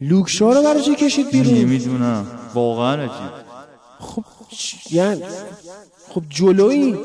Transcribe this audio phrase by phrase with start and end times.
[0.00, 2.26] لوکشا رو برای چی کشید بیرون؟ نمی‌دونم.
[2.54, 3.32] واقعا عجیب.
[4.00, 4.24] خب
[4.90, 5.22] یعنی
[6.08, 6.98] خب جلویی.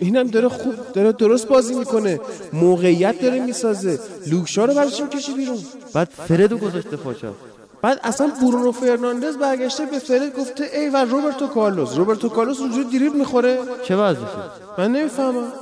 [0.00, 2.20] اینم داره خوب داره درست بازی می‌کنه.
[2.52, 3.98] موقعیت داره می‌سازه.
[4.26, 5.58] لوکشا رو برای چی کشید بیرون؟
[5.94, 7.34] بعد فردو گذاشته پاچپ
[7.82, 11.96] بعد اصلا برونو فرناندز برگشته به فرد گفته ای و روبرتو کارلوس.
[11.96, 13.58] روبرتو کارلوس اونجوری دریبل می‌خوره.
[13.84, 14.42] چه وضعشه؟
[14.78, 15.52] من نمی‌فهمم.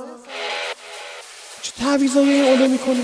[1.61, 3.03] چه تعویضایی اولو می‌کنه؟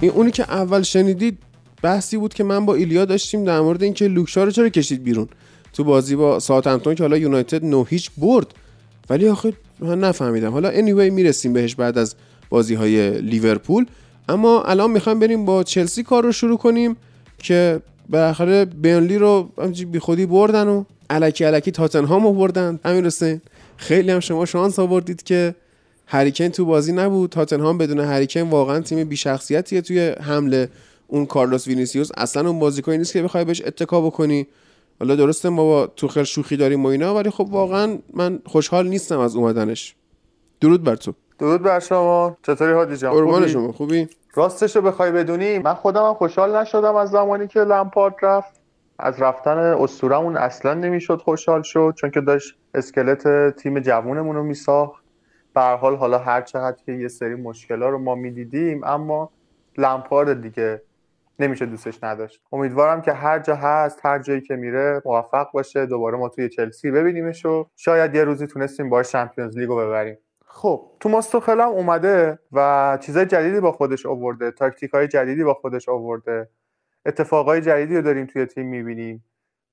[0.00, 1.38] این اونی که اول شنیدید
[1.82, 5.28] بحثی بود که من با ایلیا داشتیم در مورد اینکه لوکشا رو چرا کشید بیرون.
[5.72, 8.46] تو بازی با ساوثهمپتون که حالا یونایتد نو هیچ برد.
[9.10, 10.52] ولی آخه من نفهمیدم.
[10.52, 12.14] حالا anyway می‌رسیم بهش بعد از
[12.50, 13.86] بازی های لیورپول.
[14.28, 16.96] اما الان می‌خوایم بریم با چلسی کار رو شروع کنیم
[17.38, 19.50] که بالاخره بینلی رو
[19.92, 22.80] بی خودی بردن و الکی الکی تاتنهام رو بردن.
[22.84, 23.40] امیر حسین
[23.76, 25.54] خیلی هم شما شانس آوردید که
[26.12, 27.30] هریکن تو بازی نبود.
[27.30, 30.68] تاتنهام بدون هریکن واقعا تیم بی شخصیتیه توی حمله.
[31.06, 34.46] اون کارلوس وینیسیوس اصلا اون بازیکنی نیست که بخوای بهش اتکا بکنی.
[35.00, 39.18] حالا درسته ما با توخل شوخی داریم و اینا ولی خب واقعا من خوشحال نیستم
[39.18, 39.94] از اومدنش.
[40.60, 41.12] درود بر تو.
[41.38, 42.36] درود بر شما.
[42.42, 43.72] چطوری هادی جان؟ قربان؟ شما.
[43.72, 48.60] خوبی؟ راستش رو بخوای بدونی من خودم هم خوشحال نشدم از زمانی که لمپارد رفت.
[48.98, 54.99] از رفتن اسطورمون اصلا نمی‌شد خوشحال شد چون که داشت اسکلت تیم جوونمون رو میساخت.
[55.54, 59.30] به حال حالا هر چقدر که یه سری مشکلا رو ما می‌دیدیم اما
[59.78, 60.82] لمپارد دیگه
[61.38, 62.42] نمیشه دوستش نداشت.
[62.52, 66.90] امیدوارم که هر جا هست هر جایی که میره موفق باشه دوباره ما توی چلسی
[66.90, 70.18] ببینیمش و شاید یه روزی تونستیم با چمپیونز لیگ رو ببریم.
[70.46, 70.90] خب.
[71.00, 75.88] توماس توخل هم اومده و چیزای جدیدی با خودش آورده تاکتیک های جدیدی با خودش
[75.88, 76.48] آورده.
[77.06, 79.24] اتفاقای جدیدی رو داریم توی تیم می‌بینیم.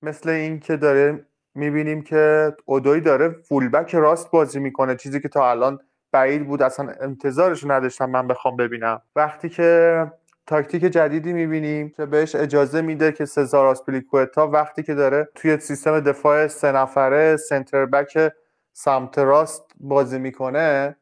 [0.01, 1.25] مثل این که داره
[1.57, 4.95] می‌بینیم که اودوی داره فولبک راست بازی می‌کنه.
[4.95, 5.79] چیزی که تا الان
[6.11, 9.01] بعید بود اصلا انتظارش نداشتم من بخوام ببینم.
[9.15, 10.11] وقتی که
[10.47, 15.99] تاکتیک جدیدی می‌بینیم که بهش اجازه میده که سزار آسپلیکوتا وقتی که داره توی سیستم
[15.99, 18.31] دفاع سه نفره سنتر بک
[18.73, 20.95] سمت راست بازی می‌کنه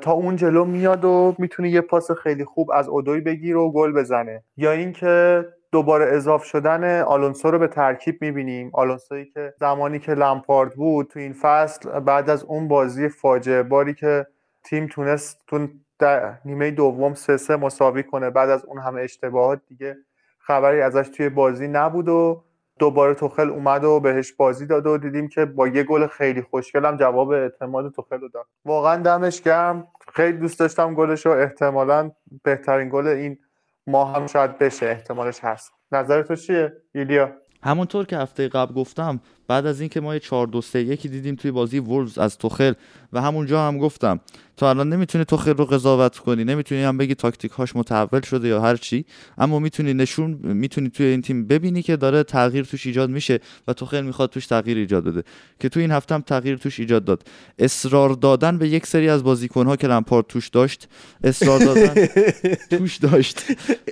[0.00, 3.92] تا اون جلو میاد و می‌تونه یه پاس خیلی خوب از اودوی بگیره و گل
[3.92, 4.44] بزنه.
[4.56, 8.70] یا اینکه دوباره اضاف شدن آلونسو رو به ترکیب می‌بینیم.
[8.72, 13.94] آلونسویی که زمانی که لمپارد بود تو این فصل بعد از اون بازی فاجعه باری
[13.94, 14.26] که
[14.64, 15.68] تیم تونست تو
[15.98, 18.30] در نیمه دوم سه سه مساوی کنه.
[18.30, 19.96] بعد از اون همه اشتباهات دیگه
[20.38, 22.42] خبری ازش توی بازی نبود و
[22.78, 26.84] دوباره توخل اومد و بهش بازی داد و دیدیم که با یه گل خیلی خوشگل
[26.84, 28.46] هم جواب اعتماد توخل رو داد.
[28.64, 29.86] واقعا دمش گرم.
[30.14, 32.10] خیلی دوست داشتم گلش رو احتمالا
[32.42, 33.38] بهترین گل این
[33.86, 35.72] ما هم شاید بشه احتمالش هست.
[35.92, 37.32] نظر تو چیه؟ ایلیا؟
[37.62, 39.20] همونطور که هفته قبل گفتم
[39.52, 42.72] بعد از اینکه ما یه 4 2 3 1 دیدیم توی بازی وولز از توخل
[43.12, 44.20] و همونجا هم گفتم
[44.56, 48.60] تو الان نمی‌تونی توخل رو قضاوت کنی نمی‌تونی هم بگی تاکتیک هاش متحول شده یا
[48.60, 49.04] هر چی
[49.38, 53.72] اما می‌تونی نشون می‌تونی توی این تیم ببینی که داره تغییر توش ایجاد میشه و
[53.72, 55.22] توخل می‌خواد توش تغییر ایجاد بده.
[55.60, 57.22] که توی این هفته هم تغییر توش ایجاد داد.
[57.58, 60.88] اصرار دادن به یک سری از بازیکنها که لمپارد توش داشت
[61.24, 62.06] اصرار دادن
[62.78, 63.40] توش داشت.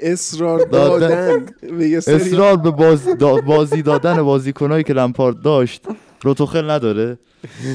[0.03, 1.47] اصرار دادن.
[1.78, 2.71] به اصرار به
[3.47, 5.82] بازی دادن بازیکنایی که لمپارد داشت
[6.22, 7.18] رو توخل نداره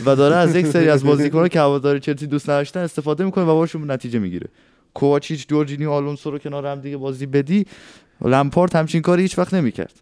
[0.06, 3.56] و داره از یک سری از بازیکنایی که هواداری چلسی دوست نداشتن استفاده می‌کنه و
[3.56, 4.48] باشون نتیجه می‌گیره.
[4.94, 7.66] کوواچیچ جورجینیو آلونسو رو کنار هم دیگه بازی بدی
[8.22, 9.94] لمپارد همچین کاری هیچ وقت نمی‌کرد.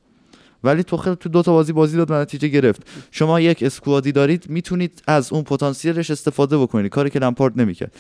[0.64, 2.82] ولی توخل تو دو تا بازی بازی داد و نتیجه گرفت.
[3.12, 6.92] شما یک squad ی دارید می‌تونید از اون پتانسیلش استفاده بکنید.
[6.92, 7.96] کاری که لمپارد نمی‌کرد.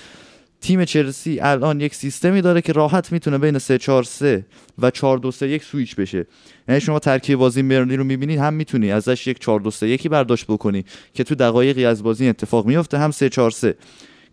[0.63, 4.45] تیم چلسی الان یک سیستمی داره که راحت می‌تونه بین 3 4 3
[4.79, 6.25] و 4 2 3 1 سویچ بشه.
[6.67, 10.07] یعنی شما ترکیب بازی برنلی رو می‌بینید هم می‌تونی ازش یک 4 2 3 1
[10.07, 13.75] برداشت بکنی که تو دقایقی از بازی اتفاق میفته هم 3 4 3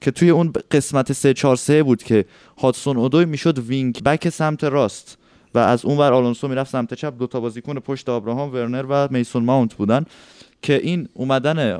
[0.01, 2.25] که توی اون قسمت 3 4 3 بود که
[2.59, 5.19] هادسون اودوی می‌شد wing back سمت راست
[5.55, 7.19] و از اون ور آلونسو می‌رفت سمت چپ.
[7.19, 10.05] دو تا بازیکن پشت آبراهام ورنر و میسون ماونت بودن
[10.63, 11.79] که این اومدن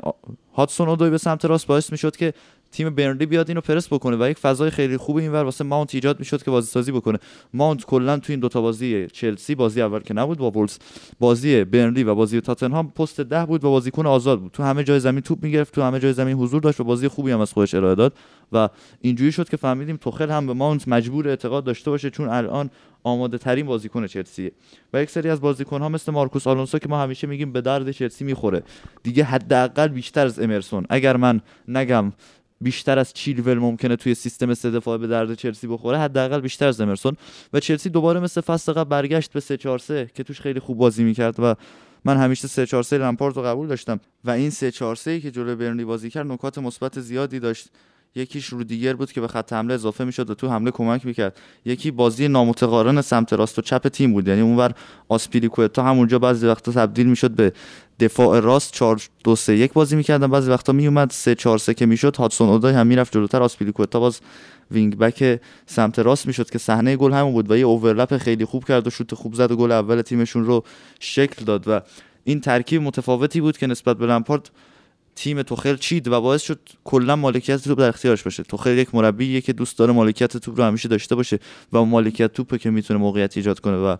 [0.55, 2.33] هاتسون اودوی به سمت راست باعث می‌شد که
[2.71, 6.19] تیم برنلی بیاد اینو پرس بکنه و یک فضای خیلی خوب اینور واسه ماونت ایجاد
[6.19, 7.19] می‌شد که بازی سازی بکنه.
[7.53, 10.77] ماونت کلا تو این دوتا بازی چلسی بازی اول که نبود با وولز
[11.19, 14.51] بازی برنلی و بازی تاتنهام پست ده بود و بازیکن آزاد بود.
[14.51, 17.31] تو همه جای زمین توپ می‌گرفت تو همه جای زمین حضور داشت و بازی خوبی
[17.31, 18.13] هم از خودش ارائه داد
[18.51, 18.69] و
[19.01, 22.69] اینجوری شد که فهمیدیم توخل هم به ماونت مجبور اعتقاد داشته باشه چون الان
[23.03, 24.51] آماده ترین بازیکن چلسی
[24.93, 27.91] و یک سری از بازیکن ها مثل مارکوس آلونسو که ما همیشه میگیم به درد
[27.91, 28.63] چلسی می‌خوره.
[29.03, 30.85] دیگه حداقل بیشتر از امرسون.
[30.89, 32.13] اگر من نگم
[32.61, 36.81] بیشتر از چیلول ممکنه توی سیستم سه دفاع به درد چلسی بخوره حداقل بیشتر از
[36.81, 37.17] امرسون.
[37.53, 40.77] و چلسی دوباره مثل فصل قبل برگشت به 3 4 3 که توش خیلی خوب
[40.77, 41.55] بازی می‌کرد و
[42.05, 43.99] من همیشه 3 4 3 لمپارد رو قبول داشتم.
[44.23, 47.69] و این 3 4 3 که جلوی برنلی بازی کرد نکات مثبت زیادی داشت.
[48.15, 51.39] یکیش رو دیگر بود که به خط حمله اضافه می‌شد و تو حمله کمک می‌کرد.
[51.65, 54.27] یکی بازی نامتقارن سمت راست و چپ تیم بود.
[54.27, 54.73] یعنی اونور
[55.09, 57.53] آسپیلیکوتا همونجا بعضی وقتا تبدیل می‌شد به
[58.01, 60.27] دفاع راست 4 2 3 1 بازی می‌کردن.
[60.27, 62.15] بعضی وقتا میومد 3 4 3 که می‌شد.
[62.15, 63.43] هادسون اودوی هم می‌رفت جلوتر.
[63.43, 64.19] آسپیلیکوتا باز
[64.71, 68.65] wing back سمت راست می‌شد که صحنه گل همون بود و یه overlap خیلی خوب
[68.65, 70.63] کرد و شوت خوب زد و گل اول تیمشون رو
[70.99, 71.81] شکل داد و
[72.23, 74.49] این ترکیب متفاوتی بود که نسبت به لمپارد
[75.15, 78.43] تیم توخل چید و باعث شد کلا مالکیت توپ در اختیارش باشه.
[78.43, 81.39] توخل یک مربیه که دوست داره مالکیت توپ رو همیشه داشته باشه
[81.73, 83.95] و مالکیت توپه که می‌تونه موقعیت ایجاد کنه و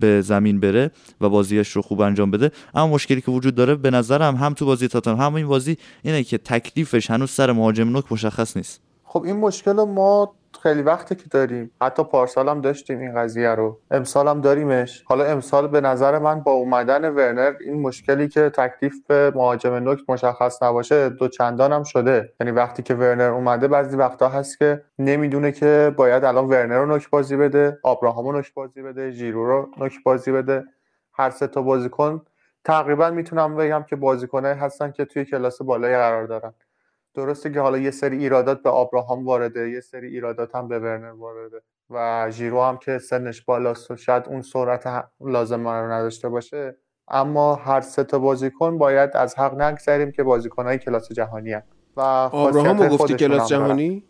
[0.00, 2.50] به زمین بره و بازیش رو خوب انجام بده.
[2.74, 6.24] اما مشکلی که وجود داره به نظرم هم تو بازی تاتن هم این بازی اینه
[6.24, 8.80] که تکلیفش هنوز سر مهاجم نوک مشخص نیست.
[9.04, 11.70] خب این مشکل ما خیلی وقته که داریم.
[11.82, 13.78] حتی پارسال هم داشتیم این قضیه رو.
[13.90, 15.04] امسال هم داریمش.
[15.06, 19.98] حالا امسال به نظر من با اومدن ورنر این مشکلی که تکلیف به مهاجم نوک
[20.08, 22.32] مشخص نباشه دو چندان هم شده.
[22.40, 26.86] یعنی وقتی که ورنر اومده بعضی وقتا هست که نمی‌دونه که باید الان ورنر رو
[26.86, 30.64] نوک بازی بده آبراهام رو نوک بازی بده ژیرو رو نوک بازی بده.
[31.12, 32.22] هر سه تا بازیکن
[32.64, 36.54] تقریبا می‌تونم بگم که بازیکنایی هستن که توی کلاس بالایی قرار دارن.
[37.14, 41.12] درسته که حالا یه سری ایرادات به آبراهام وارده یه سری ایرادات هم به ورنر
[41.12, 46.76] وارده و ژیرو هم که سنش بالاست و شاید اون سرعت لازم رو نداشته باشه.
[47.08, 51.62] اما هر سه تا بازیکن باید از حق نگذریم که بازیکنهای کلاس جهانی هم.
[51.96, 54.04] و آبراهام گفتی کلاس جهانی؟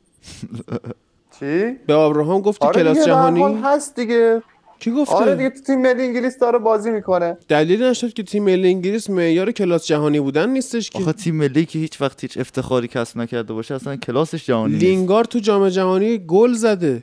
[1.38, 4.42] چی؟ به آبراهام گفتی آره کلاس جهانی؟ هست دیگه.
[4.80, 7.36] کی گفته؟ آره دیگه تیم ملی انگلیس داره بازی می‌کنه.
[7.48, 10.98] دلیل نشد که تیم ملی انگلیس معیار کلاس جهانی بودن نیستش که.
[10.98, 15.24] آخه تیم ملی که هیچ وقت هیچ افتخاری کسب نکرده باشه اصلا کلاسش جهانی لینگارد
[15.24, 17.02] تو جام جهانی گل زده.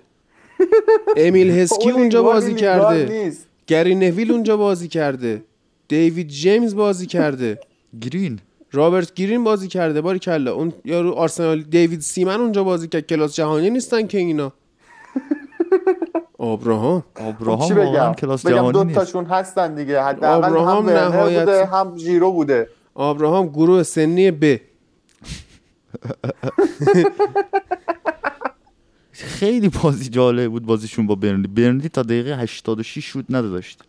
[1.17, 3.31] امیل هسکی اونجا بازی کرده.
[3.67, 5.43] گری نویل اونجا بازی کرده.
[5.87, 7.59] دیوید جیمز بازی کرده.
[8.01, 8.39] گرین.
[8.71, 10.01] رابرت گرین بازی کرده.
[10.01, 10.53] باری کلا.
[10.53, 13.07] اون یارو آرسنال دیوید سیمن اونجا بازی کرد.
[13.07, 14.53] کلاس جهانی نیستن که اینا.
[16.37, 17.03] آبراهام.
[17.19, 20.03] آبراهام واقعا کلاس جهانی دو تاشون هستن دیگه.
[20.03, 22.69] حداقل هم نهایت بوده هم ژیرو بوده.
[22.95, 24.59] آبراهام گروه سنی ب.
[29.11, 31.47] خیلی بازی جالب بود بازیشون با برنلی.
[31.47, 33.83] برنلی تا دقیقه 86 شوت نداشت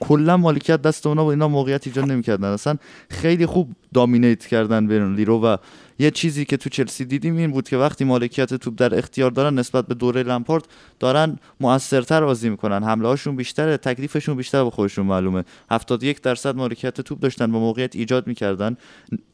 [0.00, 2.48] کلا مالکیت دست اونا با اینا موقعیت ایجاد نمی‌کردن.
[2.48, 2.76] اصلا
[3.10, 5.56] خیلی خوب دامینیت کردن برنلی رو و
[5.98, 9.58] یه چیزی که تو چلسی دیدیم این بود که وقتی مالکیت توپ در اختیار دارن
[9.58, 10.64] نسبت به دوره لمپارد
[11.00, 12.82] دارن موثرتر بازی می‌کنن.
[12.82, 15.44] حمله هاشون بیشتره تکلیفشون بیشتر به خودشون معلومه.
[15.70, 18.76] 71 درصد مالکیت توپ داشتن و موقعیت ایجاد می‌کردن.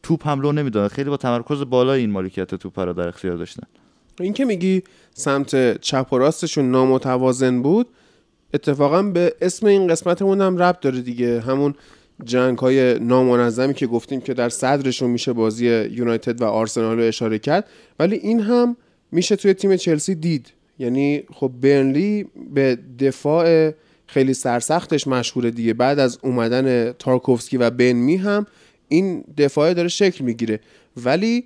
[0.03, 0.87] توپ حمله نمی‌دادن.
[0.87, 3.63] خیلی با تمرکز بالا این مالکیت توپ رو در اختیار داشتن.
[4.19, 4.83] این که میگی
[5.13, 7.87] سمت چپ و راستشون نامتوازن بود
[8.53, 11.41] اتفاقا به اسم این قسمتمون هم ربط داره دیگه.
[11.41, 11.75] همون
[12.25, 17.39] جنگ های نامنظمی که گفتیم که در صدرشون میشه بازی یونایتد و آرسنال رو اشاره
[17.39, 17.69] کرد.
[17.99, 18.77] ولی این هم
[19.11, 20.47] میشه توی تیم چلسی دید.
[20.79, 23.71] یعنی خب برنلی به دفاع
[24.07, 25.73] خیلی سرسختش مشهوره دیگه.
[25.73, 28.47] بعد از اومدن تارکوفسکی و بنمی هم
[28.87, 30.59] این دفاع داره شکل می‌گیره.
[30.97, 31.43] ولی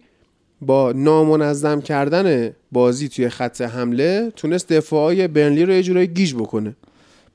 [0.61, 6.75] با نامنظم کردن بازی توی خط حمله تونست دفاعای برنلی رو یه جورایی گیج بکنه.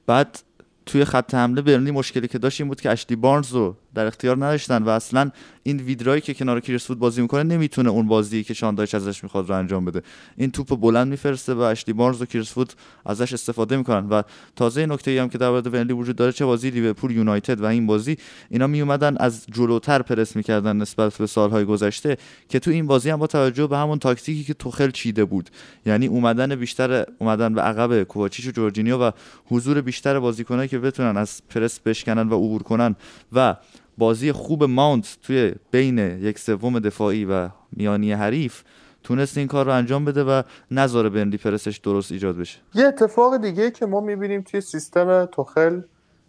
[0.06, 0.38] بعد
[0.86, 4.37] توی خط حمله برنلی مشکلی که داشت این بود که اشلی بارنز رو در اختیار
[4.37, 5.30] نداشتن و اصلا
[5.62, 9.54] این ویدرایی که کنار کریسفود بازی می‌کنه نمی‌تونه اون بازی که شاندایچ ازش می‌خواد رو
[9.54, 10.02] انجام بده.
[10.37, 12.72] این توپ بلند میفرسته و اشلی بارنز و کریسفود
[13.06, 14.22] ازش استفاده می‌کنن و
[14.56, 17.64] تازه نکته ای هم که در مورد ونلی وجود داره چه بازی لیورپول یونایتد و
[17.64, 18.16] این بازی
[18.50, 22.16] اینا می اومدن از جلوتر پرس می‌کردن نسبت به سالهای گذشته
[22.49, 25.50] که تو این بازی هم با توجه به همون تاکتیکی که توخل چیده بود.
[25.87, 29.11] یعنی اومدن بیشتر اومدن به عقب کوواچیچ و جورجینیو و
[29.46, 32.96] حضور بیشتر بازیکنایی که بتونن از پرس بشکنن و عبور کنن
[33.32, 33.56] و
[34.02, 38.62] بازی خوب ماونت توی بین یک سوم دفاعی و میانی حریف
[39.02, 42.59] تونست این کار رو انجام بده و نظر بنلی پرسش درست ایجاد بشه.
[42.75, 45.80] یه اتفاق دیگه که ما می‌بینیم توی سیستم توخل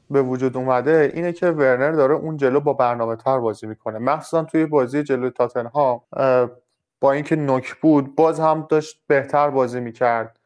[0.10, 4.00] به وجود اومده اینه که ورنر داره اون جلو با برنامه تر بازی می‌کنه.
[4.00, 5.32] مخصوصا توی بازی جلو
[5.74, 6.06] ها
[7.00, 10.40] با اینکه نوک بود باز هم داشت بهتر بازی می‌کرد.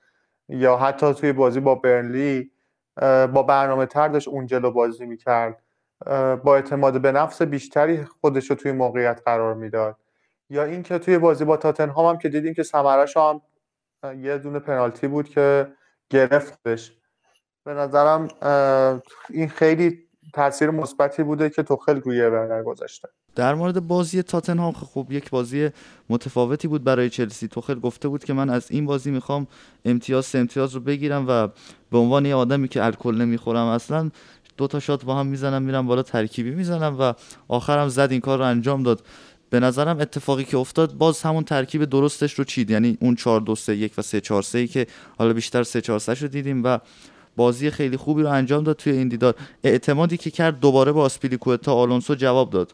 [0.49, 2.51] یا حتی توی بازی با برنلی
[3.33, 5.63] با برنامه تر داشت اون جلو بازی می‌کرد.
[6.43, 9.95] با اعتماد به نفس بیشتری خودش رو توی موقعیت قرار می‌داد.
[10.49, 13.41] یا اینکه توی بازی با تاتنهام هم که دیدیم که ثمرش هم
[14.21, 15.67] یه دونه پنالتی بود که
[16.09, 16.91] گرفتش.
[17.63, 18.27] به نظرم
[19.29, 19.99] این خیلی
[20.33, 23.07] تاثیر مثبتی بوده که توخل روی ورنر گذاشته.
[23.35, 25.69] در مورد بازی تاتنهام خب یک بازی
[26.09, 27.47] متفاوتی بود برای چلسی.
[27.47, 29.47] توخل گفته بود که من از این بازی می‌خوام
[29.85, 31.47] امتیاز امتیاز رو بگیرم و
[31.91, 34.11] به عنوان یه آدمی که الکل نمی‌خورم اصلا
[34.57, 37.13] دو تا شات با هم می‌زنم میرم بالا ترکیبی می‌زنم و
[37.47, 39.03] آخرم زد این کار رو انجام داد.
[39.49, 42.69] به نظرم اتفاقی که افتاد باز همون ترکیب درستش رو چید.
[42.69, 44.87] یعنی اون 4 2 3 1 و 3 4 3 که
[45.17, 46.79] حالا بیشتر 3 4 3 رو دیدیم و
[47.35, 49.35] بازی خیلی خوبی رو انجام داد توی این دیدار.
[49.63, 52.73] اعتمادی که کرد دوباره با آسپیلیکوتا آلونسو جواب داد.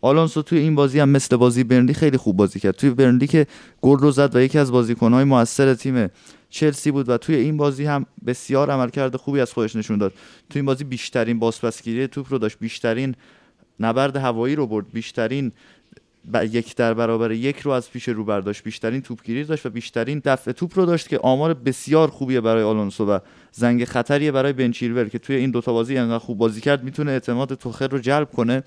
[0.00, 2.74] آلونسو توی این بازی هم مثل بازی برنلی خیلی خوب بازی کرد.
[2.74, 3.46] توی برنلی که
[3.82, 6.08] گل رو زد و یکی از بازیکنهای موثر تیم
[6.54, 10.12] چلسی بود و توی این بازی هم بسیار عملکرد خوبی از خودش نشون داد.
[10.50, 13.14] توی این بازی بیشترین بازپسگیری توپ رو داشت بیشترین
[13.80, 15.52] نبرد هوایی رو برد بیشترین
[16.50, 20.52] یک در برابر یک رو از پیش رو برداشت بیشترین توپگیری داشت و بیشترین دفع
[20.52, 23.18] توپ رو داشت که آمار بسیار خوبیه برای آلونسو و
[23.52, 27.54] زنگ خطریه برای بنچیلور که توی این دوتا بازی انقدر خوب بازی کرد می‌تونه اعتماد
[27.54, 28.62] توخر رو جلب کنه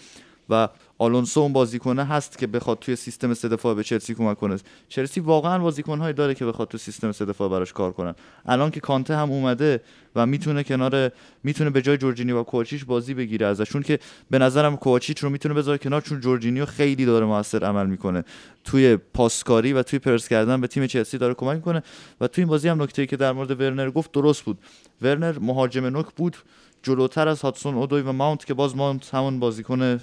[0.49, 4.57] و آلونسو اون بازیکنه هست که بخواد توی سیستم سه دفاع به چلسی کمک کنه.
[4.89, 8.15] چلسی واقعا بازیکنهایی داره که بخواد توی سیستم سه دفاع براش کار کنن.
[8.45, 9.81] الان که کانته هم اومده
[10.15, 11.11] و می‌تونه کنار
[11.43, 13.99] می‌تونه به جای جورجینی و کوچیچ بازی بگیره ازشون که
[14.29, 18.23] به نظرم کوچیچ رو می‌تونه بذاره کنار چون جورجینیو خیلی داره موثر عمل می‌کنه.
[18.63, 21.83] توی پاسکاری و توی پرس کردن به تیم چلسی داره کمک می‌کنه.
[22.21, 24.57] و توی این بازی هم نکته که در مورد ورنر گفت درست بود.
[25.01, 26.37] ورنر مهاجم نوک بود
[26.83, 29.99] جلوتر از هاتسون اودوی و ماونت که باز ماونت همون بازیکن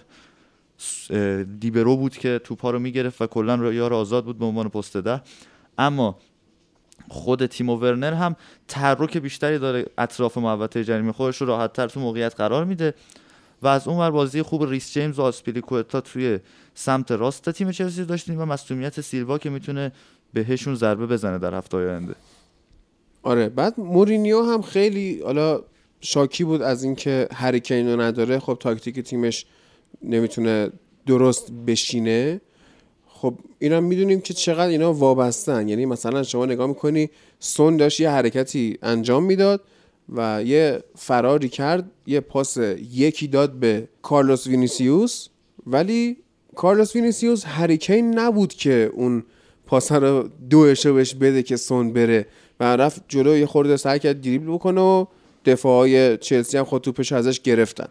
[1.60, 5.22] دیبرو بود که توپا رو می‌گرفت و کلا یار آزاد بود به عنوان پست ده.
[5.78, 6.18] اما
[7.08, 8.36] خود تیمو ورنر هم
[8.68, 11.12] تحرک بیشتری داره اطراف محوطه جریمه.
[11.12, 12.94] خودش رو راحتتر تو موقعیت قرار میده
[13.62, 16.38] و از اون بازی خوب ریس جیمز و آسپیلیکوتا توی
[16.74, 19.92] سمت راست تیم چلسی داشتیم و مصونیت سیلوا که می‌تونه
[20.32, 22.14] بهشون ضربه بزنه در هفته آینده.
[23.22, 25.60] آره بعد مورینیو هم خیلی حالا
[26.00, 28.38] شاکی بود از اینکه هری نداره.
[28.38, 29.46] خب تاکتیک تیمش
[30.08, 30.70] نمی‌تونه
[31.06, 32.40] درست بشینه.
[33.06, 35.68] خب اینا می‌دونیم که چقدر اینا وابستن.
[35.68, 39.60] یعنی مثلا شما نگاه می‌کنی سون داشت یه حرکتی انجام می‌داد
[40.08, 42.56] و یه فراری کرد یه پاس
[42.92, 45.28] یکی داد به کارلوس وینیسیوس.
[45.66, 46.16] ولی
[46.54, 49.24] کارلوس وینیسیوس هریکین نبود که اون
[49.66, 52.26] پاس رو دوشو بهش بده که سون بره.
[52.60, 55.06] و رفت جلو یه خورده سعی کرد دریبل بکنه و
[55.44, 57.88] دفاعای چلسی هم خود توپش ازش گرفتن.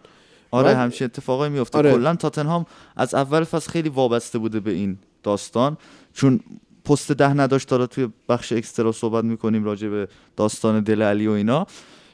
[0.54, 1.92] آره همچین اتفاقایی میفته آره.
[1.92, 5.78] کلا تاتنهام از اول فصل خیلی وابسته بوده به این داستان.
[6.14, 6.40] چون
[6.86, 11.32] پست ده نداشت تا توی بخش اکسترا صحبت می‌کنیم راجع به داستان دل علی و
[11.32, 11.68] اینا.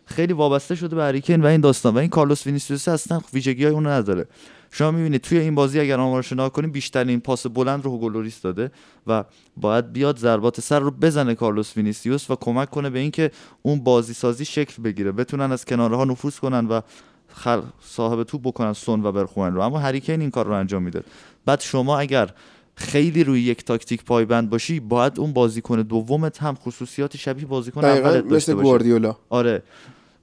[0.06, 1.94] خیلی وابسته شده به هریکین و این داستان.
[1.96, 4.28] و این کارلوس وینیسیوس اصلا ویژگی های اون نداره.
[4.72, 8.72] شما می‌بینید توی این بازی اگر آمارش نگاه کنیم بیشترین پاس بلند رو هوگولوریس داده
[9.08, 9.24] و
[9.58, 13.32] باید بیاد ضربات سر رو بزنه کارلوس وینیسیوس و کمک کنه به اینکه
[13.62, 15.12] اون بازی سازی شکل بگیره.
[15.12, 16.82] بتونن از کنارها نفوذ کنن و
[17.34, 17.62] خل...
[17.82, 19.62] صاحب توپ بکنن سون و برخواین رو.
[19.62, 21.04] اما هریکین این کار رو انجام میده
[21.46, 22.30] بعد شما اگر
[22.76, 28.28] خیلی روی یک تاکتیک پایبند باشی باید اون بازیکن دومت هم خصوصیات شبیه بازیکن اولت
[28.28, 29.16] داشته مثل گواردیولا.
[29.30, 29.64] آره.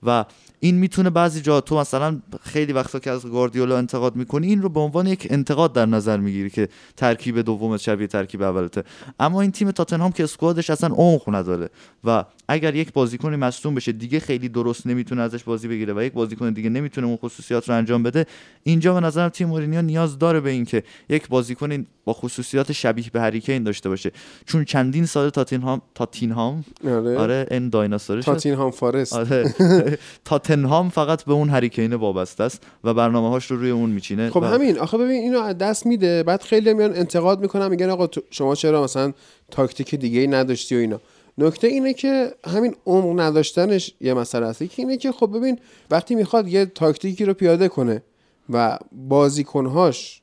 [0.03, 0.25] و
[0.61, 4.69] این می‌تونه بعضی جا تو مثلا خیلی وقتا که از گواردیولا انتقاد می‌کنی این رو
[4.69, 8.83] به عنوان یک انتقاد در نظر می‌گیری که ترکیب دوم شبیه ترکیب اولته.
[9.21, 11.69] اما این تیم تاتنهام که اسکوادش اصلا عمق نداره
[12.05, 16.13] و اگر یک بازیکنی مصدوم بشه دیگه خیلی درست نمی‌تونه ازش بازی بگیره و یک
[16.13, 18.27] بازیکن دیگه نمی‌تونه اون خصوصیات رو انجام بده.
[18.63, 23.21] اینجا به نظرم تیم مورینیو نیاز داره به اینکه یک بازیکن با خصوصیات شبیه به
[23.21, 24.13] هریکین داشته باشه.
[24.47, 29.13] چون چندین سال تاتینهام تاتینهام آره, آره این دایناسور تاتینهام فارست.
[29.13, 29.55] آره.
[30.47, 34.31] تاتنهام فقط به اون هریکین وابسته است و برنامه هاش رو روی اون میچینه.
[34.31, 34.79] خب همین.
[34.79, 36.23] آخه ببین اینو از دست میده.
[36.23, 39.13] بعد خیلی میان انتقاد می‌کنن میگن آقا شما چرا مثلا
[39.51, 41.01] تاکتیک دیگه ای نداشتی و اینا.
[41.39, 45.59] نکته اینه که همین عمق نداشتنش یه مسئله که اینه که خب ببین
[45.91, 48.03] وقتی می‌خواد یه تاکتیکی رو پیاده کنه
[48.51, 50.23] و بازیکنهاش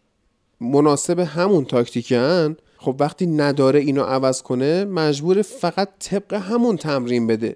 [0.61, 7.27] مناسب همون تاکتیکی هن خب وقتی نداره اینو عوض کنه مجبور فقط طبق همون تمرین
[7.27, 7.55] بده.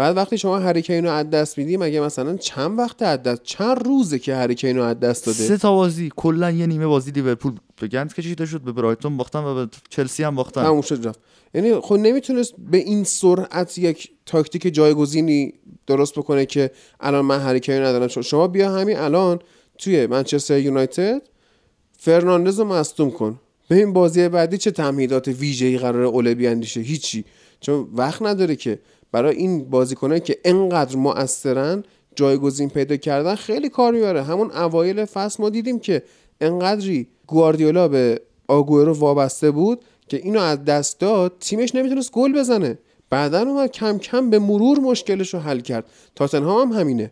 [0.00, 3.86] بعد وقتی شما هریکین رو از دست میدی مگه مثلا چند وقت از دست چند
[3.86, 7.52] روزه که هریکین رو از دست داده؟ سه تا بازی کلا یه نیمه بازی لیورپول
[7.80, 10.62] به گند کشیده شد به برایتون باختن و به چلسی هم باختن.
[10.62, 11.18] تموم شد رفت.
[11.54, 15.52] یعنی خب نمی‌تونست به این سرعت یک تاکتیک جایگزینی
[15.86, 18.08] درست بکنه که الان من هریکین ندارم.
[18.08, 19.38] شما- شما بیا همین الان
[19.78, 21.22] توی منچستر یونایتد
[21.98, 23.40] فرناندز رو مصدوم کن.
[23.68, 27.24] به این بازی بعدی چه تمهیدات ویژه‌ای قرار اوله بیاندیشه هیچی.
[27.60, 28.78] چون وقت نداره که
[29.12, 31.84] برای این بازیکنایی که انقدر مؤثرن
[32.16, 34.22] جایگزین پیدا کردن خیلی کار می‌بره.
[34.22, 36.02] همون اوایل فصل ما دیدیم که
[36.40, 42.78] انقدری گواردیولا به آگوئرو وابسته بود که اینو از دست داد تیمش نمی‌تونست گل بزنه.
[43.10, 45.84] بعدا اومد کم کم به مرور مشکلش رو حل کرد.
[46.16, 47.10] تاتنهام هم همینه.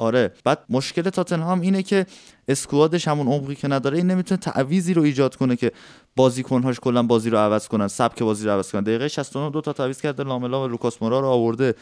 [0.00, 0.32] آره.
[0.44, 2.06] بعد مشکل تاتنهام اینه که
[2.48, 5.72] اسکوادش همون عمقی که نداره این نمی‌تونه تعویزی رو ایجاد کنه که
[6.16, 8.82] بازیکن‌هاش کلا بازی رو عوض کنن سبک بازی رو عوض کنن.
[8.82, 11.74] دقیقه 69 دو تا تعویض کرده لاملا و لوکاس مورا رو آورده.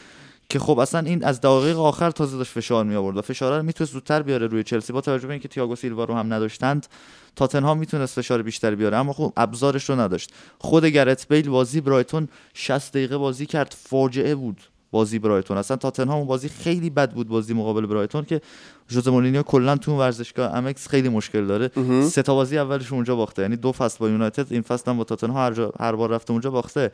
[0.49, 3.63] که خب اصلا این از دقایق آخر تازه داشت فشار می آورد و فشار رو
[3.63, 4.93] می‌تونه زودتر بیاره روی چلسی.
[4.93, 6.87] با توجه به اینکه تییاگو سیلوا رو هم نداشتند
[7.35, 8.97] تاتنهام می‌تونست فشار بیشتری بیاره.
[8.97, 10.31] اما خب ابزارش رو نداشت.
[10.57, 13.75] خود گرت بیل بازی برایتون 60 دقیقه بازی کرد.
[13.79, 14.61] فاجعه بود.
[14.91, 15.57] بازی برایتون.
[15.57, 18.41] اصلا تاتنهام بازی خیلی بد بود بازی مقابل برایتون که
[18.89, 21.71] ژوزه مورینیو کلا تو ورزشگاه امکس خیلی مشکل داره.
[22.03, 23.41] سه تا بازی اولش اونجا باخته.
[23.41, 26.31] یعنی دو فصل با یونایتد این فصل هم با تاتنهام هر, جا- هر بار رفته
[26.31, 26.91] اونجا باخته.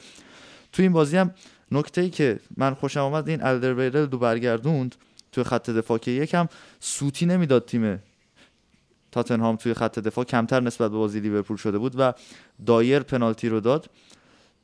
[0.72, 1.32] تو این بازی هم
[1.72, 4.96] نکته ای که من خوشم آمد این الدرویرل دو برگردوند
[5.32, 6.48] توی خط دفاع که یکم
[6.80, 8.04] سوتی نمی‌داد تیم
[9.12, 10.26] تاتنهام توی خط دفاع.
[10.26, 12.14] کمتر نسبت به بازی لیورپول شده بود و
[12.66, 13.90] دایر پنالتی رو داد.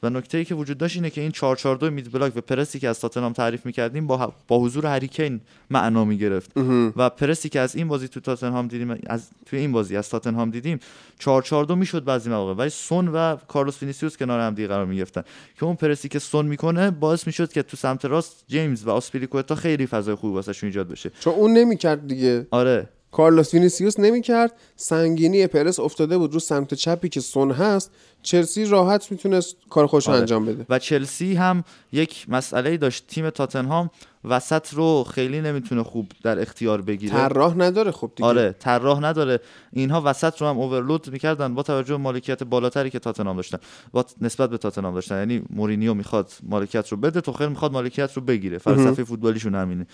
[0.04, 2.90] و نکته ای که وجود داشت اینه که این 442 مید بلاک و پرسی که
[2.90, 6.52] از تاتنهام تعریف می‌کردیم با با حضور هریکین معنا می‌گرفت.
[6.96, 10.50] و پرسی که از این بازی تو تاتنهام دیدیم از توی این بازی از تاتنهام
[10.50, 10.80] دیدیم
[11.20, 12.54] 442 می‌شد بعضی مواقع.
[12.54, 15.24] ولی سون و کارلوس وینیسیوس کنار هم دیگه قرار می‌گرفتن.
[15.60, 19.56] که اون پرسی که سون می‌کنه باعث می‌شد که تو سمت راست جیمز و آسپیلیکوتا
[19.56, 21.12] خیلی فضای خوبی واسهشون ایجاد بشه.
[21.20, 22.48] چون اون نمی‌کرد دیگه.
[22.52, 22.90] آره.
[23.12, 24.54] کارلوس وینیسیوس نمی‌کرد.
[24.76, 27.92] سنگینی پرس افتاده بود رو سمت چپی که سون هست.
[28.24, 30.20] چلسی راحت می‌تونست کار خودش رو آره.
[30.20, 30.66] انجام بده.
[30.70, 33.08] و چلسی هم یک مسئله داشت.
[33.08, 33.90] تیم تاتنهام
[34.24, 37.14] وسط رو خیلی نمی‌تونه خوب در اختیار بگیره.
[37.14, 38.30] طراح نداره خب دیگه.
[38.30, 39.40] آره طراح نداره.
[39.74, 43.58] اینها وسط رو هم اوورلود می‌کردن با توجه به مالکیت بالاتری که تاتنهام داشتن.
[43.92, 45.18] با نسبت به تاتنهام داشتن.
[45.18, 48.58] یعنی مورینیو می‌خواد مالکیت رو بده توخل می‌خواد مالکیت رو بگیره.
[48.58, 49.88] فلسفه فوتبالیشون همینه.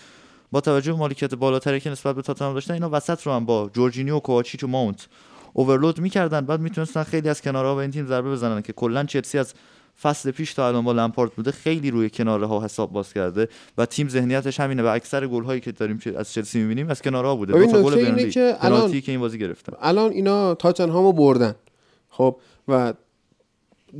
[0.51, 3.69] با توجه به مالکیت بالاتری که نسبت به تاتنهام داشتن اینا وسط رو هم با
[3.73, 5.07] جورجینیو کوواچیچ و ماونت
[5.53, 6.45] اوورلود می‌کردن.
[6.45, 9.53] بعد می‌تونستن خیلی از کنارها به این تیم ضربه بزنن که کلا چلسی از
[10.01, 13.85] فصل پیش تا الان با لمپارد بوده خیلی روی کناره ها حساب باز کرده و
[13.85, 14.83] تیم ذهنیتش همینه.
[14.83, 17.53] و اکثر گل هایی که داریم از چلسی می‌بینیم از کنارها بوده.
[17.53, 19.73] ببین دو تا گل بنلی که الان- که این بازی گرفتن.
[19.81, 21.55] الان اینا تاتنهامو بردن.
[22.09, 22.93] خب و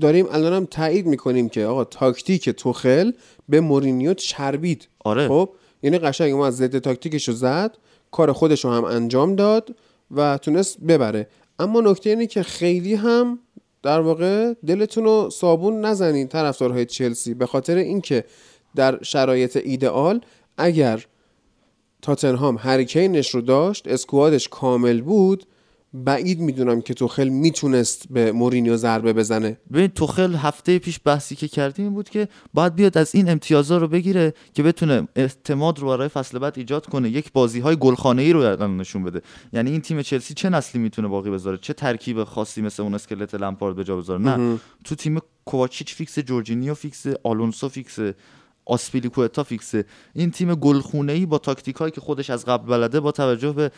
[0.01, 3.11] داریم الانم تایید می‌کنیم که آقا تاکتیک توخل
[3.49, 4.87] به مورینیو چربید.
[5.05, 5.27] آره.
[5.27, 5.49] خب
[5.83, 7.77] یعنی قشنگ از ضد تاکتیکش رو زد
[8.11, 9.75] کار خودش رو هم انجام داد
[10.11, 11.27] و تونست ببره.
[11.59, 13.39] اما نکته اینه که خیلی هم
[13.83, 18.23] در واقع دلتون رو صابون نزنین طرفدارهای چلسی به خاطر اینکه
[18.75, 20.21] در شرایط ایدئال
[20.57, 21.05] اگر
[22.01, 25.45] تاتنهام هریکینش رو داشت squad ش کامل بود
[26.05, 29.57] بعید می‌دونم که توخل می‌تونست به مورینیو ضربه بزنه.
[29.73, 33.77] ببین توخل هفته پیش بحثی که کردیم این بود که باید بیاد از این امتیازا
[33.77, 38.21] رو بگیره که بتونه اعتماد رو برای فصل بعد ایجاد کنه یک بازی های گلخانه
[38.21, 39.21] ای رو نشون بده.
[39.53, 43.35] یعنی این تیم چلسی چه نسلی می‌تونه باقی بذاره؟ چه ترکیب خاصی مثل اون اسکلت
[43.35, 44.59] لمپارد به جا بذاره؟ نه.
[44.83, 47.99] تو تیم کوواچیچ فیکس جورجینیو فیکس آلونسو فیکس
[48.65, 49.85] آسپیلیکوتا فیکسه.
[50.13, 53.71] این تیم گلخونه ای با تاکتیک هایی که خودش از قبل بلده با توجه به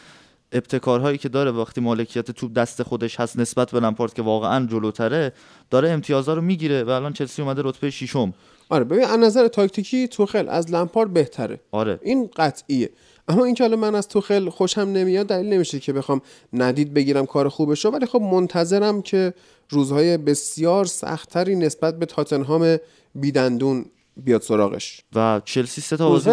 [0.52, 5.34] ابتکارهایی که داره وقتی مالکیت توپ دست خودش هست نسبت به لمپارد که واقعا جلوتره
[5.70, 8.34] داره امتیازها رو می‌گیره و الان چلسی اومده رتبه ششم.
[8.70, 11.60] آره ببین از نظر تاکتیکی توخل از لمپارد بهتره.
[11.72, 12.00] آره.
[12.04, 12.90] این قطعیه.
[13.28, 16.22] اما اینکه حالا من از توخل خوشم نمیاد دلیل نمیشه که بخوام
[16.54, 19.34] ندید بگیرم کار خوبش رو ولی خب منتظرم که
[19.70, 22.78] روزهای بسیار سختتری نسبت به تاتنهام
[23.16, 23.86] بیدندون
[24.18, 25.02] بیاد سراغش.
[25.16, 26.30] و چلسی سه تا بازی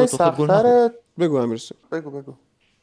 [1.19, 1.79] بگو امیرسون.
[1.93, 2.33] بگو بگو.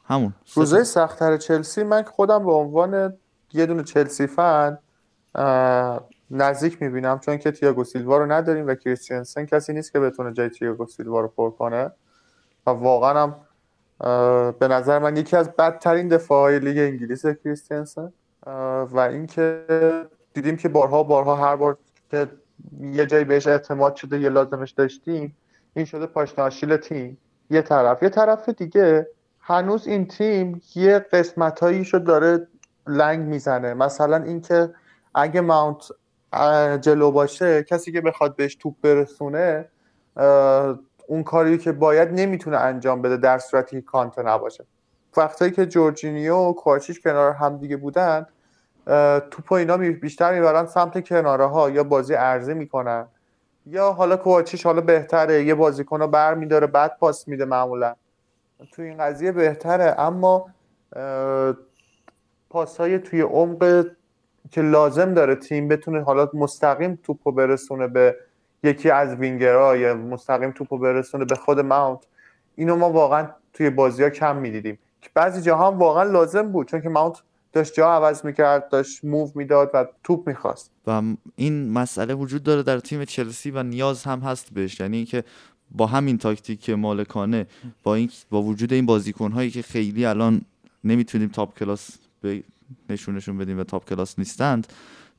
[0.04, 0.34] همون.
[0.54, 3.16] روزای سختتر چلسی من خودم به عنوان
[3.52, 4.78] یه دونه چلسی فن
[6.30, 10.48] نزدیک می‌بینم چون که تییاگو سیلوا رو نداریم و کریستیانسن کسی نیست که بتونه جای
[10.48, 11.90] تییاگو سیلوا رو پر کنه.
[12.66, 13.36] و واقعا هم
[14.58, 18.12] به نظر من یکی از بدترین دفاعهای لیگ انگلیس کریستیانسن
[18.90, 19.64] و اینکه
[20.34, 21.78] دیدیم که بارها بارها هر بار
[22.10, 22.28] که
[22.80, 25.36] یه جایی بهش اعتماد شده یه لازمش داشتیم
[25.74, 27.18] این شده پاشناشیل تیم.
[27.50, 28.02] یه طرف.
[28.02, 29.06] یه طرف دیگه
[29.46, 32.48] هنوز این تیم یه قسمتاییشو داره
[32.86, 33.74] لنگ می‌زنه.
[33.74, 34.74] مثلا اینکه
[35.14, 35.82] اگه ماونت
[36.80, 39.68] جلو باشه کسی که بخواد بهش توپ برسونه
[41.06, 44.64] اون کاری که باید نمی‌تونه انجام بده در صورتی که کانته نباشه.
[45.16, 48.26] وقتایی که جورجینیو و کوچیش کنار هم دیگه بودن
[49.30, 53.06] توپ اینا بیشتر می‌برن سمت کناره ها یا بازی عرضه می‌کنن
[53.66, 57.94] یا حالا کوچیش حالا بهتره یه بازیکن رو بر میداره بعد پاس میده معمولا.
[58.72, 60.00] تو این قضیه بهتره.
[60.00, 60.46] اما
[62.50, 63.86] پاسهای توی عمق
[64.50, 68.16] که لازم داره تیم بتونه حالا مستقیم توپو برسونه به
[68.62, 72.06] یکی از وینگرها یا مستقیم توپو برسونه به خود ماونت
[72.56, 74.78] اینو ما واقعا توی بازی ها کم می‌دیدیم.
[75.00, 79.04] که بعضی جاها هم واقعا لازم بود چون که ماونت داشت جا عوض می‌کرد داشت
[79.04, 80.70] move می‌داد و توپ می‌خواست.
[80.86, 81.02] و
[81.36, 84.80] این مسئله وجود داره در تیم چلسی و نیاز هم هست بهش.
[84.80, 85.24] یعنی اینکه
[85.70, 87.46] با همین تاکتیک مالکانه
[87.82, 90.40] با این با وجود این بازیکن هایی که خیلی الان
[90.84, 91.90] نمی‌تونیم top class
[92.90, 94.66] نشونشون بدیم و top class نیستند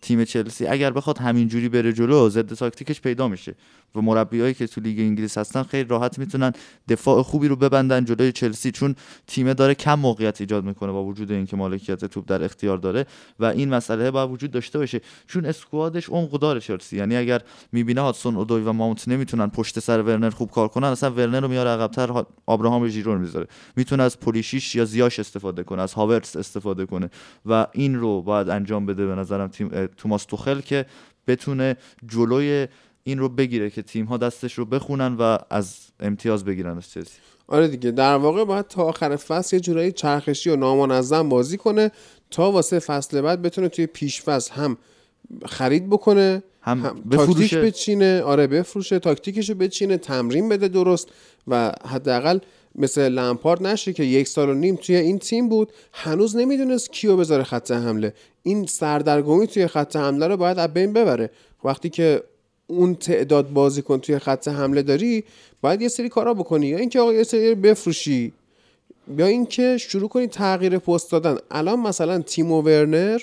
[0.02, 3.56] تیم چلسی اگر بخواد همینجوری بره جلو ضد تاکتیکش پیدا میشه.
[3.96, 6.54] و مربیایی که تو لیگ انگلیس هستن خیلی راحت می‌تونن
[6.90, 8.96] دفاع خوبی رو ببندن جلوی چلسی چون
[9.28, 13.06] تیم داره کم موقعیت ایجاد می‌کنه با وجود اینکه مالکیت توپ در اختیار داره
[13.40, 15.02] و این مسئله باید وجود داشته باشه.
[15.28, 16.98] چون اسکوادش عمق داره چلسی.
[16.98, 21.12] یعنی اگر می‌بینه هاتسون اودوی و ماونت نمی‌تونن پشت سر ورنر خوب کار کنن اصلا
[21.12, 23.48] ورنر رو میاره عقبتر ابراهام ژیرون می‌ذاره.
[23.76, 27.10] می‌تونه از پولیشیش یا زیاش استفاده کنه از هاورتس استفاده کنه.
[27.46, 30.86] و این رو باید انجام بده به نظرم تیم توماس توخل که
[31.28, 31.78] بتونه
[32.08, 32.68] جلوی
[33.04, 37.18] این رو بگیره که تیم ها دستش رو بخونن و از امتیاز بگیرن از چلسی.
[37.48, 41.92] آره دیگه در واقع باید تا آخر فصل یه جورایی چرخشی و نامنظم بازی کنه
[42.32, 44.78] تا واسه فصل بعد بتونه توی پیش فصل هم
[45.46, 51.10] خرید بکنه هم, هم تاکتیک بچینه آره بفروشه تاکتیکشو بچینه تمرین بده درست
[51.48, 52.40] و حداقل
[52.76, 57.18] مثل لمپارد نشه که یک سال و نیم توی این تیم بود هنوز نمی‌دونست کیو
[57.18, 58.14] بذاره خط حمله.
[58.44, 61.30] این سردرگمی توی خط حمله رو باید از بین ببره.
[61.64, 62.24] وقتی که
[62.68, 65.24] اون تعداد بازیکن توی خط حمله داری
[65.62, 66.68] باید یه سری کارا بکنی.
[66.68, 68.34] یا اینکه آقا یه سری بفروشی
[69.18, 71.38] یا اینکه شروع کنی تغییر پست دادن.
[71.52, 73.22] الان مثلا تیمو ورنر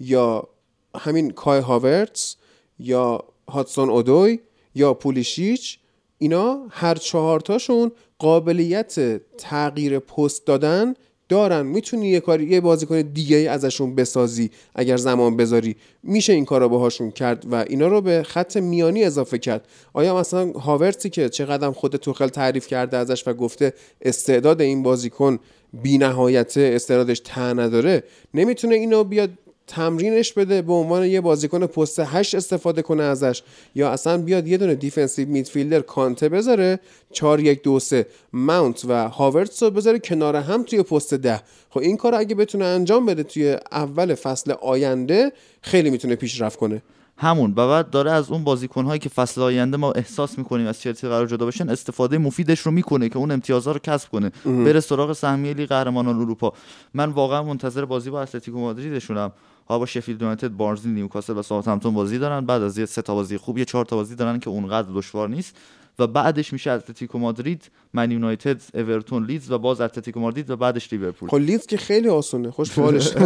[0.00, 0.48] یا
[0.96, 2.36] همین کای هاورتس
[2.78, 4.38] یا هاتسون اودوی
[4.74, 5.78] یا پولیشیچ
[6.18, 10.94] اینا هر چهارتاشون قابلیت تغییر پست دادن
[11.28, 11.66] دارن.
[11.66, 15.76] می‌تونی یه کاری یه بازیکن دیگه ازشون بسازی اگر زمان بذاری.
[16.02, 19.68] میشه این کارا باهاشون کرد و اینا رو به خط میانی اضافه کرد.
[19.92, 25.38] آیا مثلا هاورتی که چقدر خود توخل تعریف کرده ازش و گفته استعداد این بازیکن
[25.82, 28.02] بی نهایت استعدادش ته نداره
[28.34, 29.30] نمی‌تونه اینو بیاد
[29.66, 33.42] تمرینش بده به عنوان یه بازیکن پست 8 استفاده کنه ازش.
[33.74, 36.80] یا اصلا بیاد یه دونه defensive midfielder کانته بذاره
[37.12, 41.80] 4 1 2 3 ماونت و هاورتس رو بذاره کنار هم توی پست 10 خب
[41.80, 46.82] این کار اگه بتونه انجام بده توی اول فصل آینده خیلی می‌تونه پیشرفت کنه.
[47.16, 47.50] همون.
[47.50, 51.08] و بعد داره از اون بازیکن هایی که فصل آینده ما احساس می‌کنیم از چلسی
[51.08, 54.32] قرار جدا بشن استفاده مفیدش رو می‌کنه که اون امتیازها رو کسب کنه.
[54.44, 56.52] بره سراغ سهمیه لیگ قهرمانان اروپا.
[56.94, 59.32] من واقعا منتظر بازی با اتلتیکو مادریدشونم.
[59.72, 62.46] ها با شفیلد یونایتد بارنزلی نیوکاسل و ساوثهمپتون بازی دارن.
[62.46, 65.28] بعد از یه سه تا بازی خوب یه چهار تا بازی دارن که اونقدر دشوار
[65.28, 65.56] نیست.
[65.98, 70.92] و بعدش میشه اتلتیکو مادرید من یونایتد اورتون لیدز و باز اتلتیکو مادرید و بعدش
[70.92, 71.28] لیورپول.
[71.28, 72.50] خب لیدز که خیلی آسونه.
[72.50, 73.12] خوش بالش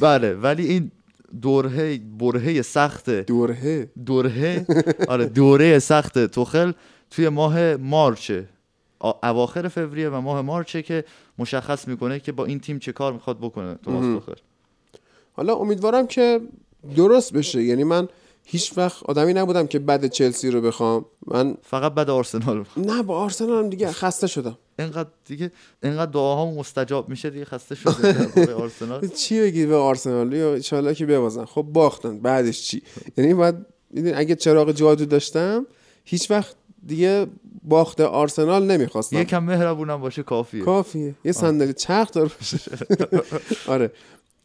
[0.00, 0.90] بله ولی این
[1.42, 4.66] دوره برهه سخت دوره دوره
[5.08, 6.72] آره دوره سخت توخل
[7.10, 8.48] توی ماه مارچه.
[9.22, 11.04] اواخر فوریه و ماه مارچه که
[11.38, 14.34] مشخص می‌کنه که با این تیم چه کار می‌خواد بکنه توماس توخل
[15.38, 16.40] حالا امیدوارم که
[16.96, 17.62] درست بشه.
[17.62, 18.08] یعنی من
[18.44, 21.04] هیچ وقت آدمی نبودم که بعد چلسی رو بخوام.
[21.26, 24.58] من فقط بعد آرسنال نه با آرسنال هم دیگه خسته شدم.
[24.78, 29.08] اینقدر دیگه اینقدر دعاها مستجاب میشه دیگه خسته شده آرسنال.
[29.20, 31.44] چی بگی به آرسنال؟ یا ان که ببازن.
[31.44, 32.18] خب باختن.
[32.18, 32.82] بعدش چی؟
[33.16, 33.66] یعنی بعد
[34.14, 35.66] اگه چراغ جادو داشتم
[36.04, 36.54] هیچ وقت
[36.86, 37.26] دیگه
[37.64, 39.16] باخت آرسنال نمی‌خواستم.
[39.16, 40.64] یکم مهربونم باشه کافیه.
[40.64, 41.14] کافیه.
[41.24, 42.58] یه صندلی چرخ دار باشه.
[43.74, 43.92] آره.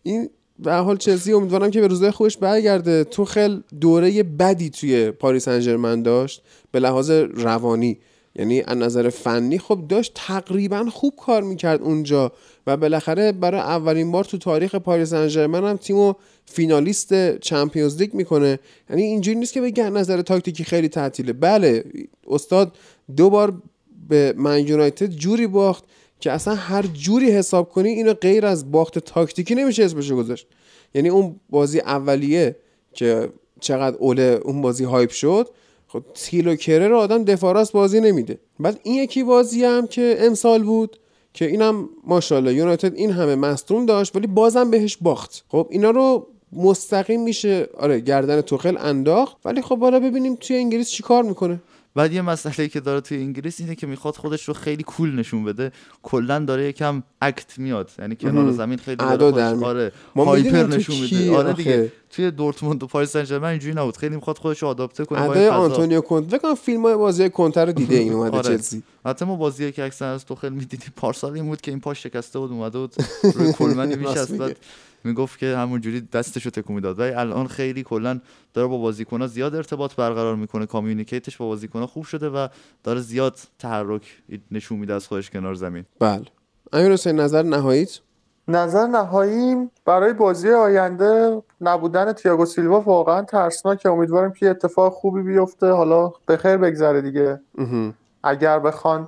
[0.03, 3.03] این به حال چلسی امیدوارم که به روزهای خوش برگرده.
[3.03, 7.99] تو خیل دوره بدی توی پاریس انجرمن داشت به لحاظ روانی.
[8.35, 12.31] یعنی از نظر فنی خب داشت تقریبا خوب کار می‌کرد اونجا
[12.67, 16.13] و بالاخره برای اولین بار تو تاریخ پاریس انجرمن هم تیمو
[16.45, 18.59] فینالیست چمپیونز لیگ می‌کنه.
[18.89, 21.33] یعنی اینجوری نیست که بگه نظر تاکتیکی خیلی تعطیله.
[21.33, 21.83] بله
[22.27, 22.75] استاد
[23.17, 23.61] دو بار
[24.09, 25.83] به من یونایتد جوری باخت.
[26.23, 30.47] که اصلا هر جوری حساب کنی اینو غیر از باخت تاکتیکی نمیشه اسمش گذاشت.
[30.95, 32.55] یعنی اون بازی اولیه
[32.93, 35.49] که چقدر اوله اون بازی hype شد
[35.87, 38.39] خب تیلو کرر رو آورد دفاع راست بازی نمیده.
[38.59, 40.99] بعد این یکی بازی هم که امسال بود
[41.33, 45.45] که اینم ماشاءالله یونایتد این همه مصدوم داشت ولی بازم بهش باخت.
[45.49, 50.89] خب اینا رو مستقیم میشه آره گردن توخل انداخت ولی خب حالا ببینیم توی انگلیس
[50.89, 51.61] چی کار می‌کنه.
[51.95, 55.43] بعد یه مسئله که داره توی انگلیس اینه که می‌خواد خودش رو خیلی cool نشون
[55.43, 55.71] بده.
[56.03, 57.91] کلا داره یکم act میاد.
[57.99, 61.35] یعنی کنار زمین خیلی داره آره hyper تو نشون میده.
[61.35, 63.97] آره؟ دیگه توی دورتموند و پاریس سن ژرمن اینجوری نبود.
[63.97, 65.47] خیلی می‌خواد خودش رو آداپته کنه ادای.
[65.47, 68.57] آنتونیو کونته فکر کنم فیلم های بازی کنتر رو دیده این اومده آره.
[68.57, 68.83] چلسی.
[69.05, 72.39] حتی ما بازی که اکثر از توخل می‌دیدیم پارسال این بود که این پاش شکسته
[72.39, 72.95] بود اومده بود
[73.35, 74.55] روی کلمنی راست میشست.
[75.03, 76.99] می‌گفت که همونجوری دستشو تکون می‌داد.
[76.99, 78.19] ولی الان خیلی کلا
[78.53, 80.65] داره با بازیکن‌ها زیاد ارتباط برقرار می‌کنه.
[80.65, 82.47] کامیونیکیتش با بازیکن‌ها خوب شده و
[82.83, 85.85] داره زیاد تحرک نشون میده از خودش کنار زمین.
[85.99, 86.25] بله.
[86.73, 87.99] امیر حسین نظر نهاییت؟
[88.47, 95.71] نظر نهاییم برای بازی آینده نبودن تییاگو سیلوا واقعا ترسناکه امیدوارم که اتفاق خوبی بیفته.
[95.71, 97.39] حالا به خیر بگذره دیگه.
[97.57, 97.93] اها.
[98.23, 99.07] اگر بخوان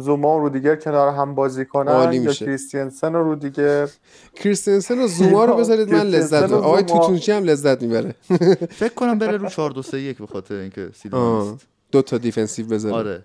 [0.00, 2.44] زوما و رودیگر کنار هم بازی کنن عالی یا میشه.
[2.44, 3.88] کریستینسن و رودیگر
[4.34, 6.82] کریستنسن و زوما رو بذارید من لذت می‌برم آقای.
[6.82, 8.14] توتونچی هم لذت می‌بره.
[8.80, 11.56] فکر کنم بره رو 4 2 3 1 به خاطر اینکه سیلوا
[11.92, 12.94] دو تا defensive بذاره.
[12.96, 13.24] آره.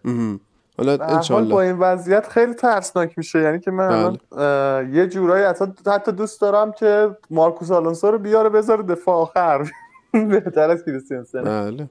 [0.77, 3.41] حالا حال با انشالله این وضعیت خیلی ترسناک میشه.
[3.41, 8.17] یعنی که من الان اه، یه جورایی حتی حتی دوست دارم که مارکوس آلونسو رو
[8.17, 9.71] بیاره بذاره دفاع آخر.
[10.13, 11.43] بهتر از کریستینسن.
[11.43, 11.89] بله.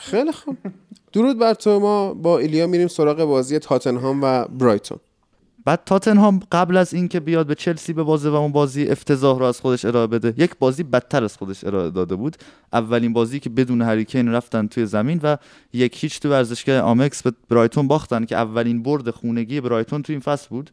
[0.00, 0.56] خیلی خوب.
[1.12, 1.80] درود بر تو.
[1.80, 4.98] ما با ایلیا میریم سراغ بازی تاتنهام و برایتون.
[5.64, 9.44] بعد تاتنهام قبل از اینکه بیاد به چلسی به بازه و اون بازی افتضاح رو
[9.44, 12.36] از خودش ارائه بده یک بازی بدتر از خودش ارائه داده بود.
[12.72, 15.36] اولین بازی که بدون هریکین رفتن توی زمین و
[15.72, 20.20] یک هیچ تو ورزشگاه آمکس به برایتون باختن که اولین برد خونگی برایتون تو این
[20.20, 20.70] فصل بود.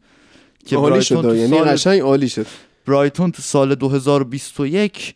[0.66, 1.36] که عالی برایتون شد.
[1.36, 2.46] یعنی قشنگ عالی شد.
[2.86, 5.14] برایتون تو سال 2021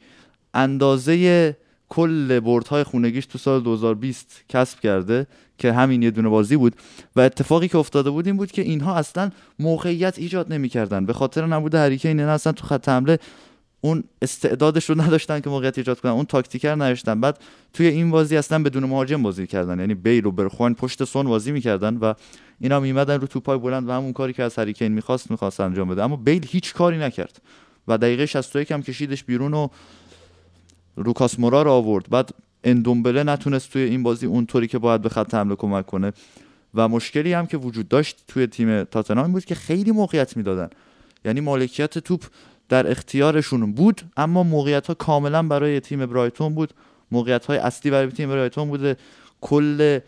[0.55, 1.57] اندازه
[1.93, 5.27] کل بردهای خونگیش تو سال 2020 کسب کرده
[5.59, 6.77] که همین یه دونه بازی بود.
[7.17, 11.07] و اتفاقی که افتاده بود این بود که اینها اصلا موقعیت ایجاد نمی‌کردن.
[11.07, 13.19] به خاطر نبود هریکین اینا اصلا تو خط حمله
[13.81, 16.13] اون استعدادش رو نداشتن که موقعیت ایجاد کنن.
[16.13, 17.21] اون تاکتیکر نداشتن.
[17.21, 17.39] بعد
[17.73, 19.81] توی این بازی اصلا بدون مهاجم بازی کردن.
[19.81, 22.15] یعنی بیل و برخوان پشت سون بازی می‌کردن و
[22.61, 26.03] اینا میمدن رو توپای بلند و همون کاری که از هریکین می‌خواست می‌خواست انجام بده.
[26.03, 27.43] اما بیل هیچ کاری نکرد.
[27.89, 29.69] و دقیقه 61 هم کشیدش بیرون و
[30.97, 32.11] لوکاس مورا رو آورد.
[32.11, 32.31] بعد
[32.65, 36.13] اندومبله نتونست توی این بازی اونطوری که باید به خط حمله کمک کنه.
[36.75, 40.71] و مشکلی هم که وجود داشت توی تیم تاتنهام بود که خیلی موقعیت می‌دادن.
[41.25, 42.25] یعنی مالکیت توپ
[42.69, 46.75] در اختیارشون بود اما موقعیت ها کاملا برای تیم برایتون بود.
[47.11, 48.97] موقعیت های اصلی برای تیم برایتون بوده.
[49.41, 49.99] کل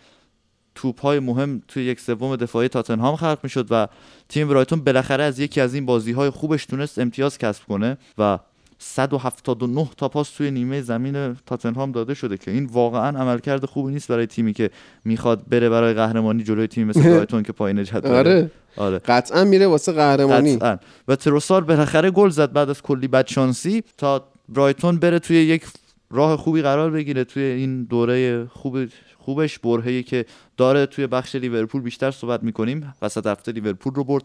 [0.75, 3.89] توپ های مهم توی یک سوم دفاعی تاتنهام خلق می‌شد و
[4.29, 8.39] تیم برایتون بالاخره از یکی از این بازی های خوبش تونست امتیاز کسب کنه و
[8.79, 14.09] 179 تا پاس توی نیمه زمین تاتنهام داده شده که این واقعا عملکرد خوبی نیست
[14.09, 14.71] برای تیمی که
[15.05, 18.51] می‌خواد بره برای قهرمانی جلوی تیم مثل برایتون که پایین جدول آره.
[18.77, 18.99] آره.
[18.99, 20.57] قطعا میره واسه قهرمانی.
[20.57, 20.77] قطعاً.
[21.09, 25.65] و تروسار بالاخره گل زد بعد از کلی بدشانسی تا برایتون بره توی یک
[26.11, 28.79] راه خوبی قرار بگیره توی این دوره خوب
[29.19, 31.83] خوبش برهه‌ای که داره توی بخش لیورپول.
[31.83, 32.95] بیشتر صحبت می‌کنیم.
[33.03, 34.25] وسط هفته لیورپول رو برد.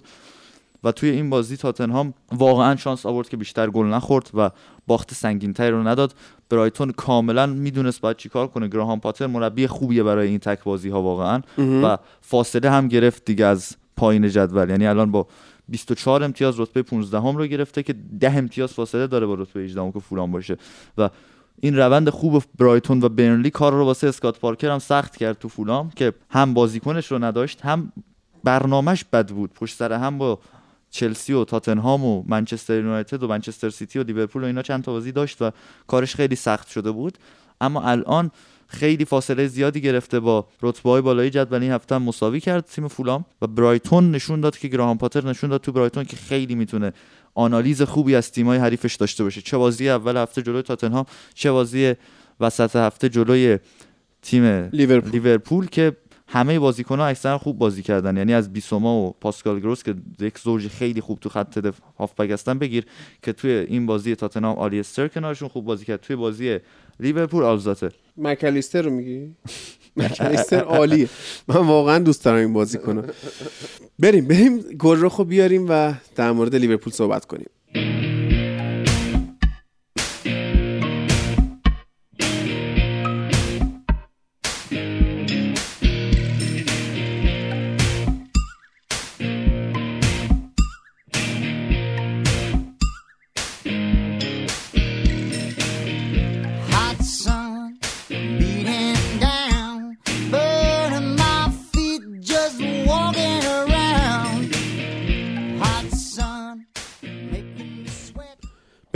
[0.84, 4.52] و توی این بازی تاتنهام واقعا شانس آورد که بیشتر گل نخورد و
[4.88, 6.14] باخت سنگینتری رو نداد.
[6.50, 8.68] برایتون کاملا می‌دونست باید چیکار کنه.
[8.68, 13.46] گراهام پاتر مربی خوبیه برای این تک بازی ها واقعا و فاصله هم گرفت دیگه
[13.46, 14.70] از پایین جدول.
[14.70, 15.28] یعنی الان با
[15.68, 19.82] 24 امتیاز رتبه 15 هم رو گرفته که 10 امتیاز فاصله داره با رتبه 18
[19.82, 20.58] هم که فولان باشه.
[20.98, 21.10] و
[21.62, 25.48] این روند خوب برایتون و برنلی کار رو واسه اسکات پارکر هم سخت کرد تو
[25.48, 27.92] فولام که هم بازیکنش رو نداشت هم
[28.44, 29.54] برنامهش بد بود.
[29.54, 30.40] پشت سر هم با
[30.92, 34.92] چلسی و تاتنهام و منچستر یونایتد و منچستر سیتی و لیورپول و اینا چند تا
[34.92, 35.52] بازی داشت و
[35.88, 37.18] کارش خیلی سخت شده بود
[37.62, 38.32] اما الان
[38.68, 42.88] خیلی فاصله زیادی گرفته با رتبه های بالای جدول این هفته هم مساوی کرد تیم
[42.88, 46.94] فولام و برایتون نشون داد که گراهام پاتر نشون داد تو برایتون که خیلی می‌تونه
[47.36, 51.94] آنالیز خوبی از تیمای حریفش داشته باشه چه بازی اول هفته جلوی تاتنهام چه بازی
[52.40, 53.60] وسط هفته جلوی
[54.22, 55.12] تیم لیورپول.
[55.12, 55.96] لیورپول که
[56.32, 58.18] همه بازیکن‌ها اکثرا خوب بازی کردن.
[58.18, 62.32] یعنی از بیسوما و پاسکال گروس که یک زوج خیلی خوب تو خط دف- هافبک
[62.32, 62.86] هستن بگیر
[63.24, 66.02] که توی این بازی تاتنهام آلیستر کنارشون خوب بازی کرد.
[66.02, 66.60] توی بازی
[67.00, 67.90] لیورپول آلزاته.
[68.18, 69.32] مکالیستر رو میگی؟
[69.98, 71.10] مکالیستر عالیه.
[71.48, 73.06] من واقعا دوست دارم این بازی کنم.
[74.00, 77.50] بریم بریم گل رو خب بیاریم و در مورد لیورپول صحبت کنیم.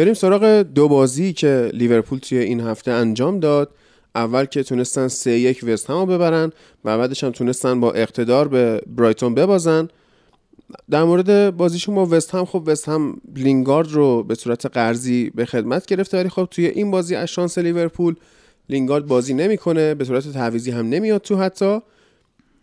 [0.04, 3.72] بریم سراغ دو بازی که لیورپول توی این هفته انجام داد.
[4.16, 6.52] اول که تونستن سه یک وست هم ببرن
[6.86, 9.88] و بعدش هم تونستن با اقتدار به برایتون ببازن.
[10.90, 15.46] در مورد بازیشون با وست هم خب وست هم لینگارد رو به صورت قرضی به
[15.46, 18.16] خدمت گرفته ولی خب توی این بازی از شانس لیورپول
[18.70, 21.80] لینگارد بازی نمی‌کنه به صورت تعویزی هم نمیاد تو حتی.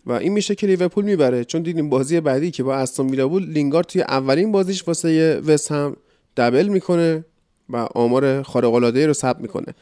[0.07, 1.44] و این میشه که لیورپول می‌بره.
[1.44, 5.72] چون دیدیم بازی بعدی که با استون ویلا بود لینگارد توی اولین بازیش واسه وست
[5.72, 5.96] هم
[6.37, 7.25] دبل می‌کنه
[7.69, 9.75] و آمار خارق العاده رو ثبت می‌کنه.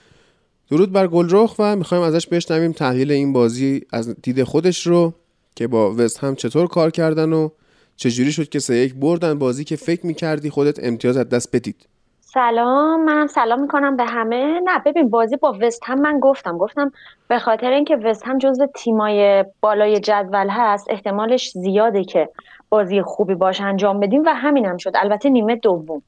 [0.71, 5.13] درود بر گلرخ و می‌خوایم ازش بشنویم تحلیل این بازی از دید خودش رو
[5.57, 7.49] که با وست هم چطور کار کردن و
[7.97, 11.89] چجوری شد که سه یک بردن بازی که فکر می‌کردی خودت امتیاز از دست بدید.
[12.21, 14.61] سلام منم سلام می‌کنم به همه.
[14.65, 16.59] نه ببین بازی با وست هم من گفتم.
[16.59, 16.93] گفتم
[17.29, 22.29] به خاطر اینکه وست هم جزو تیمای بالای جدول هست احتمالش زیاده که
[22.69, 24.93] بازی خوبی باش انجام بدیم و همینم هم شد.
[24.95, 26.03] البته نیمه دوم.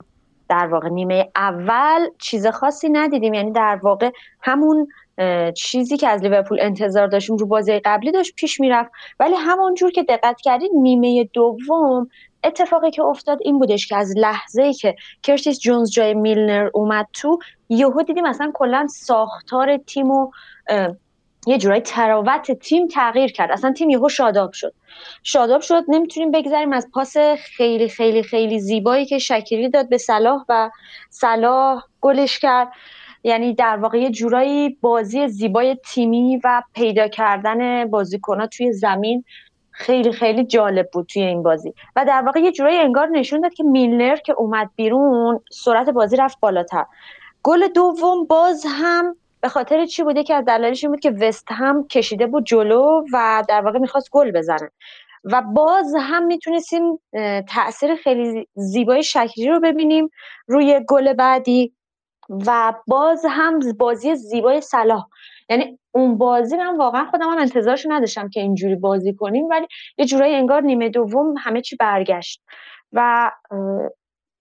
[0.50, 3.34] در واقع نیمه اول چیز خاصی ندیدیم.
[3.34, 4.10] یعنی در واقع
[4.42, 4.88] همون
[5.56, 8.90] چیزی که از لیورپول انتظار داشتیم رو بازی قبلی داشت پیش می‌رفت.
[9.20, 12.08] ولی همونجور که دقت کردید نیمه دوم
[12.44, 17.06] اتفاقی که افتاد این بودش که از لحظه ای که کرتیس جونز جای میلنر اومد
[17.12, 20.30] تو یهو دیدیم مثلا کلا ساختار تیم و
[21.46, 23.50] یه جورایی تراوت تیم تغییر کرد.
[23.50, 24.74] اصلا تیم یهو شاداب شد.
[25.22, 27.16] شاداب شد نمی‌تونیم بگذریم از پاس
[27.56, 30.70] خیلی خیلی خیلی زیبایی که شکیری داد به صلاح و
[31.10, 32.68] صلاح گلش کرد.
[33.24, 39.24] یعنی در واقع یه جورایی بازی زیبای تیمی و پیدا کردن بازیکنها توی زمین
[39.70, 41.74] خیلی خیلی جالب بود توی این بازی.
[41.96, 46.16] و در واقع یه جورایی انگار نشون داد که میلنر که اومد بیرون سرعت بازی
[46.16, 46.84] رفت بالاتر.
[47.42, 51.88] گل دوم باز هم به خاطر چی بوده که از دلایلش بود که وست هم
[51.88, 54.70] کشیده بود جلو و در واقع می‌خواست گل بزنه.
[55.24, 57.00] و باز هم می‌تونستیم
[57.48, 60.10] تاثیر خیلی زیبای شکلی رو ببینیم
[60.46, 61.72] روی گل بعدی
[62.46, 65.06] و باز هم بازی زیبای صلاح.
[65.48, 69.66] یعنی اون بازی من واقعا خودم هم انتظارش نداشتم که اینجوری بازی کنیم ولی
[69.98, 72.42] یه جورایی انگار نیمه دوم همه چی برگشت.
[72.92, 73.30] و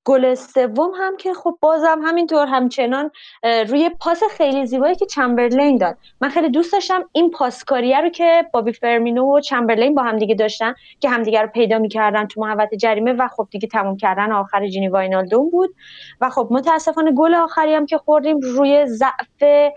[0.10, 3.12] گل سوم هم که خب بازم همینطور همچنان
[3.44, 5.98] روی پاس خیلی زیبایی که چمبرلین داد.
[6.22, 10.74] من خیلی دوست داشتم این پاسکاریه رو که بابی فرمینو و چمبرلین با همدیگه داشتن
[11.00, 14.88] که همدیگه رو پیدا می‌کردن تو محوطه جریمه و خب دیگه تموم کردن آخر جینی
[14.88, 15.76] واینالدوم بود.
[16.22, 19.72] و خب متاسفانه گل آخری هم که خوردیم روی ضعف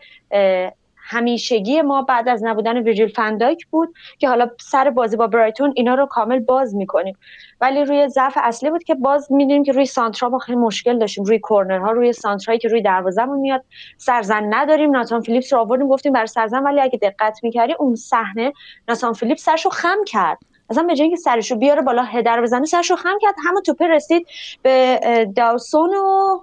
[1.05, 5.95] همیشگی ما بعد از نبودن ویرجیل فندایک بود که حالا سر بازی با برایتون اینا
[5.95, 7.17] رو کامل باز می‌کنیم.
[7.61, 11.25] ولی روی ضعف اصلی بود که باز می‌دونیم که روی سانترا ما خیلی مشکل داشتیم.
[11.25, 13.65] روی کورنرها روی سانترایی که روی دروازه‌مون میاد.
[13.97, 14.91] سرزن نداریم.
[14.91, 16.63] ناتان فیلیپس رو آوردیم گفتیم برای سرزن.
[16.63, 18.53] ولی اگه دقت می‌کردی اون صحنه
[18.89, 20.39] ناتان فیلیپس سرشو خم کرد.
[20.71, 23.35] اصلا به جای اینکه سرشو بیاره بالا هدر بزنه سرشو خم کرد.
[23.45, 24.27] همون توپه رسید
[24.63, 25.01] به
[25.37, 26.39] داوسون و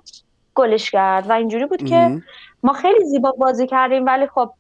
[0.56, 2.22] گلش کرد و اینجوری بود که
[2.64, 4.52] ما خیلی زیبا بازی کردیم ولی خب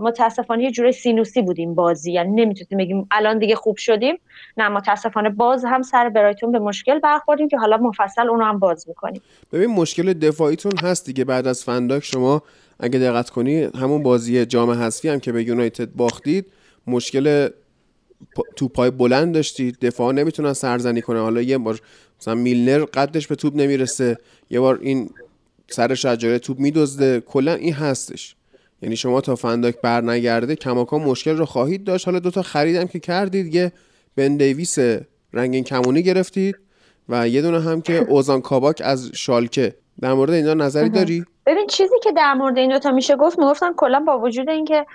[0.00, 2.12] متاسفانه یه جوری سینوسی بودیم بازی.
[2.12, 4.18] یعنی نمی‌تونیم بگیم الان دیگه خوب شدیم.
[4.56, 8.88] نه متاسفانه باز هم سر برایتون به مشکل برخوردیم که حالا مفصل اونو هم باز
[8.88, 9.22] می‌کنیم.
[9.52, 12.04] ببین مشکل دفاعیتون هست دیگه بعد از فنداک.
[12.04, 12.42] شما
[12.80, 16.46] اگه دقت کنی همون بازی جام حذفی هم که به یونایتد باختید
[16.86, 17.48] مشکل
[18.56, 19.78] تو پای بلند داشتید.
[19.80, 21.80] دفاع نمی‌تونن سرزنی کنه حالا یه بار
[22.20, 24.18] مثلا میلنر قدش به توپ نمی‌رسه.
[24.50, 25.10] یه بار این
[25.68, 27.20] سر شجره توپ میدزده.
[27.20, 28.36] کلا این هستش.
[28.82, 32.06] یعنی شما تا فنداک بر نگرده کماکان مشکل رو خواهید داشت.
[32.06, 33.54] حالا دوتا خریدم که کردید.
[33.54, 33.72] یه
[34.16, 34.78] بن دیویس
[35.32, 36.56] رنگین کمونی گرفتید
[37.08, 39.74] و یه دونه هم که اوزان کاباک از شالکه.
[40.00, 43.72] در مورد اینا نظری داری؟ ببین چیزی که در مورد این دوتا میشه گفت می‌گفتن
[43.76, 44.86] کلا با وجود اینکه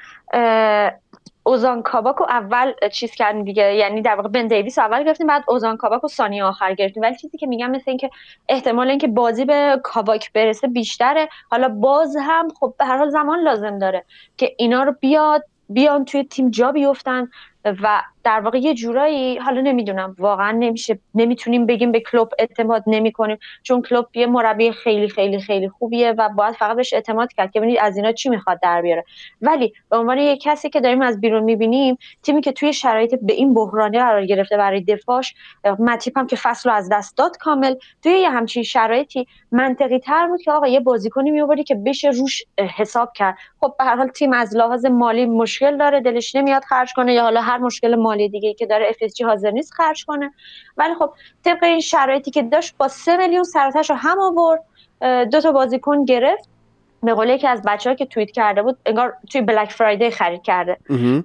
[1.44, 3.76] اوزان کاباک اول چیز کردیم دیگه.
[3.76, 7.04] یعنی در واقع بن دیویس اول گرفتیم بعد اوزان کاباک و سانی آخر گرفتیم.
[7.04, 8.10] ولی چیزی که میگم مثل اینکه
[8.50, 11.30] احتمال اینکه بازی به کاباک برسه بیشتره.
[11.50, 14.06] حالا باز هم خب به هر حال زمان لازم داره
[14.38, 17.28] که اینا رو بیاد بیان توی تیم جا بیفتن
[17.66, 23.38] و در واقع یه جورایی حالا نمی‌دونم واقعا نمیشه نمی‌تونیم بگیم به کلوب اعتماد نمی‌کنیم
[23.64, 27.60] چون کلوب یه مربی خیلی خیلی خیلی خوبیه و باید فقط بهش اعتماد کرد که
[27.60, 29.04] ببینید از اینا چی می‌خواد در بیاره.
[29.42, 33.34] ولی به عنوان یه کسی که داریم از بیرون می‌بینیم تیمی که توی شرایط به
[33.34, 35.34] این بحرانی قرار گرفته برای دفاعش
[35.80, 40.28] متیپ هم که فصل رو از دست داد کامل توی یه همچین شرایطی منطقی تر
[40.28, 42.44] بود که آقا یه بازیکنی میوردی که بشه روش
[42.78, 43.38] حساب کرد.
[43.60, 47.22] خب به هر حال تیم از لحاظ مالی مشکل داره دلش نمیاد خرج کنه یا
[47.22, 50.34] حالا هر مشکل دیگه که داره FSG حاضر نیست خرج کنه.
[50.78, 51.14] ولی خب
[51.46, 54.66] طبق این شرایطی که داشت با سه میلیون سر و تهش رو هم آورد
[55.32, 56.51] دو تا بازیکن گرفت.
[57.04, 60.42] به قول یکی از بچه ها که توییت کرده بود انگار توی Black Friday خرید
[60.42, 60.78] کرده.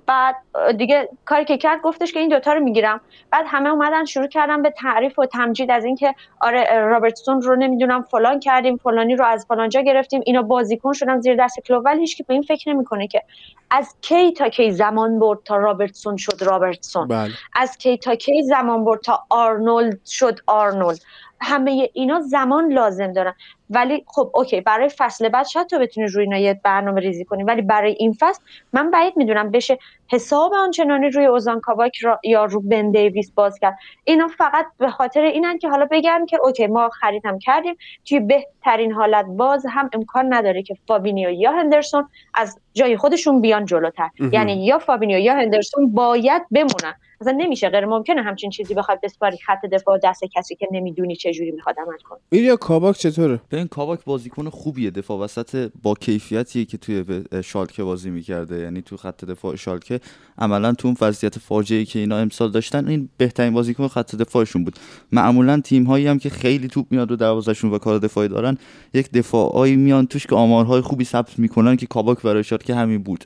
[0.06, 0.36] بعد
[0.76, 3.00] دیگه کاری که کرد گفتش که این دوتا رو می‌گیرم.
[3.30, 8.02] بعد همه اومدن شروع کردن به تعریف و تمجید از اینکه آره رابرتسون رو نمی‌دونم
[8.02, 11.82] فلان کردیم فلانی رو از فلانجا گرفتیم اینا بازیکن شدن زیر دست کلوپ.
[11.84, 13.22] ولی هیچ که به این فکر نمی‌کنه که
[13.70, 17.08] از کی تا کی زمان برد تا رابرتسون شد رابرتسون.
[17.08, 17.30] بله.
[17.54, 20.98] از کی تا کی زمان برد تا آرنولد شد آرنولد.
[21.40, 23.34] همه اینا زمان لازم دارن.
[23.70, 27.42] ولی خب okay برای فصل بعد شاید تو بتونی روی اینا یه برنامه ریزی کنی
[27.44, 29.78] ولی برای این فصل من بعید می‌دونم بشه
[30.08, 33.78] حساب آنچنانی روی اوزان کاباک را یا رو بن دیویس باز کرد.
[34.04, 37.74] اینا فقط به خاطر اینن که حالا بگن که okay ما خریدم کردیم.
[38.04, 43.64] توی بهترین حالت باز هم امکان نداره که فابینیو یا هندرسون از جای خودشون بیان
[43.64, 44.08] جلوتر.
[44.32, 46.94] یعنی یا فابینیو یا هندرسون باید بمونن.
[47.20, 51.32] اصلا نمیشه غیر ممکنه همچین چیزی بخواد بسپاری خط دفاع دست کسی که نمی‌دونی چه
[51.32, 52.18] جوری می‌خواد عمل کنه.
[52.30, 54.90] ایلیا کاباک چطوره؟ به این کاباک بازیکن خوبیه.
[54.90, 58.58] دفاع وسط با کیفیتیه که توی شالکه بازی می‌کرده.
[58.58, 59.95] یعنی تو خط دفاع شالکه
[60.38, 64.78] عملا تو اون وضعیت فاجعه که اینا امسال داشتن این بهترین بازیکن خط دفاعشون بود.
[65.12, 68.58] معمولا تیم هایی هم که خیلی توپ میاد رو دروازهشون و کار دفاعی دارن
[68.94, 73.24] یک دفاعایی میان توش که آمارهای خوبی ثبت می‌کنن که کاباک برای شالکه همین بود.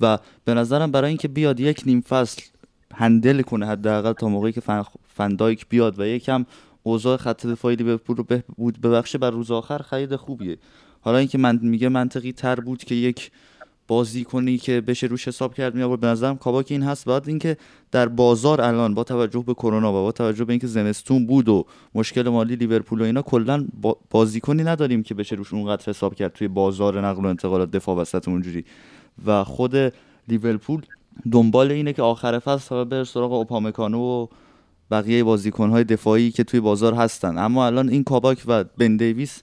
[0.00, 2.42] و به نظرم برای اینکه بیاد یک نیم فصل
[2.94, 4.82] هندل کنه حداقل تا موقعی که فن...
[5.14, 6.46] فندایک بیاد و یکم
[6.82, 10.58] اوضاع خط دفاعی لیورپول رو بهبود ببخشه بر روز آخر خرید خوبیه.
[11.00, 13.30] حالا اینکه من میگه منطقی تر بود که یک
[13.88, 17.04] بازی کنی که بشه روش حساب کرد می به نظرم کاباک این هست.
[17.04, 17.56] بعد اینکه
[17.92, 21.66] در بازار الان با توجه به کرونا و با توجه به اینکه زمستون بود و
[21.94, 26.32] مشکل مالی لیورپول و اینا کلا با بازیکنی نداریم که بشه روش اونقدر حساب کرد
[26.32, 28.64] توی بازار نقل و انتقالات دفاع وسط اونجوری.
[29.26, 29.92] و خود
[30.28, 30.82] لیورپول
[31.32, 34.26] دنبال اینه که آخر فصل بره سراغ اوپامکانو و
[34.90, 37.38] بقیه بازیکنهای دفاعی که توی بازار هستن.
[37.38, 39.42] اما الان این کاباک و بن دیویس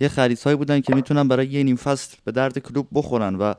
[0.00, 3.54] یه خریدهایی بودن که می‌تونن برای یه نیم فصل به درد کلوب بخورن و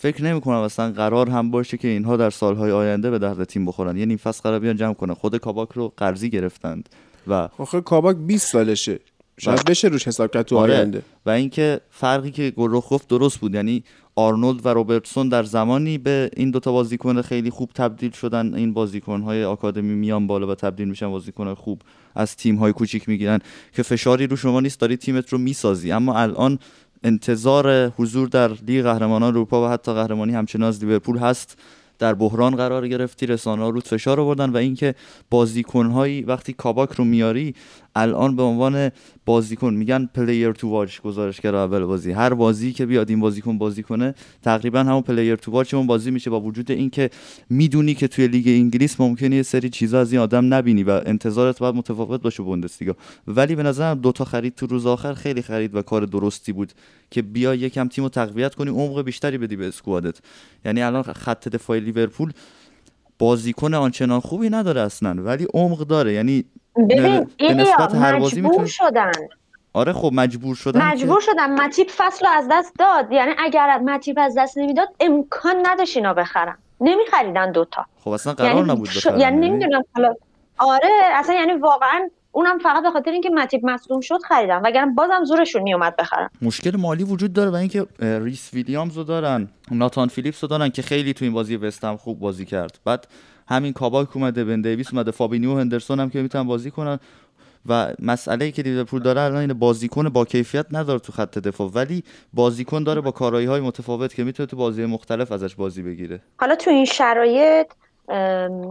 [0.00, 3.96] فکر نمی‌کنم اصلا قرار هم باشه که اینها در سالهای آینده به درد تیم بخورن.
[3.96, 5.14] یه نیم فصل قرار بیان جمع کنن.
[5.14, 6.88] خود کاباک رو قرضی گرفتند
[7.26, 8.98] و آخه کاباک 20 سالشه.
[9.40, 9.64] شاید.
[9.64, 10.74] بشه روش حساب کرد تو آره.
[10.74, 11.02] آینده.
[11.26, 13.54] و اینکه فرقی که گلرخ گفت درست بود.
[13.54, 13.84] یعنی
[14.14, 18.54] آرنولد و روبرتسون در زمانی به این دوتا بازیکن خیلی خوب تبدیل شدن.
[18.54, 21.82] این بازیکنهای آکادمی میان بالا و تبدیل میشن بازیکن خوب
[22.14, 23.38] از تیم های کوچیک می‌گیرن
[23.72, 25.92] که فشاری رو شما نیست داری تیمت رو می‌سازی.
[25.92, 26.58] اما الان
[27.02, 31.58] انتظار حضور در لیگ قهرمانان اروپا و حتی قهرمانی همچنان از لیورپول هست.
[31.98, 34.94] در بحران قرار گرفتی رسانه ها رود فشار آوردن و اینکه
[35.30, 37.54] بازیکنهایی وقتی کاباک رو میاری
[37.96, 38.90] الان به عنوان
[39.26, 42.12] بازیکن میگن player to watch گزارشگر اول بازی.
[42.12, 46.10] هر بازی که بیاد این بازیکن بازی کنه تقریبا همون player to watch اون بازی
[46.10, 46.30] میشه.
[46.30, 47.10] با وجود اینکه
[47.50, 51.58] می‌دونی که توی لیگ انگلیس ممکنه یه سری چیزا از این آدم نبینی و انتظارت
[51.58, 52.96] باید متفاوت باشه بوندسلیگا.
[53.26, 56.72] ولی به نظرم دوتا خرید تو روز آخر خیلی خرید و کار درستی بود
[57.10, 60.18] که بیا یکم تیم رو تقویت کنی عمق بیشتری بدی به squad ت.
[60.64, 62.32] یعنی الان خط دفاعی لیورپول
[63.18, 66.12] بازیکن آنچنان خوبی نداره اصلا ولی عمق داره.
[66.12, 66.44] یعنی
[66.76, 69.12] ببین ایلیا مجبور می‌تونه شدن.
[69.72, 71.50] آره خب مجبور شدن که- مجبور شدن.
[71.64, 73.12] متیپ فصل رو از دست داد.
[73.12, 76.58] یعنی اگر متیپ از دست نمی‌داد امکان نداشت اینا بخرن.
[76.80, 80.14] نمیخریدن دوتا خب اصلا قرار یعنی نبود بخرن یعنی نمی‌دونم حالا.
[80.58, 84.60] آره اصلا یعنی واقعا اونم فقط به خاطر اینکه متیپ مصدوم شد خریدن.
[84.64, 86.28] وگرنه بازم زورشون میومد بخرن.
[86.42, 90.82] مشکل مالی وجود داره و اینکه ریس ویلیامز رو دارن ناتان فیلیپس رو دارن که
[90.82, 92.78] خیلی تو این بازی وستهم خوب بازی کرد.
[92.84, 93.06] بعد
[93.48, 96.98] همین کاباک اومده بن دیویس اومده فابینیو هندرسون هم که می‌تونن بازی کنن.
[97.68, 101.70] و مسئله ای که لیورپول داره الان اینه بازیکن با کیفیت نداره تو خط دفاع
[101.74, 106.20] ولی بازیکن داره با کارایی های متفاوت که می‌تونه تو بازی مختلف ازش بازی بگیره.
[106.40, 107.66] حالا تو این شرایط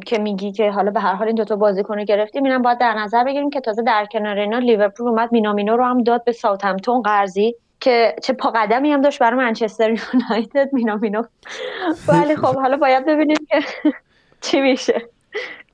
[0.05, 2.93] که میگی که حالا به هر حال این دوتا بازیکن رو گرفتیم اینم باید در
[2.93, 7.01] نظر بگیریم که تازه در کنار اینا لیورپول اومد مینامینو رو هم داد به ساوثهمپتون
[7.01, 11.23] قرضی که چه پا قدمی هم داشت برای منچستر یونایتد مینامینو.
[12.07, 13.59] ولی خب حالا باید ببینیم که
[14.45, 15.01] چی میشه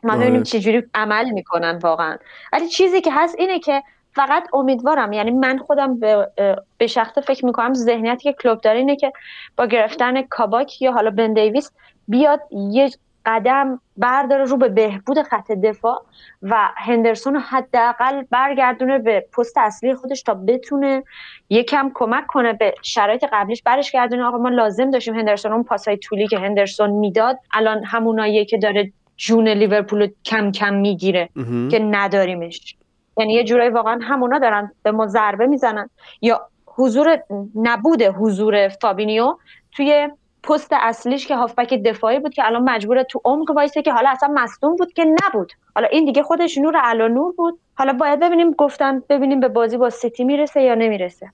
[0.03, 0.21] ما آره.
[0.21, 2.17] ببینیم چی جوری عمل می‌کنن واقعا
[2.53, 6.31] ولی چیزی که هست اینه که فقط امیدوارم یعنی من خودم به,
[6.77, 9.13] به شخصه فکر می‌کنم ذهنیتی که کلوب داره اینه که
[9.57, 11.71] با گرفتن کاباک یا حالا بن دیویس
[12.07, 12.89] بیاد یه
[13.25, 16.05] قدم برداره رو به بهبود خط دفاع
[16.41, 21.03] و هندرسون حداقل برگردونه به پست اصلی خودش تا بتونه
[21.49, 24.23] یکم کمک کنه به شرایط قبلیش برش گردونه.
[24.23, 28.91] آقا ما لازم داشتیم هندرسون اون پاسای طولی که هندرسون می‌داد الان هموناییه که داره
[29.17, 31.29] جون لیورپول کم کم می‌گیره.
[31.71, 32.75] که نداریمش.
[33.17, 35.89] یعنی یه جورایی واقعا همونا دارن به ما ضربه می‌زنن.
[36.21, 36.47] یا
[36.77, 37.23] حضور
[37.55, 39.37] نبود حضور فابینیو
[39.71, 40.09] توی
[40.43, 44.29] پست اصلیش که هافبک دفاعی بود که الان مجبوره تو عمق وایسه که حالا اصلا
[44.33, 45.51] مصدوم بود که نبود.
[45.75, 47.59] حالا این دیگه خودش نور علا نور بود.
[47.75, 51.31] حالا باید ببینیم گفتن ببینیم به بازی با سیتی می‌رسه یا نمی‌رسه.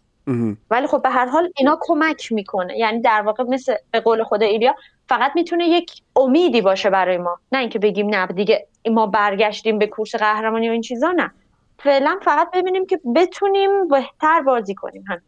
[0.72, 2.78] ولی خب به هر حال اینا کمک می‌کنه.
[2.78, 4.76] یعنی در واقع مثل به قول خود ایلیا
[5.10, 7.38] فقط می‌تونه یک امیدی باشه برای ما.
[7.52, 11.32] نه اینکه بگیم نه دیگه ما برگشتیم به کورس قهرمانی و این چیزا نه.
[11.80, 15.04] فعلا فقط ببینیم که بتونیم بهتر بازی کنیم.
[15.08, 15.22] هم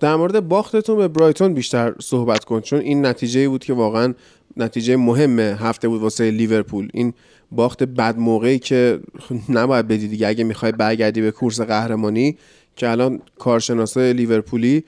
[0.00, 4.14] در مورد باختتون به برایتون بیشتر صحبت کن چون این نتیجه بود که واقعا
[4.56, 6.88] نتیجه مهم هفته بود واسه لیورپول.
[6.94, 7.14] این
[7.52, 9.00] باخت بد موقعی که
[9.48, 10.28] نباید بدی دیگه.
[10.28, 12.38] اگه می‌خوای برگردی به کورس قهرمانی
[12.76, 14.84] که الان کارشناسای لیورپولی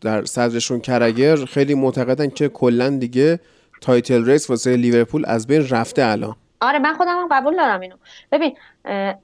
[0.00, 3.40] در صدرشون کرگر خیلی معتقدن که کلا دیگه
[3.80, 6.36] title race واسه لیورپول از بین رفته الان.
[6.60, 7.96] آره من خودم هم قبول دارم اینو.
[8.32, 8.56] ببین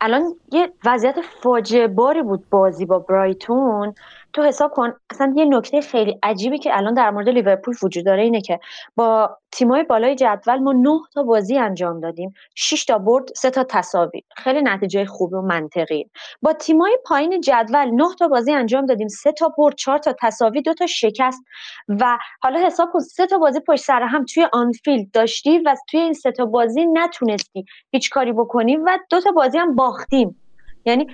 [0.01, 3.95] الان یه وضعیت فاجعه باری بود بازی با برایتون.
[4.37, 8.23] تو حساب کن اصلا یه نکته خیلی عجیبی که الان در مورد لیورپول وجود داره
[8.23, 8.61] اینه که
[8.97, 13.65] با تیمای بالای جدول ما نه تا بازی انجام دادیم 6 تا برد سه تا
[13.65, 14.23] تساوی.
[14.37, 16.11] خیلی نتیجه خوب و منطقی.
[16.43, 20.63] با تیمای پایین جدول نه تا بازی انجام دادیم سه تا برد چهار تا تساوی
[20.63, 21.45] دو تا شکست.
[21.89, 26.01] و حالا حساب کن سه تا بازی پشت سر هم توی آنفیلد داشتی و توی
[26.01, 30.43] این سه تا بازی نتونستی هیچ کاری بکنی و دو تا بازی هم باختیم.
[30.85, 31.07] یعنی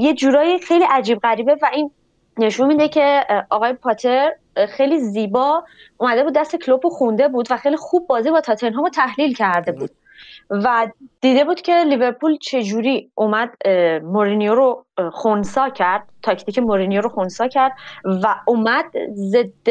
[0.00, 1.90] یه جورایی خیلی عجیب غریبه و این
[2.38, 4.32] نشون میده که آقای پاتر
[4.68, 5.64] خیلی زیبا
[5.98, 9.72] اومده بود دست کلوپ خونده بود و خیلی خوب بازی با تاتنهام رو تحلیل کرده
[9.72, 9.90] بود.
[10.50, 10.88] و
[11.20, 13.50] دیده بود که لیورپول چجوری اومد
[14.02, 17.72] مورینیو رو خونسا کرد تاکتیک مورینیو رو خونسا کرد
[18.04, 19.68] و اومد ضد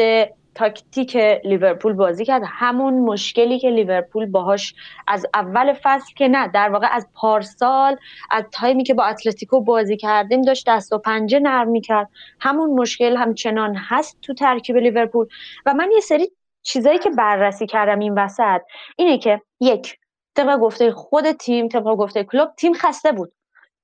[0.54, 2.42] تاکتیک لیورپول بازی کرد.
[2.46, 4.74] همون مشکلی که لیورپول باهاش
[5.06, 7.96] از اول فصل که نه در واقع از پارسال
[8.30, 12.08] از تایمی که با اتلتیکو بازی کردیم داشت دست و پنجه نرم می‌کرد.
[12.40, 15.26] همون مشکل همچنان هست تو ترکیب لیورپول.
[15.66, 16.30] و من یه سری
[16.62, 18.60] چیزایی که بررسی کردم این وسط
[18.96, 19.98] اینه که یک
[20.34, 23.32] طبق گفته خود تیم طبق گفته کلوب تیم خسته بود.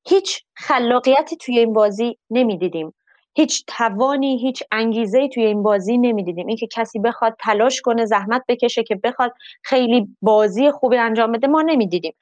[0.09, 2.95] هیچ خلاقیتی توی این بازی نمی‌دیدیم.
[3.37, 6.47] هیچ توانی هیچ انگیزه توی این بازی نمی‌دیدیم.
[6.47, 11.63] اینکه کسی بخواد تلاش کنه زحمت بکشه که بخواد خیلی بازی خوبی انجام بده ما
[11.63, 12.13] نمی‌دیدیم.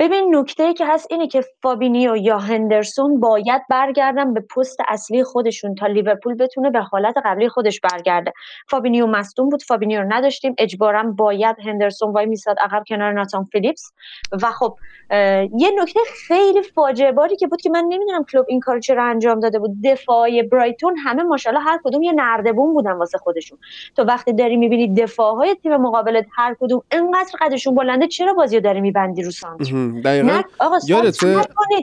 [0.00, 5.74] ببین نکته که هست اینه که فابینیو یا هندرسون باید برگردن به پست اصلی خودشون
[5.74, 8.32] تا لیورپول بتونه به حالت قبلی خودش برگرده.
[8.68, 10.54] فابینیو مصدوم بود فابینیو رو نداشتیم.
[10.58, 13.92] اجبارا باید هندرسون وای میساد عقب کنار ناتان فیلیپس.
[14.42, 14.76] و خب
[15.58, 19.40] یه نکته خیلی فاجعه باری که بود که من نمی‌دونم کلوپ این کارو چرا انجام
[19.40, 19.70] داده بود.
[19.84, 23.58] دفاع برایتون همه ماشاءالله هر کدوم یه نردبون بودن واسه خودشون.
[23.96, 28.62] تو وقتی داری می‌بینی دفاعهای تیم مقابلت هر کدوم انقدر قدشون بلنده چرا بازی رو
[28.62, 30.42] داری میبندی رو سانتر دقیقا
[30.86, 31.34] یادته؟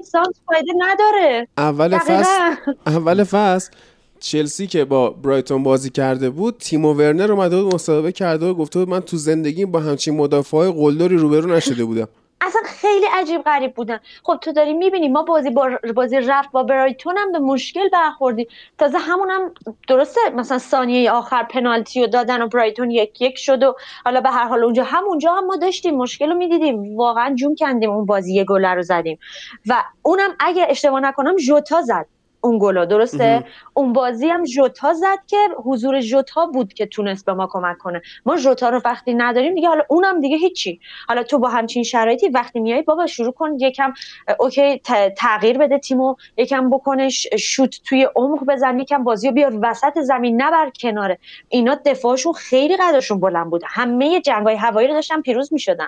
[0.03, 2.55] سانتر فایده نداره اول فصل.
[2.88, 3.72] اول فصل
[4.20, 8.80] چلسی که با برایتون بازی کرده بود تیمو ورنر اومده بود مصاحبه کرده و گفته
[8.80, 12.08] بود من تو زندگی با همچین مدافعای قلدری روبرو نشده بودم
[12.42, 14.00] اصلا خیلی عجیب غریب بودن.
[14.24, 18.48] خب تو داری می‌بینی ما بازی با بازی رفت با برایتون هم به مشکل برخوردیم
[18.78, 19.54] تازه همون هم
[19.88, 23.76] درسته مثلا ثانیه آخر پنالتی رو دادن و برایتون یک یک شد و
[24.06, 26.98] حالا به هر حال اونجا همونجا هم ما داشتیم مشکل رو می‌دیدیم.
[26.98, 29.20] واقعا جون کندیم اون بازی یه گله رو زدیم.
[29.68, 32.06] و اونم اگه اشتباه نکنم ژوتا زد.
[32.42, 37.34] اون گلا درسته؟ اون بازی هم ژوتا زد که حضور ژوتا بود که تونست به
[37.34, 38.02] ما کمک کنه.
[38.26, 40.80] ما ژوتا رو وقتی نداریم دیگه حالا اونم دیگه هیچی.
[41.08, 43.94] حالا تو با همچین شرایطی وقتی میای بابا شروع کن یکم
[44.40, 44.82] اوکی
[45.18, 50.42] تغییر بده تیمو یکم بکنش شوت توی عمق بزن یکم بازی رو بیار وسط زمین
[50.42, 51.18] نبر کناره.
[51.50, 53.62] اینا دفاعشون خیلی قدرشون بلند بود.
[53.66, 55.88] همه جنگای هوایی رو داشتن پیروز می‌شدن.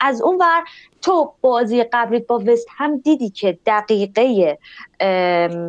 [0.00, 0.64] از اون ور
[1.02, 4.58] تو بازی قبلیت با وست هم دیدی که دقیقه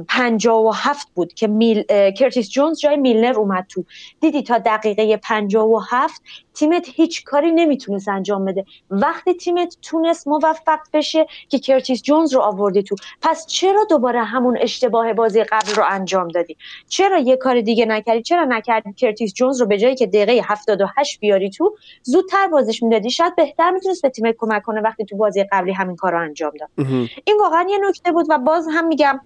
[0.08, 3.84] پنجاه و هفت بود که میل، کرتیس جونز جای میلنر اومد تو.
[4.20, 6.22] دیدی تا دقیقه پنجاه و هفت
[6.54, 8.66] تیمت هیچ کاری نمی‌تونست انجام بده.
[8.90, 12.96] وقتی تیمت تونست موفق بشه که کرتیس جونز رو آوردی تو.
[13.22, 16.58] پس چرا دوباره همون اشتباه بازی قبل رو انجام دادی؟
[16.90, 21.20] چرا یه کار دیگه نکردی؟ چرا نکردی کرتیس جونز رو به جایی که دقیقه 78
[21.20, 23.10] بیاری تو؟ زودتر بازیش می‌دادی.
[23.10, 26.52] شاید بهتر می‌تونست به تیمت کمک کنه وقتی تو بازی قبلی همین کار رو انجام
[26.60, 26.70] داد.
[27.26, 29.20] این واقعا یه نکته بود و باز هم میگم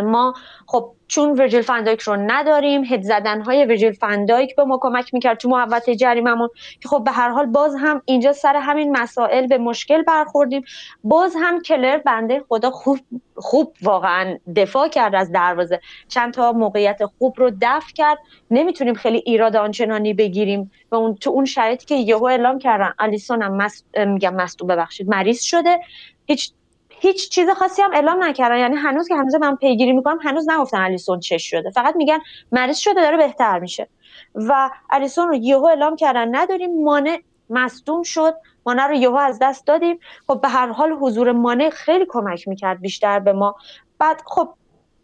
[0.00, 0.34] ما
[0.66, 5.38] خب چون ورجیل فندایک رو نداریم هد زدن های ورجیل فندایک به ما کمک می‌کرد
[5.38, 6.48] تو محوطه جریممون
[6.82, 10.64] که خب به هر حال باز هم اینجا سر همین مسائل به مشکل برخوردیم.
[11.04, 12.98] باز هم کلر بنده خدا خوب
[13.36, 15.80] خوب واقعا دفاع کرد از دروازه.
[16.08, 18.18] چند تا موقعیت خوب رو دفع کرد.
[18.50, 23.42] نمی‌تونیم خیلی ایراد آنچنانی بگیریم و اون تو اون شرایطی که یهو اعلام کردن آلیسون
[23.42, 23.84] هم مس...
[24.06, 25.80] میگم مستو ببخشید مریض شده.
[26.26, 26.52] هیچ
[27.00, 28.58] هیچ چیز خاصی هم اعلام نکردن.
[28.58, 31.70] یعنی هنوز که هنوز من پیگیری می‌کنم هنوز نگفتن الیسون چش شده.
[31.70, 32.18] فقط میگن
[32.52, 33.88] مریض شده داره بهتر میشه.
[34.34, 37.18] و الیسون رو یهو اعلام کردن نداریم مانع
[37.50, 38.34] مصدوم شد.
[38.66, 39.98] مانع رو یهو از دست دادیم.
[40.26, 43.56] خب به هر حال حضور مانع خیلی کمک می‌کرد بیشتر به ما.
[43.98, 44.48] بعد خب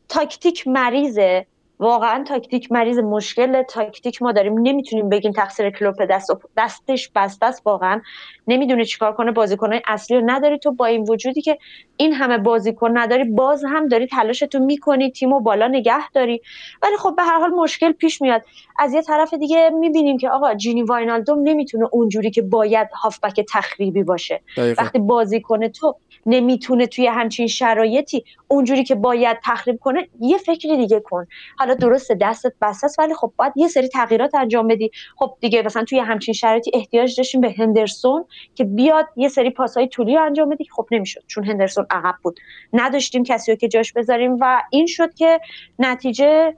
[0.08, 1.46] تاکتیک مریضه.
[1.82, 4.58] واقعا تاکتیک مریض مشکل تاکتیک ما داریم.
[4.58, 7.62] نمی‌تونیم بگیم تقصیر کلوپ دست دستش بسته است.
[7.64, 8.00] واقعا
[8.48, 11.58] نمی‌دونه چیکار کنه بازیکنای اصلی رو نداری تو با این وجودی که
[11.96, 13.24] این همه بازیکن نداری.
[13.24, 16.40] باز هم داری تلاشتو می‌کنی تیمو بالا نگه داری.
[16.82, 18.42] ولی خب به هر حال مشکل پیش میاد.
[18.78, 24.02] از یه طرف دیگه می‌بینیم که آقا جینی واینالدوم نمی‌تونه اونجوری که باید هافبک تخریبی
[24.02, 24.40] باشه.
[24.56, 24.82] دقیقا.
[24.82, 31.00] وقتی بازیکن تو نمی‌تونه توی همچین شرایطی اونجوری که باید تخریب کنه یه فکری دیگه
[31.00, 31.26] کن.
[31.72, 34.90] حالا درسته دستت بسته است ولی خب باید یه سری تغییرات انجام بدی.
[35.16, 39.88] خب دیگه مثلا توی همچین شرایطی احتیاج داشتیم به هندرسون که بیاد یه سری پاسهای
[39.88, 42.40] طولی انجام بدی خب نمی‌شد چون هندرسون عقب بود.
[42.72, 45.40] نداشتیم کسی رو که جاش بذاریم و این شد که
[45.78, 46.54] نتیجه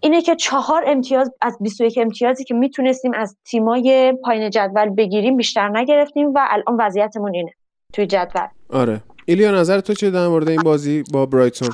[0.00, 5.68] اینه که چهار امتیاز از 21 امتیازی که می‌تونستیم از تیمای پایین جدول بگیریم بیشتر
[5.68, 7.52] نگرفتیم و الان وضعیتمون اینه
[7.92, 8.46] توی جدول.
[8.70, 9.00] آره.
[9.26, 11.68] ایلیا نظر تو چه در مورد این بازی با برایتون؟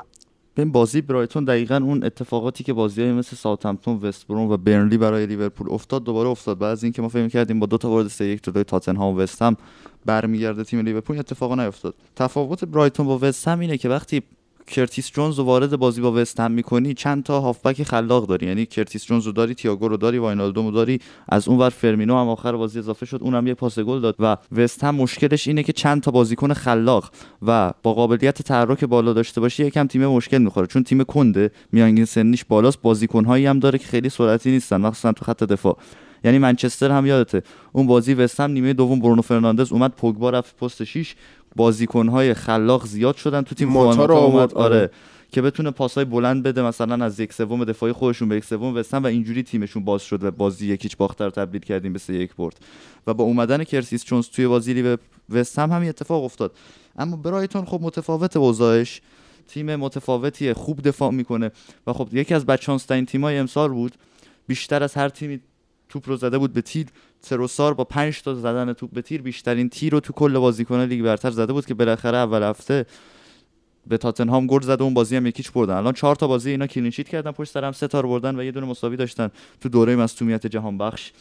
[0.57, 5.27] ببین بازی برایتون دقیقا اون اتفاقاتی که بازی های مثل ساوثهمپتون وستبروم و برنلی برای
[5.27, 6.59] لیورپول افتاد دوباره افتاد.
[6.59, 9.21] بعد از اینکه ما فکر کردیم با دو تا برد 3 1 جلوی تاتنهام و
[9.21, 9.57] وست هم
[10.05, 11.95] برمیگرده تیم لیورپول این اتفاقا نیفتاد.
[12.17, 14.23] تفاوت برایتون با وست هم اینه که وقتی
[14.67, 18.47] کرتیس جونز رو وارد بازی با وست هم می‌کنی چند تا هافبک خلاق داری.
[18.47, 22.21] یعنی کرتیس جونز رو داری تییاگو رو داری واینالدوم رو داری از اون ور فرمینو
[22.21, 24.17] هم آخر بازی اضافه شد اونم یه پاس گل داد.
[24.19, 27.11] و وست هم مشکلش اینه که چند تا بازیکن خلاق
[27.43, 30.67] و با قابلیت تحرک بالا داشته باشه یکم تیم مشکل می‌خوره.
[30.67, 35.25] چون تیم کنده میانگین سنیش بالاست بازیکنهایی هم داره که خیلی سرعتی نیستن مخصوصا تو
[35.25, 35.79] خط دفاع.
[36.25, 37.43] یعنی منچستر هم یادته
[37.73, 41.15] اون بازی وست هم نیمه دوم برونو فرناندز اومد پوگبا رفت پست 6
[41.57, 44.77] بازیکنهای خلاق زیاد شدن تو تیم خوان رو اومد آره.
[44.77, 44.91] آره.
[45.33, 48.99] که بتونه پاسای بلند بده مثلا از یک سوم دفاعی خودشون به یک سوم وستن
[48.99, 52.35] و اینجوری تیمشون باز شد و بازی یکیچ باخته رو تبدیل کردیم به سه یک
[52.35, 52.59] برد.
[53.07, 54.97] و با اومدن کرسیس چونز توی بازی لیو
[55.31, 56.53] وست هم همین اتفاق افتاد.
[56.99, 59.01] اما برایتون خب متفاوت اوضاعش.
[59.49, 61.51] تیم متفاوتیه خوب دفاع می‌کنه.
[61.87, 63.93] و خب یکی از بدشانسترین تیمای امسال بود.
[64.47, 65.41] بیشتر از هر تیمی
[65.97, 66.87] توپ رو زده بود به تیر.
[67.23, 71.03] تروسار با 5 تا زدن توپ به تیر بیشترین تیر رو تو کل بازیکن لیگ
[71.05, 72.87] برتر زده بود که بالاخره اول هفته
[73.87, 75.75] به تاتنهام گل زد و اون بازی هم یکیچ بردن.
[75.75, 78.41] الان چهار تا بازی اینا کلین شیت کردن پشت سر هم سه تا رو بردن
[78.41, 79.31] و یه دونه مساوی داشتن
[79.61, 81.13] تو دوره مصونیت جهان بخش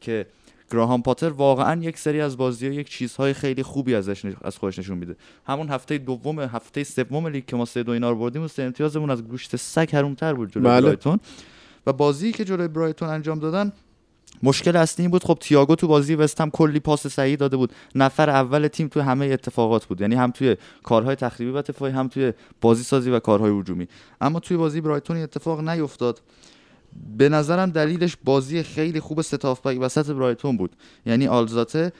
[0.00, 0.26] که
[0.72, 4.58] گراهام پاتر واقعا یک سری از بازی ها یک چیزهای خیلی خوبی ازش نش- از
[4.58, 5.16] خودش نشون میده.
[5.46, 8.62] همون هفته دوم هفته سوم لیگ که ما سه دو اینا رو بردیم و سه
[8.62, 10.80] امتیازمون از گوشت سگ حرومتر بود جلوی بله.
[10.80, 11.18] برایتون.
[11.86, 13.72] و بازی که جلوی برایتون انجام دادن
[14.42, 15.24] مشکل اصلی این بود.
[15.24, 17.72] خب تییاگو تو بازی وست هم کلی پاس صحیح داده بود.
[17.94, 20.00] نفر اول تیم تو همه اتفاقات بود.
[20.00, 23.88] یعنی هم توی کارهای تخریبی و دفاعی هم توی بازی سازی و کارهای هجومی.
[24.20, 26.20] اما توی بازی برایتون اتفاق نیفتاد
[27.18, 30.76] به نظرم دلیلش بازی خیلی خوب ستافبک وسط برایتون بود.
[31.06, 31.92] یعنی آلزاته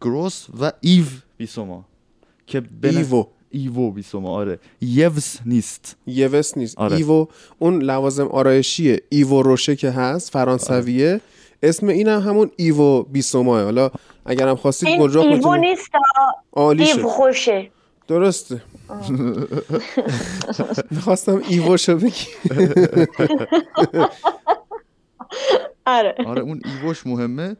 [0.00, 1.04] گروس و ایو
[1.36, 1.84] بیسوما.
[2.46, 4.58] که به نظر- ایوو ایوو بیسوما آره.
[4.80, 5.96] یوز نیست.
[6.06, 6.78] یوس نیست.
[6.78, 6.96] آره.
[6.96, 7.26] ایوو
[7.58, 11.20] اون لوازم آرایشیه ایوو روشه که هست فرانسویه
[11.62, 13.90] اسم اینم همون ایوو بیسوماه حالا
[14.26, 15.90] اگرم خواستید این گلجا ایوو نیست
[16.56, 17.70] ایو خوشه.
[18.08, 18.62] درسته.
[20.90, 22.26] می‌خواستم ایووشو بگی.
[25.86, 26.14] آره.
[26.26, 27.56] آره اون ایووش مهمه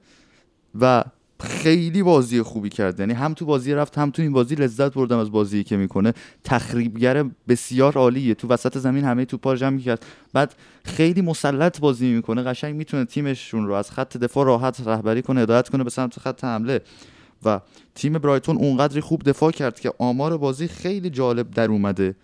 [0.81, 1.05] و
[1.41, 3.01] خیلی بازی خوبی کرد.
[3.01, 6.15] یعنی هم تو بازی رفت هم تو این بازی لذت بردم از بازی که می‌کنه.
[6.45, 8.35] تخریبگر بسیار عالیه.
[8.35, 12.43] تو وسط زمین همه توپا رو جمع کرد بعد خیلی مسلط بازی می‌کنه.
[12.43, 16.45] قشنگ می‌تونه تیمشون رو از خط دفاع راحت رهبری کنه هدایت کنه به سمت خط
[16.45, 16.81] حمله.
[17.45, 17.61] و
[17.95, 22.15] تیم برایتون اونقدری خوب دفاع کرد که آمار بازی خیلی جالب در اومده.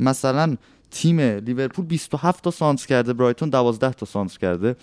[0.00, 0.56] مثلا
[0.90, 4.76] تیم لیورپول 27 تا سانتر کرده برایتون 12 تا سانتر کرده.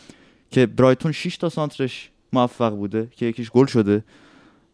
[0.51, 4.03] که برایتون 6 تا سانترش موفق بوده که یکیش گل شده.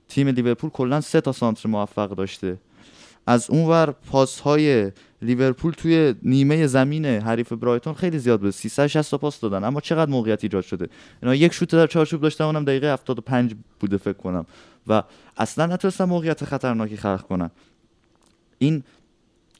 [0.07, 2.57] تیم لیورپول کلا 3 تا سانتر موفق داشته.
[3.27, 4.91] از اونور پاس های
[5.21, 10.11] لیورپول توی نیمه زمین حریف برایتون خیلی زیاد بوده 360 تا پاس دادن اما چقدر
[10.11, 10.89] موقعیت ایجاد شده؟
[11.21, 14.45] اینا یک شوت در چارچوب داشتن اونم دقیقه 75 بوده فکر کنم.
[14.87, 15.03] و
[15.37, 17.51] اصلا نتونستن موقعیت خطرناکی خلق کنن.
[18.57, 18.83] این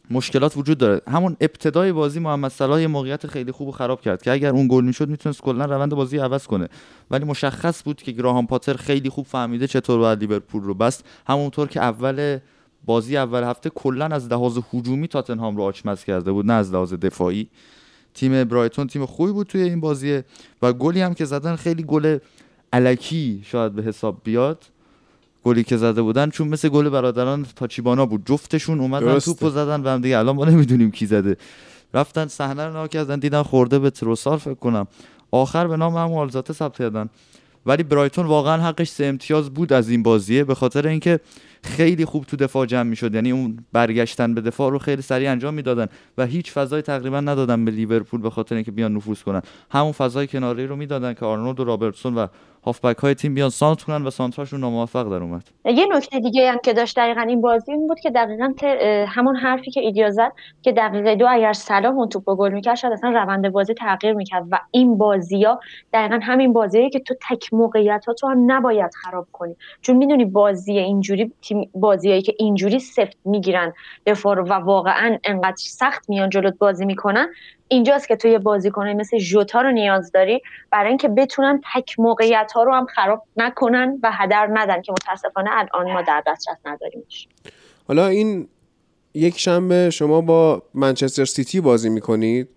[0.10, 1.01] مشکلات وجود داره.
[1.08, 4.68] همون ابتدای بازی محمد صلاح یه موقعیت خیلی خوب و خراب کرد که اگر اون
[4.68, 6.68] گل می‌شد می‌تونست کلا روند بازی عوض کنه.
[7.12, 11.06] ولی مشخص بود که گراهام پاتر خیلی خوب فهمیده چطور باید لیورپول رو بست.
[11.28, 12.39] همونطور که اول
[12.86, 16.93] بازی اول هفته کلا از لحاظ هجومی تاتنهام رو آچمز کرده بود نه از لحاظ
[16.93, 17.49] دفاعی.
[18.14, 20.26] تیم برایتون تیم خوبی بود توی این بازیه
[20.62, 22.18] و گلی هم که زدن خیلی گل
[22.74, 24.66] علکی شاید به حساب بیاد.
[25.46, 28.26] گلی که زده بودن چون مثل گل برادران تاچیبانا بود.
[28.26, 29.34] جفتشون اومدن درسته.
[29.34, 31.38] توپو زدن و هم دیگه الان ما نمی‌دونیم کی زده.
[31.93, 34.88] رفتن صحنه رو نگاه کردن دیدن خورده به تروسار فکر کنم.
[35.32, 37.10] آخر به نام همون آلزاته ثبت کردن.
[37.66, 41.20] ولی برایتون واقعا حقش سه امتیاز بود از این بازیه به خاطر اینکه
[41.64, 43.16] خیلی خوب تو دفاع جمع می‌شد.
[43.16, 45.88] یعنی اون برگشتن به دفاع رو خیلی سریع انجام می‌دادن
[46.18, 49.41] و هیچ فضای تقریبا ندادن به لیورپول به خاطر اینکه بیان نفوذ کنن.
[49.72, 52.28] همون فضای کناری رو می‌دادن که آرنولد و رابرتسون و
[52.66, 55.43] هافبک های تیم بیان سانت کنن و سانتراشون ناموفق در اومد.
[55.66, 58.53] یه نکته دیگه هم که داشت دقیقا این بازی این بود که دقیقا
[59.07, 62.93] همون حرفی که ایدیا زد که دقیقه دو اگر سلام اون توپ گل می‌کرد شاید
[62.93, 65.59] اصلا روند بازی تغییر می‌کرد و این بازی ها
[65.93, 69.55] دقیقا همین بازیه که تو تک موقعیت ها تو هم نباید خراب کنی.
[69.82, 73.74] چون می‌دونی بازی اینجوری تیم بازیایی که اینجوری سفت می‌گیرن
[74.05, 77.28] دفاع و واقعا انقدر سخت میان جلوت بازی می‌کنن
[77.68, 80.41] اینجاست که تو یه بازیکنای مثل ژوتا رو نیاز داری
[80.72, 85.49] برای اینکه بتونن تک موقعیت ها رو هم خراب نکنن و هدر ندن که متاسفانه
[85.53, 87.28] الان ما در دسترس نداریمش
[87.88, 88.47] حالا این
[89.13, 92.47] یک شنبه شما با منچستر سیتی بازی می‌کنید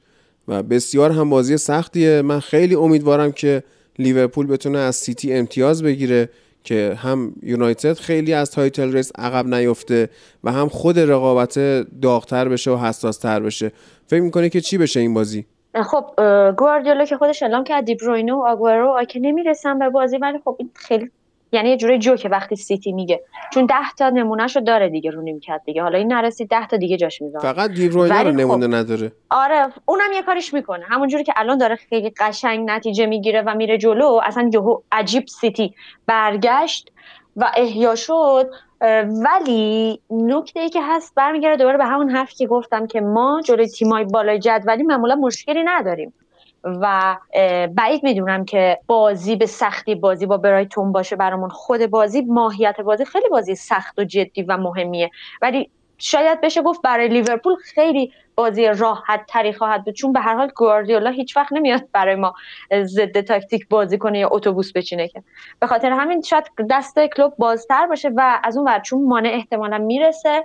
[0.49, 2.23] و بسیار هم بازی سختیه.
[2.23, 3.63] من خیلی امیدوارم که
[3.99, 6.29] لیورپول بتونه از سیتی امتیاز بگیره.
[6.65, 10.09] که هم یونایتد خیلی از title race عقب نیفته
[10.45, 11.59] و هم خود رقابت
[12.03, 13.73] داغتر بشه و حساستر بشه.
[14.07, 15.47] فکر می‌کنه که چی بشه این بازی؟
[15.85, 16.05] خب
[16.57, 20.71] گواردیولا که خودش اعلام کرد دیبروینه و آگورو که نمی‌رسن به بازی ولی خب این
[20.75, 21.11] خیلی
[21.53, 23.21] یعنی یه جوری جوکه وقتی سیتی میگه.
[23.53, 25.83] چون ده تا نمونهشو داره دیگه رو نمی‌کرد دیگه.
[25.83, 27.53] حالا این نرسید ده تا دیگه جاش می‌ذاره.
[27.53, 29.13] فقط دیبروینه رو خب- نمونه نداره.
[29.31, 30.85] آره اونم یه کاریش می‌کنه.
[30.89, 35.75] همونجوری که الان داره خیلی قشنگ نتیجه می‌گیره و میره جلو اصلا یهو عجیب سیتی
[36.07, 36.93] برگشت
[37.37, 38.51] و احیا شد.
[39.25, 43.69] ولی نکته ای که هست برمیگرده دوباره به همون حرفی که گفتم که ما جلوی
[43.69, 46.15] تیمای بالای جدولی معمولا مشکلی نداریم.
[46.65, 47.17] و
[47.75, 51.49] بعید می‌دونم که بازی به سختی بازی با برایتون باشه برامون.
[51.49, 55.11] خود بازی ماهیت بازی خیلی بازی سخت و جدی و مهمیه.
[55.43, 59.95] ولی شاید بشه گفت برای لیورپول خیلی بازی راحت تری خواهد بود.
[59.95, 62.35] چون به هر حال گواردیولا هیچ وقت نمیاد برای ما
[62.83, 65.23] ضد تاکتیک بازی کنه یا اتوبوس بچینه که.
[65.61, 69.79] به خاطر همین شاید دست کلوب بازتر باشه و از اون ور چون مانه احتمالا
[69.79, 70.45] می‌رسه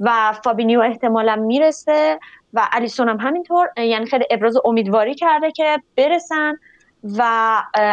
[0.00, 2.18] و فابینیو احتمالا می‌رسه
[2.54, 6.54] و الیسون هم همینطور یعنی خیلی ابراز امیدواری کرده که برسن
[7.18, 7.22] و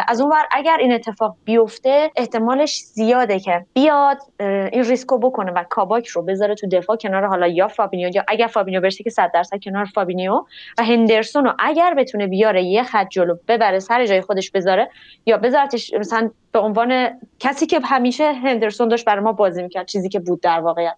[0.08, 5.64] از اون ور اگر این اتفاق بیفته احتمالش زیاده که بیاد این ریسکو بکنه و
[5.70, 9.30] کاباک رو بذاره تو دفاع کنار حالا یا فابینیو یا اگر فابینیو برسه که 100
[9.34, 10.44] درصد کنار فابینیو
[10.78, 14.90] و هندرسون رو اگر بتونه بیاره یه خط جلو ببره سر جای خودش بذاره
[15.26, 20.08] یا بذارتش مثلا به عنوان کسی که همیشه هندرسون داشت برای ما بازی می‌کرد چیزی
[20.08, 20.96] که بود در واقعیت.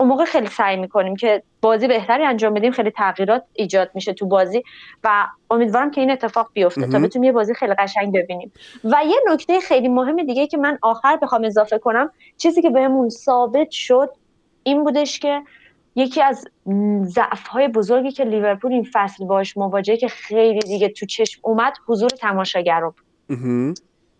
[0.00, 4.26] اون موقع خیلی سعی می‌کنیم که بازی بهتری انجام بدیم خیلی تغییرات ایجاد میشه تو
[4.26, 4.62] بازی
[5.04, 6.98] و امیدوارم که این اتفاق بیفته تا.
[6.98, 8.52] بتونیم یه بازی خیلی قشنگ ببینیم
[8.84, 13.08] و یه نکته خیلی مهم دیگه که من آخر بخوام اضافه کنم چیزی که بهمون
[13.08, 14.10] ثابت شد
[14.62, 15.42] این بودش که
[15.96, 16.44] یکی از
[17.02, 21.72] ضعف های بزرگی که لیورپول این فصل باش مواجهه که خیلی دیگه تو چشم اومد
[21.86, 23.36] حضور تماشاگران بود.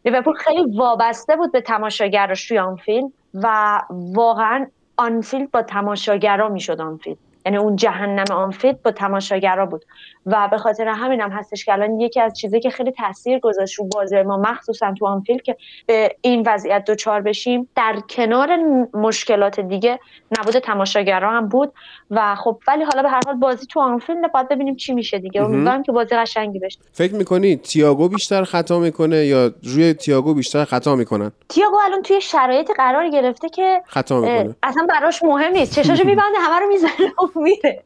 [0.04, 4.66] لیورپول خیلی وابسته بود به تماشاگراش توی آنفیلد و واقعا
[5.00, 7.18] آنفیلد با تماشاگرا می‌شد آنفیلد.
[7.46, 9.84] یعنی اون جهنم آنفیلد با تماشاگرا بود.
[10.26, 13.78] و به خاطر همین هم هستش که الان یکی از چیزایی که خیلی تاثیر گذاشت
[13.78, 18.56] رو بازی ما مخصوصا تو آنفیلد که به این وضعیت دوچار بشیم در کنار
[18.94, 19.98] مشکلات دیگه
[20.38, 21.72] نبود تماشاگرا هم بود.
[22.10, 25.42] و خب ولی حالا به هر حال بازی تو آنفیلد باید ببینیم چی میشه دیگه.
[25.42, 26.78] امیدوارم که بازی قشنگی بشه.
[26.92, 32.20] فکر می‌کنی تییاگو بیشتر خطا می‌کنه یا روی تییاگو بیشتر خطا می‌کنن؟ تییاگو الان توی
[32.20, 34.56] شرایطی قرار گرفته که خطا می‌کنه.
[34.62, 35.74] اصلا براش مهم نیست.
[35.74, 37.12] چشاشو میبنده همه رو می‌زنه.
[37.36, 37.82] میره.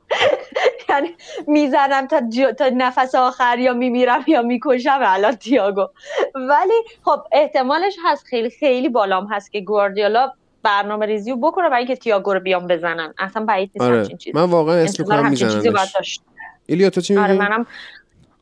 [0.88, 1.14] یعنی
[1.47, 2.20] می‌زنم تا,
[2.59, 4.99] تا نفس آخر یا میمیرم یا می‌کشم.
[5.03, 5.88] الان تییاگو
[6.34, 6.72] ولی
[7.03, 10.32] خب احتمالش هست خیلی خیلی بالام هست که گواردیولا
[10.62, 13.14] برنامه ریزیو بکنه برای اینکه تییاگو رو بیان بزنن.
[13.18, 13.99] اصلا بعید نیست آره.
[13.99, 16.22] همچین من واقعا اسم انتظار کنم همچین چیزی باید میزننش داشت.
[16.66, 17.66] ایلیا تو چی آره میگی؟ منم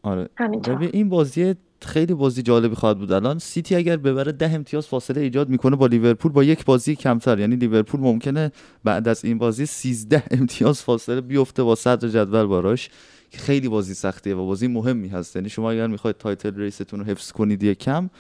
[0.03, 0.29] آره.
[0.37, 3.39] همینطور ببین این بازی خیلی بازی جالبی خواهد بود الان.
[3.39, 7.39] سیتی اگر ببره ده امتیاز فاصله ایجاد می‌کنه با لیورپول با یک بازی کمتر.
[7.39, 8.53] یعنی لیورپول ممکنه
[8.85, 12.91] بعد از این بازی 13 امتیاز فاصله بیفته با صدر جدول باراش.
[13.31, 15.37] که خیلی بازی سختیه و بازی مهمی هست.
[15.37, 18.11] یعنی شما اگر می‌خواید title race تون رو حفظ کنید یک کم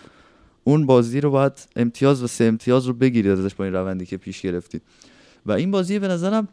[0.65, 4.17] اون بازی رو باید امتیاز و سه امتیاز رو بگیرید ازش با این روندی که
[4.17, 4.83] پیش گرفتید.
[5.47, 6.49] و این بازی به نظرم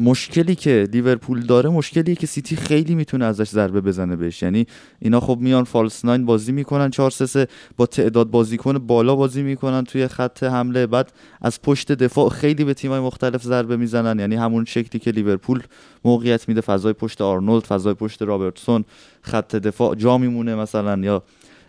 [0.00, 4.42] مشکلی که لیورپول داره مشکلی که سیتی خیلی می‌تونه ازش ضربه بزنه بهش.
[4.42, 4.66] یعنی
[5.00, 9.42] اینا خب میان false nine بازی می‌کنن 4 3 3 با تعداد بازیکن بالا بازی
[9.42, 10.86] می‌کنن توی خط حمله.
[10.86, 11.12] بعد
[11.42, 14.18] از پشت دفاع خیلی به تیمای مختلف ضربه می‌زنن.
[14.18, 15.62] یعنی همون شکلی که لیورپول
[16.04, 16.60] موقعیت میده.
[16.60, 18.84] فضای پشت آرنولد فضای پشت رابرتسون
[19.22, 20.98] خط دفاع جا میمونه مثلا.
[21.04, 21.22] یا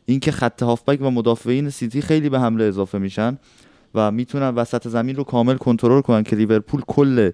[0.06, 3.38] اینکه خط هافبک و مدافعین سیتی خیلی به حمله اضافه میشن
[3.96, 7.32] و می‌تونن وسط زمین رو کامل کنترل کنن که لیورپول کل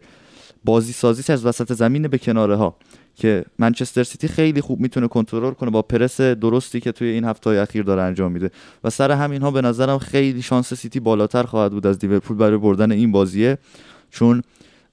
[0.66, 2.76] بازی سازیش از وسط زمین به کناره ها
[3.16, 7.49] که منچستر سیتی خیلی خوب می‌تونه کنترل کنه با پرس درستی که توی این هفته
[7.49, 8.51] اخیر داره انجام میده.
[8.84, 12.57] و سر همین ها به نظرم خیلی شانس سیتی بالاتر خواهد بود از لیورپول برای
[12.57, 13.57] بردن این بازیه.
[14.12, 14.41] چون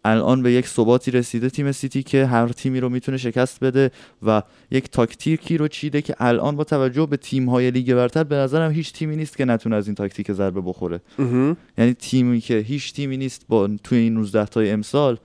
[0.04, 3.90] الان به یک ثباتی رسیده تیم سیتی که هر تیمی رو می‌تونه شکست بده
[4.26, 8.36] و یک تاکتیکی رو چیده که الان با توجه به تیم های لیگ برتر به
[8.36, 11.00] نظرم هیچ تیمی نیست که نتونه از این تاکتیک ضربه بخوره.
[11.78, 15.18] یعنی تیمی که هیچ تیمی نیست با توی این 19 تای امسال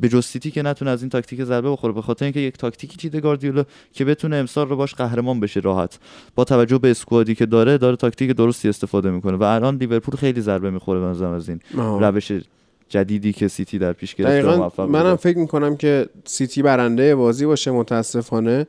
[0.00, 2.96] به جز سیتی که نتونه از این تاکتیک ضربه بخوره به خاطر اینکه یک تاکتیکی
[2.96, 5.98] چیده گاردیولا که بتونه امسال رو باش قهرمان بشه راحت
[6.34, 10.16] با توجه به squad ی که داره داره تاکتیک درستی استفاده می‌کنه و الان لیورپول
[10.16, 12.08] خیلی ضربه می‌خوره به نظرم از این آها.
[12.08, 12.32] روش
[12.88, 15.16] جدیدی که سیتی در پیش گرفته منم.
[15.16, 18.66] فکر می‌کنم که سیتی برنده بازی باشه متاسفانه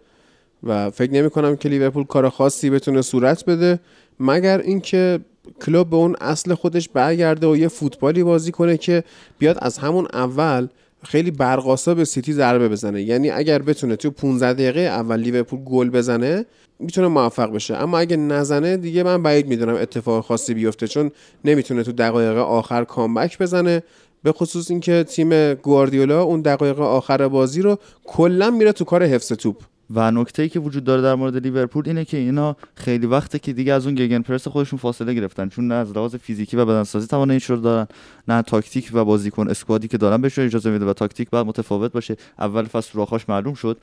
[0.64, 3.80] و فکر نمی کنم که لیورپول کار خاصی بتونه صورت بده
[4.20, 5.20] مگر اینکه
[5.66, 9.04] کلوب به اون اصل خودش برگرده و یه فوتبالی بازی کنه که
[9.40, 10.68] بیاد از همون اول
[11.04, 13.02] خیلی برق‌آسا به سیتی ضربه بزنه.
[13.02, 16.46] یعنی اگر بتونه تو 15 دقیقه اول لیورپول گل بزنه
[16.80, 17.76] می‌تونه موفق بشه.
[17.76, 21.12] اما اگه نزنه دیگه من بعید می‌دونم اتفاق خاصی بیفته چون
[21.46, 23.84] نمی‌تونه تو دقایق آخر comeback بزنه.
[24.24, 29.32] به خصوص اینکه تیم گواردیولا اون دقایق آخر بازی رو کلا میره تو کار حفظ
[29.32, 29.64] توپ.
[29.96, 33.54] و نکته ای که وجود داره در مورد لیورپول اینه که اینا خیلی وقته که
[33.54, 37.50] دیگه از اون gegenpress خودشون فاصله گرفتن چون نه از لحاظ فیزیکی و بدنسازی تواناییش
[37.50, 37.88] رو دارن
[38.28, 41.92] نه تاکتیک و بازیکن squad ی که دارن بهشون اجازه میده و تاکتیک باید متفاوت
[41.92, 42.18] باشه.
[42.40, 43.78] اول فصل راخاش معلوم شد.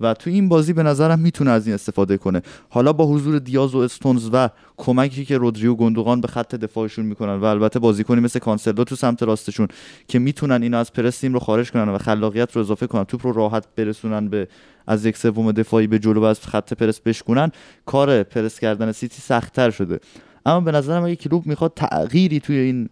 [0.00, 2.42] و تو این بازی به نظرم می‌تونه از این استفاده کنه.
[2.68, 7.06] حالا با حضور دیاز و استونز و کمکی که رودری و گندوقان به خط دفاعشون
[7.06, 9.68] می‌کنن و البته بازیکنی مثل کانسلو تو سمت راستشون
[10.08, 13.26] که می‌تونن اینا از پرس تیم رو خارج کنن و خلاقیت رو اضافه کنن توپ
[13.26, 14.48] رو راحت برسونن به
[14.86, 17.52] از یک سوم دفاعی به جلو و از خط پرس بشکنن
[17.86, 20.00] کار پرس کردن سیتی سختتر شده.
[20.46, 22.88] اما به نظرم اگه کلوب می‌خواد تغییری توی این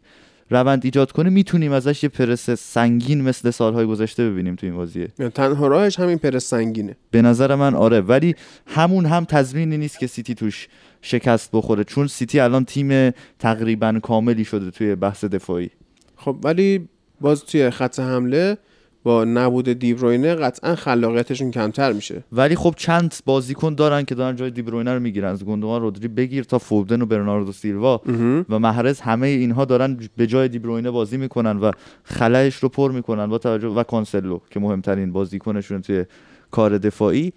[0.50, 5.08] روند ایجاد کنه می‌تونیم ازش یه پرس سنگین مثل سالهای گذشته ببینیم توی این بازیه.
[5.34, 6.96] تنها راهش همین پرس سنگینه.
[7.10, 8.34] به نظر من آره ولی
[8.66, 10.68] همون هم تضمینی نیست که سیتی توش
[11.02, 15.70] شکست بخوره چون سیتی الان تیم تقریبا کاملی شده توی بحث دفاعی.
[16.16, 16.88] خب ولی
[17.20, 18.58] باز توی خط حمله
[19.04, 22.24] با نبود دیبروینه قطعا خلاقیتشون کمتر میشه.
[22.32, 25.28] ولی خب چند بازیکن دارن که دارن جای دیبروینه رو می‌گیرن.
[25.28, 28.02] از گندوان رودری بگیر تا فودن و برناردو سیلوا.
[28.48, 31.70] و محرز همه اینها دارن به جای دیبروینه بازی می‌کنن و
[32.04, 36.04] خلایش رو پر می‌کنن با توجه و کانسلو که مهمترین بازیکنشون توی
[36.50, 37.32] کار دفاعی.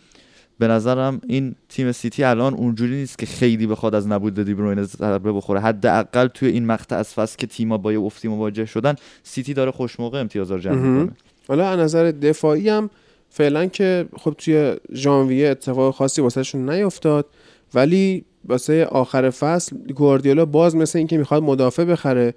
[0.60, 5.34] به نظرم این تیم سیتی الان اونجوری نیست که خیلی بخواد از نبود دیبروینه ضربه
[5.34, 5.60] بخوره.
[5.60, 9.72] حداقل توی این مقطع از فصل که تیم‌ها با یه افتی مواجه شدن سیتی داره
[9.72, 11.18] خوشموقع امتیازا رو جمع می‌کنه.
[11.48, 12.90] حالا از نظر دفاعی هم
[13.30, 17.26] فعلا که خب توی ژانویه اتفاق خاصی واسهشون نیفتاد
[17.74, 22.34] ولی واسه آخر فصل گواردیولا باز مثل اینکه می‌خواد مدافع بخره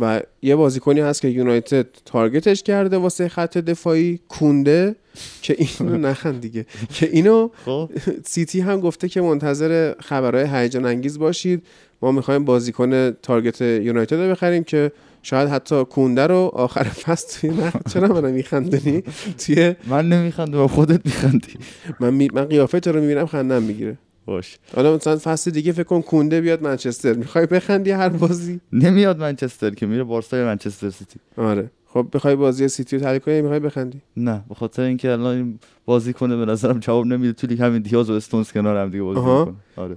[0.00, 4.96] و یه بازیکنی هست که یونایتد تارگتش کرده واسه خط دفاعی کونده
[5.42, 6.66] که اینو نخند دیگه.
[6.94, 7.90] که اینو خب.
[8.26, 11.62] سیتی هم گفته که منتظر خبرهای هیجان انگیز باشید.
[12.02, 14.92] ما می‌خوایم بازیکن تارگت یونایتد رو بخریم که
[15.28, 19.02] شاید حتی کونده رو آخر فصل توی نه چرا منو میخندونی
[19.38, 21.52] توی من نمیخندم خودت میخندی.
[22.00, 22.28] من می...
[22.32, 23.98] من قیافه تو رو می‌بینم خندم می‌گیره.
[24.26, 24.58] باش.
[24.76, 27.12] حالا مثلا فصل دیگه فکر کن کونده بیاد منچستر.
[27.12, 31.20] می‌خوای بخندی هر بازی؟ نمیاد منچستر که میره بارسا یا منچستر سیتی.
[31.36, 31.70] آره.
[31.86, 34.00] خب بخوای بازی سیتی رو تحلیل کنی می‌خوای بخندی.
[34.16, 37.32] نه به خاطر اینکه الان این بازی کنه به نظرم جواب نمیده.
[37.32, 39.96] توی همین دیاز و استونز کنار هم دیگه بازی آره.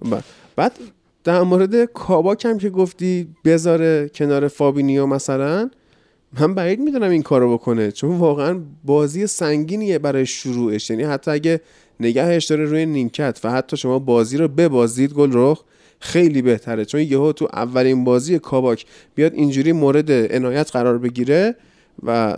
[0.56, 0.72] بعد
[1.24, 5.70] در مورد کاباک هم که گفتی بذاره کنار فابینیو مثلا
[6.40, 10.90] من بعید می‌دونم این کارو بکنه چون واقعا بازی سنگینیه برای شروعش.
[10.90, 11.62] یعنی حتی اگه
[12.00, 15.64] نگهش داره روی نیمکت و حتی شما بازی رو ببازید گل رخ
[16.00, 16.86] خیلی بهتره.
[16.86, 21.56] چون یهو تو اولین بازی کاباک بیاد اینجوری مورد عنایت قرار بگیره
[22.04, 22.38] و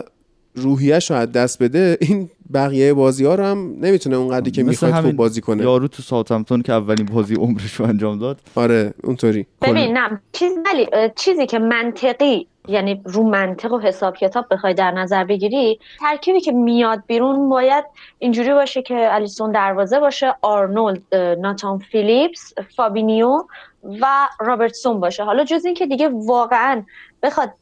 [0.54, 5.16] روحیش رو دست بده این بقیه بازی ها رو هم نمی‌تونه اونقدری که می‌خواد خوب
[5.16, 5.62] بازی کنه.
[5.62, 8.40] یارو تو ساوثهمپتون که اولین بازی عمرش رو انجام داد.
[8.54, 9.46] آره اونطوری.
[9.62, 14.90] ببین نه چیز ولی چیزی که منطقی یعنی رو منطق و حساب کتاب بخوای در
[14.90, 17.84] نظر بگیری ترکیبی که میاد بیرون باید
[18.18, 23.42] اینجوری باشه که الیسون دروازه باشه آرنولد ناتان فیلیپس فابینیو
[24.00, 24.06] و
[24.40, 25.24] رابرتسون باشه.
[25.24, 26.82] حالا جز این که دیگه واقعا
[27.22, 27.52] بخواد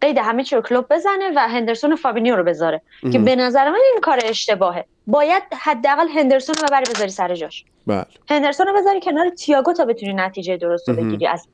[0.00, 2.80] قید همه چی رو کلوپ بزنه و هندرسون و فابینیو رو بذاره.
[3.12, 4.84] که به نظر من این کار اشتباهه.
[5.06, 7.64] باید حداقل هندرسون رو ببری بذاری سر جاش.
[7.86, 8.06] بله.
[8.30, 10.94] هندرسون رو بذاری کنار تییاگو تا بتونی نتیجه درست رو.
[10.94, 11.26] بگیری.
[11.26, 11.46] از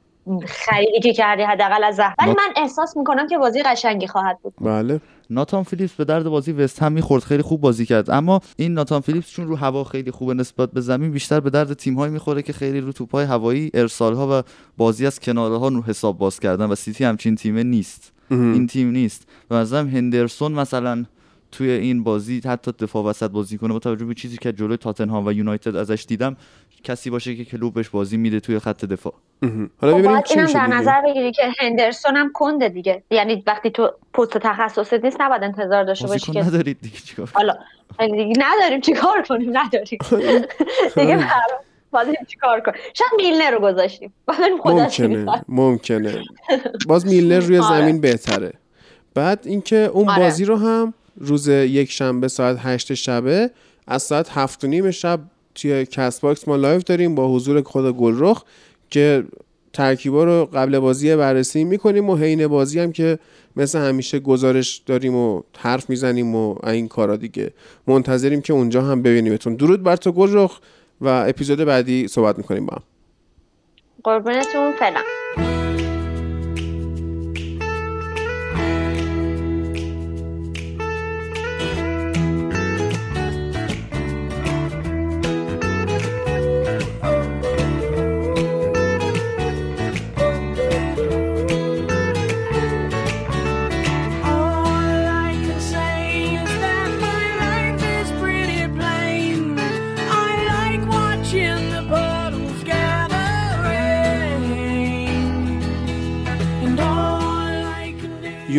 [0.47, 2.15] خریدی که کردی حداقل از زحمت.
[2.19, 4.55] ولی من احساس می‌کنم که بازی قشنگی خواهد بود.
[4.61, 5.01] بله.
[5.31, 7.23] ناتان فیلیپس به درد بازی وست هم می‌خورد.
[7.23, 8.11] خیلی خوب بازی کرد.
[8.11, 11.73] اما این ناتان فیلیپس چون رو هوا خیلی خوبه نسبت به زمین بیشتر به درد
[11.73, 14.43] تیم‌هایی می‌خوره که خیلی رو توپ‌های هوایی ارسال‌ها و
[14.77, 18.13] بازی از کناره ها رو حساب باز کردن و سیتی همچین تیمه نیست.
[18.31, 19.29] این تیم نیست.
[19.51, 21.05] و نظرم هندرسون مثلا
[21.53, 25.27] توی این بازی حتی دفاع وسط بازی کنه با توجه به چیزی که جلوی تاتنهام
[25.27, 26.37] و یونایتد ازش دیدم
[26.85, 29.15] کسی باشه که کلوب بهش بازی میده توی خط دفاع.
[29.43, 30.67] حالا خب ببینیم باید چی اینم میشه در.
[30.67, 33.03] نظر بگیری که هندرسون هم کنده دیگه.
[33.11, 37.55] یعنی وقتی تو پست تخصصت نیست نباید انتظار داشته باشی که ندارید دیگه چیکار حالا
[38.01, 39.99] یعنی دیگه نداریم چیکار کنیم؟ نداریم.
[40.97, 44.13] دیگه برام باید چیکار کنیم؟ شاید میلنر رو گذاشتیم.
[44.65, 46.23] ممکنه ممکنه.
[46.89, 47.81] باز میلنر روی آره.
[47.81, 48.53] زمین بهتره.
[49.15, 50.23] بعد اینکه اون آره.
[50.23, 53.51] بازی رو هم روز یک شنبه ساعت هشت شبه
[53.87, 55.21] از ساعت هفت و نیم شب
[55.55, 58.43] توی Castbox ما live داریم با حضور خود گلرخ
[58.91, 59.25] که
[59.73, 63.19] ترکیبا رو قبل بازی بررسی می‌کنیم و حین بازی هم که
[63.57, 67.51] مثل همیشه گزارش داریم و حرف می‌زنیم و این کارا دیگه.
[67.87, 69.55] منتظریم که اونجا هم ببینیمتون.
[69.55, 70.59] درود بر تو گلرخ
[71.01, 72.83] و اپیزود بعدی صحبت می‌کنیم با هم.
[74.05, 75.01] قربونتون فعلا.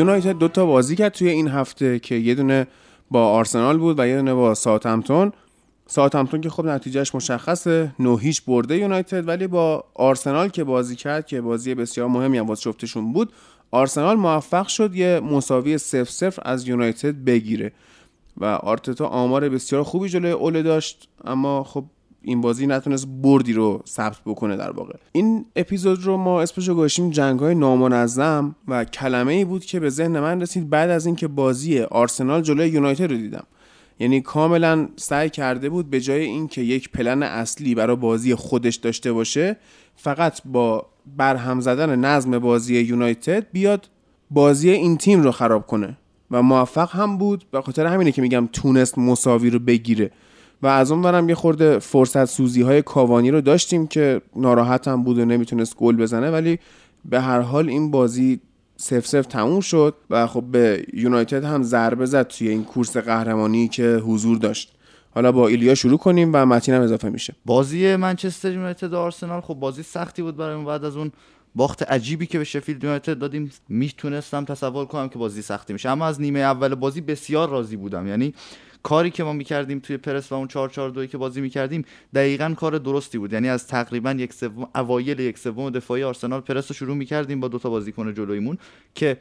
[0.08, 2.68] یونایتد دو تا بازی کرد توی این هفته که یه دونه
[3.12, 5.32] با آرسنال بود و یه دونه با ساوثهمپتون.
[5.88, 11.28] ساوثهمپتون که خب نتیجهش مشخصه نه هیچ برده یونایتد ولی با آرسنال که بازی کرد
[11.28, 12.74] که بازی بسیار مهمی هم واسه
[13.14, 13.34] بود
[13.72, 17.72] آرسنال موفق شد یه مساوی 0 0 از یونایتد بگیره.
[18.38, 21.86] و آرتتا آمار بسیار خوبی جلوی اوله داشت اما خب
[22.22, 24.94] این بازی نتونست بردی رو ثبت بکنه در واقع.
[25.12, 29.80] این اپیزود رو ما اسمش رو گذاشتیم جنگ های نامنظم و کلمه ای بود که
[29.80, 33.44] به ذهن من رسید بعد از اینکه بازی آرسنال جلوی یونایتد رو دیدم.
[34.00, 39.12] یعنی کاملا سعی کرده بود به جای اینکه یک پلن اصلی برای بازی خودش داشته
[39.12, 39.58] باشه
[39.96, 40.86] فقط با
[41.18, 43.90] برهم زدن نظم بازی یونایتد بیاد
[44.32, 45.98] بازی این تیم رو خراب کنه.
[46.32, 50.12] و موفق هم بود به خاطر همینه که میگم تونست مساوی رو بگیره.
[50.62, 55.04] و از اون برم یه خورده فرصت سوزی های کاوانی رو داشتیم که ناراحت هم
[55.04, 56.60] بود و نمی‌تونست گل بزنه ولی
[57.06, 58.40] به هر حال این بازی
[58.78, 63.68] سف سف تموم شد و خب به یونایتد هم ضربه زد توی این کورس قهرمانی
[63.68, 64.74] که حضور داشت.
[65.16, 67.36] حالا با ایلیا شروع کنیم و متین هم اضافه میشه.
[67.46, 71.12] بازی منچستر یونایتد و آرسنال خب بازی سختی بود برای بعد از اون
[71.56, 73.52] باخت عجیبی که به شفیلد یونایتد دادیم.
[73.70, 75.90] می‌تونستم تصور کنم که بازی سختی میشه.
[75.90, 78.08] اما از نیمه اول بازی بسیار راضی بودم.
[78.08, 78.34] یعنی
[78.88, 81.86] کاری که ما می‌کردیم توی پرس و اون 4 4 2 که بازی می‌کردیم
[82.16, 83.34] دقیقا کار درستی بود.
[83.34, 87.48] یعنی از تقریبا یک سوم اوایل یک سوم دفاعی آرسنال پرس رو شروع می‌کردیم با
[87.48, 88.58] دوتا بازیکن جلویمون
[88.96, 89.18] که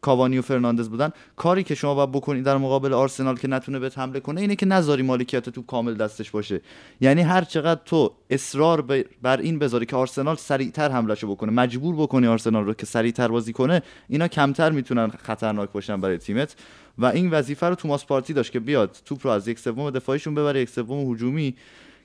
[0.00, 1.10] کاوانی و فرناندز بودن.
[1.36, 4.66] کاری که شما باید بکنید در مقابل آرسنال که نتونه بهت حمله کنه اینه که
[4.66, 6.60] نذاری مالکیت توپ کامل دستش باشه.
[7.00, 8.82] یعنی هر چقدر تو اصرار
[9.22, 13.52] بر این بذاری که آرسنال سریعتر حملهشو بکنه مجبور بکنی آرسنال رو که سریعتر بازی
[13.52, 16.56] کنه اینا کمتر می‌تونن خطرناک باشن برای تیمت.
[17.00, 20.34] و این وظیفه رو توماس پارتی داشت که بیاد توپ رو از یک سوم دفاعیشون
[20.34, 21.54] ببره یک سوم هجومی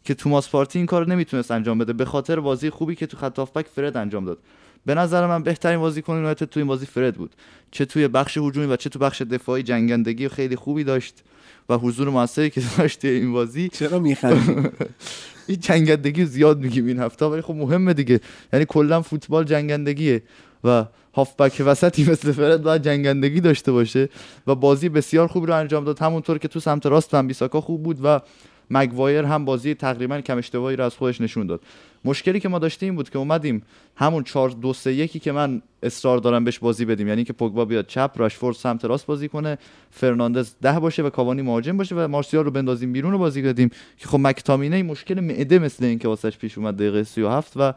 [0.03, 1.93] که توماس پارتی این کار رو نمی‌تونست انجام بده.
[1.93, 4.37] به خاطر بازی خوبی که تو خط هافبک فرد انجام داد.
[4.85, 7.31] به نظر من بهترین بازیکن یونایتد تو این بازی فرد بود.
[7.71, 11.23] چه توی بخش هجومی و چه تو بخش دفاعی جنگندگی خیلی خوبی داشت
[11.69, 13.69] و حضور موثری که داشت توی این بازی.
[13.69, 14.69] چرا میخندی؟
[15.47, 18.19] این جنگندگی زیاد میگیم این هفته ولی خب مهمه دیگه.
[18.53, 20.23] یعنی کلا فوتبال جنگندگیه
[20.63, 20.85] و
[21.15, 24.09] هافبک وسطی مثل فرد باید جنگندگی داشته باشه
[24.47, 25.99] و بازی بسیار خوبی رو انجام داد.
[25.99, 28.21] همونطور که تو سمت راست هم بیساکا خوب بود و
[28.69, 31.61] مگوایر هم بازی تقریبا کم اشتباهی رو از خودش نشون داد.
[32.05, 33.63] مشکلی که ما داشتیم این بود که اومدیم
[33.95, 37.07] همون 4 2 3 1 که من اصرار دارم بهش بازی بدیم.
[37.07, 39.57] یعنی که پوگبا بیاد چپ راشفورد سمت راست بازی کنه
[39.91, 43.69] فرناندز ده باشه و کاوانی مهاجم باشه و مارسیال رو بندازیم بیرون رو بازی بدیم.
[43.97, 47.73] که خب مکتامینه مشکل معده مثل این که واسش پیش اومد دقیقه 37 و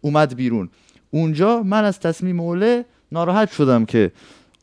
[0.00, 0.68] اومد بیرون.
[1.14, 4.12] اونجا من از تصمیم اوله ناراحت شدم که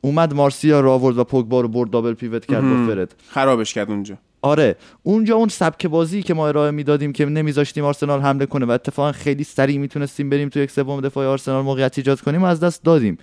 [0.02, 3.89] اومد مارسیا رو آورد و پوگبا رو برد دابل پیوت کرد با فرد خرابش کرد
[3.89, 4.18] اونجا.
[4.41, 4.76] آره.
[5.04, 9.12] اونجا اون سبک بازی که ما ارائه می‌دادیم که نمیذاشتیم آرسنال حمله کنه و اتفاقا
[9.12, 12.84] خیلی سریع می‌تونستیم بریم تو یک سوم دفاع آرسنال موقعیت ایجاد کنیم و از دست
[12.84, 13.18] دادیم.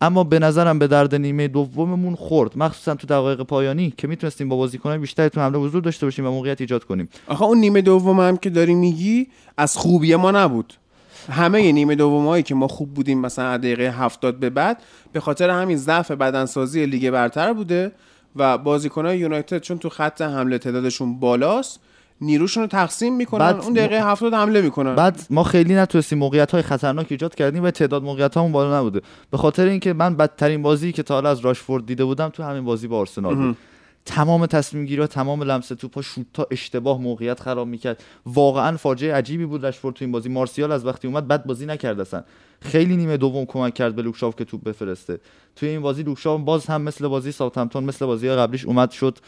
[0.00, 4.56] اما به نظرم به درد نیمه دوممون خورد مخصوصا تو دقایق پایانی که می‌تونستیم با
[4.56, 7.08] بازیکنان بیشتری تو حمله حضور داشته باشیم و موقعیت ایجاد کنیم.
[7.26, 10.74] آخه اون نیمه دوم هم که داری میگی از خوبی ما نبود.
[11.30, 15.50] همه نیمه دومایی که ما خوب بودیم مثلا از دقیقه 70 به بعد به خاطر
[15.50, 17.92] همین ضعف بدنسازی لیگ برتر بوده
[18.36, 21.80] و بازیکنهای یونایتد چون تو خط حمله تعدادشون بالاست
[22.20, 24.94] نیروشون رو تقسیم می‌کنن بعد اون دقیقه 70 حمله می‌کنن.
[24.94, 29.00] بعد ما خیلی نتونستیم موقعیت های خطرناک ایجاد کردیم و تعداد موقعیت همون بالا نبوده.
[29.30, 32.64] به خاطر اینکه من بدترین بازی که تا حالا از راشفورد دیده بودم تو همین
[32.64, 33.56] بازی با آرسنال بود.
[34.06, 38.02] تمام تصمیم گیری تمام لمس توپ ها شوت ها اشتباه موقعیت خراب می‌کرد.
[38.26, 40.28] واقعا فاجعه عجیبی بود رشفورد تو این بازی.
[40.28, 42.24] مارسیال از وقتی اومد بد بازی نکرد
[42.60, 45.20] خیلی نیمه دوم کمک کرد به لوکشاو که توپ بفرسته.
[45.56, 49.18] توی این بازی لوکشاو باز هم مثل بازی ساوثهمپتون مثل بازی قبلیش اومد شد.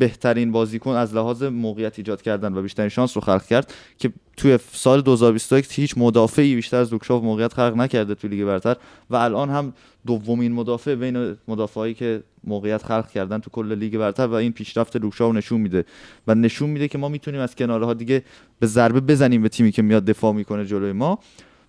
[0.00, 4.58] بهترین بازیکن از لحاظ موقعیت ایجاد کردن و بیشترین شانس رو خلق کرد که توی
[4.72, 8.76] سال 2021 هیچ مدافعی بیشتر از لوکشاو موقعیت خلق نکرده توی لیگ برتر
[9.10, 9.72] و الان هم
[10.06, 14.96] دومین مدافع بین مدافعایی که موقعیت خلق کردن تو کل لیگ برتر و این پیشرفت
[14.96, 15.84] لوکشاو نشون میده
[16.26, 18.22] و نشون میده که ما می‌تونیم از کناره ها دیگه
[18.58, 21.18] به ضربه بزنیم به تیمی که میاد دفاع می‌کنه جلوی ما.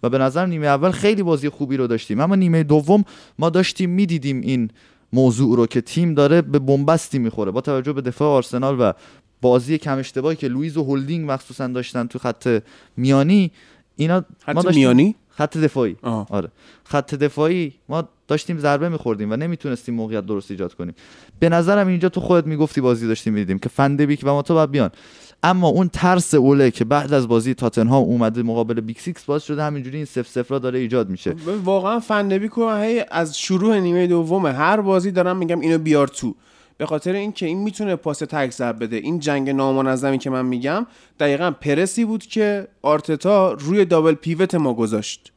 [0.03, 2.19] و به نظر نیمه اول خیلی بازی خوبی رو داشتیم.
[2.19, 3.03] اما نیمه دوم
[3.39, 4.69] ما داشتیم می‌دیدیم این
[5.13, 7.51] موضوع رو که تیم داره به بنبستی می‌خوره.
[7.51, 8.93] با توجه به دفاع آرسنال و
[9.41, 12.61] بازی کم اشتباهی که لوئیز و هولدینگ مخصوصا داشتن تو خط
[12.97, 13.51] میانی
[13.95, 15.95] اینا خط ما داشتیم- میانی؟ خط دفاعی.
[16.01, 16.27] آه.
[16.29, 16.49] آره.
[16.83, 20.95] خط دفاعی ما داشتیم ضربه میخوردیم و نمی‌تونستیم موقعیت درست ایجاد کنیم.
[21.39, 24.71] به نظرم اینجا تو خودت می‌گفتی بازی داشتیم می‌دیدیم که فندبیک و ما تو باید
[24.71, 24.89] بیان.
[25.43, 29.63] اما اون ترس اوله که بعد از بازی تاتنهام اومده مقابل Big Six باز شده
[29.63, 31.35] همینجوری این صفر صفرا داره ایجاد میشه.
[31.63, 32.01] واقعا
[32.51, 36.35] کو هی از شروع نیمه دوم هر بازی دارم میگم اینو بیار تو.
[36.77, 38.95] به خاطر اینکه این می‌تونه پاس تک ضرب بده.
[38.95, 40.85] این جنگ نامنظمی که من میگم
[41.19, 45.31] دقیقا پرسی بود که آرتتا روی double pivot ما گذاشت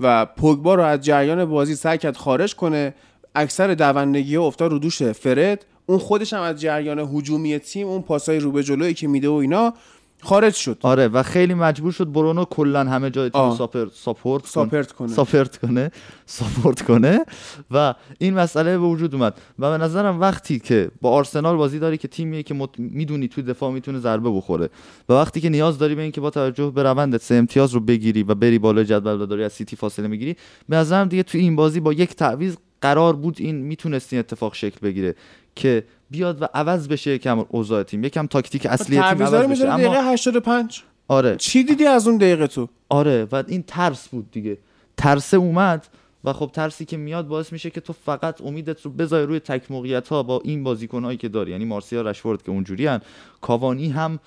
[0.00, 2.94] و پوگبا رو از جریان بازی سعی کرد خارج کنه.
[3.34, 5.66] اکثر دوندگی افتاد رو دوش فرد.
[5.90, 9.32] اون خودش هم از جریان هجومی تیم اون پاسای رو به جلویی که میده و
[9.32, 9.74] اینا
[10.22, 10.78] خارج شد.
[10.82, 13.54] آره و خیلی مجبور شد برونو کلا همه جای تیم.
[13.54, 15.12] suppor- support کن- support کنه.
[15.12, 15.90] support کنه.
[16.26, 17.24] support کنه.
[17.70, 19.40] و این مسئله به وجود اومد.
[19.58, 22.70] و به نظرم وقتی که با آرسنال بازی داری که تیمیه که مت...
[22.78, 24.70] می‌دونی تو دفاع می‌تونه ضربه بخوره.
[25.08, 28.22] و وقتی که نیاز داری به اینکه با توجه به روندت سه امتیاز رو بگیری
[28.22, 30.36] و بری بالای جدول و داری از سیتی فاصله می‌گیری
[30.68, 34.54] به نظرم دیگه تو این بازی با یک تعویض قرار بود این می‌تونست این اتفاق
[34.54, 35.14] شکل بگیره.
[35.60, 39.68] که بیاد و عوض بشه یکم اوضاع تیم یکم تاکتیک اصلی تیم عوض بشه.
[39.68, 41.36] اما دقیقه 85 آره.
[41.36, 44.58] چی دیدی از اون دقیقه تو؟ آره و این ترس بود دیگه.
[44.96, 45.86] ترسه اومد
[46.24, 49.70] و خب ترسی که میاد باعث میشه که تو فقط امیدت رو بذاری روی تک
[49.70, 51.50] موقعیت ها با این بازیکنهایی که داری.
[51.50, 53.00] یعنی مارسیا رشفورد که اونجوری هن.
[53.40, 54.18] کاوانی هم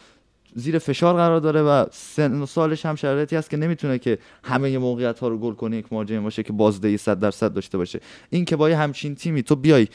[0.55, 4.77] زیر فشار قرار داره و سن و سالش هم شرایطی هست که نمی‌تونه که همه
[4.77, 7.99] موقعیت ها رو گل کنه یک مهاجم باشه که بازدهی 100 درصد داشته باشه.
[8.29, 9.87] این که با یه همچین تیمی تو بیای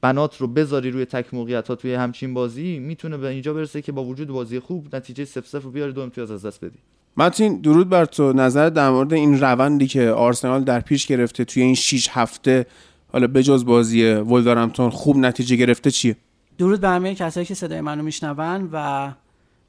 [0.00, 3.92] بنات رو بذاری روی تک موقعیت ها توی همچین بازی می‌تونه به اینجا برسه که
[3.92, 6.78] با وجود بازی خوب نتیجه 0 0 رو بیاری دو امتیاز از دست بدی.
[7.16, 8.32] متین درود بر تو.
[8.32, 12.66] نظر در مورد این روندی که آرسنال در پیش گرفته توی این 6 هفته
[13.12, 16.16] حالا بجز بازی ولورهمپتون خوب نتیجه گرفته چیه؟
[16.58, 19.10] درود به همه کسایی که صدای منو میشنون و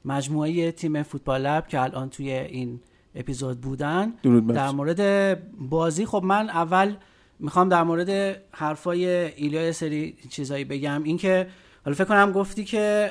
[0.04, 2.80] مجموعه تیم فوتبال لب که الان توی این
[3.14, 4.12] اپیزود بودن.
[4.22, 4.70] درود بر در.
[4.70, 6.94] مورد بازی خب من اول
[7.40, 11.02] می‌خوام در مورد حرفای ایلیا یه سری چیزایی بگم.
[11.02, 11.46] اینکه
[11.84, 13.10] حالا فکر کنم گفتی که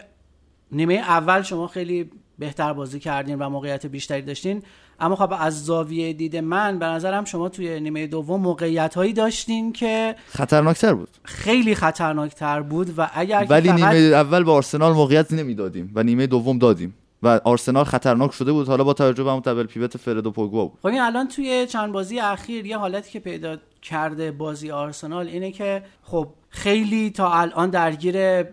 [0.71, 2.09] نیمه اول شما خیلی
[2.39, 4.63] بهتر بازی کردین و موقعیت بیشتری داشتین.
[4.99, 9.73] اما خب از زاویه دید من به نظرم شما توی نیمه دوم موقعیت هایی داشتین
[9.73, 11.09] که خطرناکتر بود.
[11.23, 16.27] خیلی خطرناکتر بود و اگر ولی فقط نیمه اول به آرسنال موقعیت نمی‌دادیم و نیمه
[16.27, 16.93] دوم دادیم.
[17.23, 18.67] و آرسنال خطرناک شده بود.
[18.67, 20.79] حالا با توجه به اون دبل پیوت فرد و پوگبا بود.
[20.79, 25.51] خب این الان توی چند بازی اخیر یه حالتی که پیدا کرده بازی آرسنال اینه
[25.51, 28.45] که خب خیلی تا الان درگیر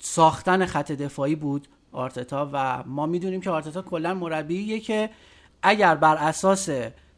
[0.00, 5.10] ساختن خط دفاعی بود آرتتا و ما می‌دونیم که آرتتا کلا مربیه که
[5.62, 6.68] اگر بر اساس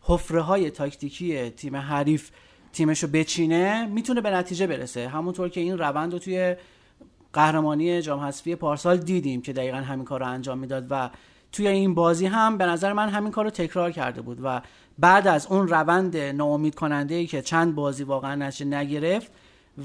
[0.00, 2.30] حفره های تاکتیکی تیم حریف
[2.72, 5.08] تیمشو بچینه می‌تونه به نتیجه برسه.
[5.08, 6.56] همونطور که این روند رو توی
[7.32, 11.10] قهرمانی جام حذفی پارسال دیدیم که دقیقا همین کار رو انجام می‌داد و
[11.52, 14.60] توی این بازی هم به نظر من همین کار رو تکرار کرده بود و
[14.98, 19.32] بعد از اون روند ناامید کننده ای که چند بازی واقعا نتیجه نگرفت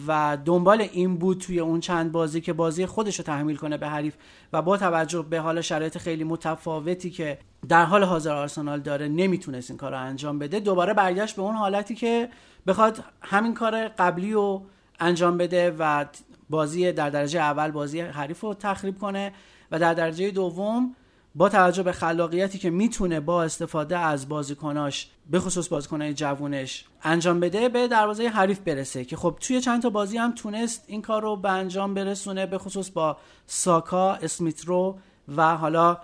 [0.07, 3.87] و دنبال این بود توی اون چند بازی که بازی خودش رو تحمیل کنه به
[3.87, 4.15] حریف
[4.53, 7.37] و با توجه به حال شرایط خیلی متفاوتی که
[7.69, 11.55] در حال حاضر آرسنال داره نمی‌تونست این کار رو انجام بده دوباره برگشت به اون
[11.55, 12.29] حالتی که
[12.67, 14.63] بخواد همین کار قبلی رو
[14.99, 16.05] انجام بده و
[16.53, 19.33] بازی در درجه اول بازی حریف رو تخریب کنه
[19.71, 20.95] و در درجه دوم
[21.35, 27.39] با توجه به خلاقیتی که می‌تونه با استفاده از بازیکناش به خصوص بازیکنای جوونش انجام
[27.39, 31.21] بده به دروازه حریف برسه که خب توی چند تا بازی هم تونست این کار
[31.21, 34.97] رو به انجام برسونه به خصوص با ساکا اسمیترو
[35.37, 35.97] و حالا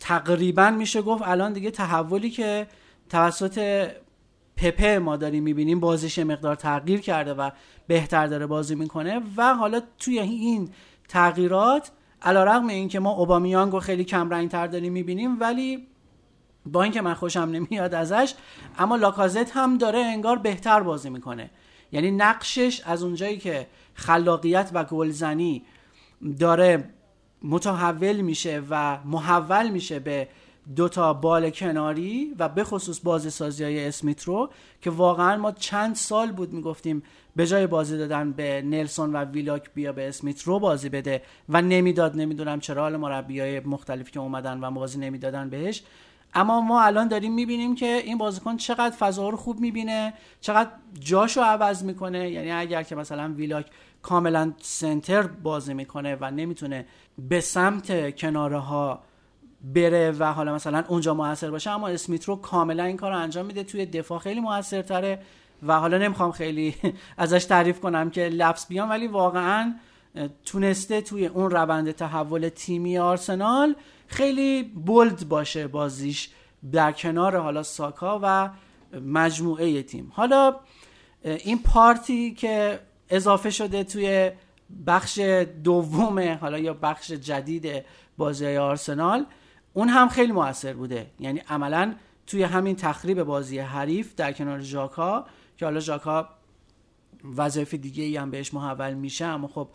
[0.00, 2.66] تقریبا میشه گفت الان دیگه تحولی که
[3.08, 3.88] توسط
[4.56, 7.50] پپه ما داریم می‌بینیم بازیش مقدار تغییر کرده و
[7.88, 9.22] بهتر داره بازی می‌کنه.
[9.36, 10.70] و حالا توی این
[11.08, 11.90] تغییرات
[12.22, 15.86] علا رقم این که ما اوبامیانگ رو خیلی کم رنگ تر داریم می‌بینیم ولی
[16.66, 18.34] با اینکه من خوشم نمیاد ازش
[18.78, 21.50] اما لاکازت هم داره انگار بهتر بازی می‌کنه.
[21.92, 25.62] یعنی نقشش از اونجایی که خلاقیت و گلزنی
[26.38, 26.90] داره
[27.42, 30.28] متحول میشه و محول میشه به
[30.76, 34.50] دو تا بال کناری و به خصوص بازی سازی های اسمیت رو
[34.80, 37.02] که واقعا ما چند سال بود می‌گفتیم
[37.38, 41.62] به جای بازی دادن به نلسون و ویلاک بیا به اسمیت رو بازی بده و
[41.62, 42.82] نمی‌داد نمی‌دونم چرا.
[42.82, 45.82] حال مربی های مختلفی که اومدن و بازی نمی‌دادن بهش.
[46.34, 50.70] اما ما الان داریم می‌بینیم که این بازیکن چقدر فضا رو خوب می‌بینه چقدر
[51.00, 52.30] جاشو عوض می‌کنه.
[52.30, 53.66] یعنی اگر که مثلا ویلاک
[54.02, 56.86] کاملا سنتر بازی می‌کنه و نمی‌تونه
[57.28, 59.02] به سمت کناره ها
[59.74, 63.46] بره و حالا مثلا اونجا موثر باشه اما اسمیت رو کاملا این کار رو انجام
[63.46, 63.64] میده.
[63.64, 65.18] توی دفاع خیلی موثرتره.
[65.62, 66.74] و حالا نمی‌خوام خیلی
[67.18, 69.74] ازش تعریف کنم که لفظ بیام ولی واقعا
[70.44, 73.74] تونسته توی اون روند تحول تیمی آرسنال
[74.06, 76.30] خیلی بولد باشه بازیش
[76.72, 78.50] در کنار حالا ساکا و
[79.00, 80.12] مجموعه تیم.
[80.14, 80.56] حالا
[81.22, 82.80] این پارتی که
[83.10, 84.30] اضافه شده توی
[84.86, 85.18] بخش
[85.64, 87.84] دوم حالا یا بخش جدید
[88.16, 89.26] بازی آرسنال
[89.72, 91.06] اون هم خیلی موثر بوده.
[91.20, 91.94] یعنی عملا
[92.26, 95.26] توی همین تخریب بازی حریف در کنار ژاکا
[95.58, 96.28] که حالا ژاکا
[97.36, 99.68] وظایف دیگه ای هم بهش محول میشه اما خب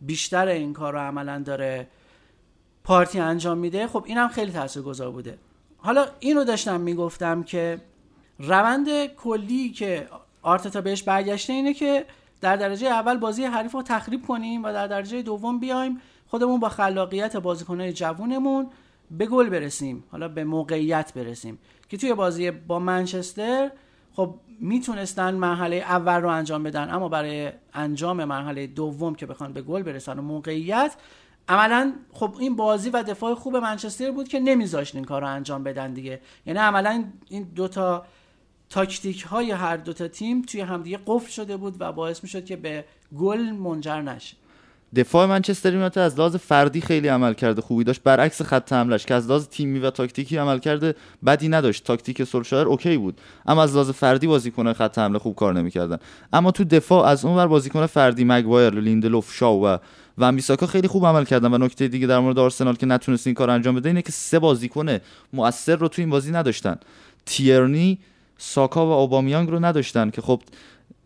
[0.00, 1.88] بیشتر این کار رو عملا داره
[2.84, 3.86] پارتی انجام میده.
[3.86, 5.38] خب هم خیلی تاثیرگذار بوده.
[5.78, 7.80] حالا این رو داشتم می‌گفتم که
[8.38, 10.08] روند کلی که
[10.42, 12.06] آرتتا بهش برگشته اینه که
[12.40, 16.68] در درجه اول بازی حریف رو تخریب کنیم و در درجه دوم بیایم خودمون با
[16.68, 18.70] خلاقیت بازیکنهای جوونمون
[19.10, 21.58] به گل برسیم حالا به موقعیت برسیم.
[21.88, 23.70] که توی بازی با منچستر
[24.18, 29.62] خب می‌تونستن مرحله اول رو انجام بدن اما برای انجام مرحله دوم که بخوان به
[29.62, 30.96] گل برسن و موقعیت
[31.48, 35.64] عملا خب این بازی و دفاع خوب منچستر بود که نمیذاشت این کار رو انجام
[35.64, 36.20] بدن دیگه.
[36.46, 38.06] یعنی عملا این دوتا
[38.70, 42.84] تاکتیک های هر دوتا تیم توی همدیگه قفل شده بود و باعث می‌شد که به
[43.18, 44.36] گل منجر نشه.
[44.96, 48.02] دفاع منچستر یونایتد از لحاظ فردی خیلی عملکرد خوبی داشت.
[48.02, 50.94] برعکس خط حملش که از لحاظ تیمی و تاکتیکی عملکرد
[51.26, 51.84] بدی نداشت.
[51.84, 55.98] تاکتیک سولشایر okay بود اما از لحاظ فردی بازیکن خط حمله خوب کار نمی‌کردن.
[56.32, 59.78] اما تو دفاع از اونور بازیکن فردی مگوایر لیندلوف شاو و
[60.18, 61.54] و بیساکا خیلی خوب عمل کردن.
[61.54, 64.38] و نکته دیگه در مورد آرسنال که نتونست این کار انجام بده اینه که سه
[64.38, 64.98] بازیکن
[65.32, 66.76] مؤثر رو تو این بازی نداشتن.
[67.26, 67.98] تیرنی
[68.38, 70.40] ساکا و اوبامیانگ رو نداشتن که خب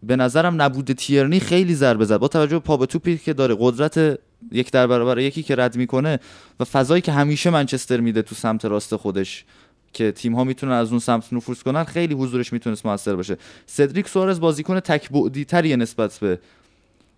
[0.03, 2.16] به نظرم نبود تیرنی خیلی ضربه زد.
[2.16, 4.19] با توجه به پا به توپی که داره قدرت
[4.53, 6.19] یک در برابر یکی که رد می‌کنه
[6.61, 9.45] و فضایی که همیشه منچستر میده تو سمت راست خودش
[9.93, 13.37] که تیم ها می‌تونن از اون سمت نفوذ کنن خیلی حضورش می‌تونست موثر باشه.
[13.66, 16.39] سدریک سوارز بازیکن تک بعدی تریه نسبت به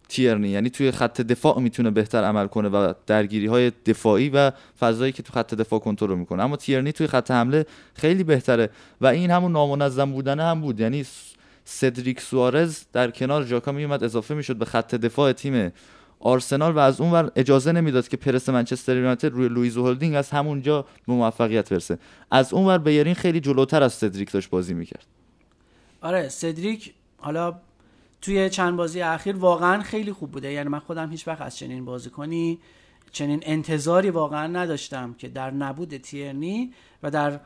[0.09, 5.13] تیرنی یعنی توی خط دفاع می‌تونه بهتر عمل کنه و درگیری های دفاعی و فضایی
[5.13, 6.43] که تو خط دفاع کنترل می‌کنه.
[6.43, 8.71] اما تیرنی توی خط حمله خیلی بهتره
[9.01, 10.81] و این همون نامنظم بودنه هم بود.
[10.81, 11.05] یعنی
[11.65, 15.73] سدریک سوارز در کنار ژاکا میومد اضافه می‌شد به خط دفاع تیم
[16.21, 20.83] آرسنال و از اونور اجازه نمی‌داد که پرس منچستر یونایتد روی لوئیز هولدینگ از همونجا
[20.83, 21.99] به موفقیت برسه.
[22.31, 25.07] از اونور بیرین خیلی جلوتر از سدریک داشت بازی می‌کرد.
[26.03, 27.55] آره سدریک حالا
[28.23, 30.53] توی چند بازی اخیر واقعا خیلی خوب بوده.
[30.53, 32.59] یعنی من خودم هیچ وقت از چنین بازیکنی
[33.13, 36.73] چنین انتظاری واقعا نداشتم که در نبود تیرنی
[37.03, 37.41] و در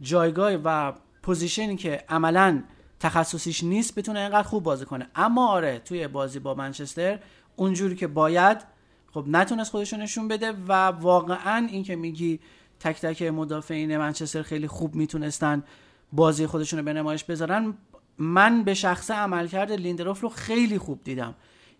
[0.00, 2.62] جایگاه و position ی که عملا
[3.00, 5.06] تخصصیش نیست بتونه اینقدر خوب بازی کنه.
[5.14, 7.18] اما آره توی بازی با منچستر
[7.56, 8.58] اونجوری که باید
[9.14, 12.40] خب نتونست خودشو نشون بده و واقعا این که میگی
[12.80, 15.62] تک تک مدافعین منچستر خیلی خوب می‌تونستن
[16.12, 17.74] بازی خودشون رو به نمایش بذارن
[18.18, 21.34] من به شخصه عملکرد لیندلوف رو خیلی خوب دیدم.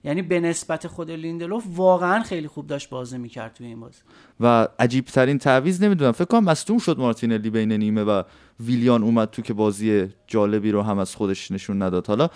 [0.04, 3.98] یعنی به نسبت خود لیندلوف واقعا خیلی خوب داشت بازی می‌کرد توی این بازی.
[4.40, 8.22] و عجیب ترین تعویض نمی‌دونم فکر کنم مصدوم شد مارتینلی بین نیمه و
[8.60, 12.06] ویلیان اومد تو که بازی جالبی رو هم از خودش نشون نداد.
[12.06, 12.28] حالا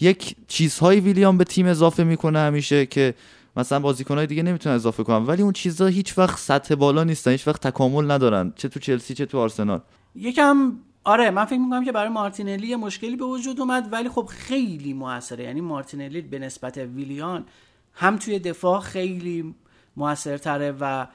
[0.00, 3.14] یک چیزهای ویلیان به تیم اضافه می‌کنه همیشه که
[3.56, 7.48] مثلا بازیکنهای دیگه نمی‌تونن اضافه کنن ولی اون چیزها هیچ وقت سطح بالا نیستن هیچ
[7.48, 9.80] وقت تکامل ندارن چه تو چلسی چه تو آرسنال.
[10.14, 10.72] یکم
[11.04, 14.92] آره من فکر می‌کنم که برای مارتینلی یه مشکلی به وجود اومد ولی خب خیلی
[14.92, 15.44] موثره.
[15.44, 17.44] یعنی مارتینلی به نسبت ویلیان
[17.92, 19.54] هم توی دفاع خیلی
[19.96, 21.06] موثرتره و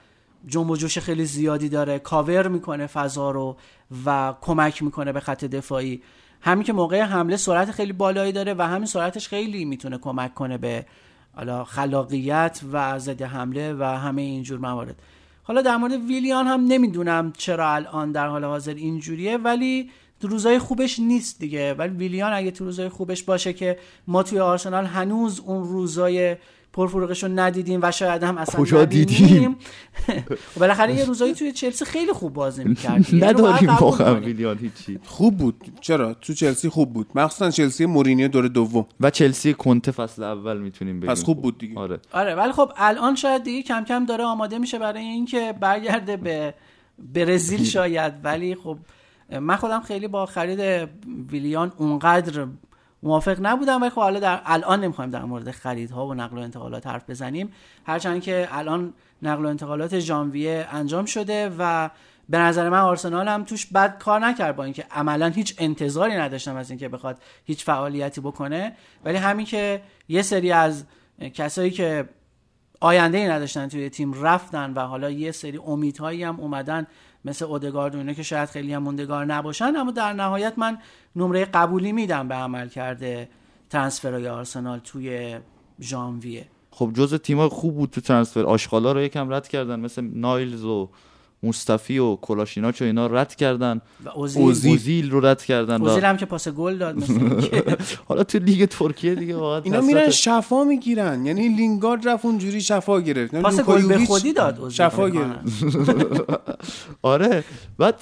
[0.46, 3.58] جنب و جوش خیلی زیادی داره کاور می‌کنه فضا رو
[4.06, 6.02] و کمک می‌کنه به خط دفاعی.
[6.42, 10.58] همین که موقع حمله سرعت خیلی بالایی داره و همین سرعتش خیلی می‌تونه کمک کنه
[10.58, 10.86] به
[11.66, 15.02] خلاقیت و ضد حمله و همه اینجور موارد.
[15.50, 19.90] حالا در مورد ویلیان هم نمی‌دونم چرا الان در حال حاضر اینجوریه ولی
[20.22, 21.74] روزای خوبش نیست دیگه.
[21.74, 23.78] ولی ویلیان اگه تو روزای خوبش باشه که
[24.08, 26.36] ما توی آرسنال هنوز اون روزای
[26.74, 28.86] پرفروغش رو ندیدیم و شاید هم اصلا کجا.
[28.86, 29.52] دیدیم؟
[30.56, 34.16] و بالاخره یه روزایی توی چلسی خیلی خوب بازی می‌کرد نداریم واقعا.
[34.16, 35.64] ویلیان هیچی خوب بود.
[35.82, 37.08] چرا؟ تو چلسی خوب بود.
[37.16, 38.86] مخصوصا چلسی مورینیو دور دوم.
[39.00, 41.12] و چلسی کنته فصل اول می‌تونیم بگیم.
[41.12, 41.80] پس خوب بود دیگه.
[41.80, 42.00] آره.
[42.12, 46.54] آره ولی خب الان شاید دیگه کم کم داره آماده میشه برای اینکه برگرده به
[47.14, 48.14] برزیل شاید.
[48.24, 48.78] ولی خب
[49.42, 50.90] من خودم خیلی با خرید
[51.32, 52.48] ویلیان اونقدر
[53.04, 56.88] موافق نبودم ولی خب حالا در الان نمی‌خوایم در مورد خریدها و نقل و انتقالات
[56.88, 57.52] حرف بزنیم.
[57.86, 61.90] هرچند که الان نقل و انتقالات ژانویه انجام شده و
[62.30, 66.56] به نظر من آرسنال هم توش بد کار نکرد با اینکه عملا هیچ انتظاری نداشتم
[66.56, 68.76] از اینکه بخواد هیچ فعالیتی بکنه.
[69.06, 70.84] ولی همین که یه سری از
[71.34, 72.10] کسایی که
[72.80, 76.88] آینده ای نداشتن توی تیم رفتن و حالا یه سری امیدهایی هم اومدن
[77.26, 80.78] مثل اودگارد و اینا که شاید خیلی هم موندگار نباشن اما در نهایت من
[81.16, 83.30] نمره قبولی میدم به عملکرد transfer
[83.70, 85.38] های آرسنال توی
[85.82, 86.46] ژانویه.
[86.72, 88.44] خب جز تیمای خوب بود تو transfer.
[88.44, 90.90] آشغالا رو یکم رد کردن مثل نایلز و
[91.44, 93.82] مصطفی و کلاشیناچ و اینا رد کردن.
[94.06, 94.44] و اوزیل.
[94.44, 94.72] اوزیل.
[94.72, 95.82] اوزیل رو رد کردن.
[95.82, 97.04] اوزیل هم که پاس گل داد
[98.08, 101.26] حالا تو لیگ ترکیه دیگه واقعا اینا میرن شفا می‌گیرن.
[101.26, 103.36] یعنی لینگارد رفت اونجوری شفا گرفت.
[103.36, 104.78] پاس لوکا گل به خودی داد اوزیل.
[104.78, 105.10] شفا.
[105.10, 105.64] گرفت.
[107.02, 107.44] آره.
[107.80, 107.96] بعد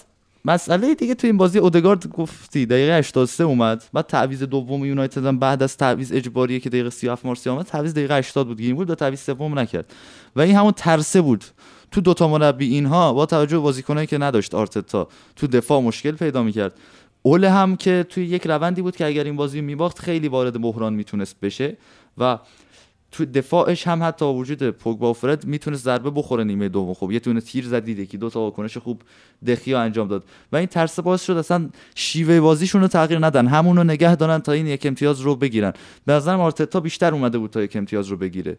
[0.48, 3.84] مسئله دیگه تو این بازی اودگارد گفتی دقیقه 83 اومد.
[3.94, 7.94] بعد تعویض دوم یونایتد هم بعد از تعویض اجباریه که دقیقه 37 مارسی آمد تعویض
[7.94, 8.61] دقیقه 80 بود.
[8.61, 9.94] گیم بود تعویض سوم نکرد.
[10.36, 11.45] و این همون ترسه بود.
[11.91, 16.44] تو دوتا مربی اینها با توجه به بازیکنایی که نداشت آرتتا تو دفاع مشکل پیدا
[16.44, 16.74] می‌کرد.
[17.22, 20.94] اوله هم که توی یک روندی بود که اگر این بازی میباخت خیلی وارد بحران
[20.94, 21.78] می‌تونست بشه
[22.18, 22.38] و
[23.12, 26.94] تو دفاعش هم حتی وجود پوگبا و فرد می‌تونست ضربه بخوره نیمه دوم.
[26.94, 29.02] خب یه تونه تیر زد دیده که دو تا واکنش خوب
[29.48, 30.24] دخیا انجام داد.
[30.52, 33.48] و این ترس باعث شد اصلا شیوه بازیشون رو تغییر ندن.
[33.48, 35.74] همون رو نگه دارن تا این یک امتیاز رو بگیرن.
[36.06, 38.58] به نظرم آرتتا بیشتر اومده بود تا یک امتیاز رو بگیره.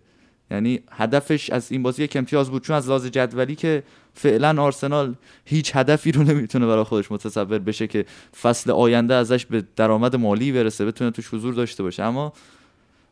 [0.51, 3.83] یعنی هدفش از این بازی یک امتیاز بود چون از لحاظ جدولی که
[4.15, 5.15] فعلا آرسنال
[5.45, 8.05] هیچ هدفی رو نمی‌تونه برای خودش متصور بشه که
[8.43, 12.03] فصل آینده ازش به درآمد مالی برسه بتونه توش حضور داشته باشه.
[12.03, 12.33] اما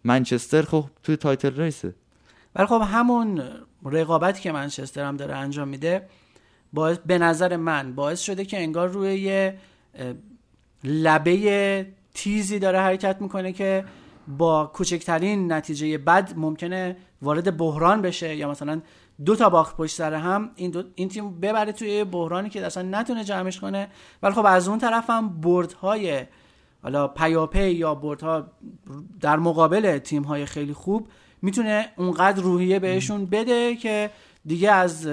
[0.07, 1.95] منچستر خب توی title race ه
[2.55, 3.43] ولی خب همون
[3.85, 6.09] رقابتی که منچستر هم داره انجام میده
[6.73, 9.59] باعث به نظر من باعث شده که انگار روی یه
[10.85, 13.85] لبه تیزی داره حرکت می‌کنه که
[14.29, 18.81] با کوچکترین نتیجه بد ممکنه وارد بحران بشه یا مثلا
[19.25, 20.51] دو تا باخت پشت سر هم.
[20.57, 23.89] این, دو این تیم ببره توی بحرانی که اصلا نتونه جمعش کنه.
[24.23, 26.25] ولی خب از اون طرف هم بردهای
[26.87, 28.47] حالا پیاپی یا بردها
[29.21, 31.09] در مقابل تیم های خیلی خوب
[31.43, 34.11] می‌تونه اونقدر روحیه بهشون بده که
[34.45, 35.09] دیگه از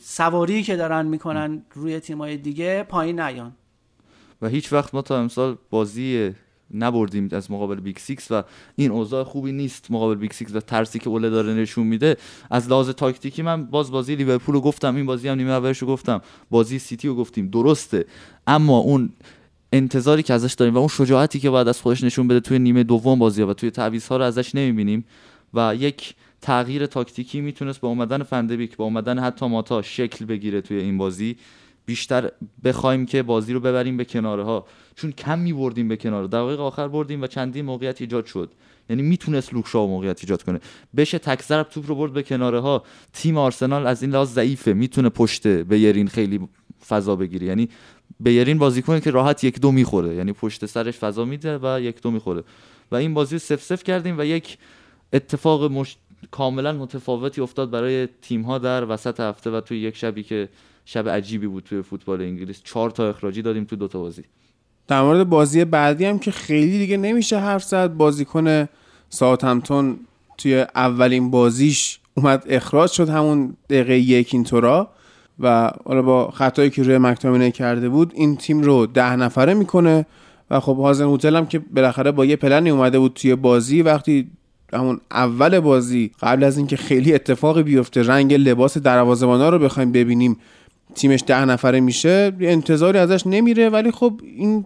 [0.00, 3.52] سواری که دارن می‌کنن روی تیم های دیگه پایین نیان.
[4.42, 6.34] و هیچ وقت ما تا امسال بازی
[6.74, 8.42] نبردیم از مقابل Big Six و
[8.76, 9.90] این اوضاع خوبی نیست.
[9.90, 12.16] مقابل Big Six و ترسی که اوله داره نشون میده.
[12.50, 15.88] از لحاظ تاکتیکی من باز بازی لیورپول رو گفتم این بازی هم نیمه اولش رو
[15.88, 16.20] گفتم.
[16.50, 17.48] بازی سیتی رو گفتیم.
[17.48, 18.04] درسته.
[18.46, 19.12] اما اون
[19.74, 22.82] انتظاری که ازش داریم و اون شجاعتی که باید از خودش نشون بده توی نیمه
[22.82, 25.04] دوم بازی و توی تعویض ها رو ازش نمی‌بینیم
[25.54, 30.76] و یک تغییر تاکتیکی می‌تونست با اومدن فندبیک با اومدن حتی ماتا شکل بگیره توی
[30.76, 31.36] این بازی.
[31.86, 32.30] بیشتر
[32.64, 34.66] بخوایم که بازی رو ببریم به کناره ها.
[34.96, 36.26] چون کم میبردیم به کناره.
[36.26, 38.50] دقایق آخر بردیم و چندین موقعیت ایجاد شد.
[38.90, 40.60] یعنی می‌تونست لوکشا موقعیت ایجاد کنه.
[40.96, 42.84] بشه تک ضرب توپ رو برد به کناره ها.
[43.12, 44.72] تیم آرسنال از این لحاظ ضعیفه.
[44.72, 46.40] می‌تونه پشت بیرین خیلی
[46.88, 47.46] فضا بگیره.
[47.46, 47.68] یعنی
[48.20, 50.14] بیرین بازیکنه که راحت یک دو می‌خوره.
[50.14, 52.44] یعنی پشت سرش فضا میده و یک دو می‌خوره.
[52.92, 54.58] و این بازی سف سف کردیم و یک
[55.12, 55.96] اتفاق مش...
[56.30, 60.48] کاملا متفاوتی افتاد برای تیم ها در وسط هفته و توی یک شبی که
[60.84, 62.62] شب عجیبی بود توی فوتبال انگلیس.
[62.64, 64.22] چهار تا اخراجی دادیم تو دوتا بازی.
[64.88, 67.94] در مورد بازی بعدی هم که خیلی دیگه نمیشه حرف زد.
[67.94, 68.68] بازیکن
[69.08, 69.98] ساوثهمپتون
[70.38, 74.90] توی اولین بازیش اومد اخراج شد همون دقیقه یک اینطورا.
[75.40, 80.06] و حالا با خطایی که روی مکتامینه کرده بود این تیم رو ده نفره می‌کنه
[80.50, 84.30] و خب هازن هوتل هم که بالاخره با یه پلنی اومده بود توی بازی وقتی
[84.72, 90.36] همون اول بازی قبل از اینکه خیلی اتفاقی بیفته رنگ لباس دروازه‌بانا رو بخوایم ببینیم
[90.94, 94.64] تیمش ده نفره میشه انتظاری ازش نمیره ولی خب این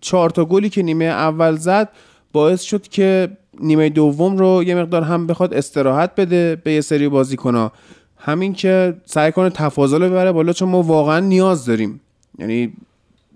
[0.00, 1.88] چهار تا گلی که نیمه اول زد
[2.32, 7.08] باعث شد که نیمه دوم رو یه مقدار هم بخواد استراحت بده به یه سری
[7.08, 7.72] بازیکنها.
[8.20, 12.00] همین که سعی کنه تفاضل ببره بالا چون ما واقعا نیاز داریم.
[12.38, 12.72] یعنی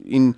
[0.05, 0.35] این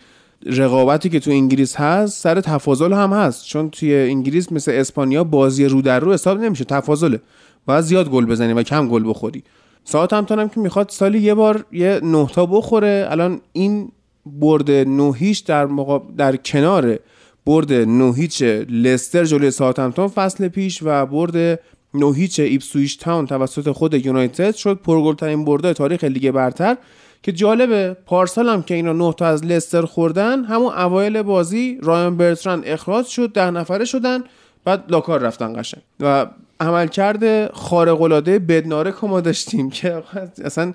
[0.47, 3.47] رقابتی که تو انگلیس هست سر تفاضل هم هست.
[3.47, 7.21] چون توی انگلیس مثل اسپانیا بازی رو در رو حساب نمیشه تفاضله.
[7.67, 9.43] باید زیاد گل بزنی و کم گل بخوری.
[9.85, 13.07] ساعت هم هم که می‌خواد سالی یه بار یه نه تا بخوره.
[13.11, 13.93] الان این
[14.27, 16.17] برد نوهیش در, مقاب...
[16.17, 16.99] در کنار
[17.47, 21.61] برد نوهیچ لستر جلوی ساوثهمپتون فصل پیش و برد
[21.99, 26.77] نوهیچ ایپسویچ تاون توسط خود یونایتد شد پرگلترین برده تاریخ لیگ برتر
[27.23, 32.17] که جالبه پارسال هم که اینا 9 تا از لستر خوردن همون اوایل بازی رایان
[32.17, 34.25] برتران اخراج شد ده نفره شدن
[34.65, 35.83] بعد لاکار رفتن قشنگ.
[36.01, 36.27] و
[36.61, 40.03] عملکرد خارق العاده بدنارک ما داشتیم که
[40.45, 40.73] اصلا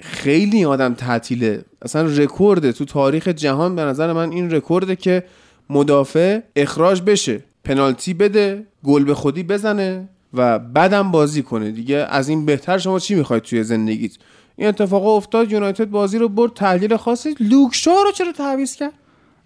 [0.00, 1.64] خیلی آدم تعطیله.
[1.82, 5.24] اصلا رکورده تو تاریخ جهان به نظر من این رکورده که
[5.70, 11.96] مدافع اخراج بشه پنالتی بده گل به خودی بزنه و بعدم بازی کنه دیگه.
[11.96, 14.12] از این بهتر شما چی می‌خواید توی زندگیت؟
[14.56, 17.34] این اتفاق افتاد یونایتد بازی رو برد تحلیل خاصی.
[17.40, 18.92] لوکشا رو چرا تعویض کرد؟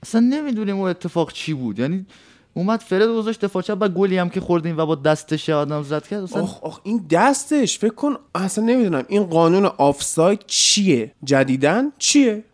[0.03, 1.79] اصلا نمی‌دونیم اون اتفاق چی بود.
[1.79, 2.07] یعنی
[2.55, 6.07] اومد فرد گذاشت دفاع چپ و گلی هم که خوردیم و با دستش آدم زد
[6.07, 6.23] کرد.
[6.23, 12.45] اصلا آخ آخ این دستش فکر کن اصلا نمی‌دونم این قانون آفساید چیه؟ جدیدن چیه؟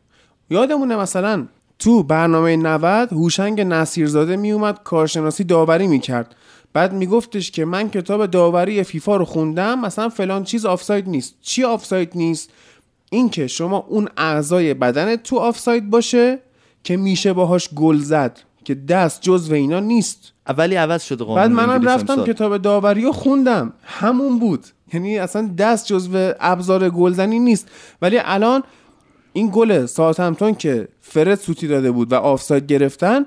[0.51, 1.47] یادمونه مثلا
[1.79, 6.35] تو برنامه 90 هوشنگ نصیرزاده میومد کارشناسی داوری می‌کرد.
[6.75, 11.35] بعد میگفتش که من کتاب داوری فیفا رو خوندم مثلا فلان چیز آفساید نیست.
[11.43, 12.51] چی آفساید نیست؟
[13.11, 16.39] اینکه شما اون اعضای بدنت تو آفساید باشه
[16.85, 20.33] که میشه باهاش گل زد که دست جزو اینا نیست.
[20.49, 22.27] اولی عوض شده قانون بعد منم رفتم امسال.
[22.27, 23.73] کتاب داوری رو خوندم.
[23.83, 24.67] همون بود.
[24.93, 27.69] یعنی اصلا دست جزو ابزار گلزنی نیست.
[28.03, 28.63] ولی الان
[29.33, 33.25] این گل ساوثهمپتون که فرد سوتی داده بود و آفساید گرفتن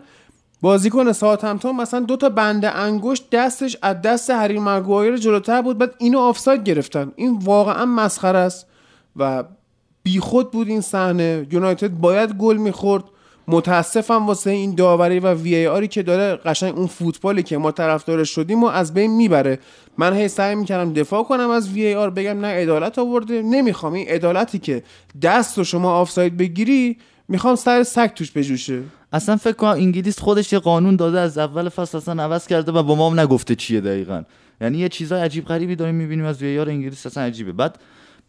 [0.61, 5.93] بازیکن ساوثهمپتون مثلا دو تا بند انگشت دستش از دست هری مگوایر جلوتر بود بعد
[5.97, 7.11] اینو آفساید گرفتن.
[7.15, 8.67] این واقعا مسخره است
[9.15, 9.43] و
[10.03, 11.47] بیخود بود این صحنه.
[11.51, 13.03] یونایتد باید گل می‌خورد.
[13.47, 18.29] متاسفم واسه این داوری و VAR ی که داره قشنگ اون فوتبالی که ما طرفدارش
[18.29, 19.59] شدیم و از بین می‌بره.
[19.97, 23.41] من هی سعی می‌کردم دفاع کنم از وی ای آر بگم نه عدالت آورده.
[23.41, 23.93] نمی‌خوام.
[23.93, 24.83] این عدالتی که
[25.21, 26.97] دست رو شما آفساید بگیری
[27.27, 28.83] می‌خوام سر سگ توش بجوشه.
[29.13, 32.83] اصلا فکر کنم انگلیس خودش یه قانون داده از اول فصل اصلا عوض کرده و
[32.83, 34.23] با ما هم نگفته چیه دقیقا.
[34.61, 37.51] یعنی یه چیزای عجیب غریبی داریم می‌بینیم از ویار انگلیس اصلا عجیبه.
[37.51, 37.79] بعد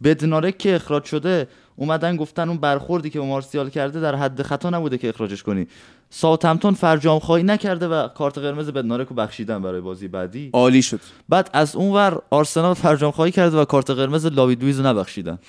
[0.03, 4.69] بدنارک که اخراج شده اومدن گفتن اون برخوردی که با مارسیال کرده در حد خطا
[4.69, 5.67] نبوده که اخراجش کنی.
[6.09, 10.49] ساوثهمپتون فرجام خواهی نکرده و کارت قرمز بدنارک رو بخشیدن برای بازی بعدی.
[10.53, 10.99] عالی شد.
[11.29, 15.39] بعد از اونور آرسنال فرجام خواهی کرده و کارت قرمز داوید لوئیز رو نبخشیدن.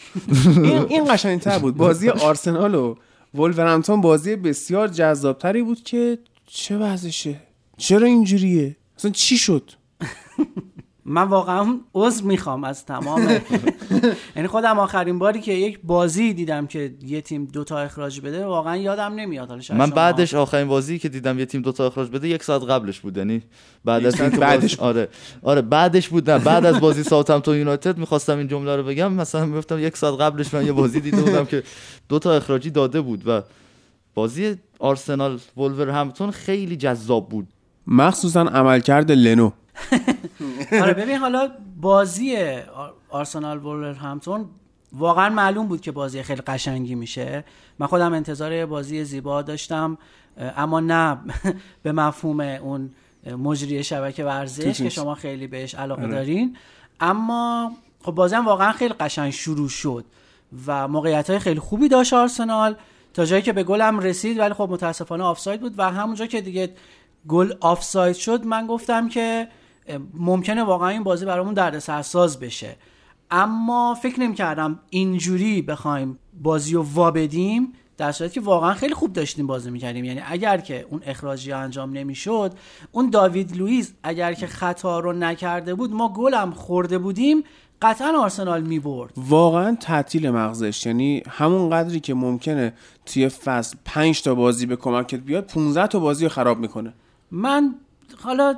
[0.47, 1.77] این این قشنگتر بود.
[1.77, 2.95] بازی آرسنال و
[3.35, 7.41] ولورهمپتون بازی بسیار جذابتری بود که چه وضعشه
[7.77, 9.71] چرا اینجوریه؟ اصلا چی شد؟
[11.05, 13.29] من واقعا عذر می‌خوام از تمام
[14.37, 18.77] یعنی خودم آخرین باری که یک بازی دیدم که یه تیم دوتا اخراج بده واقعا
[18.77, 22.43] یادم نمیاد حالا من بعدش آخرین بازی که دیدم یه تیم دوتا اخراج بده یک
[22.43, 23.17] ساعت قبلش بود.
[23.17, 23.43] یعنی
[23.85, 25.09] بعد از اینکه بعدش آره.
[25.43, 26.31] آره بعدش بود.
[26.31, 29.13] نه بعد از بازی ساوثهمپتون یونایتد می‌خواستم این جمله رو بگم.
[29.13, 31.63] مثلا می‌گفتم یک ساعت قبلش من یه بازی دیده بودم که
[32.09, 33.43] دوتا اخراجی داده بود و
[34.15, 37.47] بازی آرسنال ولورهمپتون خیلی جذاب بود.
[37.87, 39.51] مخصوصا عملکرد لنو.
[40.83, 42.37] آره ببین حالا بازی
[42.75, 44.49] آر- آرسنال ولورهمپتون
[44.93, 47.45] واقعا معلوم بود که بازی خیلی قشنگی میشه
[47.79, 49.99] من خودم انتظار بازی زیبا داشتم
[50.57, 51.19] اما نه
[51.83, 52.91] به مفهوم اون
[53.39, 54.89] مجری شبکه ورزش که.
[54.89, 56.13] شما خیلی بهش علاقه آره.
[56.13, 56.57] دارین
[57.01, 57.73] اما
[58.03, 60.05] خب بازی هم واقعا خیلی قشنگ شروع شد
[60.67, 62.75] و موقعیت های خیلی خوبی داشت آرسنال
[63.15, 66.71] تا جایی که به گلم رسید ولی خب متاسفانه آفساید بود و همونجا که دیگه
[67.29, 69.49] گل آفساید شد من گفتم که
[70.15, 72.77] ممکنه واقعا این بازی برامون دردسرساز بشه.
[73.31, 79.13] اما فکر نمی کردم اینجوری بخوایم بازی رو وابدیم در صورتی که واقعا خیلی خوب
[79.13, 80.05] داشتیم بازی می‌کردیم.
[80.05, 82.53] یعنی اگر که اون اخراجی انجام نمی‌شد
[82.93, 87.45] اون داوید لوئیس اگر که خطا رو نکرده بود ما گلم خورده بودیم
[87.83, 89.13] قطعا آرسنال می‌برد.
[89.17, 90.87] واقعا تعطیل مغزش.
[90.87, 92.73] یعنی همون قدری که ممکنه
[93.07, 96.95] توی فصل 5 تا بازی به کمکت بیاد 15 تا بازی رو خراب می‌کنه.
[97.31, 97.75] من
[98.23, 98.57] حالا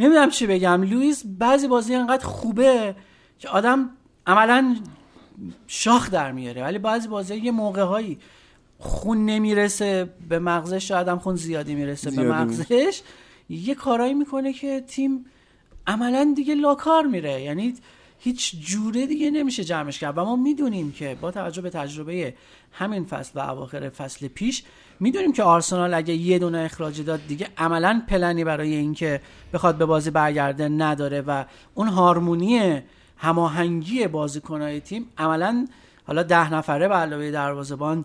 [0.00, 0.82] نمی‌دونم چی بگم.
[0.82, 2.96] لوئیس بعضی بازی انقدر خوبه
[3.38, 3.90] که آدم
[4.26, 4.76] عملا
[5.66, 6.62] شاخ در میاره.
[6.62, 8.18] ولی بعضی بازی یه موقع هایی
[8.78, 13.00] خون نمی‌رسه به مغزش شاید هم خون زیادی می‌رسه زیادی به مغزش.
[13.48, 15.24] یه کارایی می‌کنه که تیم
[15.86, 17.42] عملا دیگه لاکار میره.
[17.42, 17.74] یعنی
[18.18, 20.18] هیچ جوره دیگه نمیشه جمعش کرد.
[20.18, 22.34] و ما می‌دونیم که با توجه به تجربه
[22.72, 24.62] همین فصل و اواخر فصل پیش
[25.00, 29.20] می‌دونیم که آرسنال اگه یه دونه اخراج داد دیگه عملا پلنی برای اینکه
[29.52, 31.44] بخواد به بازی برگرده نداره و
[31.74, 32.82] اون هارمونی
[33.16, 35.66] هماهنگی بازیکنهای تیم عملا
[36.06, 38.04] حالا ده نفره به علاوه دروازه‌بان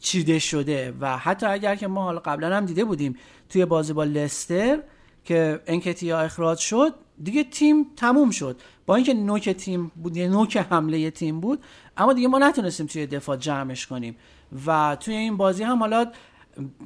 [0.00, 3.16] چیده شده و حتی اگر که ما حالا قبلا هم دیده بودیم
[3.48, 4.78] توی بازی با لستر
[5.24, 8.56] که انکتیا اخراج شد دیگه تیم تموم شد.
[8.86, 11.64] با اینکه نوک تیم بود نوک حمله تیم بود
[11.96, 14.16] اما دیگه ما نتونستیم توی دفاع جمعش کنیم.
[14.66, 16.06] و توی این بازی هم حالا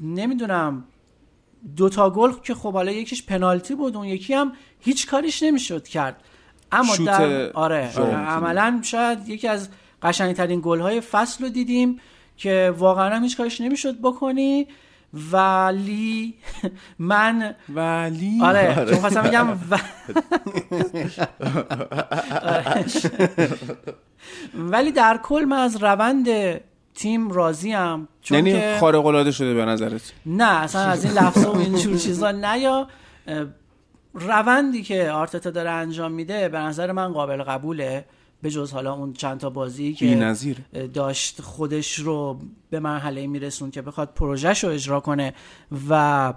[0.00, 0.84] نمی‌دونم
[1.76, 6.22] دوتا گل که خب حالا یکیش پنالتی بود اون یکی هم هیچ کاریش نمی‌شد کرد.
[6.72, 9.68] اما در آره آره، عملا شاید یکی از
[10.02, 12.00] قشنگترین گل های فصل رو دیدیم
[12.36, 14.66] که واقعا هم هیچ کارش نمی‌شد بکنی
[15.32, 16.34] ولی
[16.98, 18.86] من ولی آره.
[18.90, 19.78] چون خواستم بگم و...
[22.42, 22.84] آره.
[24.54, 26.28] ولی در کل من از روند
[26.96, 31.44] تیم راضیم چون یعنی که خارق العاده شده به نظرت نه اصلا از این لفظ
[31.44, 32.88] و اینجور چیزا نه یا
[34.14, 38.04] روندی که آرتتا داره انجام میده به نظر من قابل قبوله
[38.42, 40.58] به جز حالا اون چند تا بازی که بی‌نظیر.
[40.94, 42.38] داشت خودش رو
[42.70, 45.34] به مرحله میرسون که بخواد پروژهش رو اجرا کنه
[45.88, 46.34] و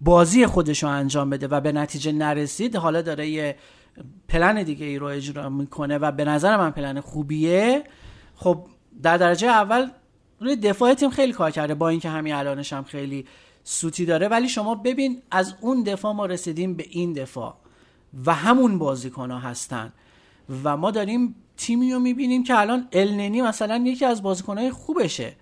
[0.00, 3.56] بازی خودش رو انجام بده و به نتیجه نرسید حالا داره یه
[4.28, 7.84] پلن دیگه ای رو اجرا می‌کنه و به نظر من پلن خوبیه
[8.36, 8.66] خب
[9.02, 9.90] در درجه اول
[10.40, 13.26] روی دفاع تیم خیلی کار کرده با اینکه همین الانش هم خیلی
[13.64, 14.28] سوتی داره.
[14.28, 17.54] ولی شما ببین از اون دفاع ما رسیدیم به این دفاع
[18.26, 19.92] و همون بازیکن ها هستن.
[20.64, 25.36] و ما داریم تیمی رو می‌بینیم که الان النی مثلا یکی از بازیکنهای خوبشه.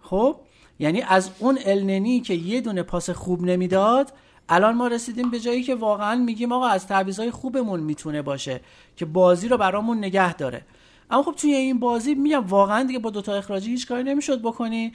[0.00, 0.36] خب؟
[0.78, 4.12] یعنی از اون النی که یه دونه پاس خوب نمی‌داد
[4.48, 8.60] الان ما رسیدیم به جایی که واقعا میگیم آقا از تعویضای خوبمون می‌تونه باشه
[8.96, 10.64] که بازی رو برامون نگه داره.
[11.10, 14.92] اما خب توی این بازی میگم واقعا دیگه با دوتا اخراجی هیچ کاری نمی‌شد بکنی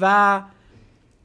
[0.00, 0.42] و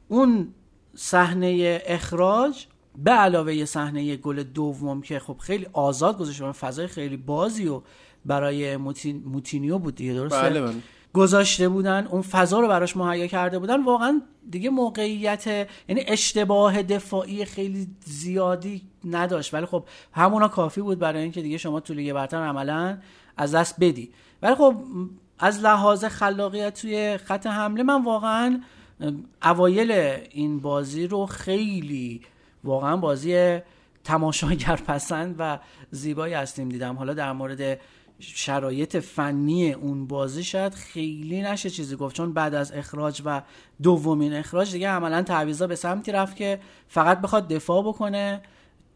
[0.08, 0.48] اون
[0.94, 2.66] صحنه اخراج
[2.96, 7.68] به علاوه یه صحنه گل دوم که خب خیلی آزاد گذاشته و فضای خیلی بازی
[7.68, 7.82] و
[8.24, 10.74] برای موتین موتینیو بود دیگه درسته؟ بله بله.
[11.12, 13.84] گذاشته بودن اون فضا رو براش مهیا کرده بودن.
[13.84, 15.46] واقعا دیگه موقعیت
[15.88, 19.54] یعنی اشتباه دفاعی خیلی زیادی نداشت.
[19.54, 22.98] ولی خب همونا کافی بود برای اینکه دیگه شما تو لیگ برتر عملا
[23.36, 24.10] از دست بدی.
[24.44, 24.76] ولی خب
[25.38, 28.60] از لحاظ خلاقیت توی خط حمله من واقعا
[29.42, 29.92] اوایل
[30.30, 32.20] این بازی رو خیلی
[32.64, 33.58] واقعا بازی
[34.04, 35.58] تماشاگر پسند و
[35.90, 36.96] زیبایی هستیم دیدم.
[36.96, 37.80] حالا در مورد
[38.18, 43.42] شرایط فنی اون بازی شاید خیلی نشه چیزی گفت چون بعد از اخراج و
[43.82, 48.42] دومین اخراج دیگه عملا تعویضا به سمتی رفت که فقط بخواد دفاع بکنه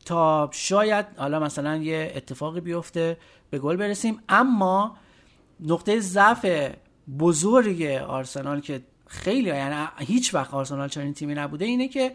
[0.05, 3.17] تا شاید حالا مثلا یه اتفاقی بیفته
[3.51, 4.23] به گل برسیم.
[4.29, 4.97] اما
[5.61, 6.47] نقطه ضعف
[7.19, 12.13] بزرگ آرسنال که خیلی یعنی هیچ وقت آرسنال چنین تیمی نبوده اینه که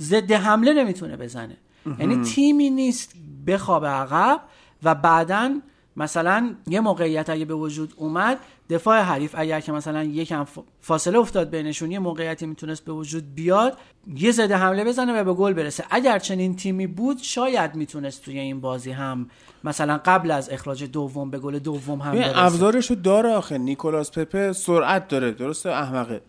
[0.00, 1.56] ضد حمله نمی‌تونه بزنه.
[1.98, 3.14] یعنی تیمی نیست
[3.46, 4.40] بخوابه عقب
[4.82, 5.60] و بعدا
[5.96, 8.38] مثلا یه موقعیت اگه به وجود اومد
[8.70, 10.46] دفاع حریف اگر که مثلا یکم
[10.80, 13.78] فاصله افتاد بینشون یه موقعیتی می‌تونست به وجود بیاد
[14.14, 15.84] یه زده حمله بزنه و به گل برسه.
[15.90, 19.30] اگر چنین تیمی بود شاید می‌تونست توی این بازی هم
[19.64, 22.38] مثلا قبل از اخراج دوم به گل دوم هم برسه.
[22.38, 23.58] ابزارشو داره آخه.
[23.58, 25.30] نیکولاس پپه سرعت داره.
[25.30, 26.20] درسته؟ احمقه.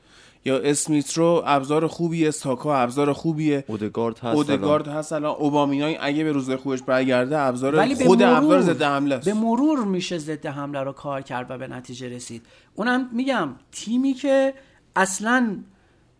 [0.46, 3.64] یا اسمیت رو ابزار خوبیه ساکا ابزار خوبیه.
[3.68, 5.36] اودگارد هست اودگارد هست الان.
[5.36, 9.26] اوبامیان اگه به روز خوبش برگرده ابزار ولی خود ابزار ضد حمله است.
[9.26, 12.46] به مرور میشه ضد حمله رو کار کرد و به نتیجه رسید.
[12.76, 14.54] اونم میگم تیمی که
[14.96, 15.58] اصلا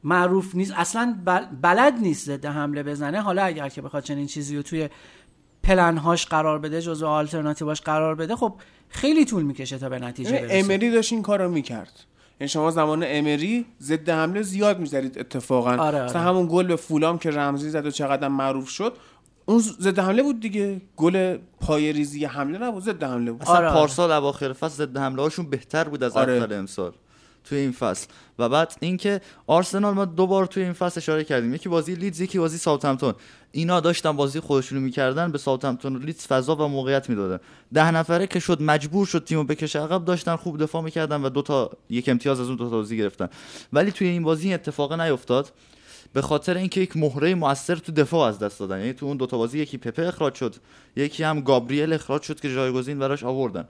[0.04, 3.22] معروف نیست اصلا بل- بلد نیست ضد حمله بزنه.
[3.22, 4.90] حالا اگر که بخواد چنین چیزی رو توی
[5.64, 8.54] پلنهاش قرار بده جزو آلترناتیواش قرار بده خب
[8.90, 12.06] خیلی طول می‌کشه تا به نتیجه ببین، برسه امری داشت این کارو می‌کرد
[12.40, 16.04] یعنی شما زمان امری ضد حمله زیاد می‌زدید اتفاقا آره، آره.
[16.04, 18.94] مثلا همون گل به فولام که رمزی زد و چقدر معروف شد
[19.46, 23.68] اون ضد حمله بود دیگه گل پای ریزی حمله نبود ضد حمله بود اصلا آره،
[23.68, 23.76] آره.
[23.76, 26.34] پارسال اواخر فصل ضد حمله هاشون بهتر بود از آره.
[26.34, 26.94] اول امسال
[27.44, 28.08] توی این فصل.
[28.40, 31.54] و بعد اینکه آرسنال ما دو بار توی این فصل اشاره کردیم.
[31.54, 33.14] یکی بازی لیدز یکی بازی ساوثهمپتون.
[33.52, 37.40] اینا داشتن بازی خودشونو می‌کردن به ساوثهمپتون و لیدز فضا و موقعیت می‌دادن.
[37.74, 41.42] ده نفره که شد مجبور شد تیمو بکشه عقب داشتن خوب دفاع می‌کردن و دو
[41.42, 43.30] تا یک امتیاز از اون دو تا بازی گرفتن.
[43.74, 45.54] ولی توی این بازی اتفاق نیفتاد
[46.14, 48.80] به خاطر اینکه یک مهره موثر تو دفاع از دست دادن.
[48.80, 50.56] یعنی تو اون دوتا بازی یکی پپه اخراج شد
[50.96, 53.68] یکی هم گابریل اخراج شد که جایگزین براش آوردن.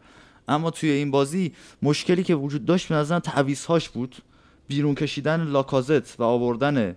[0.48, 4.16] اما توی این بازی مشکلی که وجود داشت به نظرم تعویض‌هاش بود.
[4.68, 6.96] بیرون کشیدن لاکازت و آوردن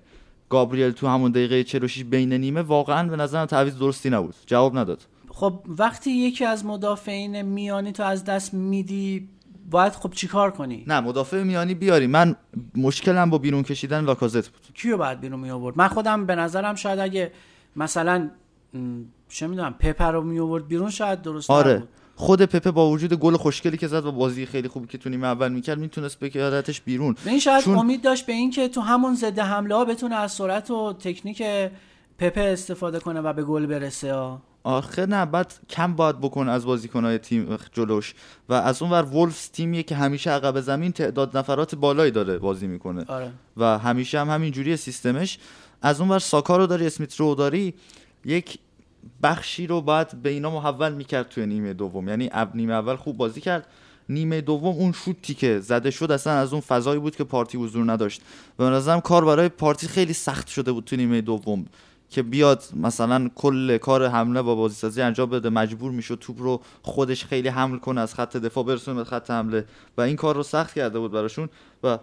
[0.48, 4.34] گابریل تو همون دقیقه 46 بین نیمه واقعا به نظرم تعویض درستی نبود.
[4.46, 5.02] جواب نداد.
[5.28, 9.28] خب وقتی یکی از مدافعین میانی تو از دست میدی
[9.70, 12.06] باید خب چیکار کنی؟ نه مدافع میانی بیاری.
[12.06, 12.36] من
[12.76, 14.62] مشکلم با بیرون کشیدن لاکازت بود.
[14.74, 17.32] کیو باید بیرون می آورد من خودم به نظرم شاید اگه
[17.76, 18.30] مثلا
[19.28, 21.74] چه می‌دونم پپر رو می آورد بیرون شاید درست آره.
[21.74, 21.88] نبود.
[22.16, 25.26] خود پپه با وجود گل خوشگلی که زد و بازی خیلی خوبی که تو نیمه
[25.26, 27.16] اول می‌کرد می‌تونست بکردتش بیرون.
[27.26, 30.32] این شاید چون- امید داشت به این که تو همون ضد حمله ها بتونه از
[30.32, 31.42] سرعت و تکنیک
[32.18, 34.14] پپه استفاده کنه و به گل برسه.
[34.14, 34.42] ها.
[34.64, 38.14] آخه نه بعد کم باید بکنه از بازیکنهای تیم جلوش.
[38.48, 42.66] و از اون ور وولفز تیمیه که همیشه عقب زمین تعداد نفرات بالایی داره بازی
[42.66, 43.04] می‌کنه.
[43.08, 43.30] آره.
[43.56, 45.38] و همیشه هم همین جوری سیستمش.
[45.82, 47.74] از اون ور ساکا رو داری اسمیت رو داری
[48.24, 48.58] یک
[49.22, 52.08] بخشی رو باید به اینا محول می‌کرد توی نیمه دوم.
[52.08, 53.66] یعنی اب- نیمه اول خوب بازی کرد.
[54.08, 57.92] نیمه دوم اون شوتی که زده شد اصلا از اون فضایی بود که پارتی حضور
[57.92, 58.22] نداشت.
[58.58, 61.66] و نظرم کار برای پارتی خیلی سخت شده بود تو نیمه دوم
[62.10, 65.48] که بیاد مثلا کل کار حمله با بازیسازی انجام بده.
[65.50, 69.64] مجبور می‌شد توپ رو خودش خیلی حمل کنه از خط دفاع برسونه به خط حمله.
[69.98, 71.48] و این کار رو سخت کرده بود براشون
[71.82, 71.98] و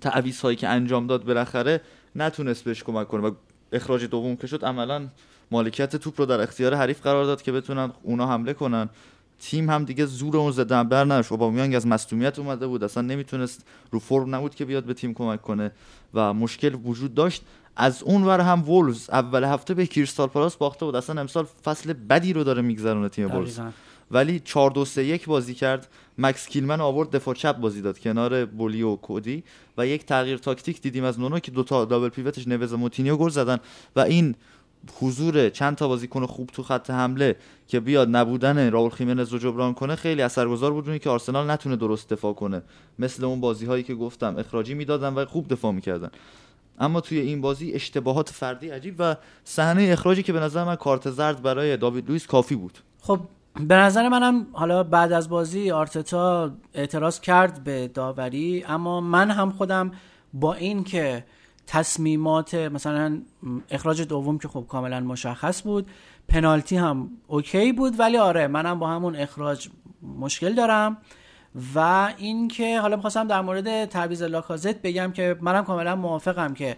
[0.00, 1.80] تعویض هایی که انجام داد بالاخره
[2.16, 3.28] نتونست بهش کمک کنه.
[3.28, 3.30] و
[3.74, 5.08] اخراج دوم که شد عملا
[5.50, 8.88] مالکیت توپ رو در اختیار حریف قرار داد که بتونن اونا حمله کنن.
[9.40, 12.84] تیم هم دیگه زور اون ضد حمله نداشت اوبامیانگ از مصدومیت اومده بود.
[12.84, 15.72] اصلا نمی‌تونست رو فرم نبود که بیاد به تیم کمک کنه
[16.14, 17.42] و مشکل وجود داشت.
[17.76, 20.96] از اون ور هم وولز اول هفته به کریستال پالاس باخته بود.
[20.96, 23.60] اصلا امسال فصل بدی رو داره میگذرونه تیم وولز.
[24.10, 25.88] ولی 4 2 3 1 بازی کرد.
[26.18, 29.44] مکس کیلمن آورد دفاع چپ بازی داد کنار بولی و کودی.
[29.78, 33.16] و یک تغییر تاکتیک دیدیم از نونو که دوتا double pivot ش نوس و موتینیو
[33.16, 33.58] گل زدن.
[33.96, 34.34] و این
[35.00, 37.36] حضور چند تا بازیکن خوب تو خط حمله
[37.68, 40.98] که بیاد نبودن راول خیمنز رو جبران کنه خیلی اثرگذار بود.
[40.98, 42.62] که آرسنال نتونه درست دفاع کنه.
[42.98, 46.10] مثل اون بازی هایی که گفتم اخراجی می‌دادن و خوب دفاع می‌کردن.
[46.78, 51.10] اما توی این بازی اشتباهات فردی عجیب و صحنه اخراجی که به نظر من کارت
[51.10, 52.78] زرد برای داوید لوئیس کافی بود.
[53.02, 53.20] خب
[53.60, 59.50] به نظر منم حالا بعد از بازی آرتتا اعتراض کرد به داوری اما من هم
[59.50, 59.90] خودم
[60.32, 61.24] با این که
[61.66, 63.22] تصمیمات مثلا
[63.70, 65.86] اخراج دوم که خب کاملا مشخص بود
[66.28, 69.68] پنالتی هم اوکی بود ولی آره منم با همون اخراج
[70.18, 70.96] مشکل دارم
[71.74, 76.76] و اینکه حالا می‌خواستم در مورد تعویض لاکازت بگم که منم کاملا موافقم که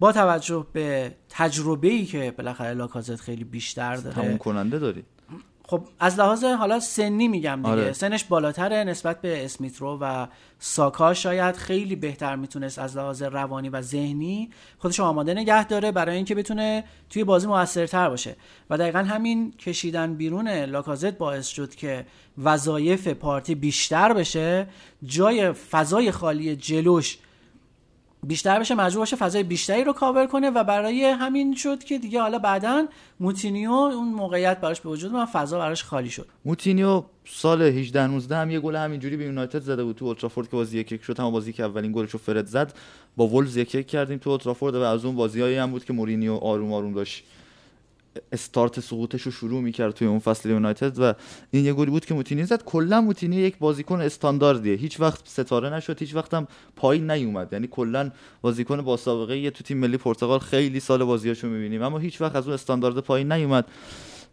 [0.00, 5.04] با توجه به تجربه ای که بالاخره لاکازت خیلی بیشتر داره تموم کننده داری
[5.70, 7.92] خب از لحاظ حالا سنی میگم دیگه آره.
[7.92, 10.26] سنش بالاتره نسبت به اسمیترو و
[10.58, 15.92] ساکا شاید خیلی بهتر می‌تونست از لحاظ روانی و ذهنی خودش رو آماده نگه داره
[15.92, 18.36] برای اینکه بتونه توی بازی موثرتر باشه
[18.70, 22.06] و دقیقا همین کشیدن بیرون لاکازت باعث شد که
[22.42, 24.66] وظایف پارتی بیشتر بشه
[25.04, 27.18] جای فضای خالی جلوش
[28.22, 32.20] بیشتر بشه مجبور باشه فضای بیشتری رو کاور کنه و برای همین شد که دیگه
[32.20, 32.86] حالا بعدا
[33.20, 36.26] موتینیو اون موقعیت براش به وجود من فضا براش خالی شد.
[36.44, 40.56] موتینیو سال 18 19 هم یه گل همینجوری به یونایتد زده بود تو اولترافورد که
[40.56, 42.74] بازی یک یک شد هم بازی که اولین گلش رو فرد زد
[43.16, 46.34] با ولز یک یک کردیم تو اولترافورد و از اون بازیایی هم بود که مورینیو
[46.34, 47.24] آروم آروم داشت.
[48.32, 51.14] استارت سقوطش رو شروع می‌کرد توی اون فصل یونایتد و
[51.50, 52.64] این یه گلی بود که موتینیو زد.
[52.64, 54.74] کلا موتینیو یک بازیکن استانداردیه.
[54.74, 57.52] هیچ وقت ستاره نشد هیچ وقت هم پایین نیومد.
[57.52, 58.10] یعنی کلا
[58.42, 61.82] بازیکن با سابقه یه تو تیم ملی پرتغال خیلی سال بازیاشو می‌بینیم.
[61.82, 63.66] اما هیچ وقت از اون استاندارد پایین نیومد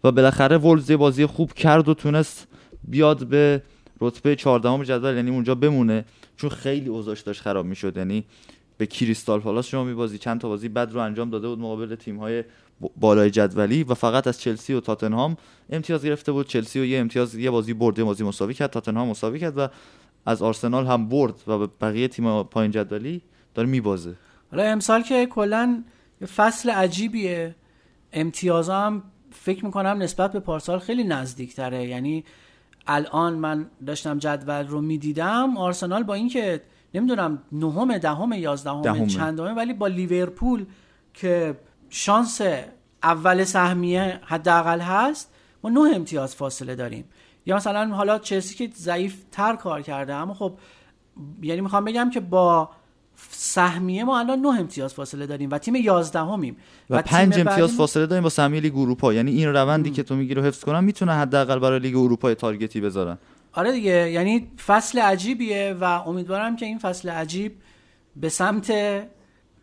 [0.04, 2.48] و بالاخره ولز بازی خوب کرد و تونست
[2.84, 3.62] بیاد به
[4.02, 6.06] رتبه 14 جدول یعنی اونجا بمونه.
[6.38, 7.98] چون خیلی اوضاعش داشت خراب می‌شد.
[7.98, 8.24] یعنی
[8.78, 12.18] به کریستال پالاس شما میبازی چند تا بازی بد رو انجام داده بود مقابل تیم
[12.18, 12.44] های
[12.98, 15.38] بالای جدولی و فقط از چلسی و تاتنهام
[15.70, 16.48] امتیاز گرفته بود.
[16.48, 18.70] چلسی و یه امتیاز یه بازی برد یه بازی مساوی کرد.
[18.70, 19.68] تاتنهام مساوی کرد و
[20.26, 23.22] از آرسنال هم برد و به بقیه تیم پایین جدولی
[23.56, 24.14] داره میبازه.
[24.52, 25.84] حالا امسال که کلا
[26.36, 27.56] فصل عجیبیه.
[28.14, 31.88] امتیازا هم فکر می‌کنم نسبت به پارسال خیلی نزدیکتره.
[31.88, 32.24] یعنی
[32.88, 36.62] الان من داشتم جدول رو می‌دیدم آرسنال با اینکه
[36.94, 39.08] نمی‌دونم نهم دهم یازدهم.
[39.08, 40.66] چندمه ولی با لیورپول
[41.14, 41.58] که
[41.90, 42.42] شانس
[43.04, 45.34] اول سهمیه حداقل هست.
[45.64, 47.06] ما نه امتیاز فاصله داریم.
[47.46, 50.54] یا مثلا حالا چلسی که ضعیف تر کار کرده اما خب
[51.42, 52.70] یعنی می‌خوام بگم که با
[53.30, 56.58] سهمیه ما الان نه امتیاز فاصله داریم و تیم یازدهمیم.
[56.90, 59.14] و پنج امتیاز فاصله داریم با سهمیه لیگ اروپا.
[59.14, 62.82] یعنی این روندی که تو میگی رو حفظ کنن می‌تونه حداقل برای لیگ اروپا تارگتی
[62.82, 63.18] بذارن.
[63.54, 67.56] آره دیگه یعنی فصل عجیبیه و امیدوارم که این فصل عجیب
[68.16, 68.74] به سمت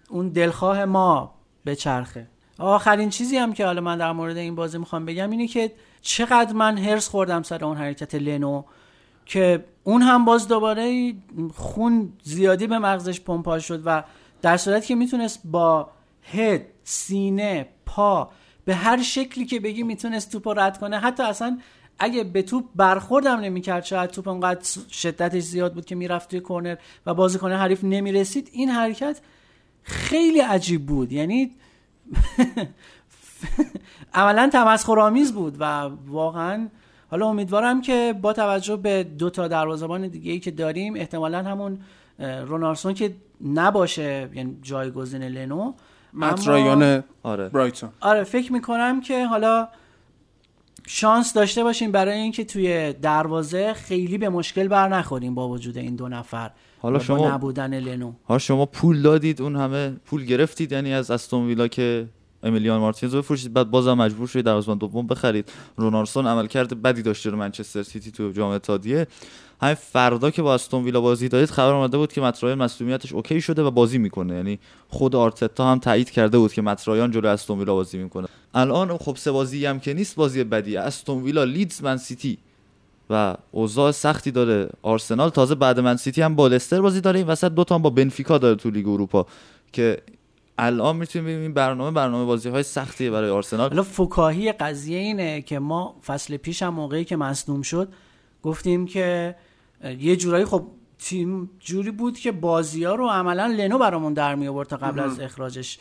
[0.09, 1.34] اون دلخواه ما
[1.67, 2.27] بچرخه
[2.59, 5.73] آخرین چیزی هم که حالا من در مورد این بازی می‌خوام بگم اینه که
[6.03, 8.63] چقدر من هرس خوردم سر اون حرکت لنو
[9.27, 11.15] که اون هم باز دوباره
[11.55, 14.03] خون زیادی به مغزش پمپا شد و
[14.43, 15.91] در صورتی که می‌تونست با
[16.33, 18.31] هد سینه پا
[18.65, 20.99] به هر شکلی که بگی می‌تونست توپ رد کنه.
[20.99, 21.59] حتی اصلا
[21.99, 26.77] اگه به توپ برخوردم نمی‌کرد شاید توپ انقدر شدتش زیاد بود که می‌رفت توی کرنر
[27.07, 28.51] و بازیکن حریف نمی‌رسید.
[28.53, 29.21] این حرکت
[29.85, 31.13] خیلی عجیب بود.
[31.13, 31.51] یعنی
[34.15, 35.65] عملا تمسخرآمیز بود و
[36.07, 36.69] واقعا
[37.11, 41.79] حالا امیدوارم که با توجه به دو تا دروازه‌بان دیگه ای که داریم احتمالا همون
[42.19, 43.15] اه، رونالدسون که
[43.55, 45.73] نباشه یعنی جایگزین لنو
[46.13, 47.49] مت اما- رایان آره.
[47.49, 47.91] برایتون.
[48.01, 49.69] آره فکر می‌کنم که حالا
[50.87, 55.97] شانس داشته باشیم برای اینکه توی دروازه خیلی به مشکل بر نخوریم با وجود این
[55.97, 56.51] دو نفر.
[56.85, 58.13] حالا شما نبودن لنو.
[58.29, 62.07] ها شما پول دادید اون همه پول گرفتید یعنی از استون ویلا که
[62.43, 63.53] امیلیانو مارتینز رو بفروشید.
[63.53, 65.53] بعد بازم مجبور شدید دروازه‌بان دوم بخرید.
[65.77, 69.07] رونارسون عملکرد بدی داشته رو منچستر سیتی تو جام اتحادیه
[69.63, 73.13] همین فردا که با استون ویلا بازی دارید خبر اومده بود که مت رایان مصدومیتش
[73.13, 74.35] okay شده و بازی می‌کنه.
[74.35, 74.59] یعنی
[74.89, 78.29] خود آرتتا هم تایید کرده بود که مت رایان جلو استون ویلا بازی می‌کنه.
[78.55, 80.77] الان خب سه بازی هم که نیست بازی بدی.
[80.77, 82.39] استون ویلا لیدز من سیتی.
[83.15, 84.69] و اوضاع سختی داره.
[84.83, 87.19] آرسنال تازه بعد من سیتی هم با لستر بازی داره.
[87.19, 89.27] این وسط دو تا هم با بنفیکا داره تو لیگ اروپا
[89.73, 90.03] که
[90.59, 93.69] الان می‌تونیم ببینیم برنامه برنامه بازی های سختیه برای آرسنال.
[93.69, 97.89] حالا فکاهی قضیه اینه که ما فصل پیش هم موقعی که مصدوم شد
[98.43, 99.37] گفتیم که
[99.99, 100.67] یه جورایی خب
[100.99, 105.01] تیم جوری بود که بازی ها رو عملا لنو برامون در می آورد تا قبل
[105.01, 105.79] از اخراجش.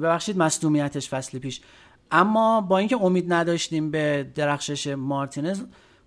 [0.00, 1.60] ببخشید مصدومیتش فصل پیش.
[2.10, 5.62] اما با اینکه امید نداشتیم به درخشش مارتینز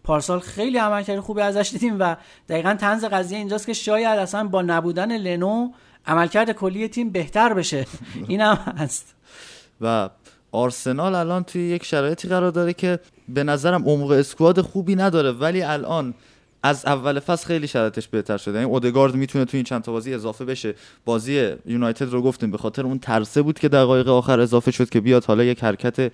[0.07, 2.15] پارسال خیلی عملکرد خوبی ازش دیدیم و
[2.49, 5.69] دقیقا تنز قضیه اینجاست که شاید اصلا با نبودن لنو
[6.05, 7.85] عملکرد کلی تیم بهتر بشه.
[8.27, 9.15] اینم هست.
[9.81, 10.09] و
[10.51, 15.61] آرسنال الان توی یک شرایطی قرار داره که به نظرم عمق اسکواد خوبی نداره ولی
[15.61, 16.13] الان
[16.63, 18.53] از اول فصل خیلی شرایطش بهتر شده.
[18.53, 20.75] یعنی اودگارد می‌تونه تو این چند تا بازی اضافه بشه.
[21.05, 25.01] بازی یونایتد رو گفتیم به خاطر اون ترسه بود که دقایق آخر اضافه شد که
[25.01, 26.11] بیاد حالا یک حرکت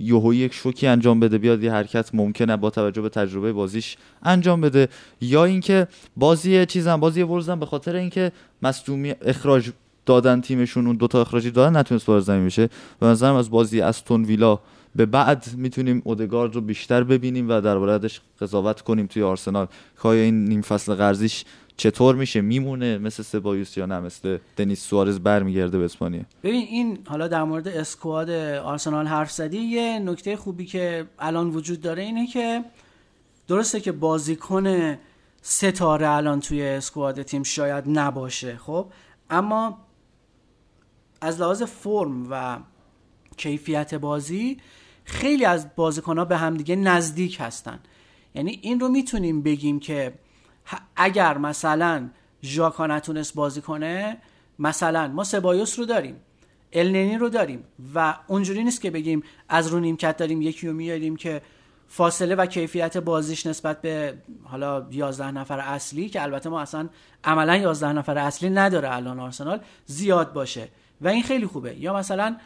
[0.00, 4.60] یهویی یک شوکی انجام بده بیاد یه حرکت ممکنه با توجه به تجربه بازیش انجام
[4.60, 4.88] بده.
[5.20, 9.70] یا اینکه بازی چیزم بازی ورزم به خاطر اینکه مصدومی اخراج
[10.06, 12.68] دادن تیمشون اون دوتا اخراجی دادن نتونست وارد زمین بشه.
[13.00, 14.58] به نظرم از بازی استون ویلا
[14.96, 19.66] به بعد می‌تونیم اودگارد رو بیشتر ببینیم و دربارهش قضاوت کنیم توی آرسنال.
[20.02, 21.44] که این نیم فصل قرضیش
[21.78, 26.22] چطور میشه؟ میمونه مثل سبایوس یا نه؟ مثل دنیس سوارز برمیگرده به اسپانیا.
[26.42, 31.80] ببین این حالا در مورد اسکواد آرسنال حرف زدی یه نکته خوبی که الان وجود
[31.80, 32.64] داره اینه که
[33.48, 34.96] درسته که بازیکن
[35.42, 38.86] ستاره الان توی اسکواد تیم شاید نباشه خب؟
[39.30, 39.78] اما
[41.20, 42.58] از لحاظ فرم و
[43.36, 44.58] کیفیت بازی
[45.04, 47.78] خیلی از بازیکنها به همدیگه نزدیک هستن.
[48.34, 50.12] یعنی این رو می‌تونیم بگیم که
[50.96, 52.08] اگر مثلا
[52.42, 54.18] ژاکا نتونست بازی کنه
[54.58, 56.16] مثلا ما سبایوس رو داریم
[56.72, 57.64] النینی رو داریم
[57.94, 61.42] و اونجوری نیست که بگیم از رو نیمکت داریم یکی رو میاریم که
[61.88, 64.14] فاصله و کیفیت بازیش نسبت به
[64.44, 66.88] حالا 11 نفر اصلی که البته ما اصلا
[67.24, 70.68] عملا 11 نفر اصلی نداره الان آرسنال زیاد باشه
[71.00, 71.76] و این خیلی خوبه.
[71.80, 72.36] یا مثلا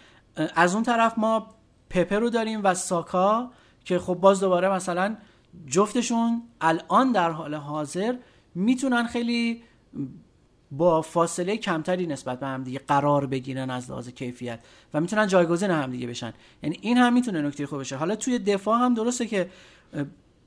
[0.55, 1.47] از اون طرف ما
[1.90, 3.51] پپه رو داریم و ساکا
[3.85, 5.16] که خب باز دوباره مثلا
[5.66, 8.15] جفتشون الان در حال حاضر
[8.55, 9.62] می‌تونن خیلی
[10.70, 14.61] با فاصله کمتری نسبت به همدیگه قرار بگیرن از لحاظ کیفیت
[14.95, 16.33] و می‌تونن جایگزین همدیگه بشن.
[16.62, 17.97] یعنی این هم می‌تونه نکته خوب بشه.
[17.97, 19.51] حالا توی دفاع هم درسته که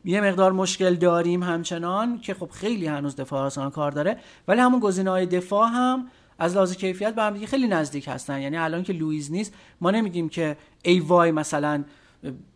[0.06, 4.18] یه مقدار مشکل داریم همچنان که خب خیلی هنوز دفاع آرسنال کار داره
[4.48, 6.08] ولی همون گزینه‌های دفاع هم
[6.40, 8.42] از لحاظ کیفیت به هم دیگه خیلی نزدیک هستن.
[8.42, 11.84] یعنی الان که لوئیز نیست ما نمیگیم که ای وای مثلا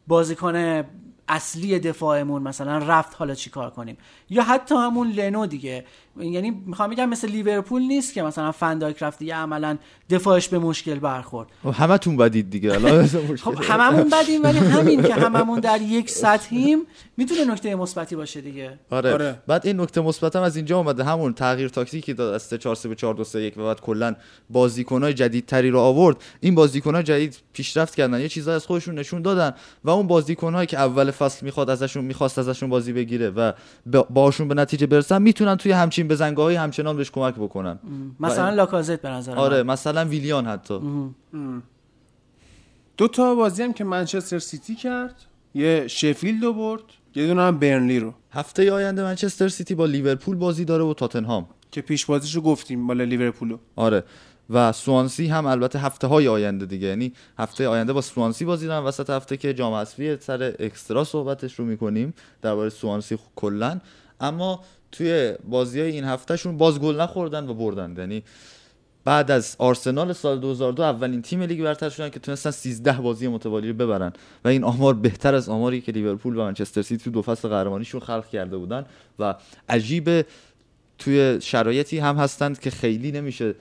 [0.07, 0.83] بازیکن
[1.29, 3.97] اصلی دفاعمون مثلا رفت حالا چی کار کنیم؟
[4.29, 5.85] یا حتی همون لنو دیگه.
[6.19, 9.77] یعنی می‌خوام بگم مثل لیورپول نیست که مثلا فندایک رفت دیگه عملا
[10.09, 11.47] دفاعش به مشکل برخورد.
[11.73, 12.73] همه تون بدید دیگه.
[12.73, 13.07] الان
[13.43, 16.79] خب هممون بدیم ولی همین که هممون در یک سطحیم
[17.17, 18.79] می‌تونه نکته مثبتی باشه دیگه.
[18.89, 19.13] آره.
[19.13, 19.41] آره.
[19.47, 22.75] بعد این نکته مثبت هم از اینجا اومده همون تغییر تاکتیکی داد از 3 4
[22.75, 24.15] 3 به 4 2 3 1 و بعد کلا
[24.49, 26.17] بازیکنای جدیدتری رو آورد.
[26.39, 30.77] این بازیکنای جدید پیشرفت کردن یه چیزایی از خودشون نشون دادن و اون بازیکنایی که
[30.79, 33.51] اول فصل می‌خواد ازشون می‌خواست ازشون بازی بگیره و
[33.85, 37.79] با- باشون به نتیجه برسن می‌تونن توی همچین بزنگاه های همچنان بهش کمک بکنن.
[38.19, 39.37] مثلا و- لاکازت به نظر من.
[39.37, 40.79] آره مثلا ویلیان حتی.
[42.97, 45.15] دو تا بازی هم که منچستر سیتی کرد.
[45.55, 46.81] یه شفیلد رو برد
[47.15, 48.13] یه دونه هم برنلی رو.
[48.31, 51.47] هفته آینده منچستر سیتی با لیورپول بازی داره و تاتنهام.
[51.71, 53.57] که پیش بازیش رو گفتیم بالا لیورپولو.
[53.75, 54.03] آره.
[54.49, 56.87] و سوانسی هم البته هفته های آینده دیگه.
[56.87, 61.59] یعنی هفته آینده با سوانسی بازی دارن وسط هفته که جام حذفی سر extra صحبتش
[61.59, 63.79] رو می‌کنیم درباره سوانسی کلا.
[64.19, 64.59] اما
[64.91, 67.95] توی بازی های این هفتهشون باز گل نخوردن و بردن.
[67.97, 68.23] یعنی
[69.05, 73.67] بعد از آرسنال سال 2002 اولین تیم لیگ برتر شدن که تونستن 13 بازی متوالی
[73.67, 74.13] رو ببرن.
[74.45, 78.01] و این آمار بهتر از آماری که لیورپول و منچستر سیتی تو دو فصل قهرمانیشون
[78.01, 78.85] خلق کرده بودن
[79.19, 79.35] و
[79.69, 80.25] عجیب
[80.97, 83.55] توی شرایطی هم هستند که خیلی نمیشه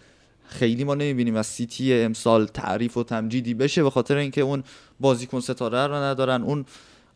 [0.49, 4.63] خیلی ما نمی‌بینیم از سیتی امسال تعریف و تمجیدی بشه به خاطر اینکه اون
[5.01, 6.43] بازیکن ستاره رو ندارن.
[6.43, 6.65] اون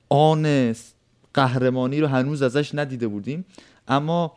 [0.09, 0.75] آن
[1.35, 3.45] قهرمانی رو هنوز ازش ندیده بودیم.
[3.89, 4.33] اما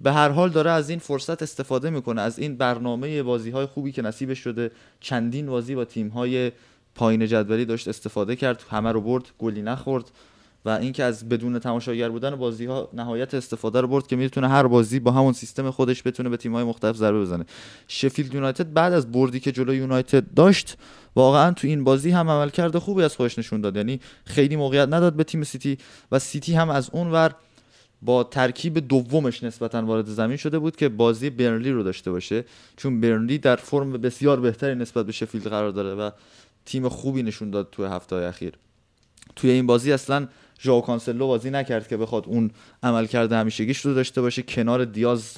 [0.00, 2.20] به هر حال داره از این فرصت استفاده می‌کنه.
[2.20, 6.52] از این برنامه بازی های خوبی که نصیبش شده چندین بازی با تیم های
[6.94, 8.64] پایین جدولی داشت استفاده کرد.
[8.70, 10.10] همه رو برد گلی نخورد
[10.64, 14.66] و اینکه از بدون تماشاگر بودن بازی ها نهایت استفاده رو برد که می‌تونه هر
[14.66, 17.44] بازی با همون سیستم خودش بتونه به تیم‌های مختلف ضربه بزنه.
[17.88, 20.76] شفیلد یونایتد بعد از بردی که جلوی یونایتد داشت
[21.16, 23.76] واقعا تو این بازی هم عملکرد خوبی از خودش نشون داد.
[23.76, 25.78] یعنی خیلی موقعیت نداد به تیم سیتی
[26.12, 27.34] و سیتی هم از اون ور
[28.04, 32.44] با ترکیب دومش نسبتا وارد زمین شده بود که بازی برنلی رو داشته باشه.
[32.76, 36.10] چون برنلی در فرم بسیار بهتری نسبت به شفیلد قرار داره و
[36.66, 38.52] تیم خوبی نشون داد توی هفته اخیر.
[39.36, 40.28] توی این بازی اصلا
[40.60, 42.50] ژائو کانسلو بازی نکرد که بخواد اون
[42.82, 44.42] عملکرد همیشگیش رو داشته باشه.
[44.42, 45.36] کنار دیاز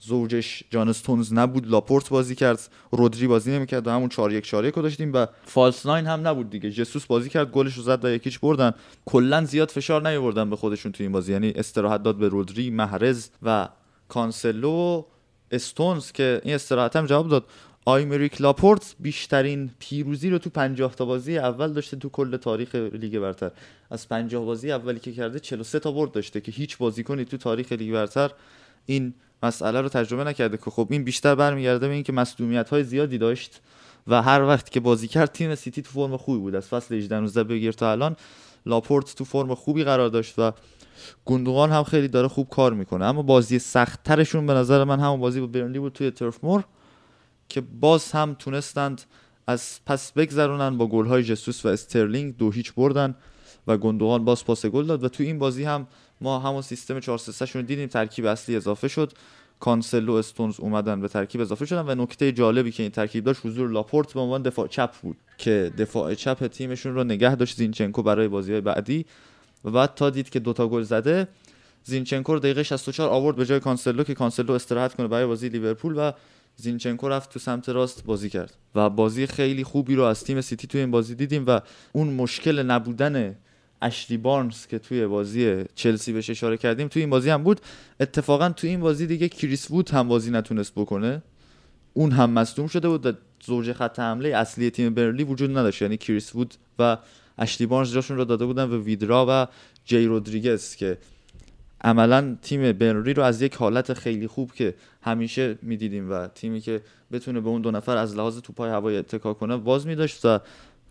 [0.00, 4.64] زوجش جان استونز نبود لاپورت بازی کرد رودری بازی نمی‌کرد و همون 4 1 4
[4.64, 6.70] 1 رو داشتیم و false nine هم نبود دیگه.
[6.70, 8.72] جسوس بازی کرد گلش رو زد و یکیش بردن.
[9.06, 11.32] کلا زیاد فشار نیاوردن به خودشون تو این بازی.
[11.32, 13.68] یعنی استراحت داد به رودری محرز و
[14.08, 15.02] کانسلو و
[15.50, 17.44] استونز که این استراحت هم جواب داد.
[17.84, 23.18] آیمریک لاپورت بیشترین پیروزی رو تو 50 تا بازی اول داشته تو کل تاریخ لیگ
[23.18, 23.50] برتر.
[23.90, 27.72] از 50 بازی اولی که کرده 43 تا برد داشته که هیچ بازیکنی تو تاریخ
[27.72, 28.30] لیگ برتر
[28.88, 33.18] این مسئله رو تجربه نکرده که خب این بیشتر برمیگرده به اینکه مسئولیت های زیادی
[33.18, 33.60] داشت
[34.06, 36.54] و هر وقت که بازی کرد تیم سیتی تو فرم خوبی بود.
[36.54, 38.16] از فصل 18 19 بگیر تا الان
[38.66, 40.52] لاپورت تو فرم خوبی قرار داشت و
[41.24, 43.04] گوندوغان هم خیلی داره خوب کار می‌کنه.
[43.04, 46.64] اما بازی سخت ترشون به نظر من همون بازی با برنلی بود توی ترف مور
[47.48, 49.02] که باز هم تونستند
[49.46, 53.14] از پس بگذرونن با گل‌های جسوس و استرلینگ دو هیچ بردن
[53.66, 55.86] و گندوغان باز پاس گل داد و تو این بازی هم
[56.20, 59.12] ما همون سیستم 4 3 شون دیدیم ترکیب اصلی اضافه شد.
[59.60, 63.70] کانسلو استونز اومدن به ترکیب اضافه شدن و نکته جالبی که این ترکیب داشت حضور
[63.70, 68.28] لاپورت به عنوان دفاع چپ بود که دفاع چپ تیمشون رو نگه داشت زینچنکو برای
[68.28, 69.06] بازی های بعدی
[69.64, 71.28] و بعد تا دید که دوتا گل زده
[71.84, 75.94] زینچنکو رو دقیقه 64 آورد به جای کانسلو که کانسلو استراحت کنه برای بازی لیورپول
[75.96, 76.12] و
[76.56, 78.54] زینچنکو رفت تو سمت راست بازی کرد.
[78.74, 81.60] و بازی خیلی خوبی رو از تیم سیتی توی این بازی دیدیم و
[81.92, 83.36] اون مشکل نبودن
[83.82, 87.60] اشلی بارنز که توی بازی چلسی بهش اشاره کردیم توی این بازی هم بود.
[88.00, 91.22] اتفاقا توی این بازی دیگه کریس وود هم بازی نتونست بکنه.
[91.94, 93.12] اون هم مصدوم شده بود و
[93.44, 95.82] زوج خط حمله اصلی تیم برنلی وجود نداشت.
[95.82, 96.98] یعنی کریس وود و
[97.38, 99.46] اشلی بارنز جاشون رو داده بودن به ویدرا و
[99.84, 100.98] جی رودریگز که
[101.80, 106.80] عملا تیم برنری رو از یک حالت خیلی خوب که همیشه می‌دیدیم و تیمی که
[107.12, 110.38] بتونه به اون دو نفر از لحاظ توپای هوایی اتکا کنه باز میداشت و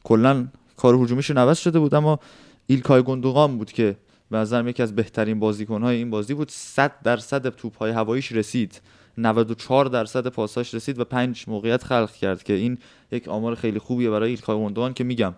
[0.03, 0.47] کلا
[0.77, 1.95] کار هجومیشون عوض شده بود.
[1.95, 2.19] اما
[2.67, 3.95] ایلکای گندوقان بود که
[4.31, 6.49] به نظرم یکی از بهترین بازیکنهای این بازی بود.
[6.49, 8.81] 100 درصد توپهای هواییش رسید.
[9.17, 12.77] 94 درصد پاساش رسید و 5 موقعیت خلق کرد که این
[13.11, 15.35] یک آمار خیلی خوبیه برای ایلکای گندوقان که میگم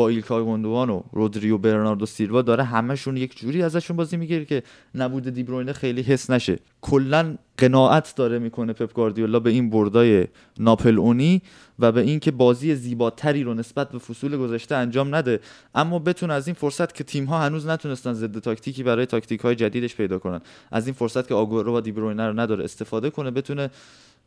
[0.00, 4.62] با ایلکای گوندوان و رودریو برناردو سیلوا داره همشون یک جوری ازشون بازی می‌گیره که
[4.94, 6.58] نبود دیبروینه خیلی حس نشه.
[6.80, 10.26] کلا قناعت داره می‌کنه پپ گاردیولا به این بردای
[10.58, 11.42] ناپل اونی
[11.78, 15.40] و به اینکه بازی زیباتری رو نسبت به فصول گذشته انجام نده.
[15.74, 19.54] اما بتونه از این فرصت که تیم ها هنوز نتونستن ضد تاکتیکی برای تاکتیک های
[19.54, 20.40] جدیدش پیدا کنن
[20.72, 23.70] از این فرصت که آگورو و دیبروینه رو نداره استفاده کنه بتونه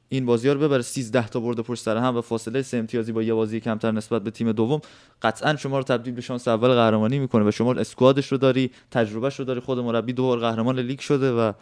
[0.09, 0.81] این بازی رو ببره.
[0.81, 2.61] 13 تا برد پشت سر هم و فاصله.
[2.61, 4.81] سه امتیازی با یه بازی کمتر نسبت به تیم دوم.
[5.21, 9.39] قطعا شما رو تبدیل به شانس اول قهرمانی می‌کنه و شما اسکوادش رو داری تجربهش
[9.39, 9.59] رو داری.
[9.59, 11.53] خود مربی دو بار قهرمان لیگ شده و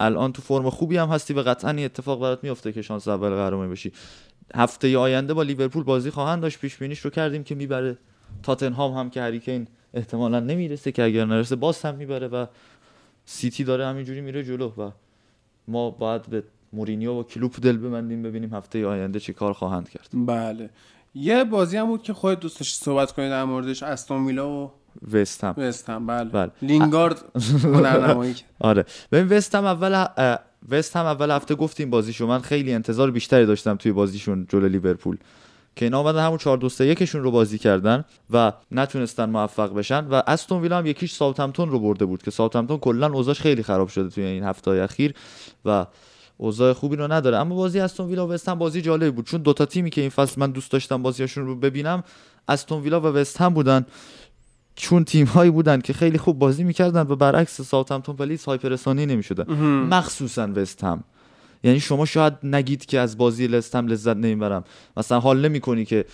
[0.00, 3.30] الان تو فرم خوبی هم هستی و قطعا این اتفاق برات میفته که شانس اول
[3.30, 3.92] قهرمانی بشی.
[4.54, 6.60] هفته آینده با لیورپول بازی خواهند داشت.
[6.60, 7.98] پیش بینیش رو کردیم که می‌بره.
[8.42, 12.46] تاتنهام هم که هریکین احتمالا نمی‌رسه که اگر نرسه باز هم می‌بره و
[13.24, 14.90] سیتی داره همینجوری میره جلو و
[15.68, 16.42] ما باید به
[16.72, 20.08] مورینیو و کلوپ دل ببندیم ببینیم هفته آینده چی کار خواهند کرد.
[20.12, 20.70] بله.
[21.14, 24.70] یه بازی هم بود که خودت دوست داشتی صحبت کنید در موردش استون ویلا و
[25.12, 25.54] وست هم.
[25.56, 26.50] وست هم بله, بله.
[26.62, 27.24] لینگارد
[27.64, 28.84] هنرنمایی آره.
[29.12, 30.38] ببین وست هم اول اه،
[30.68, 35.16] وست هم اول هفته گفتیم بازیشو من خیلی انتظار بیشتری داشتم توی بازیشون جلو لیورپول.
[35.76, 40.06] که اینا اومدن همون 4 2 3 1 رو بازی کردن و نتونستن موفق بشن
[40.06, 43.88] و استون ویلا هم یکیش ساوثهمپتون رو برده بود که ساوثهمپتون کلا اوضاعش خیلی خراب
[43.88, 45.14] شده توی این هفته اخیر
[45.64, 45.86] و
[46.38, 47.36] اوضاع خوبی رو نداره.
[47.36, 49.26] اما بازی استون ویلا و وست هم بازی جالبی بود.
[49.26, 52.02] چون دوتا تیمی که این فصل من دوست داشتم بازیاشون رو ببینم
[52.48, 53.86] استون ویلا و وست هم بودن.
[54.76, 59.06] چون تیم هایی بودن که خیلی خوب بازی می‌کردن و برعکس ساوثهمپتون پلیس های پرسانی
[59.06, 59.52] نمی‌شدن.
[59.90, 61.04] مخصوصا وست هم
[61.64, 64.64] یعنی شما شاید نگید که از بازی وست هم لذت نمی‌برم.
[64.96, 66.04] مثلا حال نمی‌کنی که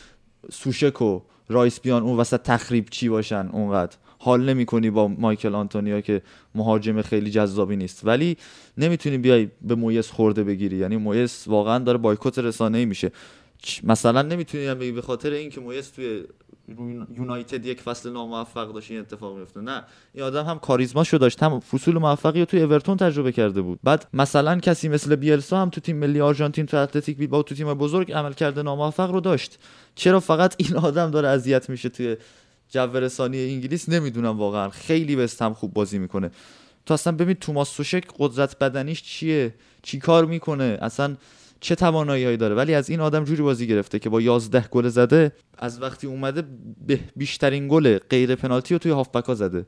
[0.52, 3.96] سوشک و رایس بیان اون وسط تخریب چی باشن اونقدر.
[4.24, 6.22] حال نمی‌کنی با مایکل آنتونیو که
[6.54, 8.00] مهاجم خیلی جذابی نیست.
[8.04, 8.36] ولی
[8.78, 10.76] نمی‌تونی بیای به مویس خورده بگیری.
[10.76, 13.12] یعنی مویس واقعا داره بایکوت رسانه‌ای میشه.
[13.66, 16.24] چ- مثلا نمی‌تونی هم بگی به خاطر اینکه مویس توی
[17.18, 19.82] یونایتد یک فصل ناموفق داشت این اتفاق میفته نه.
[20.14, 21.42] این آدم هم کاریزماشو داشت.
[21.42, 23.78] هم فصول موفقی رو توی اورتون تجربه کرده بود.
[23.82, 27.74] بعد مثلا کسی مثل بیلسا هم تو تیم ملی آرژانتین تو اتلتیک بیلبائو تو تیم
[27.74, 29.58] بزرگ عمل کرده ناموفق رو داشت.
[29.94, 32.16] چرا فقط این آدم داره اذیت میشه توی
[32.72, 34.68] جو رسانی انگلیس نمی‌دونم واقعا.
[34.68, 36.30] خیلی وست هم خوب بازی می‌کنه.
[36.86, 41.16] تو اصلا ببین توماس سوشک قدرت بدنیش چیه؟ چی کار می‌کنه؟ اصلا
[41.60, 45.32] چه توانایی داره؟ ولی از این آدم جوری بازی گرفته که با 11 گل زده
[45.58, 46.42] از وقتی اومده
[46.86, 49.66] به بیشترین گل غیر پنالتی رو توی هافبک ها زده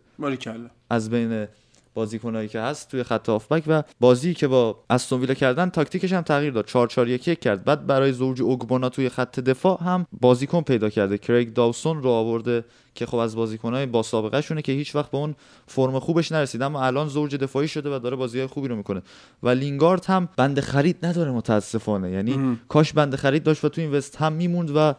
[0.91, 1.47] از بین
[1.95, 6.23] بازیکنایی که هست توی خط هافبک و بازی که با استون ویلا کردن تاکتیکش هم
[6.23, 6.67] تغییر داد.
[6.67, 7.65] 4 4 1 کرد.
[7.65, 11.19] بعد برای زوج اوگبونا توی خط دفاع هم بازیکن پیدا کرده.
[11.19, 12.65] کریگ داوسون رو آورده
[12.95, 15.35] که خب از بازیکنای با سابقه شونه که هیچ وقت به اون
[15.67, 16.63] فرم خوبش نرسید.
[16.63, 19.03] اما الان زوج دفاعی شده و داره بازی‌های خوبی رو می‌کنه.
[19.43, 22.11] و لینگارد هم بند خرید نداره متاسفانه.
[22.11, 24.95] یعنی کاش بند خرید داشت و تو این وست هم میموند و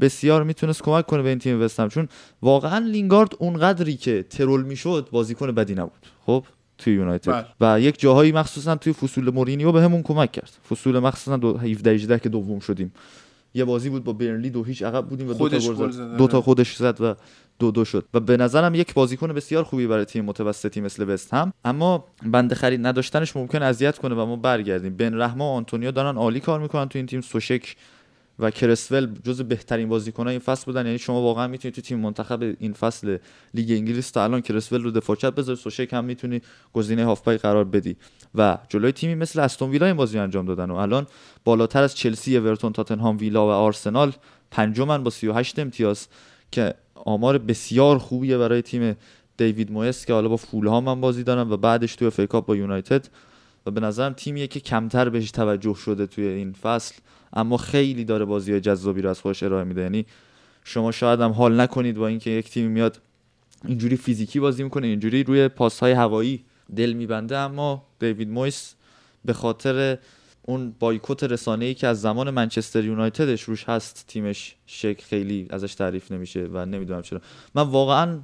[0.00, 2.08] بسیار می‌تونست کمک کنه به این تیم وستهم چون
[2.42, 6.06] واقعا لینگارد اونقدری که ترول می‌شد بازیکن بدی نبود.
[6.26, 6.44] خب
[6.78, 7.32] توی یونایتد.
[7.60, 7.74] بله.
[7.74, 10.50] و یک جاهایی مخصوصا توی فصول مورینیو به همون کمک کرد.
[10.70, 12.92] فصول مخصوصا دو 17 18 که دوم شدیم.
[13.54, 16.16] یه بازی بود با برنلی دو هیچ عقب بودیم و دو تا گل زد.
[16.16, 16.44] دو تا آره.
[16.44, 17.14] خودش زد و
[17.58, 18.04] دو دو شد.
[18.14, 22.54] و به نظرم یک بازیکن بسیار خوبی برای تیم متوسطی مثل وست هم اما بنده
[22.54, 24.96] خرید نداشتنش ممکن اذیت کنه و ما برگردیم.
[24.96, 27.20] بن رحمه و آنتونیو دارن عالی کار می‌کنن تو این تیم.
[27.20, 27.76] سوشک
[28.38, 30.86] و کرسول جز بهترین بازیکنان این فصل بودن.
[30.86, 33.16] یعنی شما واقعا می‌تونید تو تیم منتخب این فصل
[33.54, 36.40] لیگ انگلیس تا الان کرسول رو دفاع چپ بذاری سوشک هم می‌تونی
[36.72, 37.96] گزینه هافبک قرار بدی.
[38.34, 41.06] و جلوی تیمی مثل استون ویلا این بازی انجام دادن و الان
[41.44, 44.12] بالاتر از چلسی، اورتون، تاتنهام، ویلا و آرسنال
[44.50, 46.08] پنجمن با 38 امتیاز
[46.50, 48.96] که آمار بسیار خوبیه برای تیم
[49.36, 52.56] دیوید مویس که حالا با فولهام هم بازی دارن و بعدش توی FA Cup با
[52.56, 53.08] یونایتد.
[53.66, 56.94] و به نظرم تیمیه که کمتر بهش توجه شده توی این فصل.
[57.32, 59.80] اما خیلی داره بازی جذابی رو از خودش ارائه میده.
[59.80, 60.06] یعنی
[60.64, 63.00] شما شاید هم حال نکنید با اینکه یک تیم میاد
[63.64, 66.44] اینجوری فیزیکی بازی می‌کنه اینجوری روی پاس های هوایی
[66.76, 68.74] دل میبنده اما دیوید مویس
[69.24, 69.98] به خاطر
[70.42, 76.12] اون بایکوت رسانه‌ای که از زمان منچستر یونایتدش روش هست تیمش شک خیلی ازش تعریف
[76.12, 77.20] نمیشه و نمی‌دونم چرا.
[77.54, 78.18] من واقعا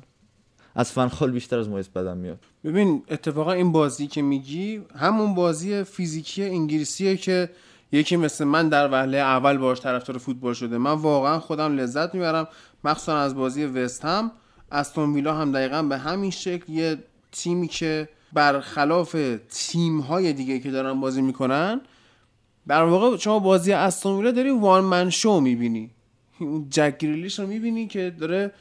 [0.75, 2.39] از فنخال بیشتر از مویس بدم میاد.
[2.65, 7.51] ببین اتفاقا این بازی که میگی همون بازی فیزیکی انگلیسیه که
[7.95, 10.79] یکی مثل من در وهله اول باش طرفدار فوتبال شده.
[10.79, 12.49] من واقعا خودم لذت می‌برم.
[12.85, 14.31] مخصوصا از بازی وست هم.
[14.73, 16.99] استون ویلا هم دقیقا به همین شکل یه
[17.33, 19.17] تیمی که برخلاف
[19.51, 21.81] تیم های دیگه که دارن بازی می‌کنن
[22.69, 25.91] در واقع شما بازی استون ویلا داری وان من شو می‌بینی.
[26.41, 28.53] اون جک گریلیش رو می‌بینی که داره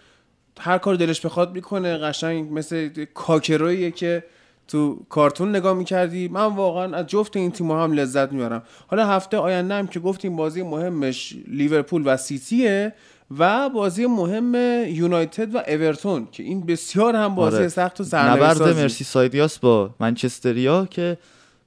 [0.59, 1.97] هر کار دلش بخواد می‌کنه.
[1.97, 4.23] قشنگ مثل کاکرویه که
[4.67, 8.63] تو کارتون نگاه می‌کردی؟ من واقعا از جفت این تیم هم لذت می‌برم.
[8.87, 12.93] حالا هفته آینده هم که گفتیم بازی مهمش لیورپول و سیتیه
[13.37, 14.55] و بازی مهم
[14.87, 17.67] یونایتد و اورتون که این بسیار هم بازی آره.
[17.67, 21.17] سخت و نبرد مرسی سایدیاس با منچستریا که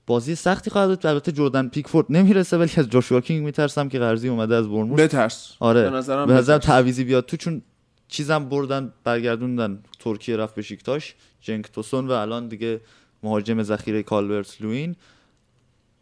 [0.07, 1.07] بازی سختی خواهد بود.
[1.07, 5.53] البته جردن پیکفورد نمی‌رسه ولی از جاشوا کینگ میترسم که قرضی اومده از برموس بترس.
[5.61, 5.91] آره.
[5.91, 6.67] به نظرم به نظر بترس.
[6.67, 7.27] تعویزی بیاد.
[7.27, 7.63] تو چون
[8.09, 12.81] چیزم بردن برگردوندن ترکیه رفت به شیکتاش جنک توسون و الان دیگه
[13.23, 14.97] مهاجم ذخیره کالورت لوین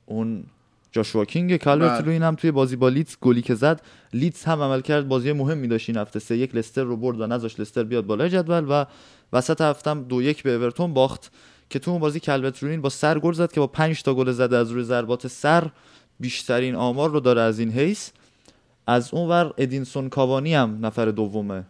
[0.06, 0.44] اون
[0.92, 2.06] جاشوا کینگ کالورت بله.
[2.06, 3.82] لوین هم توی بازی با لیدز گلی که زد
[4.12, 7.26] لیدز هم عمل کرد بازی مهمی داشت این هفته سه یک لستر رو برد و
[7.26, 8.84] نذاشت لستر بیاد بالای جدول و
[9.32, 11.32] وسط هفته هم دو یک به اورتون باخت
[11.70, 14.30] که تو اون بازی کالورت لوین با سر گل زد که با 5 تا گل
[14.30, 15.70] زده از روی ضربات سر
[16.20, 18.10] بیشترین آمار رو داره از این حیث
[18.86, 21.64] از اون ور ادینسون کاوانی هم نفر دومه.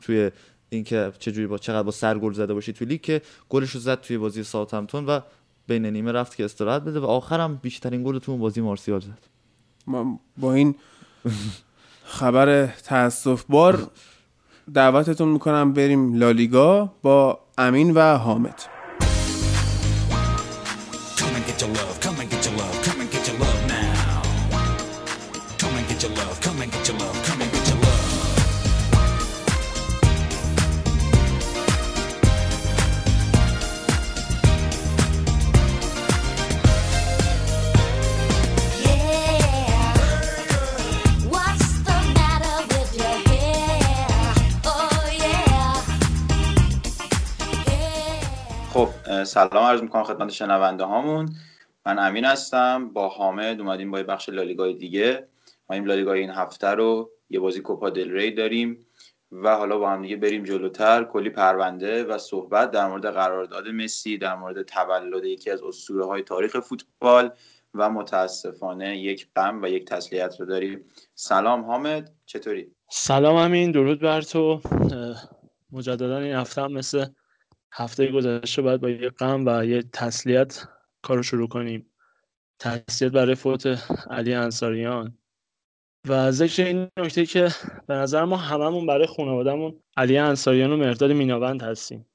[0.00, 0.30] توی
[0.72, 4.00] اینکه چجوری با چقدر با سر گل زده باشی توی لیگ که گلش رو زد
[4.00, 5.20] توی بازی ساوثهمپتون و
[5.66, 9.18] بین نیمه رفت که استراحت بده و آخرم بیشترین گل تو اون بازی مارسیال زد.
[9.86, 10.74] ما با این
[12.04, 13.90] خبر تاسف بار
[14.74, 18.71] دعوتتون می‌کنم بریم لالیگا با امین و حامد.
[49.32, 51.28] سلام عرض می‌کنم خدمت شنونده هامون.
[51.86, 52.88] من امین هستم.
[52.88, 55.28] با حامد اومدیم با یه بخش لالیگای دیگه.
[55.70, 58.86] ما این لالیگای این هفته رو یه بازی کوپا دل ری داریم
[59.32, 61.04] و حالا با هم دیگه بریم جلوتر.
[61.04, 66.22] کلی پرونده و صحبت در مورد قرارداد مسی در مورد تولد یکی از اسطوره های
[66.22, 67.30] تاریخ فوتبال
[67.74, 70.84] و متاسفانه یک غم و یک تسلیت رو داریم.
[71.14, 72.12] سلام حامد.
[72.26, 73.70] چطوری؟ سلام امین.
[73.70, 74.60] درود بر تو.
[75.72, 77.06] مجددا این هفته مثل
[77.72, 80.64] هفته گذشته باید با یه غم و یه تسلیت
[81.02, 81.86] کار رو شروع کنیم.
[82.58, 83.66] تسلیت برای فوت
[84.10, 85.18] علی انصاریان.
[86.08, 87.48] و ذکر این نکته که
[87.86, 92.06] به نظر ما هممون برای خانوادهمون علی انصاریان و مرداد میناوند هستیم.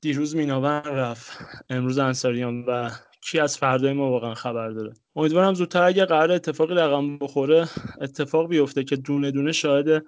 [0.00, 1.38] دیروز میناوند رفت
[1.70, 2.90] امروز انصاریان و
[3.22, 4.92] کی از فردای ما واقعا خبر داره.
[5.16, 7.68] امیدوارم زودتر اگه قرار اتفاقی رقم بخوره
[8.00, 10.04] اتفاق بیفته که دونه دونه شاهد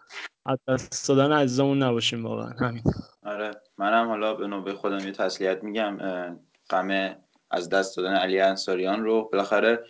[0.47, 2.51] از دست دادن عزیزمون نباشیم واقعا.
[2.61, 2.82] همین.
[3.23, 3.51] آره.
[3.78, 5.99] منم حالا به نوبه خودم یه تسلیت میگم.
[6.70, 7.16] غم
[7.51, 9.85] از دست دادن علی انصاریان رو بالاخره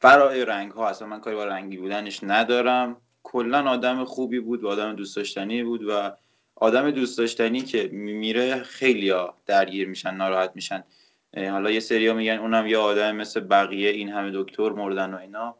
[0.00, 2.96] برای رنگ ها اصلا من کاری با رنگی بودنش ندارم.
[3.22, 6.12] کلا آدم خوبی بود و آدم دوست داشتنی بود و
[6.54, 9.12] آدم دوست داشتنی که میره خیلی
[9.46, 10.84] درگیر میشن ناراحت میشن.
[11.34, 15.56] حالا یه سریا میگن اونم یه آدم مثل بقیه این همه دکتر مردن و اینا.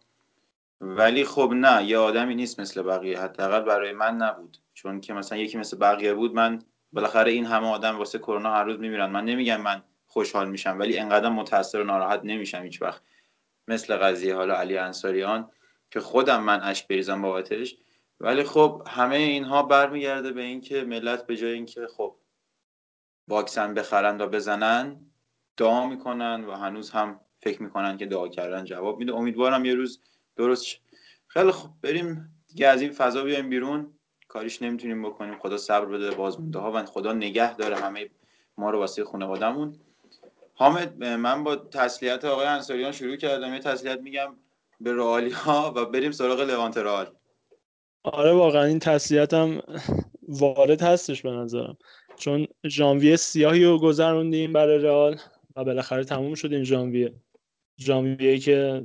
[0.81, 3.21] ولی خب نه یه آدمی نیست مثل بقیه.
[3.21, 4.59] حداقل برای من نبود.
[4.75, 6.59] چون که مثلا یکی مثل بقیه بود من
[6.93, 9.11] بالاخره این همه آدم واسه کرونا هر روز میمیرن.
[9.11, 13.03] من نمیگم من خوشحال میشم ولی انقدر متاثر و ناراحت نمیشم هیچ وقت.
[13.69, 15.51] مثل قضیه حالا علی انصاریان
[15.91, 17.77] که خودم من اشک بریزم بابتش.
[18.21, 22.17] ولی خب همه اینها برمیگرده به اینکه ملت به جای اینکه خب
[23.29, 25.10] واکسن بخرن و بزنن
[25.61, 29.15] دعا می‌کنن و هنوز هم فکر می‌کنن که دعا کردن جواب میده.
[29.15, 30.01] امیدوارم یه روز
[30.37, 30.79] درست شه.
[31.27, 33.93] خیلی خب بریم دیگه از این فضا بیایم بیرون.
[34.29, 35.39] کاریش نمی‌تونیم بکنیم.
[35.39, 38.11] خدا صبر بده بازمونده ها و خدا نگه داره همه
[38.59, 39.77] ما رو واسه خانوادهمون.
[40.55, 43.55] حامد من با تسلیت آقای انصاریان شروع کردم.
[43.55, 44.37] یه تسلیت میگم
[44.81, 47.07] به رئالی ها و بریم سراغ لوانت رئال.
[48.03, 49.33] آره واقعا این تسلیت
[50.29, 51.77] وارد هستش به نظرم.
[52.17, 55.19] چون ژانویه سیاهی رو گذروندیم برای رئال.
[55.57, 57.15] و بالاخره تموم شد این ژانویه.
[57.81, 58.85] ژانویه که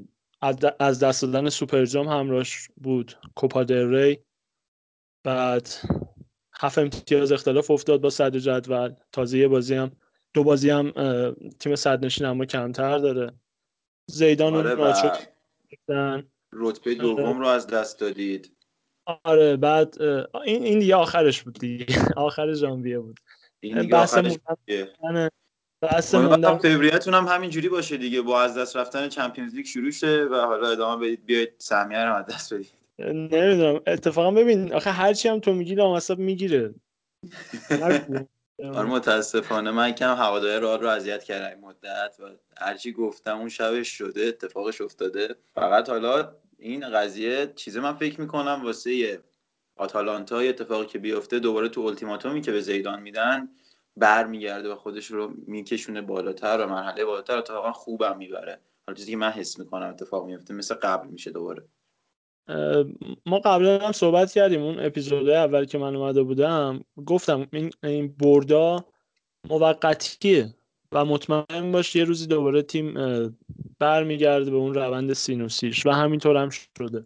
[0.80, 3.18] از دست دادن سوپر جام همراهش بود.
[3.36, 4.20] کوپا دل ری.
[5.24, 5.70] بعد
[6.54, 8.94] هفت امتیاز اختلاف افتاد با صدر جدول.
[9.12, 9.92] تازه یه بازی هم
[10.34, 10.92] دو بازی هم
[11.60, 13.32] تیم صدرنشین اما کمتر داره.
[14.08, 14.94] زیدان آره و.
[16.54, 18.58] رتبه دوم رو از دست دادید.
[19.24, 20.02] آره بعد
[20.46, 21.86] این این دیگه آخرش بود دیگه.
[22.18, 23.20] آخر ژانویه بود.
[23.60, 24.38] این دیگه آخرش
[25.04, 25.30] موندن
[26.14, 28.22] موندن فوریتون هم همین جوری باشه دیگه.
[28.22, 31.26] با از دست رفتن چمپیونز لیگ شروع شه و حالا ادامه بدید.
[31.26, 32.72] بیاید سهمیه رو از دست بدید.
[32.99, 33.82] نمی‌دونم.
[33.88, 36.74] اتفاقا ببین آخه هرچی هم تو میگی لامصب می‌گیره.
[38.60, 39.72] آره متاسفانه.
[39.72, 42.24] من کم هوادار رئال رو اذیت کردم این مدت و
[42.57, 45.36] هرچی گفتم اون شبش شده اتفاقش افتاده.
[45.56, 49.20] فقط حالا این قضیه چیزه من فکر می‌کنم واسه
[49.76, 53.49] آتالانتا اتفاقی که بیفته دوباره تو التیماتومی که به زیدان میدن
[53.97, 57.38] برمیگرده و خودش رو میکشونه بالاتر و مرحله بالاتر.
[57.38, 58.59] اتفاقا خوبم می‌بره.
[58.88, 61.63] حالا چیزی که من حس می‌کنم اتفاق میفته مثل قبل میشه دوباره.
[63.26, 64.61] ما قبلا هم صحبت کردیم.
[64.61, 68.85] اون اپیزود اول که من اومده بودم گفتم این این بردا
[69.49, 70.53] موقتیه
[70.91, 72.93] و مطمئن باش یه روزی دوباره تیم
[73.80, 77.05] برمیگرده به اون روند سینوسیش و همینطور هم شده.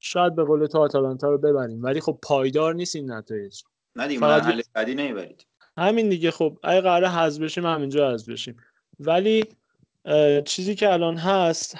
[0.00, 3.62] شاید به قول تو آتالانتا رو ببریم ولی خب پایدار نیست این نتایج.
[3.96, 5.46] نه دیگه مرحله بعدی نمی‌برید
[5.76, 6.30] همین دیگه.
[6.30, 8.56] خب اگه قراره حذف بشیم همینجا حذف بشیم.
[9.00, 9.44] ولی
[10.44, 11.78] چیزی که الان هست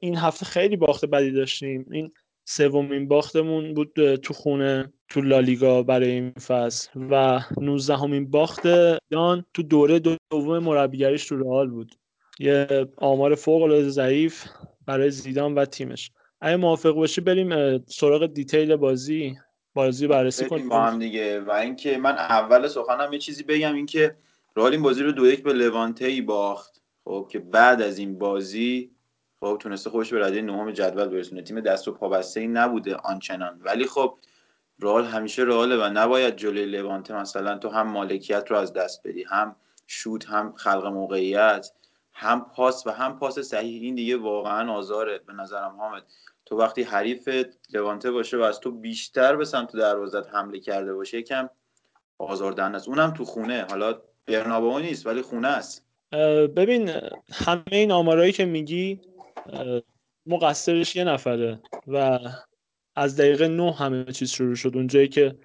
[0.00, 1.86] این هفته خیلی باخت بدی داشتیم.
[1.90, 2.12] این
[2.44, 6.90] سومین باختمون بود تو خونه تو لالیگا برای این فصل.
[7.10, 8.62] و 19 همین باخت
[9.10, 11.94] دان تو دوره دوم مربیگریش تو رئال بود.
[12.38, 14.44] یه آمار فوق العاده ضعیف
[14.86, 16.10] برای زیدان و تیمش.
[16.40, 19.36] اگه موافق باشی بریم سراغ دیتیل بازی.
[19.74, 20.68] بازی بررسی کنیم.
[20.68, 21.40] با هم دیگه.
[21.40, 24.16] و اینکه من اول سخنم یه چیزی بگم اینکه
[24.56, 26.80] رئال این بازی رو دو یک به لوانته ای باخت.
[27.04, 28.90] خب که بعد از این بازی
[29.40, 31.42] خب تونسته خودش به رده نهم جدول برسونه.
[31.42, 33.60] تیم دست و پابسته ای نبوده آنچنان.
[33.64, 34.18] ولی خب
[34.80, 39.22] رئال همیشه رئاله و نباید جلوی لوانته مثلا تو هم مالکیت رو از دست بدی
[39.22, 39.56] هم
[39.86, 41.70] شوت هم خلق موقعیت
[42.12, 43.82] هم پاس و هم پاس صحیح.
[43.82, 46.02] این دیگه واقعا آزاره به نظرم حامد.
[46.50, 47.28] تو وقتی حریف
[47.72, 51.48] لوانته باشه و از تو بیشتر به سمت دروازت حمله کرده باشه یکم
[52.18, 52.88] آزاردهنده است.
[52.88, 53.66] اونم تو خونه.
[53.70, 55.86] حالا برنابئو نیست ولی خونه است.
[56.56, 56.90] ببین
[57.32, 59.00] همه این آمارایی که میگی
[60.26, 62.18] مقصرش یه نفره و
[62.96, 64.72] از دقیقه نه همه چیز شروع شد.
[64.74, 65.38] اونجایی که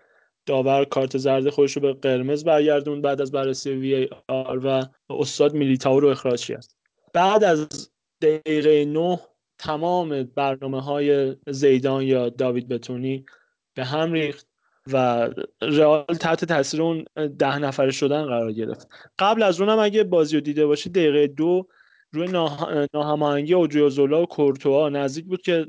[0.46, 5.54] داور کارت زرد خودش رو به قرمز برگردوند بعد از بررسی وی آر و استاد
[5.54, 6.68] میلیتائو رو اخراج کرد.
[7.14, 7.90] بعد از
[8.22, 9.20] دقیقه نه
[9.58, 13.26] تمام برنامه های زیدان یا داوید بتونی
[13.74, 14.48] به هم ریخت
[14.94, 15.30] و
[15.62, 17.06] رئال تحت تاثیر اون
[17.40, 18.88] ده نفره شدن قرار گرفت.
[19.20, 21.68] قبل از اونم اگه بازی رو دیده باشی دقیقه دو
[22.12, 25.66] روی ناه- ناهماهنگی اوجیوزولا و کورتوا نزدیک بود که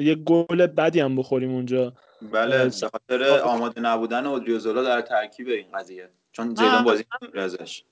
[0.00, 1.92] یه گل بدی هم بخوریم اونجا.
[2.32, 6.08] بله به خاطر آماده نبودن اودریوزولا در ترکیب این قضیه.
[6.32, 7.04] چون زیدان بازی
[7.34, 7.84] ازش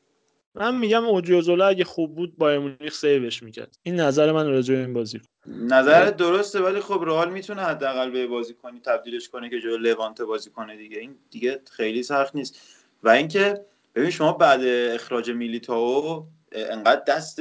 [0.55, 3.79] من میگم اوجیوزولا اگه خوب بود بایر مونیخ سیوش می‌کرد.
[3.83, 8.27] این نظر من راجع به این بازی نظر درسته ولی خب رئال می‌تونه حداقل به
[8.27, 10.99] بازی کنی تبدیلش کنه که جلو لوانته بازی کنه دیگه.
[10.99, 12.61] این دیگه خیلی سخت نیست.
[13.03, 13.65] و اینکه
[13.95, 16.23] ببین شما بعد اخراج میلیتائو
[16.53, 17.41] انقدر دست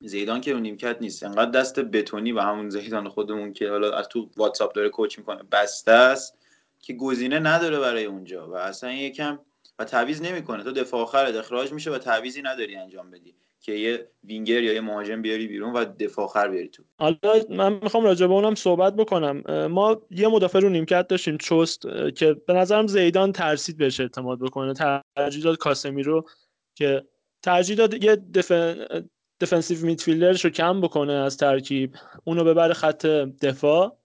[0.00, 4.30] زیدان که نیمکت نیست انقدر دست بتونی و همون زیدان خودمون که حالا از تو
[4.36, 6.38] واتساپ داره کوچ می‌کنه بسته است
[6.80, 8.50] که گزینه نداره برای اونجا.
[8.50, 9.38] و اصلا یکم
[9.78, 10.64] و تعویض نمی‌کنه.
[10.64, 14.80] تو دفاع آخرت اخراج میشه و تعویضی نداری انجام بدی که یه وینگر یا یه
[14.80, 16.82] مهاجم بیاری بیرون و دفاع آخر بیاری تو.
[16.98, 17.18] حالا
[17.50, 19.66] من می‌خوام راجع به اونم صحبت بکنم.
[19.66, 21.82] ما یه مدافع رو نیمکت داشتیم چست
[22.16, 24.74] که به نظرم زیدان ترسید بهش اعتماد بکنه.
[25.16, 26.28] ترجیح داد کاسمیرو
[26.74, 27.04] که
[27.42, 28.86] ترجیح داد یه دفن...
[29.40, 31.94] دفنسیو میدفیلدرش رو کم بکنه از ترکیب.
[32.24, 33.06] اونو ببره خط
[33.42, 33.98] دفاع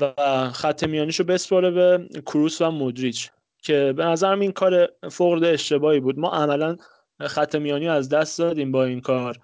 [0.00, 0.14] و
[0.50, 3.30] خط میانیش رو بسپاره به کروس و مودریچ.
[3.66, 4.88] که به نظرم این کار
[5.20, 6.18] العاده اشتباهی بود.
[6.18, 6.76] ما عملا
[7.20, 9.38] خط میانی از دست دادیم با این کار.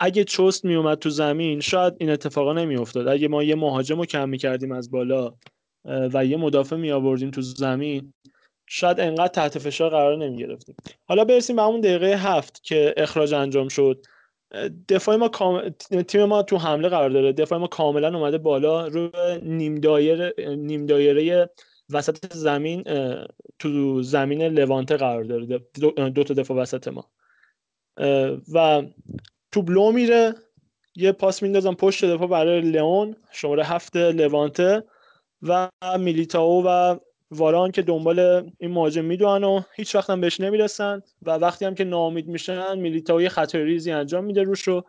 [0.00, 3.08] اگه چست میومد تو زمین شاید این اتفاقا نمیافتاد.
[3.08, 5.34] اگه ما یه مهاجم رو کم می‌کردیم از بالا
[5.84, 8.12] و یه مدافع می آوردیم تو زمین
[8.66, 13.34] شاید انقدر تحت فشار قرار نمی گرفتیم حالا برسیم به همون دقیقه هفت که اخراج
[13.34, 14.06] انجام شد.
[14.88, 15.68] دفاع ما کام-
[16.08, 17.32] تیم ما تو حمله قرار داره.
[17.32, 18.86] دفاع ما کاملا اومده بالا.
[18.86, 19.10] رو
[19.42, 21.50] نیم دایره نیم دایره
[21.90, 22.84] وسط زمین
[23.58, 25.60] تو زمین لوانته قرار داره
[26.10, 27.10] دو, تا دفاع وسط ما.
[28.52, 28.82] و
[29.52, 30.34] توپ لو میره
[30.96, 34.84] یه پاس میندازم پشت دفاع برای لئون شماره هفت لوانته
[35.42, 36.96] و میلیتائو و
[37.30, 38.20] واران که دنبال
[38.58, 42.78] این مهاجم می‌دونن و هیچ وقت هم بهش نمی‌رسن و وقتی هم که ناامید میشن
[42.78, 44.84] میلیتائو یه خطای ریزی انجام میده روش رو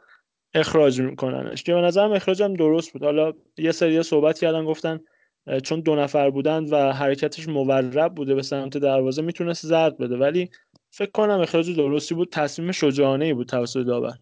[0.54, 1.64] اخراج میکننش.
[1.64, 3.04] که به نظرم اخراجم درست بود.
[3.04, 5.00] حالا یه سری صحبت کردن گفتن
[5.64, 10.18] چون دو نفر بودن و حرکتش مورب بوده به سمت دروازه می‌تونست زرد بده.
[10.18, 10.50] ولی
[10.90, 14.14] فکر کنم اخراج درستی بود تصمیم شجاعانه ای بود توسط داور.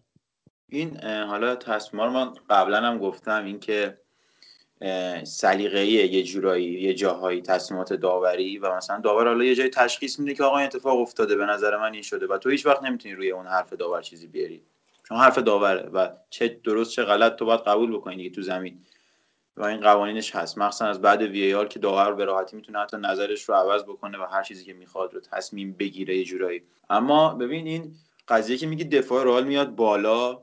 [0.68, 3.98] این حالا تصمیم رو من قبلا هم گفتم اینکه
[5.24, 10.34] سلیقه‌ای یه جورایی یه جاهایی تصمیمات داوری و مثلا داور حالا یه جایی تشخیص میده
[10.34, 12.26] که آقا این اتفاق افتاده به نظر من این شده.
[12.26, 14.62] و تو هیچ وقت نمی‌تونی روی اون حرف داور چیزی بیاری.
[15.08, 18.78] چون حرف داوره و چه درست چه غلط تو باید قبول بکنی تو زمین.
[19.56, 20.58] و این قوانینش هست.
[20.58, 24.18] مخصوصا از بعد وی آر که داور به راحتی می‌تونه حتی نظرش رو عوض بکنه
[24.18, 26.62] و هر چیزی که می‌خواد رو تصمیم بگیره یه جورایی.
[26.90, 27.94] اما ببین این
[28.28, 30.42] قضیه که میگی دفاع رئال میاد بالا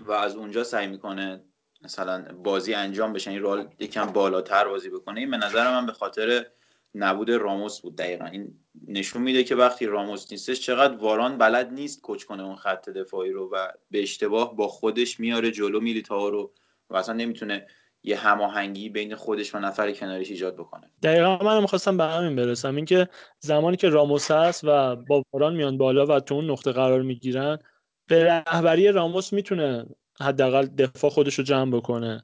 [0.00, 1.44] و از اونجا سعی می‌کنه
[1.82, 3.30] مثلا بازی انجام بشه.
[3.30, 5.20] این رئال یکم بالاتر بازی بکنه.
[5.20, 6.46] این به نظر من به خاطر
[6.94, 8.24] نبود راموس بود دقیقا.
[8.24, 8.54] این
[8.88, 13.30] نشون میده که وقتی راموس نیستش چقدر واران بلد نیست کوچ کنه اون خط دفاعی
[13.32, 16.52] رو و به اشتباه با خودش میاره جلو میلیتائو رو
[16.90, 17.66] و اصلا نمی‌تونه
[18.02, 20.90] یه هماهنگی بین خودش و نفر کناریش ایجاد بکنه.
[21.02, 22.76] دقیقا من می‌خواستم به همین برسم.
[22.76, 23.08] اینکه
[23.40, 27.58] زمانی که راموس هست و با واران میان بالا و تو اون نقطه قرار می‌گیرن
[28.06, 29.86] به رهبری راموس می‌تونه
[30.20, 32.22] حداقل دفاع خودش رو جمع بکنه.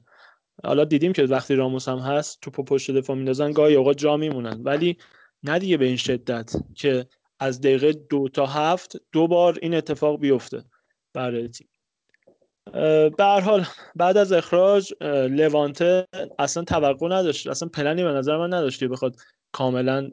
[0.63, 4.61] حالا دیدیم که وقتی راموس هم هست توپو پشت دفاع میندازن گاهی اوقات جا میمونن.
[4.63, 4.97] ولی
[5.43, 7.05] نه دیگه به این شدت که
[7.39, 10.63] از دقیقه دو تا هفت دو بار این اتفاق بیفته
[11.13, 11.67] برای تیم.
[13.17, 13.65] به حال
[13.95, 14.93] بعد از اخراج
[15.29, 16.07] لوانته
[16.39, 19.15] اصلا توقع نداشت اصلا پلنی به نظر من نداشت که بخواد
[19.51, 20.09] کاملا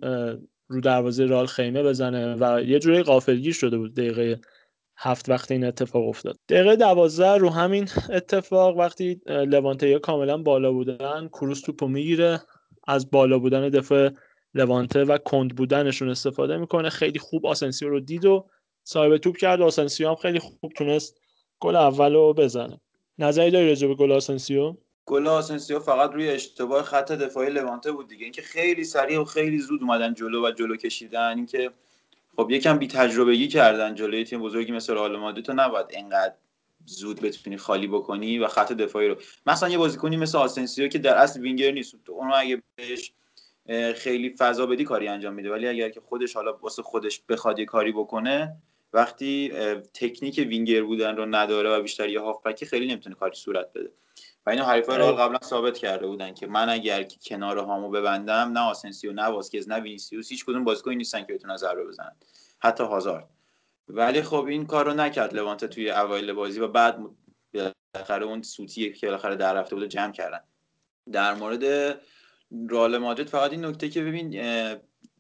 [0.68, 4.40] رو دروازه رال خیمه بزنه و یه جوری غافلگیر شده بود دقیقه
[4.96, 6.38] هفت وقتی این اتفاق افتاد.
[6.48, 12.40] دقیقه دوازده رو همین اتفاق وقتی لوانته کاملا بالا بودن کروس توپو می‌گیره
[12.88, 14.10] از بالا بودن دفاع
[14.54, 18.48] لوانته و کند بودنشون استفاده می‌کنه خیلی خوب آسنسیو رو دید و
[18.84, 19.62] صاحب توپ کرد.
[19.62, 21.20] آسنسیو هم خیلی خوب تونست
[21.64, 22.80] گل اول رو بزنه.
[23.18, 24.74] نظری داری راجع به گل آسنسیو
[25.06, 28.24] گل آسنسیو فقط روی اشتباه خط دفاعی لوانته بود دیگه.
[28.24, 31.36] اینکه خیلی سریع و خیلی زود اومدن جلو و جلو کشیدن.
[31.36, 31.70] اینکه
[32.36, 35.44] خب یکم بی تجربگی کردن جلوی تیم بزرگی مثل رئال مادرید.
[35.44, 36.34] تو نباید انقدر
[36.86, 39.16] زود بتونی خالی بکنی و خط دفاعی رو.
[39.46, 41.94] مثلا یه بازیکنی مثل آسنسیو که در اصل وینگر نیست.
[42.04, 43.12] تو اونو اگه بهش
[43.94, 45.50] خیلی فضا بدی کاری انجام میده.
[45.50, 48.56] ولی اگر که خودش حالا واسه خودش بخواد یه کاری بکنه
[48.94, 49.52] وقتی
[49.94, 53.90] تکنیک وینگر بودن رو نداره و بیشتر یه هافبکی خیلی نمی‌تونه کاری صورت بده.
[54.46, 58.52] و اینو حریفای رئال قبلا ثابت کرده بودن که من اگر که کنار هامو ببندم
[58.52, 62.12] نه آسنسیو نه واسکز نه وینیسیوس هیچ کدوم بازیکنی نیستن که بتونن ضربه بزنن.
[62.58, 63.28] حتی هازارد.
[63.88, 66.98] ولی خب این کارو نکرد لوانته توی اوایل بازی و بعد
[67.94, 70.40] بالاخره اون سوتی که بالاخره در رفته بود جمع کردن.
[71.12, 71.64] در مورد
[72.70, 74.34] رئال مادرید فقط این نکته که ببین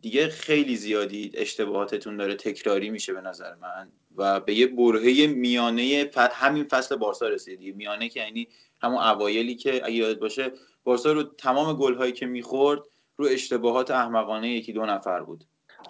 [0.04, 3.88] دیگه خیلی زیادی اشتباهاتتون داره تکراری میشه به نظر من.
[4.16, 7.76] و به یه برهه میانه همین فصل بارسا رسید.
[7.76, 8.48] میانه که یعنی
[8.82, 10.52] همون اوایلی که اگه یاد باشه
[10.84, 12.80] بارسا رو تمام گل‌هایی که می‌خورد
[13.16, 15.44] رو اشتباهات احمقانه یکی دو نفر بود.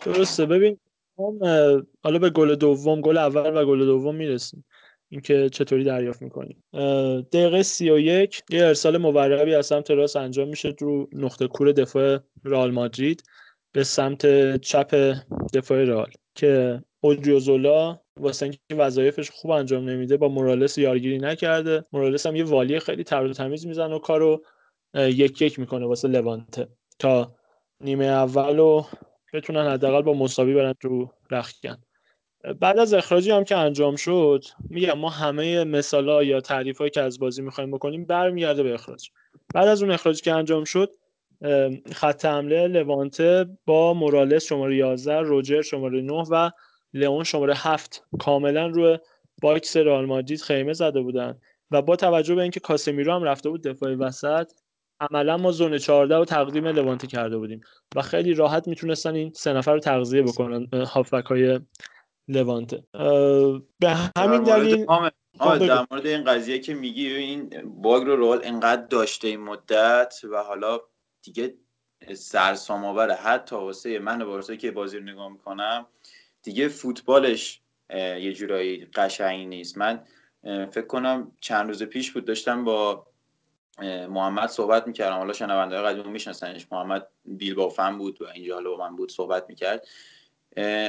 [0.05, 0.47] درسته.
[0.47, 0.78] ببین
[2.05, 4.65] حالا به گل دوم گل اول و گل دوم می‌رسیم.
[5.09, 6.65] اینکه چطوری دریافت می‌کنیم.
[7.32, 11.73] دقیقه سی و یک یه ارسال موربی از سمت راست انجام میشه رو نقطه کور
[11.73, 13.23] دفاع رئال مادرید.
[13.75, 15.15] به سمت چپ
[15.55, 21.85] دفاع رئال که اودریوزولا واسه اینکه وظایفش خوب انجام نمیده با مورالس یارگیری نکرده.
[21.93, 24.43] مورالس هم یه والی خیلی تر تمیز می‌زنه و کارو
[24.95, 26.69] یک یک می‌کنه واسه لوانته.
[26.99, 27.35] تا
[27.81, 28.87] نیمه اول رو
[29.33, 31.77] بتونن حداقل با مساوی برن تو رختکن
[32.61, 37.19] بعد از اخراجی هم که انجام شد میگم ما همه مثالا یا تعریف که از
[37.19, 39.09] بازی می‌خوایم بکنیم برمیگرده به اخراج.
[39.55, 40.91] بعد از اون اخراجی که انجام شد
[41.93, 46.51] خط حمله لوانته با مورالس شماره 11 روجر شماره 9 و
[46.94, 48.98] لئون شماره 7 کاملا روی
[49.43, 51.40] box رئال مادرید خیمه زده بودن.
[51.70, 54.52] و با توجه به اینکه کاسمیرو هم رفته بود دفاع وسط
[55.01, 57.61] عملا ما زون 14 رو تقدیم لوانته کرده بودیم.
[57.97, 61.61] و خیلی راحت می‌تونستن این سه نفر رو تغذیه بکنن هافبک های
[62.28, 62.82] لوانته.
[63.78, 65.86] به همین دلیل در.
[65.90, 67.51] مورد این قضیه که میگی این
[67.82, 70.81] باگ رو رئال انقدر داشته این مدت و حالا
[71.25, 71.55] دیگه
[72.15, 75.87] سرسام آوره حتی واسه من و بارسایی که بازی رو نگاه می‌کنم
[76.43, 77.61] دیگه فوتبالش
[77.91, 79.79] یه جورایی قشنگ نیست.
[79.79, 80.05] من
[80.45, 83.07] فکر کنم چند روز پیش بود داشتم با
[84.09, 85.17] محمد صحبت می‌کردم.
[85.17, 86.67] حالا شنونده قدیم میشناسنش.
[86.73, 89.87] محمد بیلباو فن بود و اینجا حالا با من بود صحبت می‌کرد.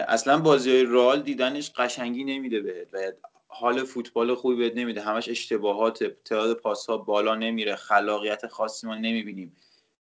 [0.08, 3.12] اصلا بازی های رئال دیدنش قشنگی نمیده بهت و
[3.48, 5.02] حال فوتبال خوبی بهت نمیده.
[5.02, 7.76] همش اشتباهات تعداد پاس ها بالا نمیره.
[7.76, 9.56] خلاقیت خاصی ما نمی‌بینیم.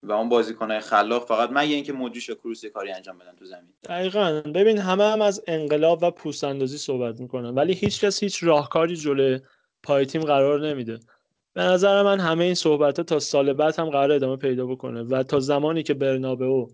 [0.02, 3.44] و اون بازیکنهای خلاق فقط مگه اینکه مدریش و کروس یه کاری انجام بدن تو
[3.44, 3.72] زمین.
[3.84, 4.42] دقیقا.
[4.54, 8.96] ببین همه هم از انقلاب و پوست اندازی صحبت می‌کنن ولی هیچ کس هیچ راهکاری
[8.96, 9.40] جلوی
[9.82, 11.00] پای تیم قرار نمیده.
[11.54, 15.02] به نظر من همه این صحبت ها تا سال بعد هم قرار ادامه پیدا بکنه
[15.02, 16.66] و تا زمانی که برنابئو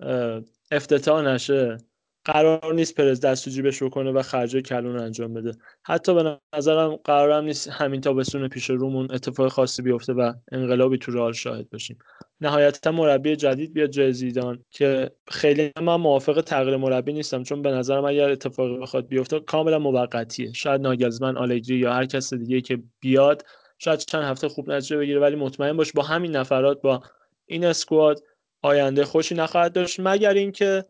[0.00, 0.40] اه،
[0.70, 1.78] افتتاح نشه
[2.24, 5.52] قرار نیست پرز دست جیبش بکنه و خرجای کلون انجام بده.
[5.82, 11.12] حتی به نظرم قرارم نیست همین تابستون پیش رومون اتفاق خاصی بیفته و انقلابی تو
[11.12, 11.98] رئال شاهد باشیم.
[12.40, 17.70] نهایتا مربی جدید بیاد جای زیدان که خیلی من موافق تغییر مربی نیستم چون به
[17.70, 20.52] نظرم اگر اتفاقی بخواد بیفته کاملا موقتیه.
[20.52, 23.44] شاید ناگلزمن آلگری یا هر کس دیگه که بیاد
[23.78, 27.02] شاید چند هفته خوب نتیجه بگیره ولی مطمئن باش با همین نفرات با
[27.46, 28.22] این اسکواد
[28.62, 30.00] آینده خوشی نخواهد داشت.
[30.00, 30.84] مگر اینکه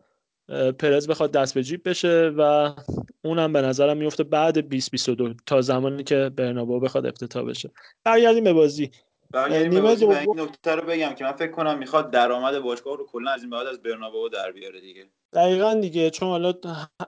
[0.79, 2.73] پرز بخواد دست به جیب بشه و
[3.21, 7.71] اونم به نظرم میفته بعد 2022 تا زمانی که برنابو بخواد افتتاح بشه.
[8.03, 8.91] برگردیم به بازی.
[9.31, 10.05] برگردیم به بازی.
[10.05, 13.41] و این نکته رو بگم که من فکر کنم می‌خواد درآمد باشگاه رو کلا از
[13.41, 15.05] این بعد از برنابئو در بیاره دیگه.
[15.33, 16.53] دقیقا دیگه چون حالا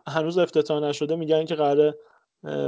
[0.07, 1.97] هنوز افتتاح نشده میگن که قراره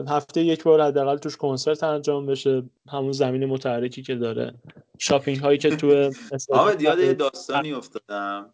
[0.08, 2.64] هفته یک بار حداقل توش کنسرت انجام بشه.
[2.90, 4.54] همون زمین متحرکی که داره.
[4.98, 6.12] شاپینگ هایی که تو
[6.52, 8.54] حامد یاد یه داستانی افتادم.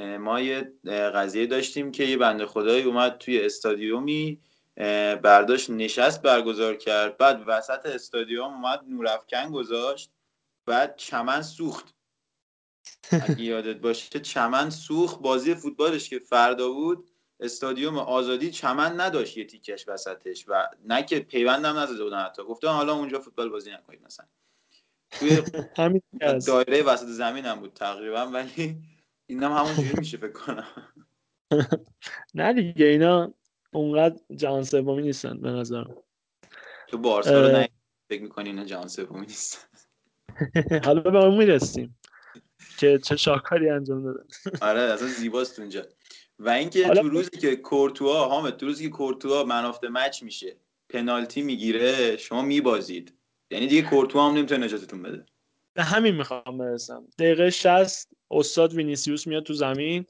[0.00, 0.72] ما یه
[1.14, 4.40] قضیه داشتیم که یه بنده خدایی اومد توی استادیومی
[5.22, 10.10] برداشت نشست برگزار کرد بعد وسط استادیوم اومد نورافکن گذاشت
[10.66, 11.94] بعد چمن سوخت.
[13.12, 17.10] اگه یادت باشه چمن سوخت بازی فوتبالش که فردا بود
[17.40, 22.42] استادیوم آزادی چمن نداشت یه تیکش وسطش و نه که پیوندم نزده بودن حتی.
[22.42, 24.26] گفتن حالا اونجا فوتبال بازی نکنید مثلا.
[25.10, 25.42] توی.
[26.46, 28.82] دایره وسط زمین هم بود تقریبا ولی
[29.30, 30.66] اینم همونجوری میشه فکر کنم.
[32.34, 33.34] نه دیگه اینا
[33.72, 35.96] اونقدر جهان سومی نیستن به نظرم.
[36.88, 37.64] تو بارسا رو
[38.10, 39.68] فکر می‌کنی اینا جهان سومی نیست
[40.84, 41.98] حالا به اون می‌رسیم
[42.78, 44.24] که چه شاکاری انجام دادن.
[44.68, 45.82] آره اصلا زیباست اونجا.
[46.38, 50.22] و اینکه تو روزی که کورتوا حامد تو روزی که کورتوا man of the match
[50.22, 50.56] میشه
[50.88, 53.18] پنالتی می‌گیره شما میبازید.
[53.50, 55.26] یعنی دیگه کورتوا هم نمی‌تونه نجاتتون بده.
[55.74, 57.06] به همین می‌خوام برسم.
[57.18, 60.06] دقیقه 60 استاد وینیسیوس میاد تو زمین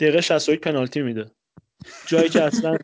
[0.00, 1.30] دقیقه 61 پنالتی میده.
[2.06, 2.76] جایی که اصلا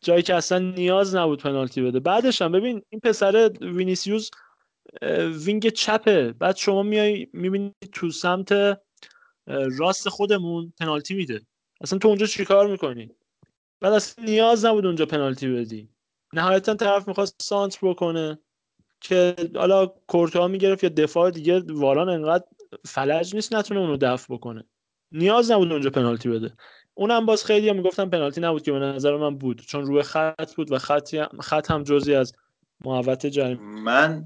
[0.00, 2.00] جایی که اصلا نیاز نبود پنالتی بده.
[2.00, 4.30] بعدش هم ببین این پسر وینیسیوس
[5.44, 6.32] وینگ چپه.
[6.32, 8.78] بعد شما میای می‌بینی تو سمت
[9.78, 11.40] راست خودمون پنالتی میده.
[11.80, 13.10] اصلا تو اونجا چیکار می‌کنی؟
[13.80, 15.88] بعد اصلا نیاز نبود اونجا پنالتی بدی.
[16.32, 18.38] نهایتا طرف می‌خواست سانتر بکنه
[19.00, 22.44] که حالا کورتوا می‌گرفت یا دفاع دیگه واران انقدر
[22.86, 24.64] فلج نیست نتونه اونو دفع بکنه.
[25.12, 26.54] نیاز نبود اونجا پنالتی بده.
[26.94, 30.54] اونم باز خیلی هم می‌گفتن پنالتی نبود که به نظر من بود چون روی خط
[30.54, 32.32] بود و خطی هم خط هم جزی از
[32.84, 34.24] محوطه جریمه من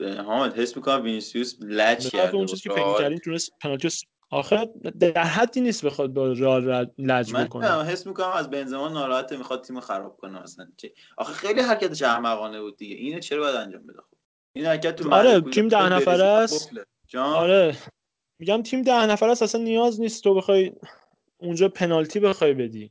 [0.00, 2.92] حامد حس می‌کنم وینیسیوس لج به کرده اون چیزی که فکر.
[2.92, 3.88] می‌کردیم تونست پنالتی
[4.30, 4.68] آخه
[5.00, 7.66] در حدی نیست بخواد با رئال ر- لج من بکنه.
[7.68, 10.66] نمی‌دونم، حس می‌کنم از بنزما ناراحته می‌خواد تیمو خراب کنه مثلا.
[10.76, 12.96] چه- آخه خیلی حرکتش احمقانه بود دیگه.
[12.96, 14.16] اینو چرا باید انجام بده؟ خب.
[14.52, 16.70] این حرکت تو آره، تیم ده کودک نفره است.
[17.08, 17.76] جان؟ آره.
[18.38, 20.72] میگم تیم ده نفر است اصلا نیاز نیست تو بخوای
[21.38, 22.90] اونجا پنالتی بخوای بدی.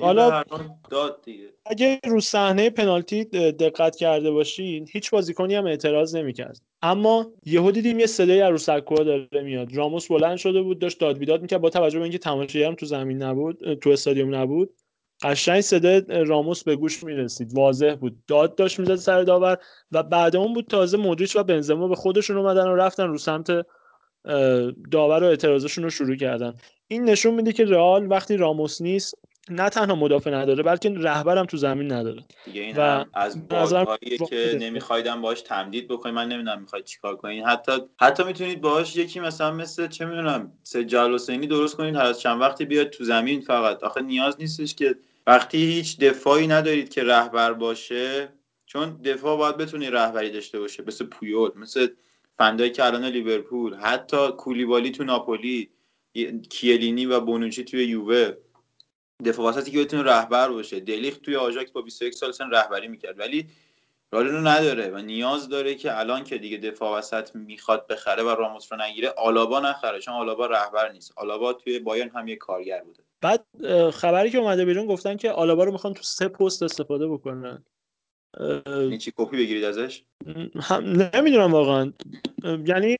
[0.00, 0.42] حالا
[0.90, 1.48] داد دیگه.
[1.66, 6.60] اگه رو صحنه پنالتی دقت کرده باشین هیچ بازیکنی هم اعتراض نمی‌کرد.
[6.82, 9.76] اما یهو دیدیم یه صدایی از رو داره میاد.
[9.76, 12.86] راموس بلند شده بود داشت داد بیداد می‌کرد با توجه به اینکه تماشاگر هم تو
[12.86, 14.74] زمین نبود تو استادیوم نبود.
[15.24, 17.54] قشنگ صدای راموس به گوش می‌رسید.
[17.54, 18.16] واضح بود.
[18.26, 19.58] داد داشت می‌زد سر داور
[19.92, 23.66] و بعد اون بود تازه مودریچ و بنزما به خودشون اومدن و رفتن رو سمت
[24.90, 26.54] داور و اعتراضشون رو شروع کردن.
[26.88, 29.14] این نشون میده که رئال وقتی راموس نیست
[29.50, 32.22] نه تنها مدافع نداره بلکه رهبرم تو زمین نداره.
[32.44, 34.58] دیگه این و از باگاییه که.
[34.60, 36.14] نمیخوایدم باش تمدید بکنید.
[36.14, 41.14] من نمی‌دونم می‌خواید چیکار کنین حتی حتی می‌تونید باهاش یکی مثلا مثل چه می‌دونم سجل
[41.14, 41.94] حسینی درست کنید.
[41.94, 43.84] هر از چند وقتی بیاد تو زمین فقط.
[43.84, 44.96] آخه نیاز نیستش که
[45.26, 48.32] وقتی هیچ دفاعی ندارید که رهبر باشه
[48.66, 51.88] چون دفاع باید بتونی رهبری داشته باشه مثل پویول مثل
[52.38, 55.70] فندایی که الان لیورپول حتی کولیبالی تو ناپولی
[56.50, 58.32] کیلینی و بونوچی توی یووه.
[59.24, 60.80] دفاع وسطی که بتونه رهبر باشه.
[60.80, 63.46] دلیخت توی آژاکس با 21 سال سن رهبری می‌کرد ولی
[64.12, 68.72] رالینو نداره و نیاز داره که الان که دیگه دفاع وسط می‌خواد بخره و راموس
[68.72, 71.12] رو نگیره آلابا نخره چون آلابا رهبر نیست.
[71.16, 73.03] آلابا توی بایرن هم یه کارگر بوده.
[73.20, 73.44] بعد
[73.90, 77.64] خبری که اومده بیرون گفتن که آلابا رو می‌خوان تو سه پست استفاده بکنن.
[78.66, 80.04] یعنی چی؟ کپی بگیرید ازش؟
[80.60, 81.92] هم نمی‌دونم واقعا.
[82.66, 82.96] یعنی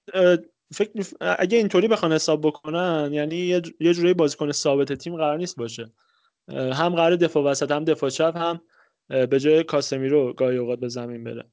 [0.74, 5.56] فکر اگه اینطوری بخوان حساب بکنن یعنی یه یه جوری بازیکن ثابت تیم قرار نیست
[5.56, 5.92] باشه.
[6.50, 8.60] هم قرار دفاع وسط هم دفاع چپ هم
[9.08, 11.44] به جای کاسمیرو گاهی اوقات به زمین بره.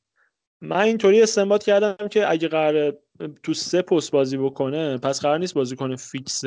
[0.61, 2.97] من اینطوری استنباط کردم که اگه قرار
[3.43, 6.43] تو سه پست بازی بکنه پس قرار نیست بازیکن فیکس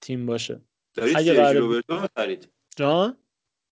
[0.00, 0.60] تیم باشه.
[0.94, 3.16] دارید قراره- روبرتو می‌خرید؟ جان؟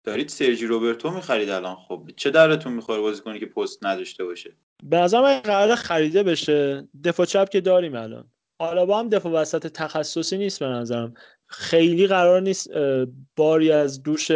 [0.03, 4.53] دارید سرجی روبرتو می‌خرید الان؟ خب چه درتون می‌خوره بازیکنی که پست نداشته باشه؟
[4.83, 6.87] به نظر من قرار خریده بشه.
[7.03, 8.31] دفاع چپ که داریم الان.
[8.59, 11.13] آلابا هم دفاع وسط تخصصی نیست به نظرم.
[11.47, 12.69] خیلی قرار نیست
[13.35, 14.31] باری از دوش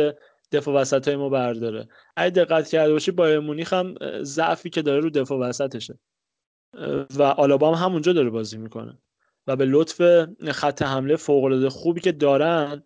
[0.52, 1.88] دفاع وسط های ما برداره.
[2.16, 6.00] اگه دقت کرده باشی بایر مونیخ هم ضعفی که داره رو دفاع وسطشه.
[7.16, 8.98] و آلابا هم همونجا داره بازی می‌کنه.
[9.48, 10.02] و به لطف
[10.52, 12.84] خط حمله فوق العاده خوبی که دارن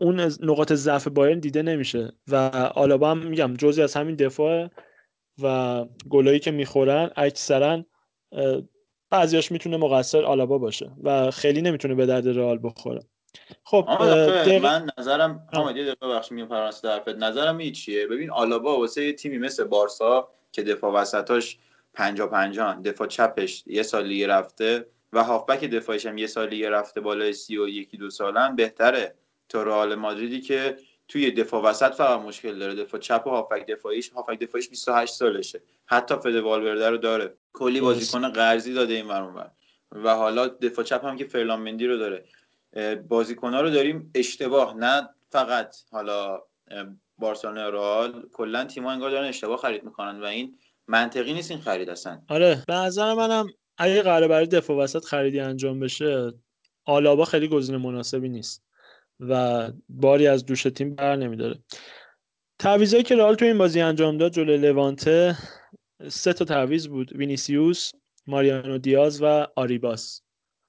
[0.00, 2.12] اون نقاط ضعف بایرن دیده نمیشه.
[2.28, 2.36] و
[2.74, 4.68] آلابا هم میگم جزی از همین دفاع
[5.42, 7.84] و گلایی که می‌خورن اکثرا
[9.10, 13.00] بعضیاش می‌تونه مقصر آلابا باشه و خیلی نمی‌تونه به درد رئال بخوره.
[13.64, 15.48] خب دقیقه- من نظرم.
[15.54, 19.38] حامد یه دقیقه بخش میون فرانسه حرفت نظرم این چیه ببین آلابا واسه یه تیمی
[19.38, 21.58] مثل بارسا که دفاع وسطاش
[21.94, 26.64] 50 50 دفاع چپش یه سال لیگ رفته و هافبک دفاعش هم یه سال لیگ
[26.64, 29.14] رفته بالای 31 دو سالن بهتره.
[29.48, 30.76] تا رئال مادریدی که
[31.08, 32.74] توی دفاع وسط فقط مشکل داره.
[32.74, 35.62] دفاع چپ و هافبک دفاعیش هافبک دفاعیش 28 سالشه.
[35.86, 37.34] حتی فد والورده رو داره.
[37.52, 37.80] کلی.
[37.80, 39.50] بازیکن قرضی داده این ور.
[39.92, 42.24] و حالا دفاع چپ هم که فرلان مندی رو داره.
[43.08, 44.76] بازیکن رو داریم اشتباه.
[44.76, 46.42] نه فقط حالا
[47.18, 50.20] بارسلونا و رئال کلا تیم‌ها انگار دارن اشتباه خرید می‌کنن.
[50.20, 52.22] و این منطقی نیست این خرید اصلا.
[52.28, 53.46] آره به نظر منم
[53.78, 56.32] اگه قراره برای دفاع وسط خریدی انجام بشه
[56.84, 58.64] آلابا خیلی گزینه مناسبی نیست
[59.20, 61.58] و باری از دوش تیم بر نمیداره.
[62.58, 65.36] تعویضایی که رئال تو این بازی انجام داد جلوی لوانته
[66.08, 67.12] سه تا تعویض بود.
[67.12, 67.90] وینیسیوس
[68.26, 70.22] ماریانو دیاز و آریباس.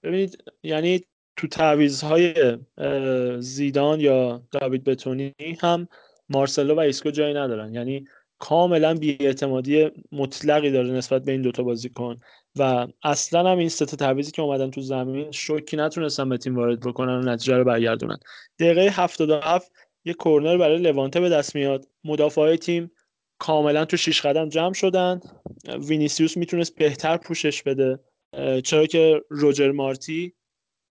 [0.04, 1.02] ببینید یعنی
[1.38, 2.34] تو تعویضهای
[2.78, 5.88] اه، زیدان یا داوید بتونی هم
[6.30, 7.74] مارسلو و ایسکو جایی ندارن.
[7.74, 8.08] یعنی
[8.40, 12.20] کاملا بیاعتمادی مطلقی داره نسبت به این دوتا بازیکن.
[12.60, 16.56] و اصلا هم این سه تا تعویضی که اومدن تو زمین شوکی نتونستن به تیم
[16.56, 18.18] وارد بکنن و نتیجه رو برگردونن.
[18.60, 19.72] دقیقه 77
[20.06, 21.88] یه کورنر برای لوانته به دست میاد.
[22.04, 22.92] مدافعای تیم
[23.40, 25.20] کاملا تو شیش قدم جمع شدن.
[25.88, 28.00] وینیسیوس می‌تونست بهتر پوشش بده.
[28.64, 30.34] چرا که روجر مارتی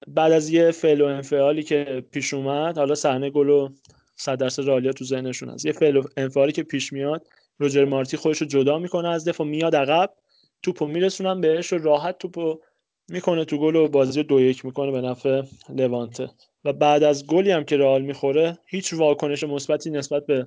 [0.06, 3.68] بعد از یه فعل و انفعالی که پیش اومد حالا صحنه گل و
[4.16, 5.66] صد درصد رئالیا تو ذهنشون هست.
[5.66, 7.26] یه فعل و انفعالی که پیش میاد
[7.58, 10.14] روجر مارتی خودش رو جدا می‌کنه از دفاع میاد عقب.
[10.62, 12.60] توپو میرسونن بهش و راحت توپو
[13.08, 16.30] می‌کنه تو گل و بازی دو یک می‌کنه به نفع لوانته.
[16.64, 20.46] و بعد از گلی هم که رئال می‌خوره هیچ واکنش مثبتی نسبت به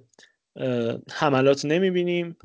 [1.11, 2.37] حملات نمی‌بینیم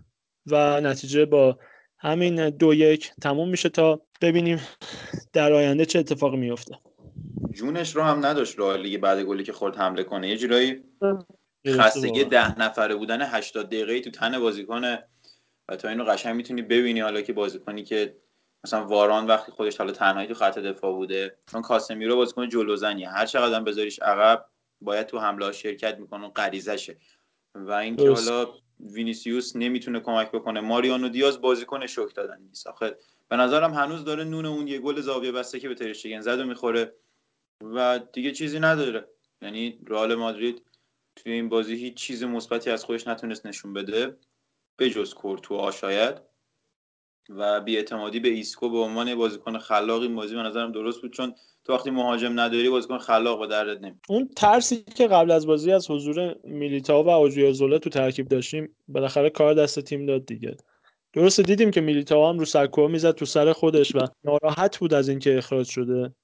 [0.46, 1.58] و نتیجه با
[1.98, 4.60] همین دو یک تموم میشه تا ببینیم
[5.32, 6.78] در آینده چه اتفاقی میفته
[7.52, 10.28] جونش رو هم نداشت رئال دیگه بعد گلی که خورد حمله کنه.
[10.28, 10.82] یه جورایی
[11.68, 12.24] خستگی.
[12.24, 14.82] ده نفره بودن 80 دقیقه تو تن بازیکن
[15.70, 18.16] و تا اینو قشنگ می‌تونی ببینی حالا که بازیکنی که
[18.64, 23.26] مثلا واران وقتی خودش حالا تنهایی تو خط دفاع بوده چون کاسمیرو بازیکن جلوزنیه هر
[23.26, 24.46] چقدر هم بذاریش عقب
[24.80, 26.96] باید تو حمله شرکت می‌کنه اون غریزشه.
[27.54, 28.02] و اینکه.
[28.10, 32.66] حالا وینیسیوس نمی‌تونه کمک بکنه ماریانو دیاز بازیکن شوک دادن نیست.
[32.66, 32.96] آخه
[33.28, 36.44] به نظرم هنوز داره نون اون یه گل زاویه بسته که به ترشتگن زد و
[36.44, 36.94] می‌خوره.
[37.62, 39.08] و دیگه چیزی نداره.
[39.42, 40.62] یعنی رئال مادرید
[41.16, 44.16] توی این بازی هیچ چیز مثبتی از خودش نتونست نشون بده.
[44.80, 46.14] به جز کورتوا شاید
[47.28, 51.34] و بیاعتمادی به ایسکو به عنوان بازیکن خلاق این بازی به نظرم درست بود چون
[51.64, 55.72] تو وقتی مهاجم نداری بازیکن خلاق به دردت نمیاد اون ترسی که قبل از بازی
[55.72, 60.56] از حضور میلیتائو و اودریوزولا تو ترکیب داشتیم بالاخره کار دست تیم داد دیگه.
[61.12, 65.08] درسته دیدیم که میلیتائو هم رو سکو می‌زد تو سر خودش و ناراحت بود از
[65.08, 66.14] اینکه اخراج شده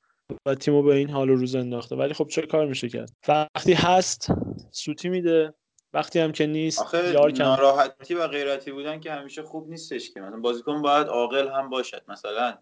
[0.47, 1.97] و تیمو به این حال و روز انداخته.
[1.97, 4.29] ولی خب چه کار میشه کرد؟ وقتی هست
[4.71, 5.55] سوتی میده.
[5.93, 7.45] وقتی هم که نیست آخه یار کم.
[7.45, 10.21] ناراحتی و غیرتی بودن که همیشه خوب نیستش که.
[10.21, 12.03] مثلا بازیکن باید عاقل هم باشد.
[12.09, 12.59] مثلا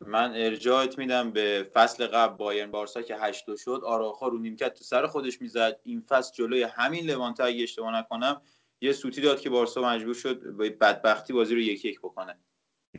[0.00, 3.80] من ارجاعت میدم به فصل قبل بایرن بارسا که 8 دو شد.
[3.84, 5.80] آراخا رو نیمکت تو سر خودش می‌زد.
[5.82, 8.42] این فصل جلوی همین لوانته اگه اشتباه نکنم
[8.80, 12.38] یه سوتی داد که بارسا مجبور شد به بدبختی بازی رو یک یک بکنه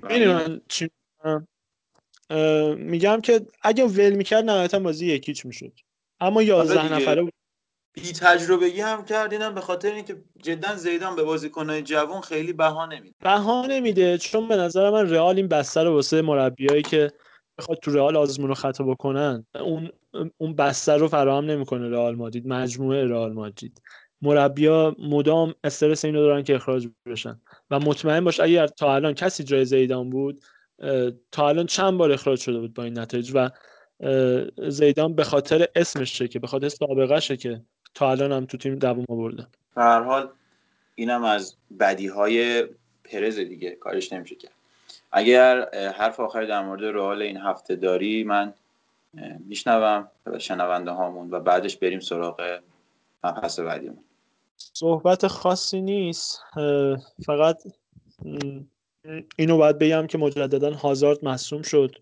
[0.02, 0.90] من چی
[2.78, 5.72] می‌گم؟ که اگه ول می‌کرد نهایتا بازی یکیچ می‌شد.
[6.20, 7.02] اما یازده آره دیگه.
[7.02, 7.34] نفره بود
[8.02, 13.16] بی تجربگی هم کردینم به خاطر اینکه جدا زیدان به بازیکنهای جوان خیلی بها نمیده.
[13.22, 17.12] بها نمیده چون به نظر من رئال این بسته رو واسه مربیایی که
[17.58, 19.90] بخواد تو رئال آزمون و خطا بکنن اون
[20.38, 23.82] اون بسته رو فراهم نمی‌کنه رئال مادرید مجموعه رئال مادرید.
[24.22, 27.42] مربیا مدام استرس اینو دارن که اخراج بشن.
[27.72, 30.44] و مطمئن باش اگر تا الان کسی جای زیدان بود
[31.32, 33.50] تا الان چند بار اخراج شده بود با این نتایج و
[34.70, 37.62] زیدان به خاطر اسمشه که به خاطر سابقهشه که
[37.98, 40.30] تا الان هم تو تیم دوم آورده به هر حال
[40.96, 42.68] اینم از بدی های
[43.04, 44.52] پرز دیگه کارش نمیشه کرد.
[45.12, 48.54] اگر حرف آخری در مورد رئال این هفته داری من
[49.40, 52.60] میشنوم شنونده هامون و بعدش بریم سراغ
[53.24, 54.04] مبحث بعدیمون.
[54.58, 56.42] صحبت خاصی نیست.
[57.26, 57.64] فقط
[59.38, 61.96] اینو باید بگم که مجددا هازارد مصوم شد.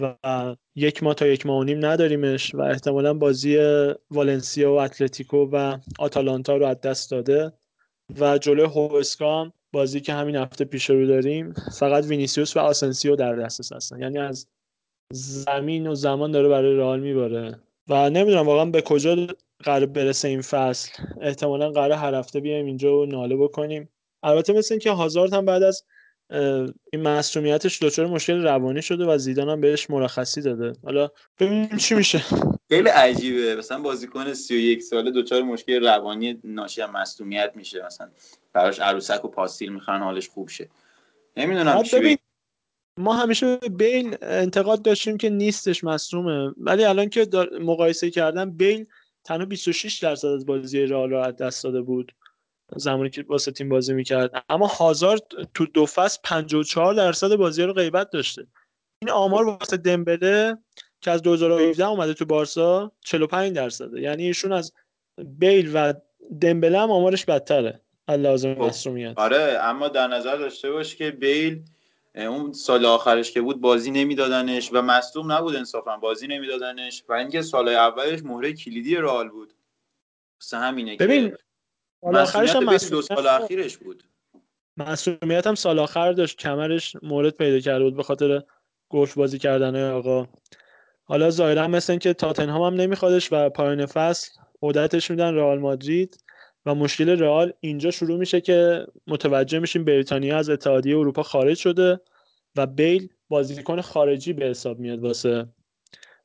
[0.00, 3.58] و یک ماه تا یک ماه و نیم نداریمش و احتمالا بازی
[4.10, 7.52] والنسیا و اتلتیکو و آتالانتا رو از دست داده.
[8.20, 13.16] و جلوی هوسکا هم بازی که همین هفته پیش رو داریم فقط وینیسیوس و آسنسیو
[13.16, 14.00] در دسترس هستن.
[14.00, 14.46] یعنی از
[15.12, 17.58] زمین و زمان داره برای رئال میباره.
[17.88, 19.26] و نمی‌دونم واقعا به کجا
[19.64, 21.02] قراره برسه این فصل.
[21.20, 23.88] احتمالا قراره هر هفته بیایم اینجا و ناله بکنیم.
[24.22, 25.84] البته مثل اینکه هازارد هم بعد از
[26.92, 30.72] این مصدومیتش دچار مشکل روانی شده و زیدان هم بهش مرخصی داده.
[30.84, 31.08] حالا
[31.38, 32.24] ببینیم چی میشه.
[32.68, 33.56] خیلی عجیبه.
[33.56, 37.86] مثلا بازیکن 31 ساله دچار مشکل روانی ناشی از مصدومیت میشه.
[37.86, 38.08] مثلا
[38.52, 40.68] براش عروسک و پاستیل می‌خرن حالش خوب شه.
[41.36, 42.18] نمی‌دونم چی ببین.
[42.96, 47.26] ما همیشه به بیل انتقاد داشتیم که نیستش مصومه ولی الان که
[47.60, 48.86] مقایسه کردن بیل
[49.24, 52.12] تنها 26 درصد از بازی رئال رو از دست داده بود.
[52.76, 54.44] زمانی که واسه تیم بازی می‌کرد.
[54.48, 55.22] اما هازارد
[55.54, 58.46] تو دو فصل 54 درصد بازی رو غیبت داشته.
[59.02, 60.58] این آمار واسه دمبله
[61.00, 64.00] که از 2017 اومده تو بارسا 45 درصده.
[64.00, 64.72] یعنی ایشون از
[65.24, 65.94] بیل و
[66.40, 67.80] دمبله هم آمارش بدتره.
[68.08, 68.60] از لازم خب.
[68.60, 71.62] مصومیت آره اما در نظر داشته باش که بیل
[72.14, 77.42] اون سال آخرش که بود بازی نمیدادنش و مصدوم نبود انصافا بازی نمیدادنش و اینکه
[77.42, 79.52] سال اولش مهره کلیدی رئال بود.
[80.52, 81.36] همینه ببین، که
[82.02, 84.04] مسئولیت بیل دو سال اخیرش بود.
[84.76, 86.38] مسئولیت هم سال آخر داشت.
[86.38, 88.42] کمرش مورد پیدا کرده بود به خاطر
[88.88, 90.26] گلف بازی کردن آقا.
[91.04, 94.30] حالا ظاهرا مثل اینکه تاتنهام هم نمیخوادش و پایان فصل
[94.62, 96.24] عودتش میدن رئال مادرید
[96.66, 102.00] و مشکل رئال اینجا شروع میشه که متوجه میشیم بریتانیا از اتحادیه اروپا خارج شده
[102.56, 105.46] و بیل بازیکن خارجی به حساب میاد واسه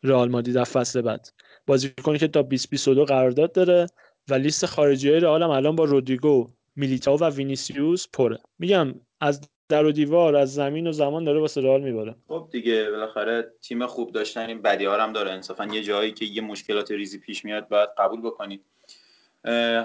[0.04, 1.30] رئال مادرید در فصل بعد.
[1.68, 3.88] بازیکنی که تا 2022 قرارداد داره
[4.30, 8.40] و لیست خارجی های رئال هم الان با رودریگو میلیتائو و وینیسیوس پره.
[8.60, 12.16] میگم از در و دیوار از زمین و زمان داره واسه رئال میباره.
[12.28, 15.32] خب دیگه بالاخره تیم خوب داشتن این بدی هم داره.
[15.32, 18.66] انصافا یه جایی که یه مشکلات ریزی پیش میاد باید قبول بکنید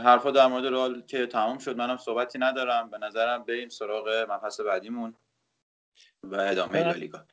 [0.05, 2.91] حرفا در مورد رئال که تمام شد منم صحبتی ندارم.
[2.91, 5.15] به نظرم بریم سراغ مبحث بعدیمون
[6.23, 6.85] و ادامه.
[6.85, 7.25] لالیگا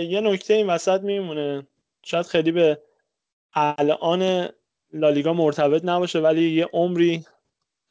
[0.00, 1.66] یه نکته این وسط میمونه.
[2.02, 2.82] شاید خیلی به
[3.52, 4.48] الان
[4.94, 7.24] لالیگا مرتبط نباشه ولی یه عمری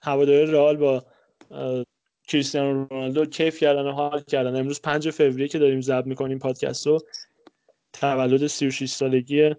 [0.02, 1.06] هواداری رئال با
[2.28, 4.56] کریستیانو رونالدو کیف کردن و حال کردن.
[4.56, 7.00] امروز 5 فوریه که داریم ضبط می‌کنیم پادکست رو.
[7.94, 9.50] تولد 36 سالگی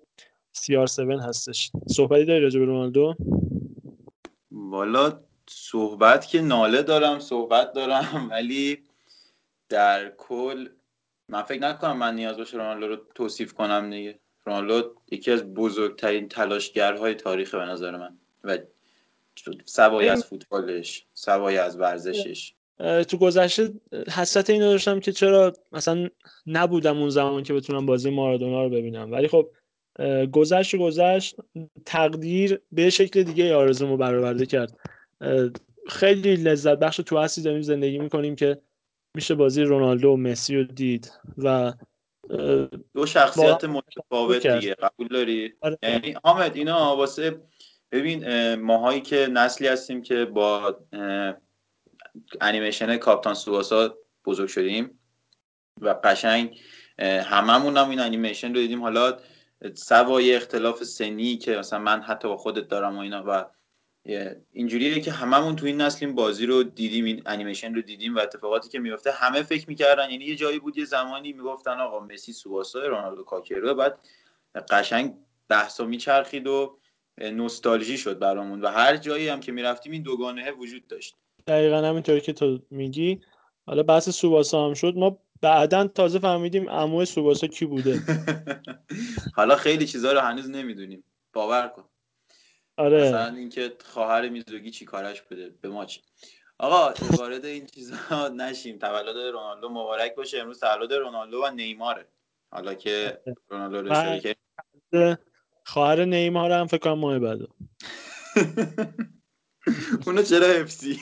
[0.56, 1.70] CR7 هستش.
[1.88, 3.14] صحبتی داری راجع به رونالدو؟
[4.50, 8.82] والا صحبت که ناله دارم صحبت دارم ولی
[9.68, 10.68] در کل
[11.28, 14.20] من فکر نکنم من نیاز باشه رونالدو رو توصیف کنم دیگه.
[14.46, 18.18] رونالدو یکی از بزرگترین تلاشگرهای تاریخ به نظر من.
[18.44, 18.58] و
[19.64, 22.54] سوای از فوتبالش سوای از ورزشش.
[23.08, 23.72] تو گذشته
[24.12, 26.08] حسرت اینو داشتم که چرا مثلا
[26.46, 29.12] نبودم اون زمان که بتونم بازی مارادونا رو ببینم.
[29.12, 29.50] ولی خب
[30.32, 31.36] گذشت و گذشت
[31.86, 34.78] تقدیر به شکل دیگه آرزومو برآورده کرد.
[35.88, 38.58] خیلی لذت بخش تو هستی داریم زندگی می‌کنیم که
[39.14, 41.72] میشه بازی رونالدو و مسی رو دید و
[42.94, 44.46] دو شخصیت متفاوت.
[44.46, 45.78] دیگه قبول داری آره.
[45.82, 47.42] یعنی حامد اینا واسه
[47.92, 50.76] ببین اه، ماهایی که نسلی هستیم که با
[52.40, 53.94] انیمیشن کاپتان سواسا
[54.24, 55.00] بزرگ شدیم
[55.80, 56.60] و قشنگ
[56.98, 59.18] هممون هم این انیمیشن رو دیدیم حالا
[59.74, 63.46] سوای اختلاف سنی که مثلا من حتی با خودت دارم و اینا و
[64.52, 68.18] اینجوریه که هممون تو این نسل این بازی رو دیدیم این انیمیشن رو دیدیم و
[68.18, 70.10] اتفاقاتی که میفته همه فکر می‌کردن.
[70.10, 73.98] یعنی یه جایی بود یه زمانی می‌گفتن آقا مسی سواسا رونالدو کاکرو بعد
[74.70, 75.14] قشنگ
[75.48, 76.78] بحثا میچرخید و
[77.18, 81.14] نوستالژی شد برامون و هر جایی هم که می‌رفتیم این دوگانه وجود داشت.
[81.46, 83.20] دقیقا همینطوری که تو میگی.
[83.66, 84.94] حالا بحث سوباسا هم شد.
[84.96, 88.00] ما بعدا تازه فهمیدیم عمو سوباسا کی بوده.
[89.36, 91.04] حالا خیلی چیزها رو هنوز نمی‌دونیم.
[91.32, 91.84] باور کن.
[92.76, 93.04] آره.
[93.08, 96.00] مثلا اینکه خواهر میزوگی چی کارش بوده؟ به ما چی؟
[96.58, 98.78] آقا وارد این چیزها نشیم.
[98.78, 100.38] تولد رونالدو مبارک باشه.
[100.38, 102.08] امروز تولد رونالدو و نیماره.
[102.52, 105.20] حالا که رونالدو رو کرد.
[105.66, 107.38] خواهر نیمار هم فکر کنم ماه بعد
[110.06, 110.98] اونو چرا حفظی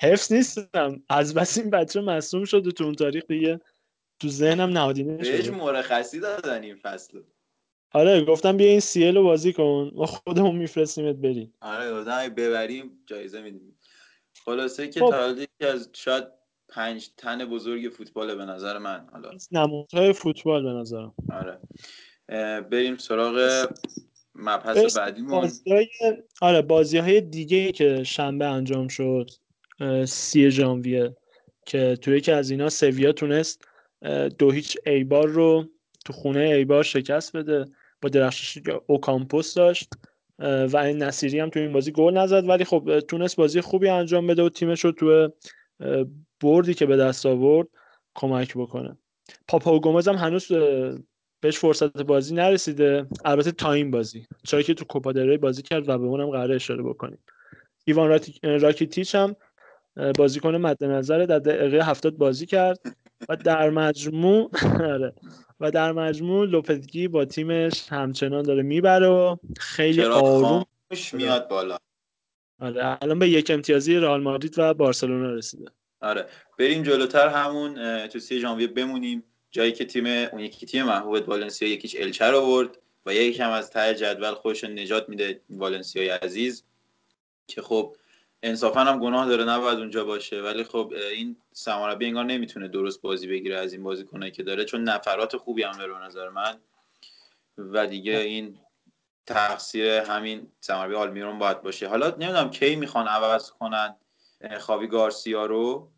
[0.00, 1.02] حفظ نیستم.
[1.08, 3.60] از بس این بچه مصوم شد و تو اون تاریخ دیگه.
[4.20, 5.50] تو ذهنم نهادینه بهش شده.
[5.50, 7.22] مرخصی دادن این فصل
[7.94, 9.90] آره گفتم بیا این سیل رو بازی کن.
[9.94, 13.78] ما خودمون میفرستیمت بری آره گفتم ببریم جایزه میدیم.
[14.44, 15.10] خلاصه که خب.
[15.10, 16.24] تولد یکی از شاید
[16.68, 19.30] پنج تن بزرگ فوتبال به نظر من حالا.
[19.52, 21.14] نمودهای فوتبال به نظرم.
[21.32, 21.58] آره.
[22.60, 23.68] بریم سراغ
[24.34, 25.40] مبحث بعدیمون.
[25.40, 25.88] بازی‌های
[26.42, 29.30] آره بازی های دیگه که شنبه انجام شد
[30.04, 31.16] سی ژانویه
[31.66, 33.68] که توی یکی از اینا سویا تونست
[34.38, 35.64] دو هیچ ایبار رو
[36.04, 37.64] تو خونه ایبار شکست بده.
[38.08, 39.92] با که اوکامپوس داشت
[40.38, 42.48] و این نصیری هم تو این بازی گل نزد.
[42.48, 45.32] ولی خب تونست بازی خوبی انجام بده و تیمش رو تو
[46.40, 47.68] بردی که به دست آورد
[48.14, 48.98] کمک بکنه.
[49.48, 50.52] پاپا گومز هم هنوز
[51.40, 53.06] بهش فرصت بازی نرسیده.
[53.24, 54.26] البته تا بازی.
[54.42, 57.18] چرا که تو کوپا بازی کرد و به اونم قرار اشاره بکنیم.
[57.84, 59.36] ایوان راکیتیچ هم
[60.18, 62.96] بازیکن مد نظر در دقیقه 70 بازی کرد.
[63.28, 64.50] و در مجموع
[64.94, 65.14] آره.
[65.60, 70.64] و در مجموع لوپتگی با تیمش همچنان داره می‌بره و خیلی آروم
[71.12, 71.78] میاد بالا.
[72.60, 72.98] آره.
[73.02, 75.70] الان به یک امتیازی رئال مادرید و بارسلونا رسیده.
[76.00, 76.26] آره.
[76.58, 79.24] بریم جلوتر همون تو سی ژانویه بمونیم.
[79.50, 83.70] جایی که تیم اون یکی تیم محبوبت والنسیا یکیش الچه رو برد و یکم از
[83.70, 86.64] ته جدول خودش نجات میده والنسیای عزیز.
[87.46, 87.96] که خب
[88.46, 90.42] انصافا هم گناه داره نباید اونجا باشه.
[90.42, 94.84] ولی خب این سماربی انگار نمی‌تونه درست بازی بگیره از این بازیکنایی که داره چون
[94.84, 96.56] نفرات خوبی هم داره به نظر من.
[97.58, 98.58] و دیگه این
[99.26, 101.88] تقصیر همین سماربی آلمیرون باید باشه.
[101.88, 103.96] حالا نمی‌دونم کی می‌خوان عوض کنن
[104.58, 105.90] خاوی گارسیا رو.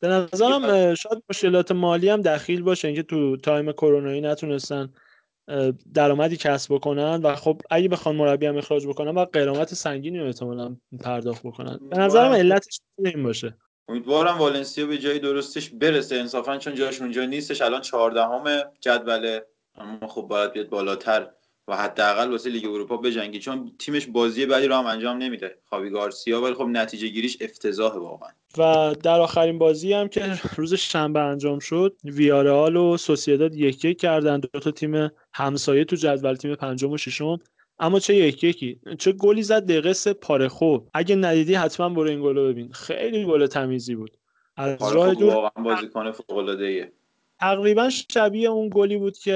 [0.00, 2.88] به نظرم شاید مشکلات مالی هم دخیل باشه.
[2.88, 4.92] اینکه تو تایم کرونایی نتونستن
[5.94, 10.26] درآمدی کسب بکنن و خب اگه بخوان مربی هم اخراج بکنن و قرامت سنگینی رو
[10.26, 11.80] احتمالاً پرداخت بکنن.
[11.90, 13.56] به نظرم علتش این باشه.
[13.88, 16.16] امیدوارم والنسیا به جای درستش برسه.
[16.16, 18.44] انصافا چون جاش اونجا نیستش الان چهاردهم
[18.80, 19.46] جدوله.
[19.74, 21.28] اما خب باید بیاد بالاتر
[21.68, 23.38] و حداقل واسه لیگ اروپا بجنگی.
[23.38, 25.58] چون تیمش بازی بعدی رو هم انجام نمیده.
[25.64, 28.30] خاوی گارسیا ولی خب نتیجه گیریش افتضاحه واقعا.
[28.58, 34.00] و در آخرین بازی هم که روز شنبه انجام شد ویارال و سوسیداد یک یک
[34.00, 34.40] کردن.
[34.40, 37.38] دو تا تیم همسایه تو جدول تیم پنجم و ششم.
[37.78, 40.78] اما چه یک یکی؟ چه گلی زد دقیقه سه پارخو.
[40.94, 42.72] اگه ندیدی حتما برو این گل رو ببین.
[42.72, 44.16] خیلی گل تمیزی بود.
[44.56, 46.92] از راه دور واقعا بازیکن فوق العاده ایه
[47.40, 49.34] تقریبا شبیه اون گلی بود که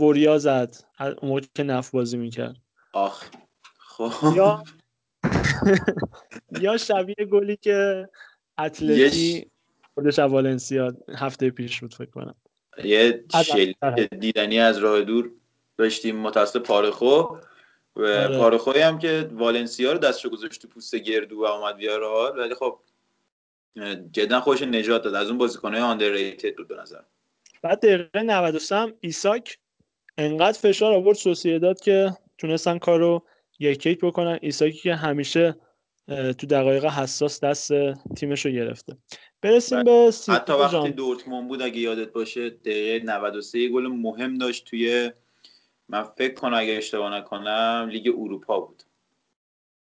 [0.00, 0.76] وریا زد.
[1.00, 2.56] اون موقع که نف بازی می‌کرد.
[2.92, 3.24] آخ.
[3.78, 4.36] خب.
[4.36, 4.64] یا
[6.60, 8.08] یا شبیه گلی که
[8.58, 9.50] اتلتی
[9.94, 12.34] خودش از والنسیا هفته پیش بود فکر کنم
[12.84, 13.76] یه شلیک.
[14.20, 15.30] دیدنی از راه دور
[15.76, 17.38] داشتیم متاسف پارخو
[17.96, 18.38] و آره.
[18.38, 22.78] پارخوی هم که والنسیا رو دستشو گذاشت تو پوست گردو و اومد بیارال ولی خب
[24.12, 27.00] جدا خودش نجات داد از اون بازیکنهای underrated بود به نظر
[27.62, 29.58] بعد دقیقه 93 هم ایساک
[30.18, 33.24] انقدر فشار آورد سوسیداد که تونستن کارو
[33.58, 34.38] یک یک بکنن.
[34.42, 35.56] ایساکی که همیشه
[36.08, 37.72] تو دقایق حساس دست
[38.16, 38.96] تیمش رو گرفته.
[39.42, 40.90] برسیم به سی حتی وقتی.
[40.90, 45.12] دورتموند بود اگه یادت باشه دقیقه 93 یه گل مهم داشت توی
[45.88, 48.82] من فکر کنم اگه اشتباه نکنم لیگ اروپا بود.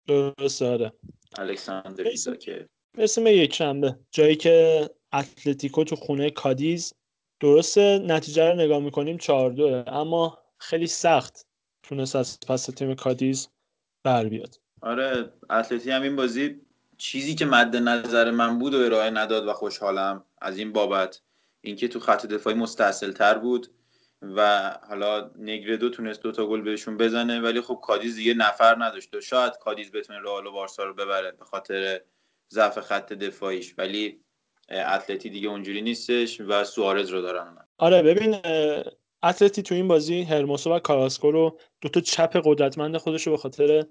[0.07, 0.92] درسته آره.
[1.39, 2.07] الکساندر برسیم.
[2.07, 2.66] ایساک
[2.99, 3.99] برسیم به یک شنبه.
[4.10, 6.94] جایی که اتلتیکو تو خونه کادیز
[7.40, 11.47] درسته نتیجه رو نگاه می‌کنیم 4 2 اما خیلی سخت
[11.82, 13.49] تونست از پس تیم کادیز
[14.03, 14.57] بر بیاد.
[14.83, 16.61] آره اتلتی هم این بازی
[16.99, 21.20] چیزی که مد نظر من بود و ارائه نداد و خوشحالم از این بابت.
[21.61, 23.67] اینکه تو خط دفاعی مستأصل تر بود
[24.23, 29.20] و حالا نگردو تونست دوتا گل بهشون بزنه ولی خب کادیز دیگه نفر نداشت و
[29.20, 32.01] شاید کادیز بتونه رئال و بارسا رو ببره به خاطر
[32.51, 33.75] ضعف خط دفاعیش.
[33.79, 34.20] ولی
[34.69, 37.57] اتلتی دیگه اونجوری نیستش و سوارز رو دارن.
[37.79, 38.37] آره ببین
[39.23, 43.39] اتلتی تو این بازی هرموسو و کاراسکو رو دو تا چپ قدرتمند خودش رو به
[43.39, 43.84] خاطر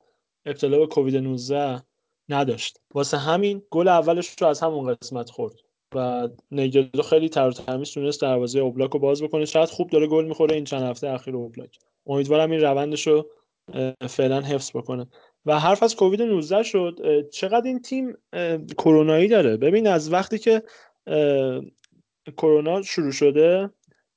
[0.45, 1.83] ابتلا به کووید 19
[2.29, 2.79] نداشت.
[2.93, 5.55] واسه همین گل اولش رو از همون قسمت خورد
[5.95, 9.45] و نگردو خیلی تر تمیز تونست دروازه اوبلاک رو باز بکنه.
[9.45, 11.77] شاید خوب داره گل می‌خوره این چند هفته اخیر اوبلاک.
[12.07, 13.29] امیدوارم این روندش رو
[14.07, 15.07] فعلا حفظ بکنه.
[15.45, 16.99] و حرف از کووید 19 شد
[17.33, 18.17] چقدر این تیم
[18.77, 20.63] کرونایی داره؟ ببین از وقتی که
[22.37, 23.69] کرونا شروع شده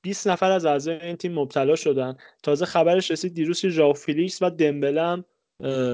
[0.03, 2.17] 20 نفر از اعضای این تیم مبتلا شدن.
[2.43, 5.25] تازه خبرش رسید دیروز که ژائو فیلیکس و دمبله هم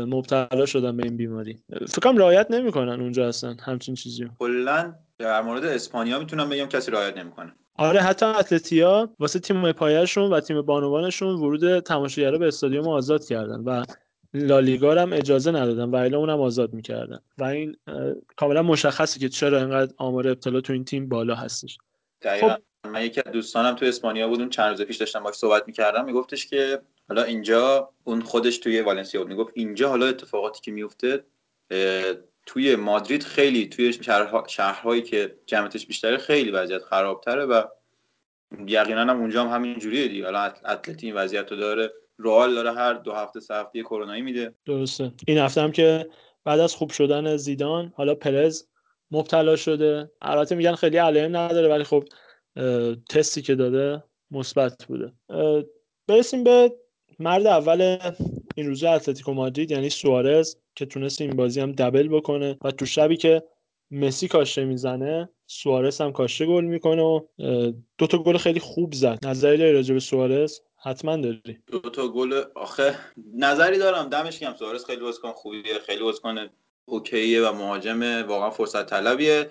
[0.07, 1.63] مبتلا شدن به این بیماری.
[1.87, 4.29] فکر کنم رعایت نمی‌کنن اونجا هستن همچین چیزی.
[4.39, 7.55] کلا در مورد اسپانیا می‌تونم بگم کسی رعایت نمی‌کنه.
[7.75, 13.59] آره حتی اتلتیا واسه تیم پایه‌شون و تیم بانوانشون ورود تماشاگرها به استادیوم آزاد کردن
[13.59, 13.83] و
[14.33, 17.19] لالیگا هم اجازه ندادن و الا اونم آزاد می‌کردن.
[17.37, 17.75] و این
[18.37, 21.77] کاملا مشخصه که چرا اینقدر آمار ابتلا تو این تیم بالا هستش.
[22.21, 22.55] دقیقا.
[22.85, 26.05] من یکی از دوستانم تو اسپانیا بود اون چند روز پیش داشتم باش صحبت می‌کردم.
[26.05, 29.29] میگفتش که حالا اینجا اون خودش توی والنسیا بود.
[29.29, 31.23] می‌گفت اینجا حالا اتفاقاتی که میفته
[32.45, 37.63] توی مادرید خیلی توی شهرها- شهرهایی که جمعیتش بیشتره خیلی وضعیت خرابتره و
[38.67, 40.25] یقینا هم اونجا هم همین جوریه دیگه.
[40.25, 41.93] حالا ات- اتلتی این وضعیت رو داره.
[42.19, 44.53] رئال داره هر دو هفته سه هفته کرونایی میده.
[44.65, 45.11] درسته.
[45.27, 46.09] این هفته هم که
[46.43, 48.63] بعد از خوب شدن زیدان حالا پرز
[49.11, 50.11] مبتلا شده.
[50.21, 52.03] البته میگن خیلی علائم نداره ولی خب
[53.09, 55.13] تستی که داده مثبت بوده.
[56.07, 56.75] برسیم به
[57.19, 57.97] مرد اول
[58.55, 62.57] این روزه اتلتیکو مادرید یعنی سوارز که تونست این بازی هم دبل بکنه.
[62.63, 63.43] و تو شبی که
[63.91, 67.21] مسی کاشته می‌زنه سوارز هم کاشته گل می‌کنه و
[67.97, 69.19] دو تا گل خیلی خوب زد.
[69.25, 71.57] نظری داری راجع به سوارز؟ حتما داری.
[71.67, 72.95] دو تا گل آخه
[73.33, 74.09] نظری دارم.
[74.09, 74.55] دمش گرم.
[74.55, 76.49] سوارز خیلی بازیکن خوبیه خیلی بازیکن
[76.85, 79.49] اوکیه و مهاجم واقعا فرصت طلبیه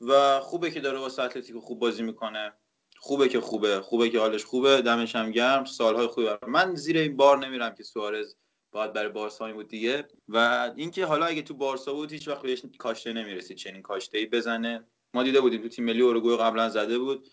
[0.00, 2.52] و خوبه که داره واسه اتلتیکو خوب بازی می‌کنه.
[2.98, 3.80] خوبه که خوبه.
[3.80, 4.82] خوبه که حالش خوبه.
[4.82, 5.64] دمش هم گرم.
[5.64, 8.34] سالهای خوبی برای من زیر این بار نمیرم که سوارز
[8.72, 10.08] باید برای بارسا بود دیگه.
[10.28, 13.56] و اینکه حالا اگه تو بارسا بود هیچ وقت بهش کاشته نمی‌رسید.
[13.56, 14.86] چنین کاشته ای بزنه.
[15.14, 17.28] ما دیده بودیم تو تیم ملی اروگوئه قبلا زده بود.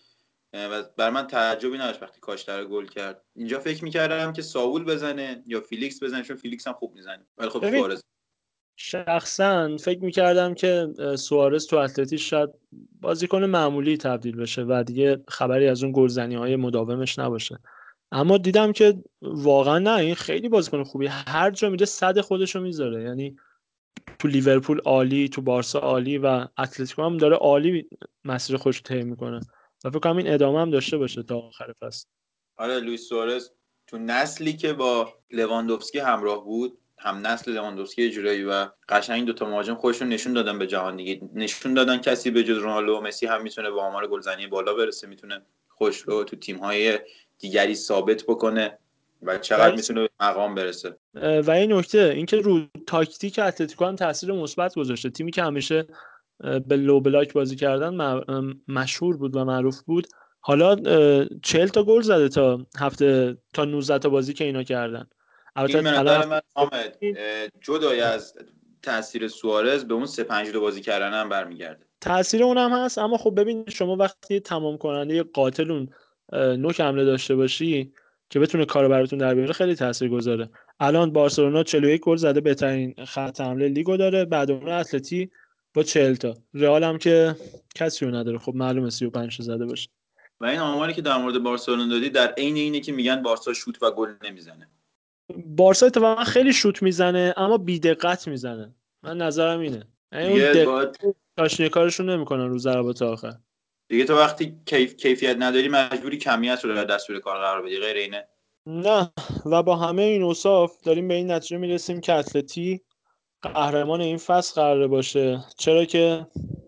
[0.52, 3.24] و بر من تعجبی نداشت وقتی کاشته رو گل کرد.
[3.36, 7.26] اینجا فکر می‌کردم که ساول بزنه یا فیلیکس بزنه چون فیلیکس هم خوب می‌زنه.
[7.38, 8.02] ولی خب سوارز
[8.76, 10.88] شخصا فکر می‌کردم که
[11.18, 12.50] سوارز تو اتلتی شاید
[13.00, 17.58] بازیکن معمولی تبدیل بشه و دیگه خبری از اون گلزنی های مداومش نباشه.
[18.12, 22.62] اما دیدم که واقعا نه این خیلی بازیکن خوبی هر جا میره صد خودش رو
[22.62, 23.02] می‌ذاره.
[23.02, 23.36] یعنی
[24.18, 27.88] تو لیورپول عالی تو بارسا عالی و اتلتیکو هم داره عالی
[28.24, 29.40] مسیر خودش رو طی می‌کنه.
[29.84, 32.06] و فکر کنم این ادامه هم داشته باشه تا آخر فصل.
[32.56, 33.50] آره لوئیس سوارز
[33.86, 39.74] تو نسلی که با لواندوفسکی همراه بود هم نسل لواندوفسکی جورایی و قشنگ دوتا مهاجم
[39.74, 41.20] خودشون نشون دادن به جهان دیگه.
[41.34, 45.06] نشون دادن کسی به جز رونالدو و مسی هم می‌تونه با آمار گلزنی بالا برسه
[45.06, 46.98] می‌تونه خودش رو تو تیم‌های
[47.38, 48.78] دیگری ثابت بکنه
[49.22, 50.96] و چقدر ولی- می‌تونه به مقام برسه.
[51.44, 55.10] و این نکته اینکه رو تاکتیک اتلتیکو هم تاثیر مثبت گذاشته.
[55.10, 55.86] تیمی که همیشه
[56.66, 58.20] به لو بلاک بازی کردن
[58.68, 60.06] مشهور بود و معروف بود.
[60.40, 60.76] حالا
[61.42, 65.06] چهل تا گل زده تا هفته تا 19 تا بازی که اینا کردن.
[65.56, 66.98] این نظر من حامد
[67.60, 68.34] جدای از
[68.82, 71.86] تاثیر سوارز به اون سه پنج دو بازی کردن هم برمیگرده.
[72.00, 75.88] تاثیر اونم هست اما خب ببین شما وقتی تمام کننده قاتل اون
[76.56, 77.92] نوک حمله داشته باشی
[78.30, 80.50] که بتونه کارو براتون در بیاره خیلی تاثیر گذاره
[80.80, 85.30] الان بارسلونا 41 گل زده بهترین خط حمله لیگو داره بعد اون اتلتی
[85.74, 86.34] با 40 تا.
[86.54, 87.36] رئال هم که
[87.74, 88.38] کسی رو نداره.
[88.38, 89.88] خب معلومه 35 تا زده باشه.
[90.40, 93.82] و این آماری که در مورد بارسلونا دادی در عین اینه که میگن بارسا شوت
[93.82, 94.68] و گل نمی‌زنه.
[95.46, 98.74] بارسا اتفاقا خیلی شوت می‌زنه اما بی دقت می‌زنه.
[99.02, 99.88] من نظرم اینه.
[100.12, 103.34] یعنی اون کارشون نمی‌کنن رو ضربات آخر.
[103.88, 104.96] دیگه تو وقتی کیف...
[104.96, 108.24] کیفیت نداری مجبوری کمیت رو در دستور کار قرار بدی غیر اینه.
[108.66, 109.12] نه.
[109.46, 112.80] و با همه این اوصاف داریم به این نتیجه می‌رسیم که اتلتی
[113.42, 115.44] قهرمان این فصل قراره باشه.
[115.58, 116.26] چرا که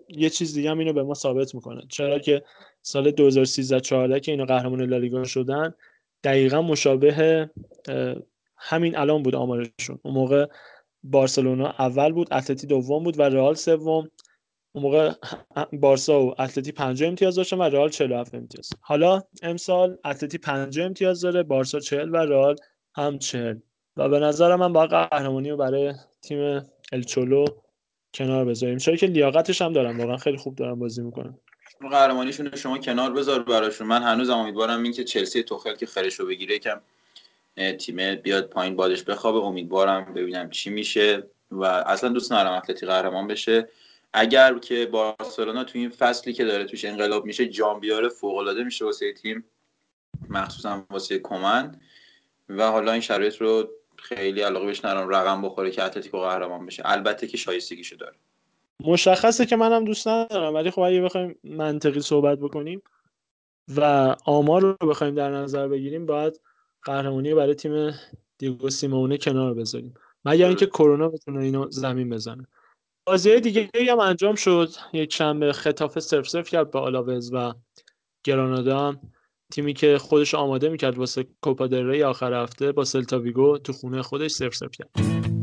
[0.08, 1.82] یه چیز دیگه هم اینو به ما ثابت می‌کنه.
[1.88, 2.42] چرا که
[2.82, 5.74] سال 2013 14 که اینا قهرمان لالیگا شدن
[6.24, 7.50] دقیقا مشابه
[8.56, 9.98] همین الان بود آمارشون.
[10.02, 10.46] اون موقع
[11.02, 14.10] بارسلونا اول بود اتلتی دوم بود و رئال سوم.
[14.72, 15.12] اون موقع
[15.72, 18.70] بارسا و اتلتی 50 امتیاز داشتن و رئال 47 امتیاز.
[18.80, 22.56] حالا امسال اتلتی 50 امتیاز داره بارسا 40 و رئال
[22.96, 23.58] هم 40
[23.96, 27.46] و به نظر من باید قهرمانی رو برای تیم الچولو
[28.14, 28.78] کنار بذاریم.
[28.78, 31.38] چرا که لیاقتش هم دارن واقعا خیلی خوب دارن بازی می‌کنن.
[31.80, 33.86] اون قهرمانیشون رو شما کنار بذار براشون.
[33.86, 36.80] من هنوزم امیدوارم این که چلسی توخل که خرش رو بگیره یکم
[37.56, 39.38] تیم بیاد پایین بادش بخوابه.
[39.38, 43.68] امیدوارم ببینم چی میشه و اصلا دوست ندارم اتلتی قهرمان بشه.
[44.12, 48.64] اگر که بارسلونا تو این فصلی که داره توش انقلاب میشه جام بیاره فوق العاده
[48.64, 49.44] میشه واسه تیم
[50.28, 51.80] مخصوصا واسه کمن
[52.48, 56.82] و حالا این شرایط رو خیلی علاقه بهش ندارم رقم بخوره که اتلتیکو قهرمان بشه.
[56.86, 58.16] البته که شایستگیشو داره.
[58.80, 62.82] مشخصه که منم دوست ندارم ولی خب اگه بخوایم منطقی صحبت بکنیم
[63.76, 63.80] و
[64.24, 66.40] آمار رو بخوایم در نظر بگیریم باید
[66.86, 67.94] قهرمانی برای تیم
[68.39, 69.94] دیگو سیمونه کنار بذاریم.
[70.24, 72.47] مگر اینکه کرونا بتونه اینو زمین بزنه.
[73.06, 74.70] بازی دیگه هم انجام شد.
[74.92, 77.55] یک شنبه خطافه صرف صرف کرد به آلاوز و
[78.24, 78.89] گرانادا.
[78.89, 79.00] هم
[79.52, 81.68] تیمی که خودش آماده می‌کرد واسه کوپا
[82.06, 85.35] آخر هفته با سلتا ویگو تو خونه خودش صرف صرف کرد.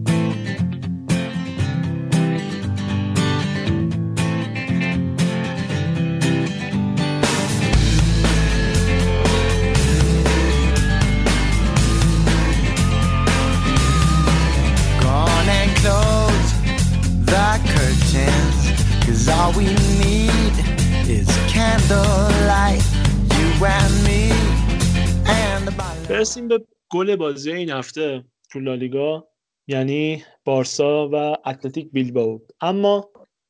[26.23, 29.27] برسیم به گل بازی این هفته تو لالیگا
[29.67, 32.39] یعنی بارسا و اتلتیک بیلبائو.
[32.61, 33.09] اما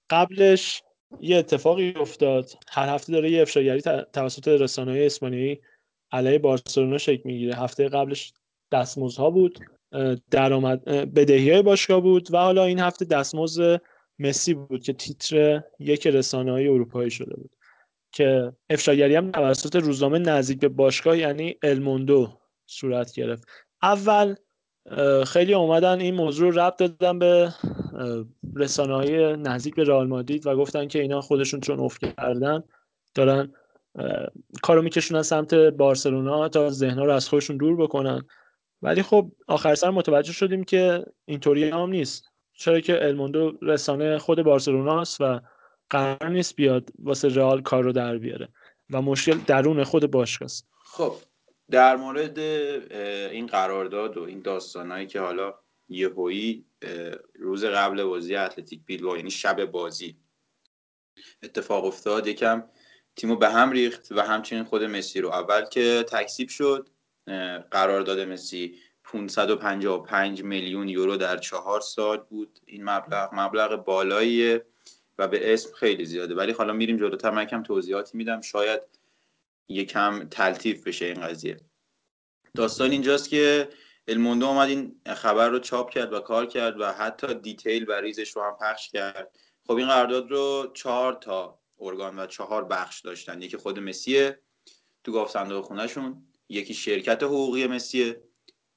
[0.10, 0.84] قبلش
[1.22, 2.50] یه اتفاقی افتاد.
[2.70, 3.82] هر هفته داره یه افشاگری
[4.14, 5.62] توسط رسانه‌های اسپانیایی
[6.12, 7.56] علیه بارسلونا شکل می‌گیره.
[7.56, 8.34] هفته قبلش
[8.72, 9.60] دستمزدها بود
[10.32, 13.82] درآمد بدهی های باشگاه بود و حالا این هفته دستمزد
[14.20, 17.56] مسی بود که تیتر یک رسانه های اروپایی شده بود.
[18.12, 23.48] که افشاگری هم توسط روزنامه نزدیک به باشگاه یعنی الموندو صورت گرفت.
[23.82, 24.36] اول
[25.28, 27.54] خیلی اومدن این موضوع رو ربط دادن به
[28.56, 32.64] رسانه های نزدیک به رئال مادرید و گفتن که اینا خودشون چون افت کردن
[33.16, 33.54] دارن
[34.62, 38.26] کارو میکشونن سمت بارسلونا تا ذهنها رو از خودشون دور بکنن.
[38.82, 42.34] ولی خب آخر سر متوجه شدیم که اینطوری هم نیست.
[42.54, 45.40] چرا که الموندو رسانه خود بارسلوناست و
[45.90, 48.50] قرار نیست بیاد واسه رئال کار رو در بیاره
[48.90, 51.14] و مشکل درون خود باشگاه است خب
[51.74, 55.54] در مورد این قرارداد و این داستانهایی که حالا
[55.90, 56.66] یهویی
[57.36, 60.18] روز قبل بازی اتلتیک بیلبائو یعنی شب بازی
[61.44, 62.64] اتفاق افتاد یکم
[63.16, 65.30] تیمو به هم ریخت و همچنین خود مسی رو.
[65.30, 66.90] اول که تکسیب شد
[67.72, 72.60] قرارداد مسی 555 میلیون یورو در چهار سال بود.
[72.66, 74.66] این مبلغ مبلغ بالاییه
[75.18, 76.36] و به اسم خیلی زیاده.
[76.36, 78.42] ولی حالا میریم جلوتر من یکم توضیحاتی میدم.
[78.42, 78.82] شاید
[79.70, 81.58] یکم تلطیف بشه این قضیه.
[82.56, 83.70] داستان اینجاست که
[84.08, 88.36] الموندو اومد این خبر رو چاپ کرد و کار کرد و حتی دیتیل و ریزش
[88.36, 89.40] رو هم پخش کرد.
[89.68, 93.42] خب این قرارداد رو چهار تا ارگان و چهار بخش داشتن.
[93.42, 94.40] یکی خود مسیه
[95.04, 98.24] تو گاف صندوق خونهشون یکی شرکت حقوقی مسیه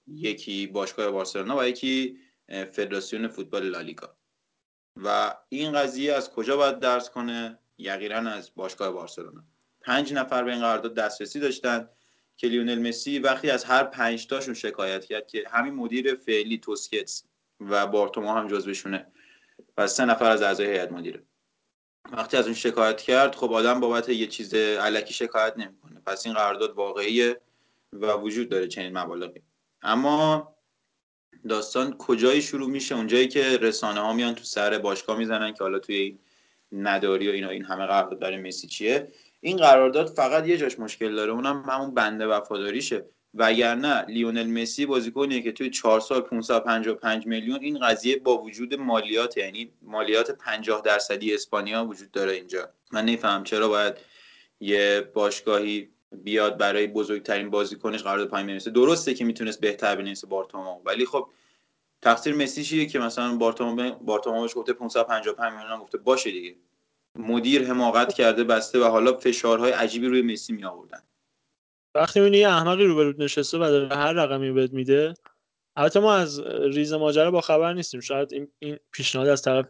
[0.06, 4.16] یکی باشگاه بارسلونا و یکی فدراسیون فوتبال لالیگا.
[4.96, 9.44] و این قضیه از کجا باید درس کنه؟ یقینا از باشگاه بارسلونا.
[9.86, 11.88] پنج نفر به این قرارداد دسترسی داشتن
[12.36, 17.24] که لیونل مسی وقتی از هر پنج تاشون شکایت کرد که همین مدیر فعلی توسکتس
[17.60, 19.06] و بارتومو هم جزوشونه
[19.76, 21.22] و سه نفر از اعضای هیئت مدیره.
[22.12, 26.00] وقتی از اون شکایت کرد خب آدم بابت یه چیز علکی شکایت نمی‌کنه.
[26.06, 27.40] پس این قرارداد واقعیه
[27.92, 29.42] و وجود داره چنین مبالغی.
[29.82, 30.54] اما
[31.48, 35.78] داستان کجایی شروع میشه؟ اونجایی که رسانه ها میان تو سر باشگاه می‌زنن که حالا
[35.78, 36.18] توی این
[36.72, 39.12] نداری و اینا این همه قرارداد برای مسی چیه؟
[39.46, 43.04] این قرارداد فقط یه جاش مشکل داره اونم همون بنده وفاداریشه.
[43.34, 49.36] وگرنه لیونل مسی بازیکنیه که توی چهار سال 555 میلیون این قضیه با وجود مالیات
[49.36, 52.68] یعنی مالیات 50 درصدی اسپانیا وجود داره اینجا.
[52.92, 53.94] من نمیفهم چرا باید
[54.60, 60.80] یه باشگاهی بیاد برای بزرگترین بازیکنش قرارداد پایین بنویسه درسته که می‌تونست بهتر بنویسه بارتومو
[60.84, 61.28] ولی خب
[62.02, 66.56] تقصیر مسی چیه که مثلا بارتومو بارتومو بهش گفته 555 میلیون گفته باشه دیگه.
[67.18, 71.00] مدیر حماقت کرده بسته و حالا فشارهای عجیبی روی مسی می آوردن
[71.94, 75.14] وقتی می‌بینی یه احمقی روبروت نشسته و داره هر رقمی بهت میده
[75.76, 78.00] البته ما از ریز ماجرا با خبر نیستیم.
[78.00, 79.66] شاید این, این پیشنهاد از طرف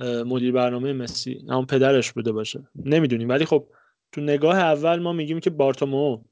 [0.00, 2.68] مدیر برنامه مسی همون پدرش بوده باشه.
[2.76, 3.28] نمی‌دونیم.
[3.28, 3.68] ولی خب
[4.12, 6.24] تو نگاه اول ما میگیم که بارتومو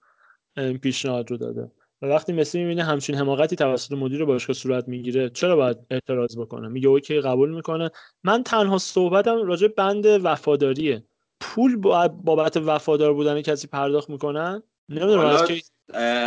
[0.56, 1.70] این پیشنهاد رو داده.
[2.02, 6.68] و وقتی مسی می‌بینه همچین حماقتی توسط مدیر باشگاه صورت می‌گیره چرا باید اعتراض بکنه؟
[6.68, 7.90] میگه اوکی قبول می‌کنه.
[8.24, 11.04] من تنها صحبتم راجع بند وفاداریه.
[11.40, 15.36] پول بابت وفادار بودن کسی پرداخت می‌کنن؟ نمی‌دونم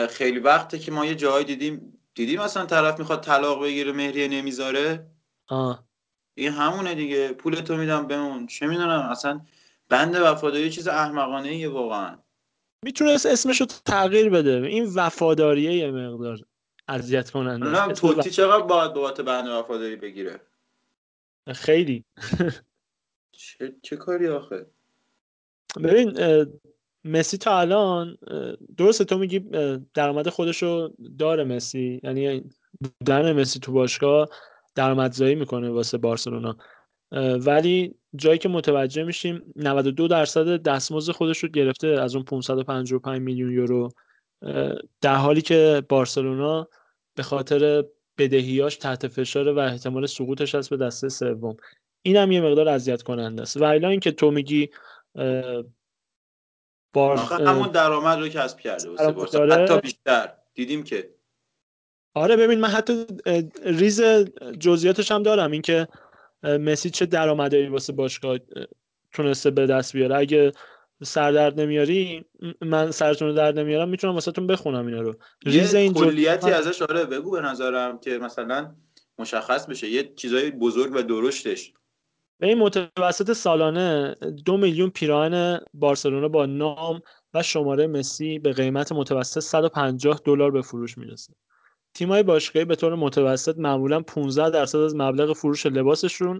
[0.07, 5.07] خیلی وقته که ما یه جایی دیدیم دیدیم مثلا طرف می‌خواد طلاق بگیره مهریه نمی‌ذاره.
[5.47, 5.85] آه.
[6.35, 7.27] این همونه دیگه.
[7.27, 9.41] پول تو میدم بمون چه می‌دونم اصلا
[9.89, 12.17] بند وفاداری چیز احمقانه ایه واقعا.
[12.85, 14.51] می‌تونست اسمش رو تغییر بده.
[14.51, 16.39] این وفاداریه یه مقدار
[16.87, 17.81] اذیت کننده.
[17.81, 20.41] اسم توتی چقدر باید بابت بند وفاداری بگیره.
[21.53, 22.03] خیلی.
[23.31, 24.65] چه, چه کاری آخه؟
[25.83, 26.17] ببین
[27.03, 28.17] مسی تا الان
[28.77, 29.39] درسته تو میگی
[29.93, 31.99] درآمد خودشو داره مسی.
[32.03, 32.49] یعنی
[32.79, 34.29] بودن مسی تو باشگاه
[34.75, 36.57] درآمدزایی می‌کنه واسه بارسلونا.
[37.37, 43.51] ولی جایی که متوجه میشیم 92 درصد دستمزد خودش رو گرفته از اون 555 میلیون
[43.51, 43.89] یورو
[45.01, 46.67] در حالی که بارسلونا
[47.15, 47.85] به خاطر
[48.17, 51.57] بدهیاش تحت فشاره و احتمال سقوطش هست به دسته سوم.
[52.01, 53.57] این هم یه مقدار اذیت کننده است.
[53.57, 54.69] و الا اینکه تو میگی
[56.93, 59.63] بار همون درآمد رو کسب کرده واسه داره.
[59.63, 60.33] حتی بیشتر.
[60.53, 61.15] دیدیم که
[62.13, 63.05] آره ببین من حتی
[63.65, 64.01] ریز
[64.59, 65.51] جزئیاتش هم دارم.
[65.51, 65.87] اینکه
[66.45, 68.65] مسی چه درآمدی واسه باشگاه اه،
[69.13, 70.51] تونسته به دست بیاره؟ اگه
[71.03, 75.13] سردرد نمیاری م- من سرتون رو درد نمیارم می‌تونم واسهتون بخونم اینا رو.
[75.45, 78.75] ریز این کلیتی ازش آره بگو به نظرم که مثلا
[79.19, 79.89] مشخص بشه.
[79.89, 81.73] یه چیزای بزرگ و درشتش.
[82.39, 84.15] به این متوسط سالانه
[84.45, 87.01] دو میلیون پیراهن بارسلونا با نام
[87.33, 91.33] و شماره مسی به قیمت متوسط 150 دلار به فروش می‌رسه.
[91.95, 96.39] تیم‌های باشگاهی به طور متوسط معمولا 15 درصد از مبلغ فروش لباسشون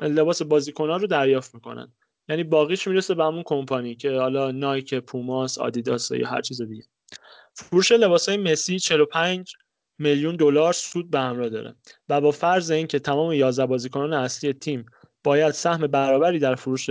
[0.00, 1.92] لباس بازیکن‌ها رو دریافت می‌کنن.
[2.28, 6.84] یعنی باقیش می‌رسه به همون کمپانی که حالا نایک، پوماس، آدیداس یا هر چیز دیگه.
[7.54, 9.52] فروش لباسهای مسی 45
[9.98, 11.74] میلیون دلار سود به همراه داره
[12.08, 14.86] و با فرض اینکه تمام 11 بازیکنان اصلی تیم
[15.24, 16.90] باید سهم برابری در فروش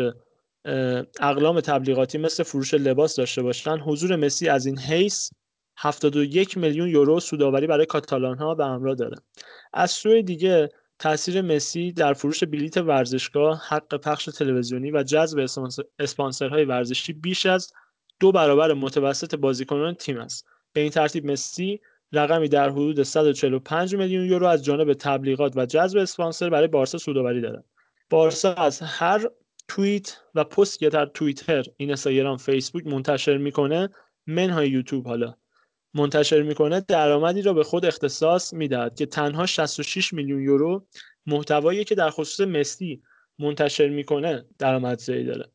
[1.19, 5.30] اقلام تبلیغاتی مثل فروش لباس داشته باشن حضور مسی از این حیث
[5.78, 9.18] 71 میلیون یورو سودآوری برای کاتالان ها به همراه داره.
[9.74, 15.84] از سوی دیگه تاثیر مسی در فروش بلیت ورزشگاه حق پخش تلویزیونی و جذب اسپانسر-
[16.00, 17.74] اسپانسرهای ورزشی بیش از
[18.20, 20.48] دو برابر متوسط بازیکنان تیم است.
[20.74, 21.82] به این ترتیب مسی
[22.14, 27.42] رقمی در حدود 145 میلیون یورو از جانب تبلیغات و جذب اسپانسر برای بارسا سودآوری
[27.42, 27.66] دارد.
[28.10, 29.30] بارسا از هر
[29.68, 33.90] توییت و پست که در توییتر اینستاگرام فیسبوک منتشر می‌کنه
[34.28, 35.36] منهای یوتیوب حالا.
[35.98, 40.85] منتشر می‌کنه درآمدی را به خود اختصاص می‌دهد که تنها 66 میلیون یورو
[41.26, 43.01] محتوایی که در خصوص مسی
[43.40, 45.45] منتشر می‌کنه درآمدزایی داره.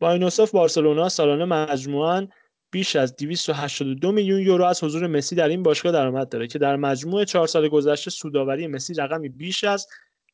[0.00, 2.26] با این اوصاف بارسلونا سالانه مجموعاً
[2.70, 6.76] بیش از 282 میلیون یورو از حضور مسی در این باشگاه درآمد داره که در
[6.76, 9.86] مجموع چهار سال گذشته سودآوری مسی رقمی بیش از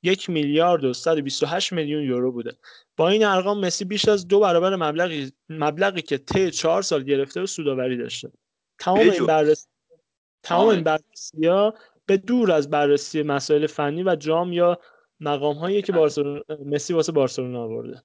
[0.02, 2.52] یک میلیارد و 128 میلیون یورو بوده.
[2.96, 7.40] با این ارقام مسی بیش از دو برابر مبلغی مبلغی که طی چهار سال گرفته
[7.40, 8.32] و سودآوری داشته.
[8.78, 9.26] تمام این.
[9.26, 9.66] بررسی
[10.42, 10.82] تمام این.
[10.82, 11.74] بررسی ها
[12.06, 14.78] به دور از بررسی مسائل فنی و جام یا
[15.20, 18.02] مقام هایی که بارسلونا مسی واسه بارسلونا آورده.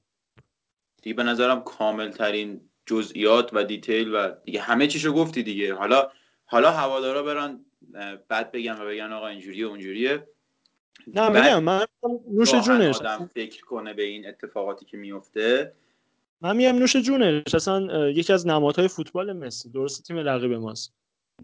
[1.01, 5.73] دیگه به نظرم کامل ترین جزئیات و دیتیل و دیگه همه چیشو گفتی دیگه.
[5.73, 6.11] حالا
[6.45, 7.65] حالا هوادارا برن
[8.27, 10.27] بعد بگن و بگن آقا اینجوریه اونجوریه.
[11.07, 11.85] نه میگم من
[12.31, 12.97] نوش جونش.
[12.97, 15.73] آدم فکر کنه به این اتفاقاتی که میفته
[16.41, 20.93] من میگم نوش جونش اصلا یکی از نمادهای فوتبال مسی درست تیم رقیب ماست.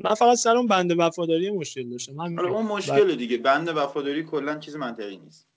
[0.04, 2.20] من فقط سر اون بند وفاداری مشکل داشتم.
[2.20, 2.40] همین.
[2.40, 3.38] حالا اون مشکل دیگه.
[3.38, 5.48] بند وفاداری کلا چیز منطقی نیست.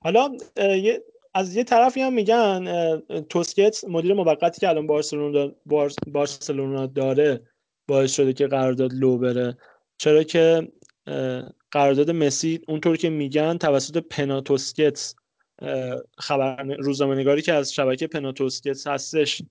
[0.00, 2.64] حالا یه- از یه طرفی هم میگن
[3.10, 7.46] اه، توسکتس مدیر موقتی که الان بارسلونا بارس- بارسلونا داره
[7.88, 9.56] باعث شده که قرارداد لو بره.
[9.98, 10.72] چرا که
[11.70, 15.14] قرارداد مسی اونطور که میگن توسط پناتوسکتس
[16.18, 19.42] خبر روزنامه‌نگاری که از شبکه پناتوسکتس هستش.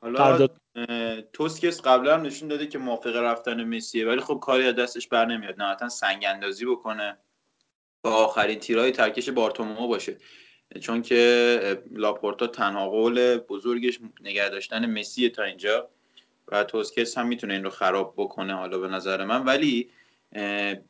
[0.00, 0.48] حالا
[1.32, 5.24] توسکس قبلا هم نشون داده که موافق رفتن مسیه ولی خب کاری از دستش بر
[5.24, 5.62] نمیاد.
[5.62, 7.18] نهایتا سنگ اندازی بکنه
[8.02, 10.16] با آخرین تیرای ترکش بارتومو باشه.
[10.80, 15.88] چون که لاپورتا تنها قول بزرگش نگه داشتن مسیه تا اینجا
[16.48, 19.44] و توسکس هم می‌تونه این رو خراب بکنه حالا به نظر من.
[19.44, 19.90] ولی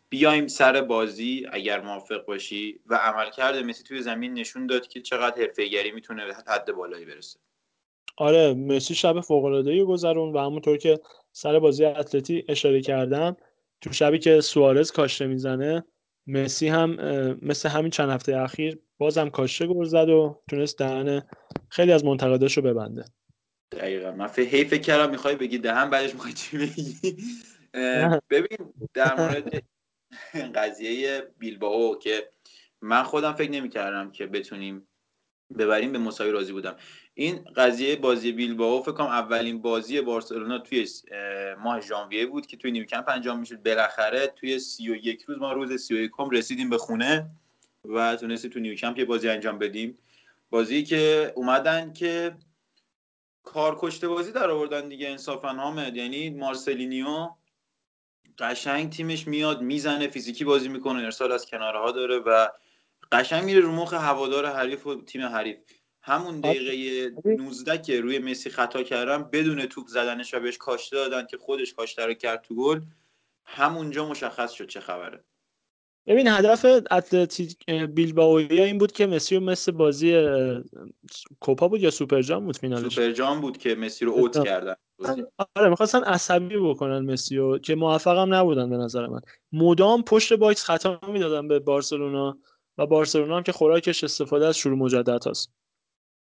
[0.09, 2.81] بیایم سر بازی اگر موافق باشی.
[2.87, 7.39] و عملکرد مسی توی زمین نشون داد که چقدر حرفه‌گری می‌تونه به حد بالایی برسه.
[8.17, 11.01] آره مسی شب فوق العاده ای گذرون و همونطور که
[11.33, 13.37] سر بازی اتلتی اشاره کردم
[13.81, 15.85] تو شبی که سوارز کاشته می‌زنه
[16.27, 16.97] مسی هم
[17.43, 21.23] مثل همین چند هفته اخیر بازم کاشته گل زد و تونست دهن
[21.69, 23.05] خیلی از منتقداشو ببنده.
[23.73, 24.13] دقیقا.
[24.13, 27.15] من فکر کردم می‌خوای بگی دهن بعدش می‌خوای چی بگی؟
[28.31, 29.63] ببین در مورد
[30.55, 32.31] قضیه بیلبائو که
[32.81, 34.89] من خودم فکر نمی‌کردم که بتونیم
[35.59, 36.77] ببریم به مساوی راضی بودم.
[37.15, 42.57] این قضیه بازی بیلبائو فکر کنم اولین بازی بارسلونا توی اه، ماه ژانویه بود که
[42.57, 43.63] توی نیوکمپ انجام می‌شد.
[43.63, 47.31] بالاخره توی 31 روز ما روز 31 رسیدیم به خونه
[47.85, 49.99] و تونستیم تو نیوکمپ یه بازی انجام بدیم.
[50.51, 52.37] بازی که اومدن که
[53.43, 55.97] کار کشته بازی در آوردن دیگه انصافا حامد.
[55.97, 57.29] یعنی مارسلینیو
[58.41, 62.49] قشنگ تیمش میاد می‌زنه فیزیکی بازی می‌کنه ارسال از کناره ها داره و
[63.13, 65.57] قشنگ میره رو مخ هوادار حریف و تیم حریف.
[66.03, 71.27] همون دقیقه 19 که روی مسی خطا کردن بدون توپ زدنش و بهش کاشته دادن
[71.27, 72.81] که خودش کاشته رو کرد تو گل
[73.45, 75.25] همونجا مشخص شد چه خبره.
[76.07, 80.29] ببین هدف اتلتیک بیلبائویا این بود که مسی رو مثل بازی
[81.41, 84.75] کوپا بود یا سوپر جام بود فینالش؟ سوپر جام بود که مسی رو اوت کردن.
[85.57, 85.69] آره.
[85.69, 89.21] می‌خواستن عصبی بکنن مسی رو که موفقم نبودن به نظر من.
[89.53, 92.39] مدام پشت باکس خطا می‌دادن به بارسلونا
[92.79, 95.53] و بارسلونا هم که خوراکش استفاده از شروع مجدد هست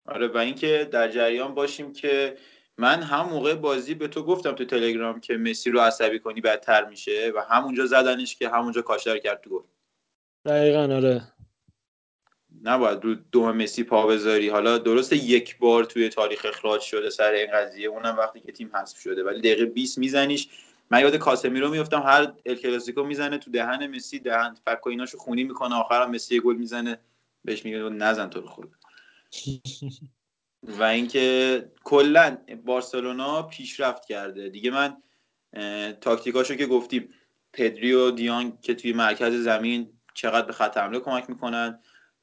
[0.06, 2.38] آره و اینکه در جریان باشیم که
[2.78, 6.86] من هم موقع بازی به تو گفتم تو تلگرام که مسی رو عصبی کنی بدتر
[6.86, 9.64] میشه و همونجا زدنش که همونجا کاشته رو کرد تو گل.
[10.46, 11.22] دقیقا آره.
[12.64, 14.50] نباید رو دم مسی پا بذاری.
[14.50, 18.76] حالا درسته یک بار توی تاریخ اخراج شده سر این قضیه اونم وقتی که تیم
[18.76, 20.50] حذف شده ولی دقیقه 20 میزنیش.
[20.92, 25.18] من یاد کاسمیرو میفتم هر ال کلاسیکو می‌زنه تو دهن مسی دهن فک و ایناشو
[25.18, 27.00] خونی می‌کنه آخرم مسی گل می‌زنه
[27.46, 28.76] بهش میگه نزن تو رو خود
[30.64, 34.50] و اینکه کلا بارسلونا پیشرفت کرده.
[34.50, 34.98] دیگه من
[36.02, 37.14] تاکتیکاشو که گفتیم
[37.54, 41.80] پدری و دیانگ که توی مرکز زمین چقدر به خط حمله کمک می‌کنن.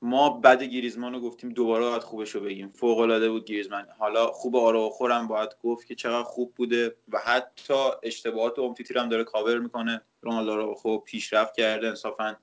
[0.07, 2.69] ما بعد گریزمان رو گفتیم دوباره باید خوبش رو بگیم.
[2.69, 3.87] فوق العاده بود گریزمان.
[3.99, 9.09] حالا خوب آراخور هم باید گفت که چقدر خوب بوده و حتی اشتباهات امتیتی هم
[9.09, 10.03] داره کاور می‌کنه.
[10.21, 12.37] رونالدو آراخو پیشرفت کرده انصافا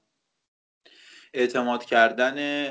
[1.34, 2.68] اعتماد کردن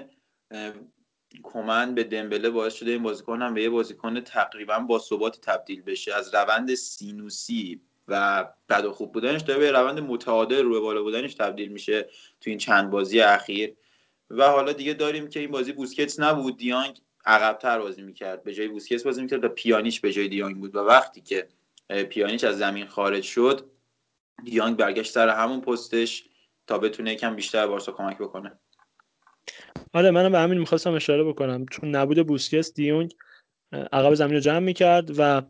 [1.42, 5.82] کمن به دمبله باعث شده این بازیکن هم به یه بازیکن تقریبا با ثبات تبدیل
[5.82, 6.14] بشه.
[6.14, 11.02] از روند سینوسی و بد و خوب بودنش داره به روند متعادل رو به بالا
[11.02, 12.02] بودنش تبدیل میشه
[12.40, 13.76] تو این چند بازی اخیر.
[14.33, 16.57] و حالا دیگه داریم که این بازی بوسکتس نبود.
[16.57, 18.44] دیانگ عقبتر بازی می‌کرد.
[18.44, 20.75] به جای بوسکتس بازی می‌کرد و پیانیش به جای دیانگ بود.
[20.75, 21.49] و وقتی که
[22.11, 23.70] پیانیش از زمین خارج شد
[24.44, 26.25] دیانگ برگشت سر همون پستش
[26.67, 28.52] تا بتونه یکم بیشتر بارسا کمک بکنه.
[29.93, 31.67] آره منم به همین می‌خواستم اشاره بکنم.
[31.67, 33.15] چون نبود بوسکس دیونگ
[33.73, 35.43] اه، عقب زمین رو جمع می‌کرد و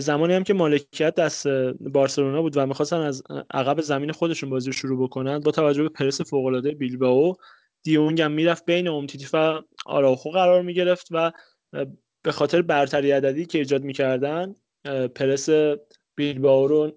[0.00, 1.48] زمانی هم که مالکیت دست
[1.80, 5.88] بارسلونا بود و می‌خواستن از عقب زمین خودشون بازی رو شروع بکنن با توجه به
[5.88, 7.34] پرس فوق‌العاده بیلبائو
[7.82, 11.32] دیونگ هم می‌رفت بین اومتیتی و آراخو قرار می‌گرفت و
[12.22, 14.54] به خاطر برتری عددی که ایجاد می‌کردن
[15.14, 15.48] پرس
[16.14, 16.92] بیلبائو رو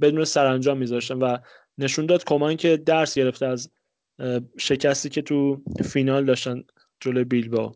[0.00, 1.38] بدون سرانجام میذاشتن و
[1.78, 3.70] نشون داد کمان که درس گرفته از
[4.58, 6.64] شکستی که تو فینال داشتن
[7.00, 7.72] جلوی بیلبائو.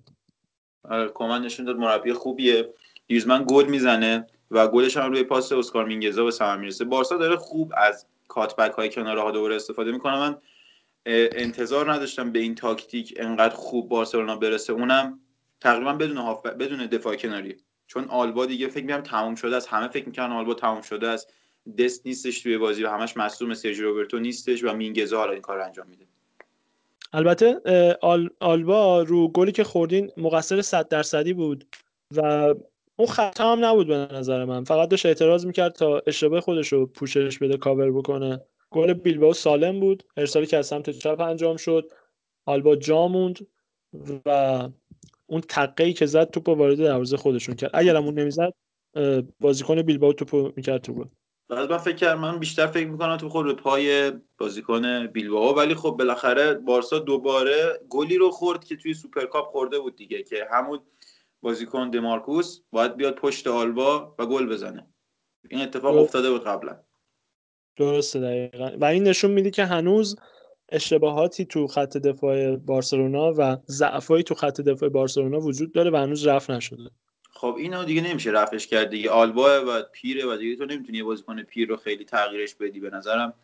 [0.85, 2.69] آره کمان نشون داد مربی خوبیه.
[3.09, 6.85] گریزمان گل می‌زنه و گلش هم روی پاس اسکار مینگزا به ثمر می‌رسه.
[6.85, 10.19] بارسا داره خوب از کاتبک های کناره ها دوباره استفاده می‌کنه.
[10.19, 10.37] من
[11.07, 14.73] انتظار نداشتم به این تاکتیک انقدر خوب بارسلونا برسه.
[14.73, 15.21] اونم
[15.61, 17.57] تقریبا بدون هاف بدون دفاع کناری.
[17.87, 19.69] چون آلبا دیگه فکر می‌کنم تموم شده است.
[19.69, 21.33] همه فکر می‌کنن آلبا تموم شده است.
[21.79, 25.57] دست نیستش توی بازی و همش مصدوم سرژی روبرتو نیستش و مینگزا حالا این کار
[25.57, 26.05] رو انجام میده.
[27.13, 27.61] البته
[28.03, 31.65] آل، آلبا رو گلی که خوردین مقصر 100 درصدی بود
[32.17, 32.55] و
[32.97, 34.65] اون خطا هم نبود به نظر من.
[34.65, 38.41] فقط داشت اعتراض می‌کرد تا اشتباه خودش رو پوشش بده کاور بکنه.
[38.71, 40.03] گل بیلبائو سالم بود.
[40.17, 41.93] ارسالی که از سمت چپ انجام شد.
[42.47, 43.47] آلبا جا موند
[44.27, 44.69] و
[45.27, 47.71] اون تقه که زد توپ وارد دروازه خودشون کرد.
[47.75, 48.55] اگر اون نمی‌زد
[49.41, 51.05] بازیکن بیلبائو توپو می‌کرد تو گل.
[51.49, 55.91] بعد من فکر کردم من بیشتر فکر می‌کنم توپ به پای بازیکن بیلبائو ولی خب
[55.91, 60.81] بالاخره بارسا دوباره گلی رو خورد که توی سوپرکاپ خورده بود دیگه که همون
[61.43, 64.87] بازیکن دمارکوس باید بیاد پشت آلبا و گل بزنه.
[65.51, 66.05] این اتفاق درست.
[66.05, 66.81] افتاده بود قبلا.
[67.81, 68.71] درسته دقیقا.
[68.81, 70.17] و این نشون میده که هنوز
[70.69, 76.27] اشتباهاتی تو خط دفاع بارسلونا و ضعفایی تو خط دفاع بارسلونا وجود داره و هنوز
[76.27, 76.91] رفع نشده.
[77.33, 79.11] خب اینو دیگه نمیشه رفعش کرد دیگه.
[79.11, 83.35] آلبا و پیره و دیگه تو نمی‌تونی بازیکن پیر رو خیلی تغییرش بدی به نظرم.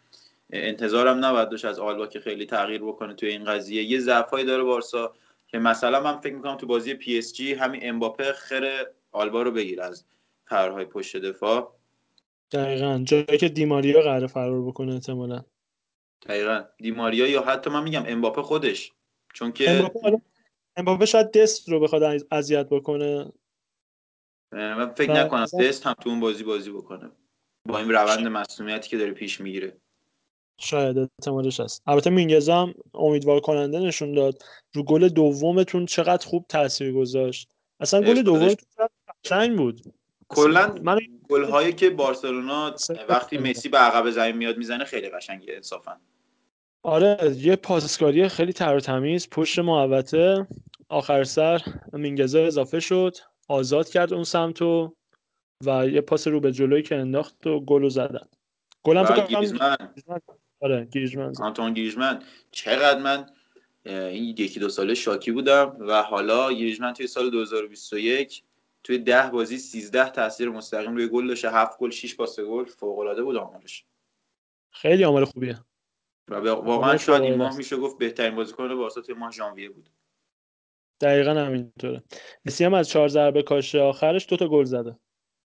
[0.50, 3.82] انتظارم نباید داشت از آلبا که خیلی تغییر بکنه توی این قضیه.
[3.82, 5.14] یه ضعفایی داره بارسا
[5.46, 9.50] که مثلا من فکر می‌کنم تو بازی پی اس جی همین امباپه خر آلبا رو
[9.50, 10.04] بگیر از
[10.46, 11.75] پرهای پشت دفاع.
[12.52, 13.02] دقیقا.
[13.04, 15.44] جایی که دیماریا قرار فرار بکنه احتمالا.
[16.22, 16.64] دقیقا.
[16.78, 18.92] دیماریا یا حتی من میگم امباپه خودش.
[19.34, 20.20] چون که امباپه حالا-
[20.76, 23.32] امباپه شاید دست رو بخواد اذیت بکنه.
[24.52, 27.10] من فکر نکنم دست هم تو اون بازی بازی بکنه.
[27.68, 29.76] با این روند مسئولیتی که داره پیش می‌گیره.
[30.60, 31.82] شاید احتمالش هست.
[31.86, 34.42] البته مینگز هم امیدوار کننده نشون داد.
[34.74, 37.50] رو گل دومتون چقدر خوب تاثیر گذاشت.
[37.80, 38.88] اصلا گل چقدر
[39.24, 39.80] قشنگ بود.
[40.28, 40.98] کلا من
[41.28, 42.74] گل‌هایی که بارسلونا
[43.08, 45.96] وقتی مسی به عقب زمین میاد می‌زنه خیلی قشنگه انصافا.
[46.82, 50.46] آره یه پاسکاری خیلی تر و تمیز پشت محوطه
[50.88, 53.16] آخر سر مینگزا اضافه شد
[53.48, 54.94] آزاد کرد اون سمتو
[55.66, 58.28] و یه پاس رو به جلوی که انداخت و گل رو زدن
[58.84, 59.76] گل هم و فکر کنم گریزمن.
[60.60, 60.88] آره
[61.32, 61.42] زد.
[61.42, 62.22] آنتون گریزمن.
[62.50, 63.26] چقدر من
[63.84, 68.42] این یکی دو ساله شاکی بودم و حالا گریزمن توی سال 2021
[68.86, 71.50] توی ده بازی 13 تاثیر مستقیم روی گل داشته.
[71.50, 72.64] 7 گل 6 پاس گل.
[72.64, 73.84] فوق العاده بود آمارش.
[74.72, 75.58] خیلی آمار خوبیه.
[76.28, 77.56] و واقعا شاید این ماه.
[77.56, 79.90] میشه گفت بهترین بازیکن بارسا توی ماه ژانویه بود.
[81.00, 82.02] دقیقا همینطوره.
[82.44, 84.98] مسی هم از چهار ضربه کاش آخرش دوتا گل زده.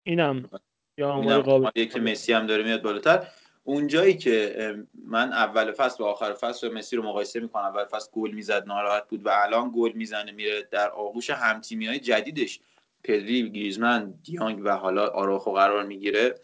[0.03, 0.49] اینم
[0.97, 3.27] یا آمار قابل که مسی هم داره میاد بالاتر.
[3.63, 7.63] اونجایی که من اول فصل و آخر فصل مسی رو مقایسه می‌کنم.
[7.63, 11.99] اول فصل گل می‌زد ناراحت بود و الان گل می‌زنه میره در آغوش همتیمی های
[11.99, 12.59] جدیدش.
[13.03, 16.39] پدری گریزمن دیانگ و حالا آراخو قرار می‌گیره.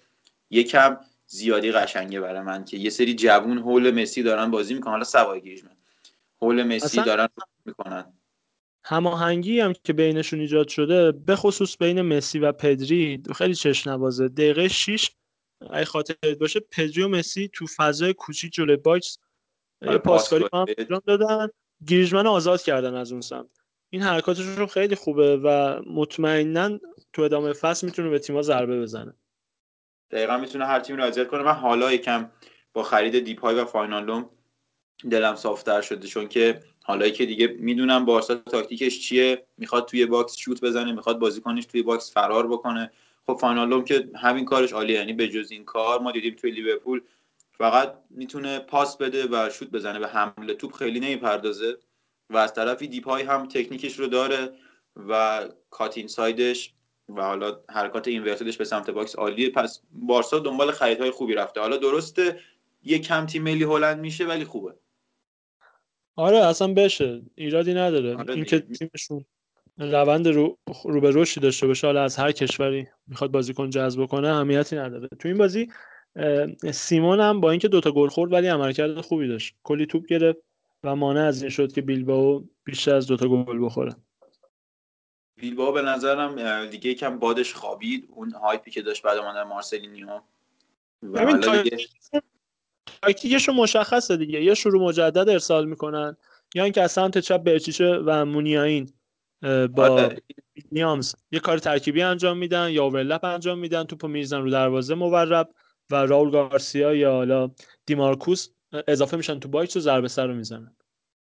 [0.49, 0.97] یکم
[1.27, 4.91] زیادی قشنگه برای من که یه سری جوون حول مسی دارن بازی می‌کنن.
[4.91, 5.77] حالا سوای گریزمن.
[6.41, 7.27] حول مسی دارن
[7.65, 8.13] می‌کنن.
[8.83, 14.27] هماهنگی هم که بینشون ایجاد شده به خصوص بین مسی و پدری خیلی چشم نوازه.
[14.27, 15.09] دقیقه 6
[15.71, 19.17] اگه خاطرت باشه پدری و مسی تو فضای کوچیک جلوی باکس
[19.87, 20.65] آره، پاسکاری با هم.
[20.77, 21.47] انجام دادن.
[21.87, 23.58] گریزمن آزاد کردن از اون سمت.
[23.89, 26.79] این حرکاتشون خیلی خوبه و مطمئنا
[27.13, 29.13] تو ادامه فصل می‌تونه به تیما ضربه بزنه.
[30.11, 32.31] دقیقا می‌تونه هر تیمی رو اذیت کنه من حالا یکم
[32.73, 34.29] با خرید دیپای و واینالدوم
[35.11, 40.37] دلم صافتر شده چون که حالا که دیگه می‌دونم بارسا تاکتیکش چیه می‌خواد توی باکس
[40.37, 42.91] شوت بزنه می‌خواد بازیکنش توی باکس فرار بکنه.
[43.27, 47.01] خب واینالدوم که همین کارش عالیه یعنی به جز این کار ما دیدیم توی لیورپول
[47.57, 51.77] فقط می‌تونه پاس بده و شوت بزنه به حمله توپ خیلی نمی‌پردازه.
[52.29, 54.49] و از طرفی دیپای هم تکنیکش رو داره
[55.09, 56.73] و cut inside ش
[57.09, 59.49] و حالا حرکات inverted ش به سمت باکس عالیه.
[59.49, 61.61] پس بارسا دنبال خریدهای خوبی رفته.
[61.61, 62.39] حالا درسته
[62.83, 64.73] یه کم تیم ملی هلند میشه ولی خوبه.
[66.15, 67.21] آره اصلا بشه.
[67.35, 68.17] ایرادی نداره.
[68.17, 68.59] آره اینکه.
[68.59, 69.25] تیمشون
[69.77, 74.27] روند رو, رو به رشدی داشته باشه حالا از هر کشوری می‌خواد بازیکن جذب کنه
[74.27, 75.07] اهمیتی نداره.
[75.19, 75.67] تو این بازی
[76.71, 79.55] سیمون هم با اینکه دوتا گل خورد ولی عملکرد خوبی داشت.
[79.63, 80.48] کلی توپ گرفت.
[80.83, 83.95] و مانع از این شد که بیلبائو بیشتر از دوتا گل بخوره.
[85.35, 88.07] بیلبائو به نظرم دیگه یکم بادش خوابید.
[88.11, 90.21] اون هایپی که داشت بعد اومدن مارسلینیو.
[91.01, 91.87] دیگه
[93.01, 94.43] تاکتیکشون- مشخصه دیگه.
[94.43, 96.17] یا شروع مجدد ارسال می‌کنن.
[96.55, 98.93] یا اینکه از سمت چپ برچیچه و مونیاین
[99.75, 100.21] با آره.
[100.71, 101.15] نیامز.
[101.31, 103.83] یه کار ترکیبی انجام میدن یا overlap انجام میدن.
[103.83, 105.49] توپو میریزن رو دروازه مورب
[105.91, 107.51] و راول گارسیا یا حالا
[107.85, 108.49] دمارکوس
[108.87, 110.75] اضافه میشن تو باکس و ضربه سر رو می‌زنن.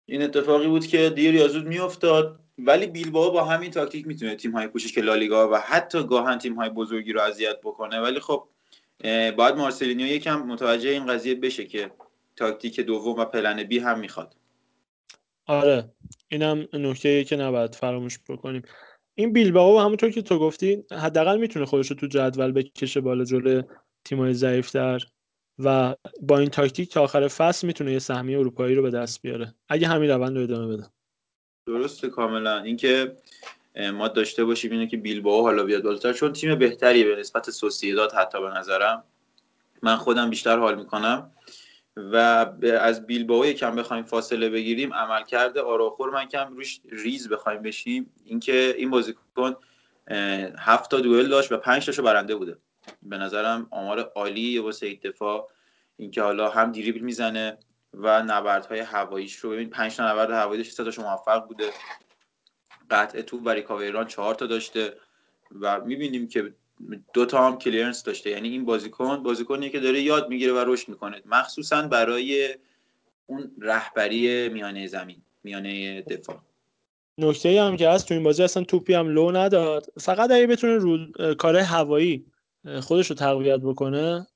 [0.06, 4.52] این اتفاقی بود که دیر یا زود میافتاد ولی بیلبائو با همین تاکتیک می‌تونه تیم
[4.52, 8.00] های کوچیک لالیگا و حتی گاها تیم های بزرگی رو اذیت بکنه.
[8.00, 8.48] ولی خب
[9.36, 11.90] باید مارسلینیو یکم متوجه این قضیه بشه که
[12.36, 14.36] تاکتیک دوم و پلن بی هم می‌خواد.
[15.46, 15.90] آره
[16.28, 18.62] اینم نکته که نباید فراموش بکنیم.
[19.14, 23.62] این بیلبائو همونطور که تو گفتی حداقل می‌تونه خودش رو تو جدول بکشه بالا جلوی
[24.04, 25.06] تیمای ضعیفتر.
[25.64, 29.54] و با این تاکتیک تا آخر فصل می‌تونه یه سهمیه اروپایی رو به دست بیاره.
[29.68, 30.86] اگه همین روند رو ادامه بده.
[31.66, 32.62] درسته کاملا.
[32.62, 33.16] اینکه
[33.94, 36.12] ما داشته باشیم اینه که بیلبائو حالا بیاد بالاتر.
[36.12, 39.04] چون تیم بهتری به نسبت سوسییداد حتی به نظرم.
[39.82, 41.30] من خودم بیشتر حال می‌کنم.
[41.96, 42.16] و
[42.80, 44.94] از بیلبائو یکم بخوایم فاصله بگیریم.
[44.94, 48.10] عملکرد آراخور من کم روش ریز بخوایم بشیم.
[48.24, 49.56] اینکه این بازیکن
[50.58, 52.56] هفت تا دوئل داشت و پنج تاشو برنده بوده.
[53.02, 55.50] به نظرم آمار عالی واسه دفاع
[55.96, 57.58] اینکه حالا هم دریبل می‌زنه
[57.94, 61.70] و نبردهای هواییش رو ببین 5 تا نبرد هوایی داشته سه تاشون موفق بوده.
[62.90, 64.96] قطع تو و ریکاوریران چهار تا داشته
[65.60, 66.54] و می‌بینیم که
[67.12, 68.30] دو تا هم کلیرنس داشته.
[68.30, 71.22] یعنی این بازیکن بازیکنیه که داره یاد می‌گیره و رشد می‌کنه.
[71.26, 72.54] مخصوصا برای
[73.26, 76.36] اون رهبری میانه زمین میانه دفاع.
[77.18, 79.86] نکته هم که هست تو این بازی اصلا توپی هم لو نداد.
[80.00, 80.98] فقط اگه بتونه رو
[81.34, 82.24] کار هوایی
[82.80, 84.26] خودش رو تقویت بکنه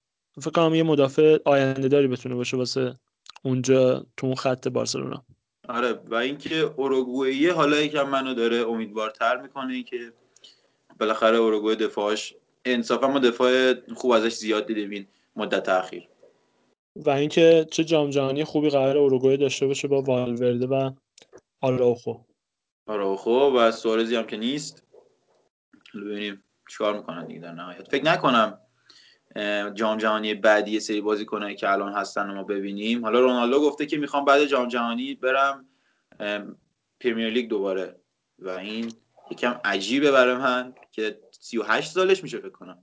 [0.40, 2.98] فکر کنم یه مدافع آینده داری بتونه باشه واسه
[3.42, 5.24] اونجا تو اون خط بارسلونا.
[5.68, 10.12] آره و اینکه اوروگوئه حالا یکم منو داره امیدوارتر می‌کنه که
[11.00, 15.06] بالاخره اوروگوئه دفاعش انصافا ما دفاع خوب ازش زیاد دیدیم این
[15.36, 16.08] مدت اخیر.
[16.96, 20.90] و اینکه چه جام جهانی خوبی قرار اروگوئه داشته باشه با والورده و
[21.60, 22.14] آراوخو.
[22.86, 24.82] آراوخو و سوارزی هم که نیست.
[25.94, 26.42] ببینیم.
[26.68, 28.58] چیکار می‌کنن دیگه در نهایت؟ فکر نکنم
[29.74, 33.04] جام جهانی بعدی یه سری بازیکنایی که الان هستن رو ما ببینیم.
[33.04, 35.68] حالا رونالدو گفته که می‌خوام بعد جام جهانی برم
[37.00, 38.00] پرمیر لیگ دوباره.
[38.38, 38.92] و این
[39.30, 42.78] یکم عجیبه برای من که 38 سالش میشه فکر کنم.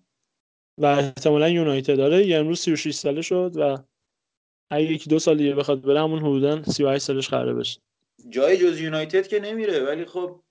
[0.77, 2.27] و احتمالا یونایتد داره.
[2.27, 3.77] یه امروز 36 ساله شد و
[4.69, 7.81] اگه یکی دو سال دیگه بخواد بره همون حدودا 38 سالش قراره بشه.
[8.29, 9.85] جای جز یونایتد که نمیره.
[9.85, 10.42] ولی خب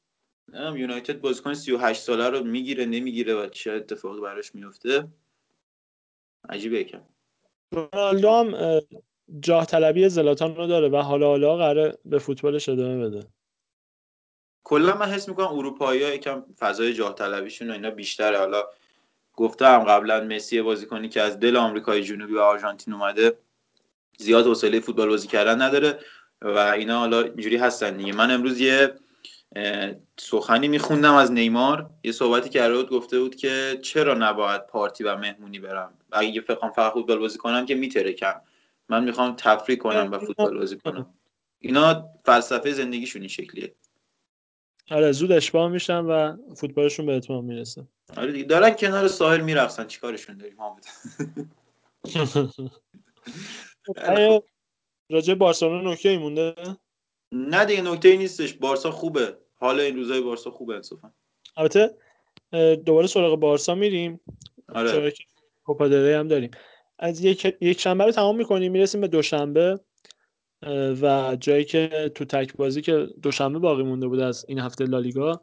[0.53, 5.09] یونایتد بازیکن 38 ساله رو می‌گیره نمی‌گیره و چه اتفاقی براش میفته
[6.49, 7.01] عجیبه یکم.
[7.73, 8.83] رونالدو هم اه،
[9.41, 13.27] جاه طلبی زلاتان رو داره و حالا حالا قراره به فوتبالش ادامه بده.
[14.65, 18.39] کلا من حس می‌کنم اروپایی ها یکم فضای جاه طلبیشون و اینا بیشتره.
[18.39, 18.65] حالا
[19.35, 23.39] گفتم قبلا مسی بازیکنی که از دل آمریکای جنوبی و آرژانتین اومده
[24.19, 25.99] زیاد حوصله فوتبال بازی کردن نداره
[26.43, 28.13] و اینا حالا اینجوری هستن دیگه.
[28.13, 28.95] من امروز یه
[30.21, 31.91] سخنی میخوندم از نیمار.
[32.05, 36.73] یه صحبتی کرده بود گفته بود که چرا نباید پارتی و مهمونی برم؟ اگه بخوام
[36.73, 38.41] فقط فوتبال بازی کنم که میترکم.
[38.89, 41.15] من می‌خوام تفریح کنم و فوتبال بازی کنم.
[41.59, 43.75] اینا فلسفه زندگیشون این شکلیه.
[44.91, 47.87] آره زود اشباه میشن و فوتبالشون به اتمام می‌رسه.
[48.17, 49.87] آره دیگه دارن کنار ساحل میرقصن.
[49.87, 50.87] چیکارشون داریم حامد
[55.11, 56.55] راجع بارسلونا نکته مونده؟
[57.33, 58.53] نه دیگه نکته ای نیستش.
[58.53, 59.39] بارسا خوبه.
[59.63, 61.13] حال این روزای بارسا خوبه انصافا.
[61.57, 61.97] البته
[62.75, 64.21] دوباره سراغ بارسا میریم.
[64.69, 65.15] آره.
[65.65, 66.51] کوپا هم داریم.
[66.99, 69.81] از یک یک شنبه رو تمام می‌کنیم می‌رسیم به دوشنبه.
[71.03, 75.41] و جایی که تو تک بازی که دوشنبه باقی مونده بود از این هفته لالیگا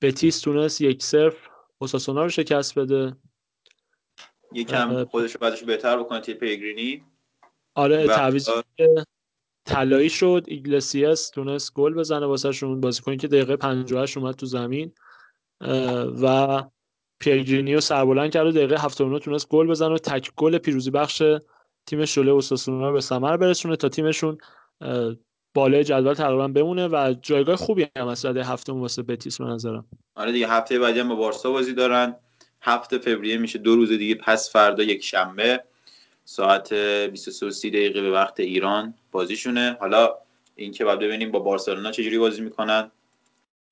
[0.00, 3.16] بتیس تونست یک صفر اوساسونا رو شکست بده.
[4.52, 7.04] یکم خودش رو بعدش بهتر بکنه تیه پیگرینی
[7.74, 8.48] آره تعویض
[9.64, 14.92] طلایی شد ایگلسیاس تونست گل بزنه واسه شون بازیکنی که دقیقه 58 اومد تو زمین
[16.22, 16.62] و
[17.18, 21.22] پیگرینی رو سربلند کرد و دقیقه 79 تونست گل بزنه و تک گل پیروزی بخش
[21.86, 24.38] تیم شله اوساسونا رو به ثمر برسونه تا تیمشون
[25.54, 29.86] بالای جدول تقریبا بمونه و جایگاه خوبی هم از رده هفتم واسه بتیس به نظرم.
[30.14, 32.16] آره دیگه هفته بعدی هم با بارسا بازی دارن.
[32.62, 35.64] هفته فوریه میشه دو روز دیگه پس فردا یک شنبه.
[36.24, 39.76] ساعت 23 و 30 دقیقه به وقت ایران بازیشونه.
[39.80, 40.18] حالا
[40.54, 42.90] اینکه بعد ببینیم با بارسلونا چجوری بازی می‌کنن.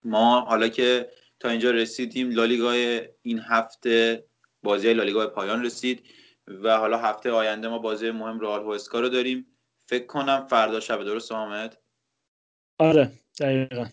[0.05, 1.09] ما حالا که
[1.41, 4.25] تا اینجا رسیدیم لالیگای این هفته
[4.63, 6.07] بازی لالیگا به پایان رسید
[6.63, 9.47] و حالا هفته آینده ما بازی مهم رئال هوسکا رو داریم.
[9.87, 11.79] فکر کنم فردا شب درست حامد
[12.79, 13.87] آره دقیقا.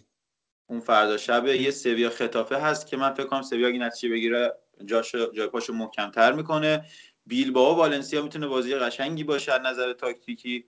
[0.69, 4.53] اون فردا شب یه سویا خطافه هست که من فکر کنم سویا اگه نتیجه بگیره
[4.85, 6.85] جاش جای پاشو محکمتر می‌کنه.
[7.29, 10.65] بیلبائو والنسیا می‌تونه بازی قشنگی باشه از نظر تاکتیکی.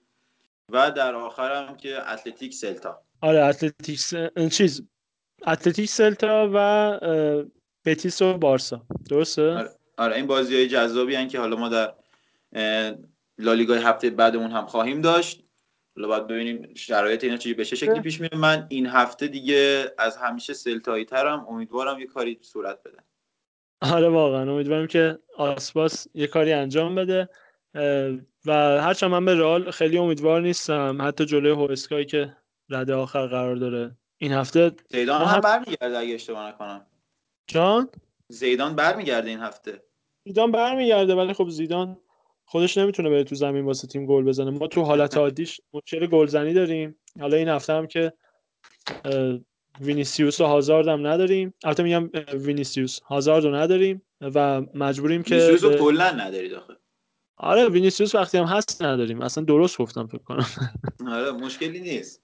[0.69, 3.01] و در آخر هم که اتلتیک سلتا.
[3.21, 4.13] آره اتلتیکس
[4.51, 4.81] چیز
[5.47, 6.99] اتلتیک سلتا و
[7.85, 8.81] بتیس و بارسا.
[9.09, 11.93] درسته؟ آره, آره این بازی های جذابی هن که حالا ما در
[13.37, 15.43] لالیگای هفته بعدمون هم خواهیم داشت.
[15.95, 19.93] حالا باید ببینیم شرایط اینا چجوری به چه شکلی پیش میره من این هفته دیگه
[19.97, 22.97] از همیشه سلتایی ترم امیدوارم یه کاری صورت بده.
[23.81, 24.51] آره واقعا.
[24.51, 27.29] امیدوارم که آسپاس یه کاری انجام بده.
[28.45, 28.51] و
[28.81, 30.97] هرچند من به رئال خیلی امیدوار نیستم.
[31.01, 32.37] حتی جلوی هوسکایی که
[32.69, 33.97] رده آخر قرار داره.
[34.17, 36.85] این هفته زیدان هم برمیگرده اگه اشتباه نکنم.
[37.47, 37.89] جان؟
[38.27, 39.83] زیدان برمیگرده این هفته.
[40.25, 41.97] زیدان برمیگرده ولی خب زیدان
[42.45, 44.51] خودش نمی‌تونه بره تو زمین واسه تیم گل بزنه.
[44.51, 46.99] ما تو حالت عادیش مشکل گلزنی داریم.
[47.19, 48.13] حالا این هفته هم که
[49.79, 51.53] وینیسیوس و هازارد هم نداریم.
[51.63, 56.73] البته میگم وینیسیوس هازارد رو نداریم و مجبوریم که وینیسیوس رو کلا ندارید آخه.
[57.37, 59.21] آره وینیسیوس وقتی هم هست نداریم.
[59.21, 60.45] اصلا درست گفتم فکر کنم.
[61.13, 62.23] آره مشکلی نیست.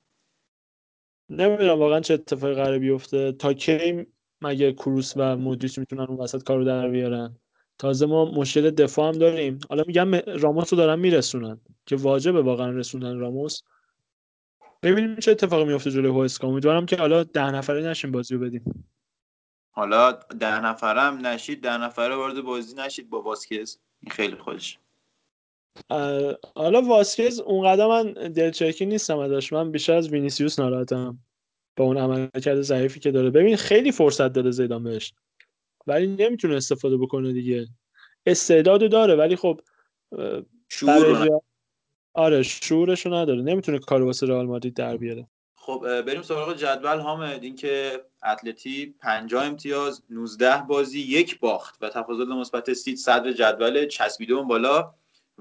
[1.30, 3.32] نمی‌دونم واقعا چه اتفاقی قراره بیفته.
[3.32, 4.06] تا کی
[4.42, 7.38] مگه کروس و مودریچ می‌تونن اون وسط کارو در بیارن؟
[7.78, 9.60] تازه ما مشکل دفاع هم داریم.
[9.70, 13.62] حالا میگم راموس رو دارن میرسونن که واجبه واقعا رسوندن راموس.
[14.92, 18.88] ببینیم چه اتفاقی میفته جلوی هوسکا امیدوارم که حالا ده نفره نشیم بازی رو بدیم.
[19.72, 23.80] حالا ده نفرم نشید ده نفره وارد بازی نشید با واسکز.
[24.02, 24.80] این خیلی خودش
[25.90, 29.54] اه، حالا واسکز اونقدر من دلچرکی نیستم ازش.
[29.54, 31.20] من بیشتر از وینیسیوس ناراحتم
[31.76, 33.30] با اون عملکرد ضعیفی که داره.
[33.30, 35.14] ببین خیلی فرصت داده زیدان بهش.
[35.88, 37.68] ولی نمی‌تونه استفاده بکنه دیگه.
[38.26, 39.62] استعدادو داره ولی خب
[40.70, 41.40] شعور
[42.18, 43.42] آره شعورشو نداره.
[43.42, 45.28] نمی‌تونه کار واسه رئال مادرید در بیاره.
[45.56, 47.44] خب بریم سراغ جدول حامد.
[47.44, 54.34] اینکه اتلتی 50 امتیاز 19 بازی یک باخت و تفاضل مثبت سیت صدر جدول چسبیده
[54.34, 54.94] اون بالا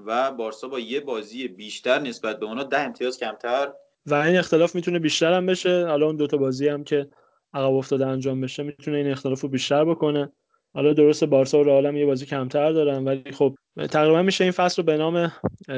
[0.05, 3.73] و بارسا با یه بازی بیشتر نسبت به اونا 10 امتیاز کمتر.
[4.05, 5.85] و این اختلاف می‌تونه بیشتر هم بشه.
[5.87, 7.09] حالا اون دوتا بازی هم که
[7.53, 10.31] عقب افتاده انجام بشه می‌تونه این اختلاف رو بیشتر بکنه.
[10.77, 13.55] حالا درست بارسا و رئال یه بازی کمتر دارن ولی خب
[13.91, 15.31] تقریبا میشه این فصل رو به نام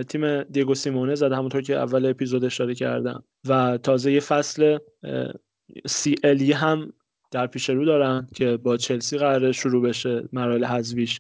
[0.10, 3.24] تیم دیگو سیمونه زد همونطور که اول اپیزود اشاره کردم.
[3.48, 4.78] و تازه یه فصل
[5.86, 6.94] سی الی هم
[7.32, 11.20] در پیش رو دارن که با چلسی قراره شروع بشه مراحل حذفیش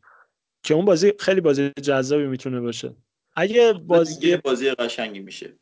[0.63, 2.95] که اون بازی خیلی بازی جذابی می‌تونه باشه.
[3.35, 5.53] اگه بازی بازی بازی قشنگی میشه.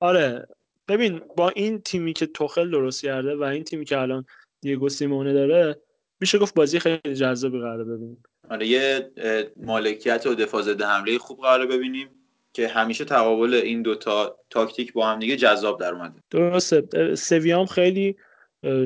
[0.00, 0.48] آره
[0.88, 4.24] ببین با این تیمی که توخل درست کرده و این تیمی که الان
[4.60, 5.76] دیگو سیمونه داره
[6.22, 8.22] میشه گفت بازی خیلی جذابی قراره ببینیم.
[8.50, 9.10] آره یه
[9.56, 12.08] مالکیت و دفاع ضد حمله خوب قراره ببینیم
[12.52, 16.20] که همیشه تقابل این دوتا تاکتیک با هم دیگه جذاب در اومده.
[16.30, 17.14] درسته.
[17.14, 18.16] سویام خیلی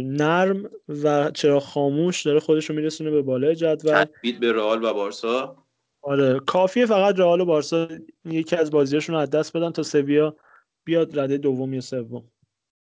[0.03, 4.05] نرم و چرا خاموش داره خودش رو میرسونه به بالای جدول.
[4.05, 5.57] تثبیت به رئال و بارسا.
[6.03, 7.89] آره کافیه فقط رئال و بارسا
[8.25, 10.37] یکی از بازیاشون رو از دست بدن تا سویا
[10.85, 12.25] بیاد رده دوم یا سوم.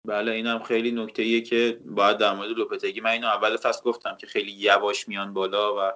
[0.05, 3.83] بله این هم خیلی نکته ایه که باید در مورد لوپتگی من اینو اول فصل
[3.83, 5.93] گفتم که خیلی یواش میان بالا و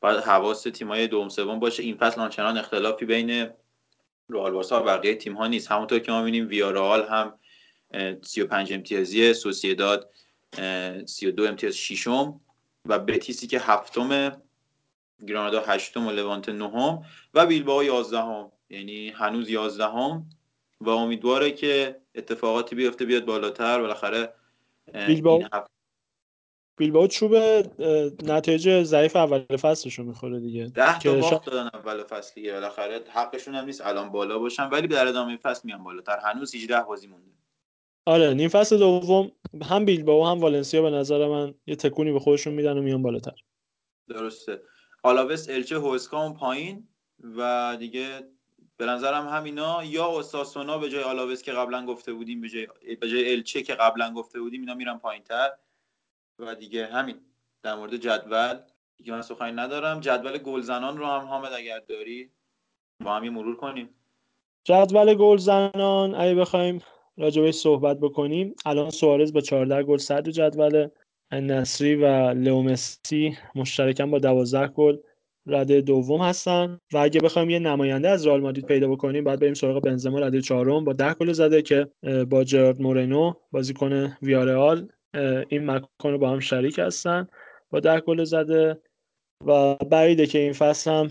[0.00, 1.82] باید حواس تیمای دوم سوم باشه.
[1.82, 3.50] این فصل آنچنان اختلافی بین
[4.30, 5.70] رئال بارسا و بقیه تیم ها نیست.
[5.70, 7.38] همونطور که ما می‌بینیم ویارال هم
[7.94, 10.10] اه، 35 امتیازی سوسیداد
[10.58, 12.40] اه، 32 امتیاز ششم
[12.84, 14.42] و بتیسی که هفتم
[15.26, 17.02] گرانادا هشتم و لوانته نهم
[17.34, 18.52] و بیلبائو یازدهم.
[18.70, 20.28] یعنی هنوز یازدهم
[20.80, 23.80] و امیدواره که اتفاقاتی بیفته بیاد بالاتر.
[23.80, 24.34] بالاخره
[24.94, 25.70] هفته
[26.78, 27.34] بیلبائو چوب
[28.24, 30.66] نتایج ضعیف اول فصلش رو می‌خوره دیگه.
[30.66, 32.52] ده تا باخت دادن اول فصل دیگه.
[32.52, 36.18] بالاخره حقشون هم نیست الان بالا باشن ولی در ادامه فصل میان بالاتر.
[36.18, 37.30] هنوز 18 بازی مونده.
[38.06, 39.32] آره نیم فصل دوم
[39.70, 43.34] هم بیلبائو هم والنسیا به نظر من یه تکونی به خودشون میدن و میان بالاتر.
[44.08, 44.62] درسته.
[45.02, 46.88] آلاوس الچه هوسکا اون پایین
[47.36, 48.28] و دیگه
[48.76, 52.66] به نظرم همینا یا اوساسونا به جای آلاوس که قبلا گفته بودیم به جای
[53.00, 55.50] به جای الچه که قبلا گفته بودیم اینا میرن پایینتر.
[56.38, 57.16] و دیگه همین.
[57.62, 58.58] در مورد جدول
[58.96, 60.00] دیگه من سخنی ندارم.
[60.00, 62.30] جدول گلزنان رو هم حامد اگر داری
[63.04, 63.88] با هم مرور کنیم.
[64.64, 66.82] جدول گل زنان اگه بخوایم
[67.16, 70.88] راجبش صحبت بکنیم الان سوارز با 14 گل صدر جدول.
[71.32, 74.96] نصری و لئو مسی مشترکاً با 12 گل.
[75.46, 76.80] رده دوم هستن.
[76.92, 80.40] و اگه بخوایم یه نماینده از رئال مادرید پیدا بکنیم بعد بریم سراغ بنزما رده
[80.40, 80.84] چهارم.
[80.84, 81.88] با 10 گل زده که
[82.30, 84.88] با جرارد مورینو بازیکن ویارئال
[85.48, 87.28] این مکان رو با هم شریک هستن.
[87.70, 88.80] با 10 گل زده
[89.46, 91.10] و بعیده که این فصل هم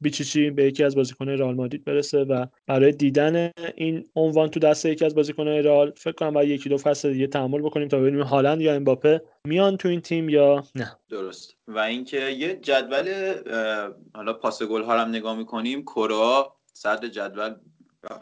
[0.00, 4.86] بیچیچی به یکی از بازیکن‌های رئال مادرید برسه و برای دیدن این عنوان تو دست
[4.86, 8.22] یکی از بازیکن‌های رئال فکر کنم باید یکی دو فصل دیگه تحمل بکنیم تا ببینیم
[8.22, 10.96] هالند یا امباپه میان تو این تیم یا نه.
[11.10, 11.56] درست.
[11.68, 13.34] و اینکه یه جدول
[14.14, 15.82] حالا پاس گل ها هم نگاه می‌کنیم.
[15.82, 17.54] کرا صدر جدول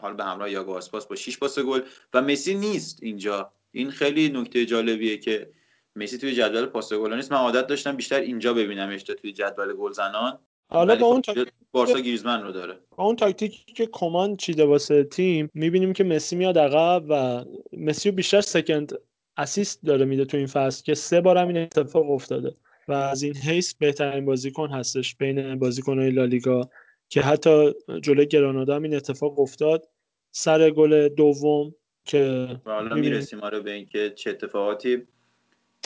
[0.01, 1.81] حالا به همراه یاگو آسپاس با 6 پاس گل
[2.13, 3.51] و مسی نیست اینجا.
[3.71, 5.49] این خیلی نکته جالبیه که
[5.95, 7.31] مسی توی جدول پاس گل نیست.
[7.31, 11.33] من عادت داشتم بیشتر اینجا ببینمش تا توی جدول گل زنان حالا با اون خب
[11.33, 11.45] تا...
[11.71, 16.35] بارسا گریزمن رو داره با اون تاکتیکی که کمان چیده واسه تیم می‌بینیم که مسی
[16.35, 17.45] میاد عقب و
[17.77, 18.93] مسی بیشتر سکند
[19.37, 22.55] اسیست داره میده تو این فصل که سه بار هم این اتفاق افتاده
[22.87, 26.69] و از این حیث بهترین بازیکن هستش بین بازیکنهای لالیگا
[27.09, 29.89] که حتی جلوی گرانادا هم این اتفاق افتاد
[30.31, 32.95] سر گل دوم که حالا.
[32.95, 35.03] می‌رسیم آره به اینکه چه اتفاقاتی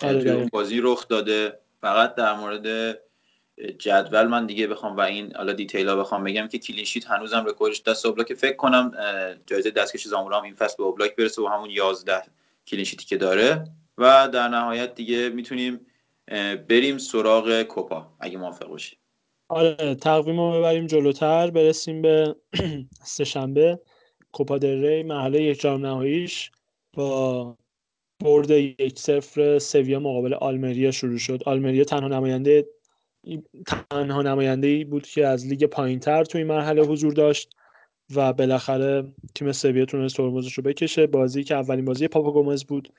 [0.03, 0.49] آره، اون.
[0.53, 2.99] بازی رخ داده فقط در مورد
[3.79, 7.45] جدول من دیگه بخوام و این حالا detail ها بخوام بگم که clean sheet هنوزم
[7.47, 8.91] رکوردش دست اوبلاک فکر کنم
[9.45, 12.21] جایزه دستکش زامورا هم این فصل به اوبلاک برسه و همون 11
[12.67, 13.67] clean sheet ی که داره.
[13.97, 15.85] و در نهایت دیگه می‌تونیم
[16.69, 18.97] بریم سراغ کوپا اگه موافق باشی.
[19.49, 22.35] آره تقویم رو ببریم جلوتر برسیم به
[23.03, 23.79] سهشنبه
[24.31, 26.51] کوپا دل ری مرحله یک جام نهاییش
[26.93, 27.57] با
[28.23, 31.43] برد یک صفر سویا مقابل آلمریا شروع شد.
[31.45, 32.67] آلمریا تنها نماینده
[33.67, 37.55] تنها نماینده ای بود که از لیگ پایینتر تو این مرحله حضور داشت
[38.15, 41.07] و بالاخره تیم سویا تونست ترمزش رو بکشه.
[41.07, 42.93] بازی که اولین بازی پاپا گومز بود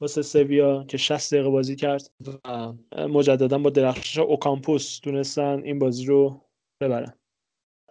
[0.00, 2.10] واسه سویا که 60 دقیقه بازی کرد
[2.46, 2.72] و
[3.08, 6.40] مجددا با درخشش اوکامپوس تونستن این بازی رو
[6.80, 7.12] ببرن.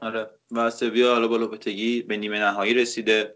[0.01, 0.29] آره.
[0.51, 3.35] و سویا حالا با لوپتگی به نیمه نهایی رسیده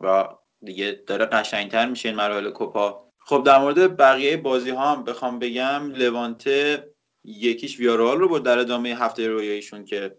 [0.00, 0.28] و
[0.64, 3.12] دیگه داره قشنگتر میشه این مراحل کوپا.
[3.18, 6.90] خب در مورد بقیه بازی ها هم بخوام بگم لوانته
[7.28, 10.16] یکیش ویارال رو برد در ادامه هفته رویاییشون که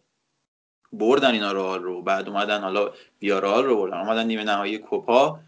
[0.93, 2.01] بردن اینا رو رو.
[2.01, 3.97] بعد اومدن حالا ویارال رو بردن.
[3.97, 5.39] اومدن نیمه نهایی کوپا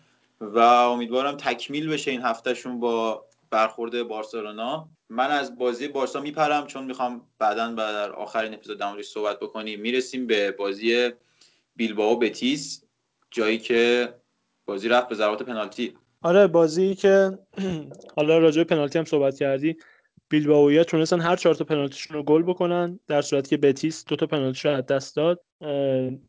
[0.41, 4.89] و امیدوارم تکمیل بشه این هفتهشون با برخورد بارسلونا.
[5.09, 9.81] من از بازی بارسا میپرم چون می‌خوام بعدا در آخرین اپیزود در صحبت بکنیم.
[9.81, 11.11] می‌رسیم به بازی
[11.75, 12.83] بیلبائو بتیس
[13.31, 14.13] جایی که
[14.65, 15.93] بازی رفت به ضربات پنالتی.
[16.21, 17.39] آره بازی که
[18.17, 19.77] حالا راجع به پنالتی هم صحبت کردی.
[20.31, 24.25] بیلبائویا تونستن هر چهار تا پنالتیشون رو گل بکنن در صورتی که بتیس دو تا
[24.25, 25.43] پنالتیش رو از دست داد.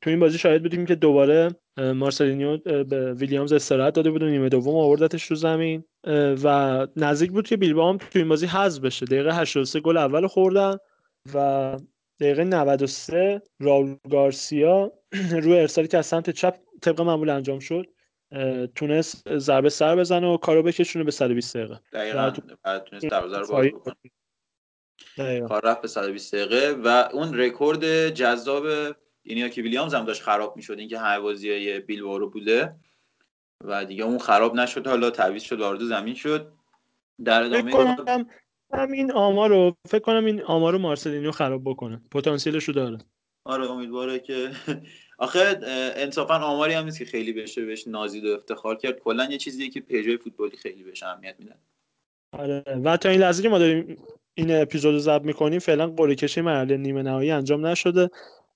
[0.01, 1.49] تو این بازی شاهد بودیم که دوباره
[1.79, 5.85] مارسلینیو به ویلیامز استراحت داده بود و نیمه دوم آوردتش رو زمین.
[6.45, 9.07] و نزدیک بود که بیلبائو هم تو این بازی حذف بشه.
[9.07, 10.77] دقیقه 83 گل اول خوردن
[11.35, 11.77] و
[12.21, 14.93] دقیقه 93 راول گارسیا
[15.43, 17.87] روی ارسالی که از سمت چپ طبق معمول انجام شد.
[18.75, 21.81] تونست ضربه سر بزنه و کارو بکشونه به 120 دقیقه.
[21.93, 22.33] دقیقاً.
[22.63, 23.95] بعد تونست دروازه رو باز بکنه.
[25.49, 28.67] کار رفت به 120 دقیقه و اون رکورد جذاب
[29.23, 30.79] اینیاکی ویلیامز هم داشت خراب می‌شد.
[30.79, 32.77] اینکه همه بازی بیلبائو رو بوده
[33.65, 34.87] و دیگه اون خراب نشد.
[34.87, 36.53] حالا تعویض شد وارد زمین شد.
[37.25, 38.27] در ادامه کنم
[38.73, 42.01] هم این آمار رو فکر کنم این آمار رو مارسلینیو خراب بکنه.
[42.11, 42.99] پتانسیلش رو داره.
[43.45, 44.51] آره امیدواره که
[45.23, 45.61] آخه
[45.97, 48.99] انصافا آماری هم نیست که خیلی بشه بهش نازید و افتخار کرد.
[48.99, 51.57] کلا یه چیزیه که پیجای فوتبالی خیلی بهش اهمیت میدن.
[52.33, 52.65] آره.
[52.85, 53.97] و تا این لحظه که ما داریم
[54.35, 58.11] این اپیزود رو ضبط می‌کنیم فعلا قرعه کشی مرحله نیمه نهایی انجام نشده.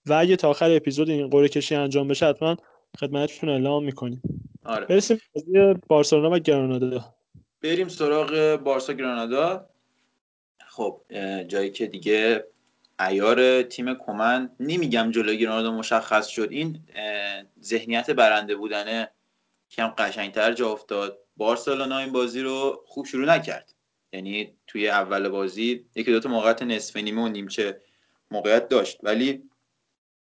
[0.07, 2.57] و اگه تا آخر اپیزود این قرعه کشی انجام بشه حتما
[3.01, 4.23] خدمتتون اعلام می‌کنیم.
[4.65, 4.87] آره.
[4.87, 5.21] برسیم
[5.89, 7.15] بارسلونا و گرانادا.
[7.63, 9.69] بریم سراغ بارسا گرانادا.
[10.67, 11.01] خب
[11.49, 12.45] جایی که دیگه
[13.01, 16.49] ایار تیم کمن نمیگم جلوی گرانادا مشخص شد.
[16.51, 16.85] این
[17.63, 19.11] ذهنیت برنده بودنه
[19.71, 21.19] کم قشنگتر جا افتاد.
[21.37, 23.75] بارسلونا این بازی رو خوب شروع نکرد.
[24.13, 27.81] یعنی توی اول بازی یکی دو تا موقعیت نصف نیمه و نیمچه
[28.31, 28.99] موقعیت داشت.
[29.03, 29.43] ولی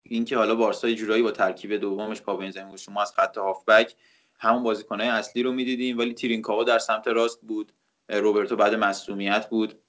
[0.03, 2.89] اینکه حالا بارسا یه جورایی با ترکیب دومش پا به این زمین گذاشت.
[2.89, 3.95] ما از خط هافبک
[4.39, 7.73] همون بازیکنهای اصلی رو می‌دیدیم ولی تیرینکاوا در سمت راست بود.
[8.09, 9.82] روبرتو بعد مصونیت بود.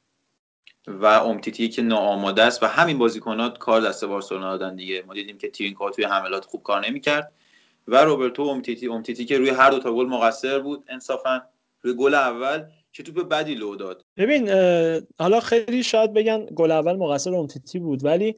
[0.86, 5.04] و امتیتی که ناآماده است و همین بازیکنات کار دست بارسلونا دادن دیگه.
[5.06, 7.32] ما دیدیم که تیرینکاوا توی حملات خوب کار نمی‌کرد
[7.88, 11.42] و روبرتو امتیتی امتیتی که روی هر دو تا گل مقصر بود انصافا
[11.82, 14.04] روی گل اول چه توپ بدی لو داد.
[14.16, 14.50] ببین
[15.18, 18.36] حالا خیلی شاید بگن گل اول مقصر امتیتی بود ولی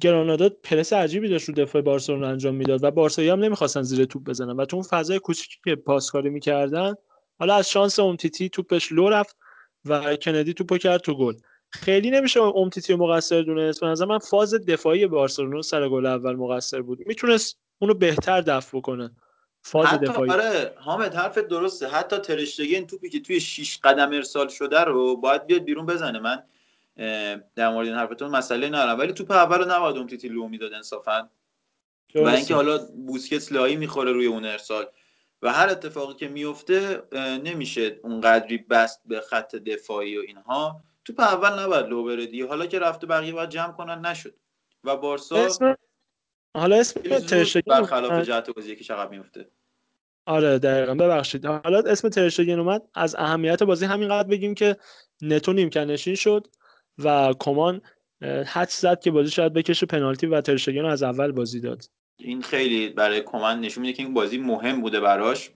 [0.00, 4.22] گرانادا پرس عجیبی داشت رو دفاع بارسلونا انجام می‌داد و بارسایی هم نمی‌خواستن زیر توپ
[4.22, 6.94] بزنن و تو اون فضای کوچیکی که پاسکاری می‌کردن
[7.38, 9.36] حالا از شانس امتیتی توپش لو رفت
[9.84, 11.34] و کندی توپو کرد تو گل.
[11.72, 13.80] خیلی نمیشه امتیتی مقصر دونست.
[13.80, 17.06] به نظر من فاز دفاعی بارسلونا سر گل اول مقصر بود.
[17.06, 19.10] می‌تونست اونو بهتر دفع بکنه.
[19.62, 20.30] فاز حتی دفاعی.
[20.30, 21.88] آره حامد حرفت درسته.
[21.88, 26.18] حتی ترشتگین توپی که توی 6 قدم ارسال شده رو باید بیاد بیرون بزنه.
[26.18, 26.42] من
[27.54, 28.98] در مورد این حرفتون مسئله ندارم.
[28.98, 31.28] ولی توپ اول رو نباید امتیتی لو می‌داد انصافا.
[32.14, 32.18] و.
[32.18, 34.86] اینکه حالا بوسکت لایی می‌خوره روی اون ارسال.
[35.42, 37.02] و هر اتفاقی که میفته
[37.44, 40.80] نمیشه اونقدری بست به خط دفاعی و اینها.
[41.04, 44.34] توپ اول نباید لو بره دیگه حالا که رفته بقیه باید جمع کنن نشد
[44.84, 45.76] و بارسا اسم
[46.56, 49.50] حالا اسم ترشتگین برخلاف جهت بازی که چقدر میفته
[50.26, 54.76] آره دقیقا ببخشید حالا اسم ترشتگین اومد از اهمیت بازی همینقدر بگیم که
[55.22, 56.46] نتو نیمکت‌نشین شد
[56.98, 57.80] و کمان
[58.46, 61.84] حدس زد که بازی شاید بکشه پنالتی و ترشتگین رو از اول بازی داد
[62.16, 65.50] این خیلی برای کمن نشون میده که این بازی مهم بوده براش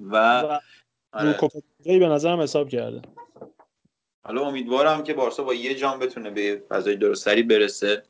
[0.00, 0.58] و و
[1.12, 1.38] آره.
[1.84, 3.02] به نظرم حساب کرده
[4.24, 8.02] حالا امیدوارم که بارسا با یه جام بتونه به فضای درستری برسه.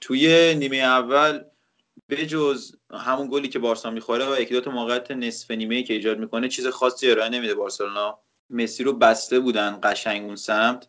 [0.00, 1.44] توی نیمه اول
[2.08, 6.18] بجز همون گلی که بارسا می‌خوره و یکی دو تا موقعیت نصف نیمه که ایجاد
[6.18, 8.18] می‌کنه چیز خاصی ارائه نمیده بارسلونا.
[8.50, 10.88] مسی رو بسته بودن قشنگ اون سمت.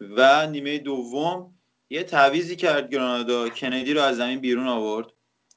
[0.00, 1.54] و نیمه دوم
[1.90, 3.48] یه تعویزی کرد گرانادا.
[3.48, 5.06] کندی رو از زمین بیرون آورد.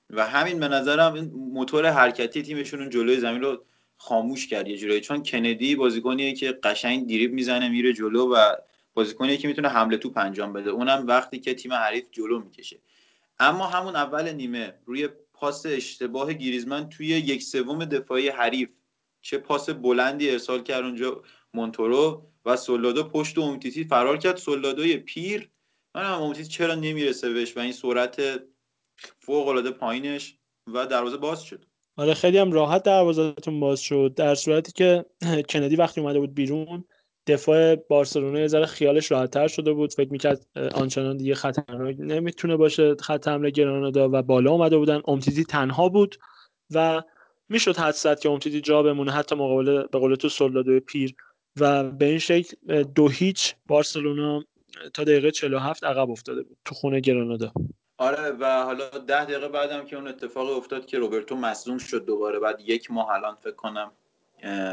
[0.10, 3.66] و همین به نظرم موتور حرکتی تیمشون اون جلوی زمین رو
[3.98, 5.02] خاموش کرد یه جورایی.
[5.02, 8.56] چون کندی بازیکنیه که قشنگ دریب می‌زنه میره جلو و
[8.94, 10.70] بازیکنیه که می‌تونه حمله توپ انجام بده.
[10.70, 12.80] اونم وقتی که تیم حریف جلو می‌کشه.
[13.40, 18.70] اما همون اول نیمه روی پاس اشتباه گریزمن توی یک سوم دفاعی حریف.
[19.22, 24.38] چه پاس بلندی ارسال کرد اونجا مونتورو و سولادو پشت اومتیتی فرار کرد.
[24.38, 25.50] سولادوی پیر.
[25.96, 28.22] من هم اومتیتی چرا نمی‌رسه بهش و این سرعت
[29.20, 31.66] فوق العاده پایینش و دروازه باز شد.
[31.98, 34.14] آره خیلی هم راحت دروازه‌تون باز شد.
[34.16, 35.06] در صورتی که
[35.50, 36.84] کندی وقتی اومده بود بیرون
[37.28, 39.94] دفاع بارسلونا یه ذره خیالش راحتتر شده بود.
[39.94, 42.96] فکر می‌کرد آنچنان دیگه خطرناک نمی‌تونه باشه.
[42.96, 45.02] خط حمله گرانادا و بالا اومده بودن.
[45.08, 46.16] امتیتی تنها بود
[46.74, 47.02] و
[47.50, 49.12] می‌شد حد زد که امتیتی جا بمونه.
[49.12, 51.16] حتی مقابل به قول تو سولادو پیر.
[51.60, 54.44] و به این شکل دو هیچ بارسلونا
[54.94, 57.54] تا دقیقه 47 عقب افتاده بود تو خونه گرانادا.
[57.98, 62.40] آره و حالا ده دقیقه بعدم که اون اتفاق افتاد که روبرتو مصدوم شد دوباره.
[62.40, 63.92] بعد یک ماه الان فکر کنم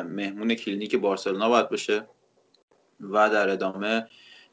[0.09, 2.05] مهمون کلینیک بارسلونا باید باشه
[3.01, 4.07] و در ادامه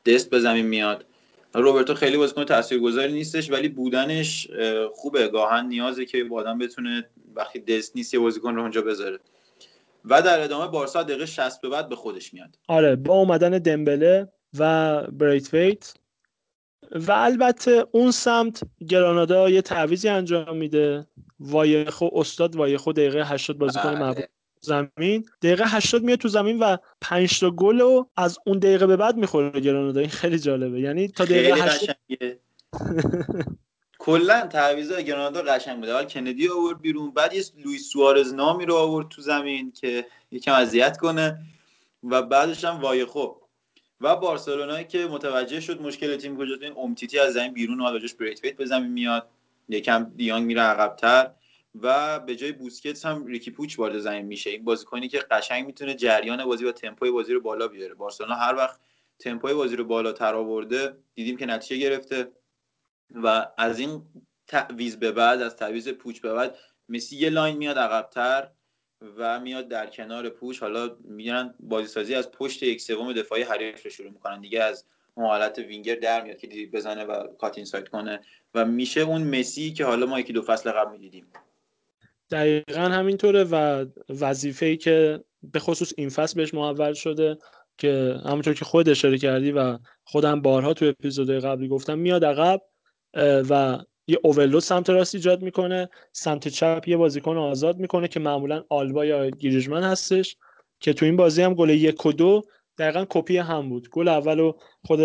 [0.05, 1.05] دست به زمین میاد.
[1.53, 4.47] روبرتو خیلی بازیکن تاثیرگذاری نیستش ولی بودنش
[4.93, 5.27] خوبه.
[5.27, 9.19] گاهن نیازه که آدم بتونه وقتی دست نیست یه بازیکن رو اونجا بذاره.
[10.05, 12.57] و در ادامه بارسا دقیقه 60 به بعد به خودش میاد.
[12.67, 14.27] آره با اومدن دمبله
[14.59, 15.93] و بریتویت
[16.91, 21.07] و البته اون سمت گرانادا یه تعویزی انجام میده.
[21.39, 23.99] وایخو استاد وایخو دقیقه 80 بازیکن بله.
[23.99, 24.25] محبوب
[24.61, 25.25] زمین.
[25.41, 29.17] دقیقه 80 میاد تو زمین و 5 تا گل رو از اون دقیقه به بعد
[29.17, 29.99] می‌خوره گرانادا.
[29.99, 30.79] این خیلی جالبه.
[30.79, 32.39] یعنی تا دقیقه خیلی 80 قشنگه.
[33.99, 35.91] کلا تعویضای گرانادا قشنگ بوده.
[35.91, 37.11] اول کندی آورد بیرون.
[37.11, 41.39] بعد یه لوئیس سوارز نامی رو آورد تو زمین که یکم اذیت کنه.
[42.03, 43.27] و بعدش هم وایخو
[44.01, 46.61] و بارسلونایی که متوجه شد مشکل تیم کجاست.
[46.61, 49.29] این امتیتی از زمین بیرون اومد بجاش بریتویت به زمین میاد.
[49.69, 51.31] یکم دیانگ میره عقبتر.
[51.81, 54.49] و به جای بوسکتس هم ریکی پوچ وارد زمین میشه.
[54.49, 57.93] این بازیکنی که قشنگ می‌تونه جریان بازی و تمپوی بازی رو بالا بیاره.
[57.93, 58.79] بارسلونا هر وقت
[59.19, 62.31] تمپوی بازی رو بالاتر آورده دیدیم که نتیجه گرفته.
[63.11, 64.01] و از این
[64.47, 66.57] تعویض به بعد از تعویض پوچ به بعد
[66.89, 68.49] مسی یه line میاد عقبتر.
[69.17, 73.83] و میاد در کنار پوچ حالا میگن بازی سازی از پشت یک سوم دفاعی حریف
[73.83, 74.41] رو شروع می‌کنن.
[74.41, 78.19] دیگه از اون حالت وینگر در میاد که بزنه و cut inside کنه.
[78.55, 81.25] و میشه اون مسی که حالا ما یکی دو فصل قبل می‌دیدیم.
[82.31, 87.37] دقیقا همینطوره و وظیفه ای که به خصوص این فصل بهش محول شده
[87.77, 92.61] که همونطور که خود اشاره کردی و خودم بارها تو اپیزودهای قبلی گفتم میاد عقب
[93.49, 93.77] و
[94.09, 99.05] یه اوورلود سمت راست ایجاد می‌کنه سمت چپ یه بازیکن آزاد می‌کنه که معمولا آلبا
[99.05, 100.37] یا گیریجمن هستش
[100.79, 102.41] که تو این بازی هم گل یک و دو
[102.77, 103.89] دقیقا کپی هم بود.
[103.89, 104.99] گل اول رو خود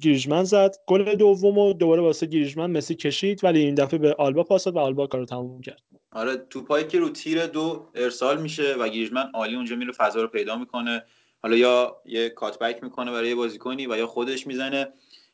[0.00, 4.42] گیریجمن زد گل دوم رو دوباره واسه گیریجمن مسی کشید ولی این دفعه به آلبا
[4.42, 5.82] پاس و آلبا کارو تموم کرد.
[6.12, 10.28] آره توپایی که رو تیر دو ارسال میشه و گیرجمن عالی اونجا میره فضا رو
[10.28, 11.02] پیدا می‌کنه.
[11.42, 14.88] حالا یا یه کاتبک می‌کنه برای بازیکنی و یا خودش می‌زنه.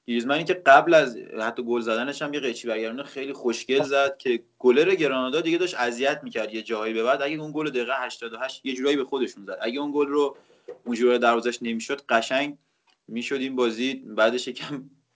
[0.06, 4.42] گریزمنی که قبل از حتی گل زدنش هم یه قیچی برگردونه خیلی خوشگل زد که
[4.58, 7.22] گلر گرانادا دیگه داشت اذیت می‌کرد یه جایی به بعد.
[7.22, 9.58] اگه اون گل دقیقه 88 یه جورایی به خودشون زد.
[9.60, 10.36] اگه اون گل رو
[10.84, 12.58] اونجوری دروازش نمی‌شد قشنگ
[13.08, 14.48] می‌شد این بازی بعدش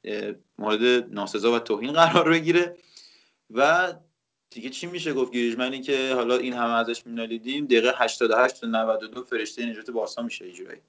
[0.05, 2.77] اه، مورد ناسزا و توهین قرار بگیره.
[3.51, 3.93] و
[4.51, 9.25] دیگه چی میشه گفت گریزمنی که حالا این همه ازش مینالیدیم؟ دقیقه 88 تا 92
[9.25, 10.81] فرشته نجات بارسا میشه یه جورایی.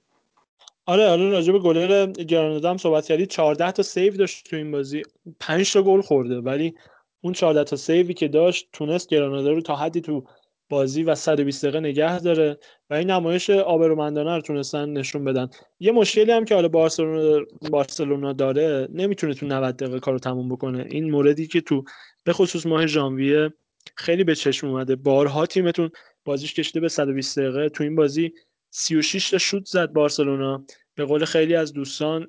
[0.89, 4.71] آره آره راجع به گلر گرانادا هم صحبت کردی 14 تا save داشت تو این
[4.71, 5.01] بازی.
[5.39, 6.73] 5 تا گل خورده ولی
[7.21, 10.23] اون 14 تا save ی که داشت تونست گرانادا رو تا حدی تو
[10.69, 12.57] بازی و 120 دقیقه نگه داره
[12.89, 15.49] و این نمایش آبرومندانه رو تونستن نشون بدن.
[15.79, 20.85] یه مشکلی هم که حالا بارسلونا بارسلونا داره نمی‌تونه تو 90 دقیقه کارو تموم بکنه.
[20.91, 21.83] این موردی که تو
[22.23, 23.53] به خصوص ماه ژانویه
[23.95, 24.95] خیلی به چشم اومده.
[24.95, 25.89] بارها تیمتون
[26.25, 27.69] بازیش کشیده به 120 دقیقه.
[27.69, 28.33] تو این بازی
[28.69, 30.65] 36 تا شوت زد بارسلونا.
[30.95, 32.27] به قول خیلی از دوستان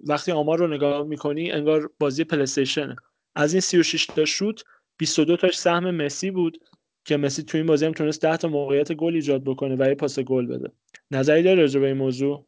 [0.00, 2.96] وقتی آمار رو نگاه می‌کنی انگار بازی پلیستیشنه.
[3.34, 4.64] از این 36 تا شوت
[4.96, 6.58] 22 تاش سهم مسی بود
[7.04, 9.94] که مسی تو این بازی هم تونست 10 تا موقعیت گل ایجاد بکنه و یه
[9.94, 10.72] پاس گل بده.
[11.10, 12.46] نظری داری راجع به این موضوع؟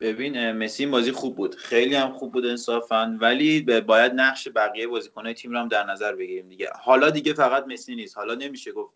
[0.00, 1.54] ببین مسی این بازی خوب بود.
[1.54, 6.14] خیلی هم خوب بود انصافا ولی باید نقش بقیه بازیکنهای تیم رو هم در نظر
[6.14, 6.70] بگیریم دیگه.
[6.80, 8.16] حالا دیگه فقط مسی نیست.
[8.16, 8.94] حالا نمیشه گفت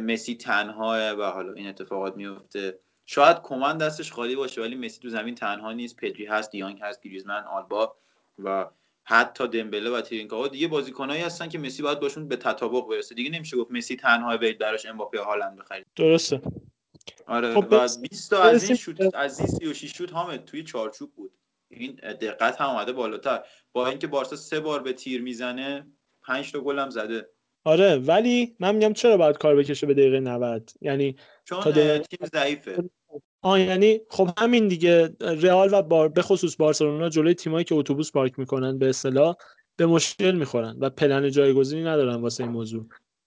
[0.00, 2.78] مسی تنهاه و حالا این اتفاقات میفته.
[3.06, 5.96] شاید کمان دستش خالی باشه ولی مسی تو زمین تنها نیست.
[5.96, 7.96] پدری هست دیانگ هست گریزمن آلبا
[8.38, 8.66] و
[9.04, 13.14] حتی دمبله و ترینکاوا دیگه بازیکنایی هستن که مسی باید باشون به تطابق برسه.
[13.14, 15.86] دیگه نمیشه گفت مسی تنها برید براش امباپه هالند بخرید.
[15.96, 16.40] درسته.
[17.26, 20.62] آره خب و برس- 20 تا از این شوت از این 36 شوت حامد توی
[20.64, 21.32] چارچوب بود.
[21.68, 23.44] این دقت هم اومده بالاتر.
[23.72, 25.86] با اینکه بارسا سه بار به تیر می‌زنه
[26.22, 27.28] 5 تا گل هم زده.
[27.66, 31.98] آره ولی من میگم چرا باید کار بکشه به دقیقه 90 یعنی چون تا دقیقه
[31.98, 32.90] تیم ضعیفه.
[33.42, 38.12] آه یعنی خب همین دیگه رئال و بار به خصوص بارسلونا جلوی تیمایی که اتوبوس
[38.12, 39.34] پارک می‌کنن به اصطلاح
[39.76, 42.86] به مشکل می‌خورن و پلن جایگزینی ندارن واسه این موضوع.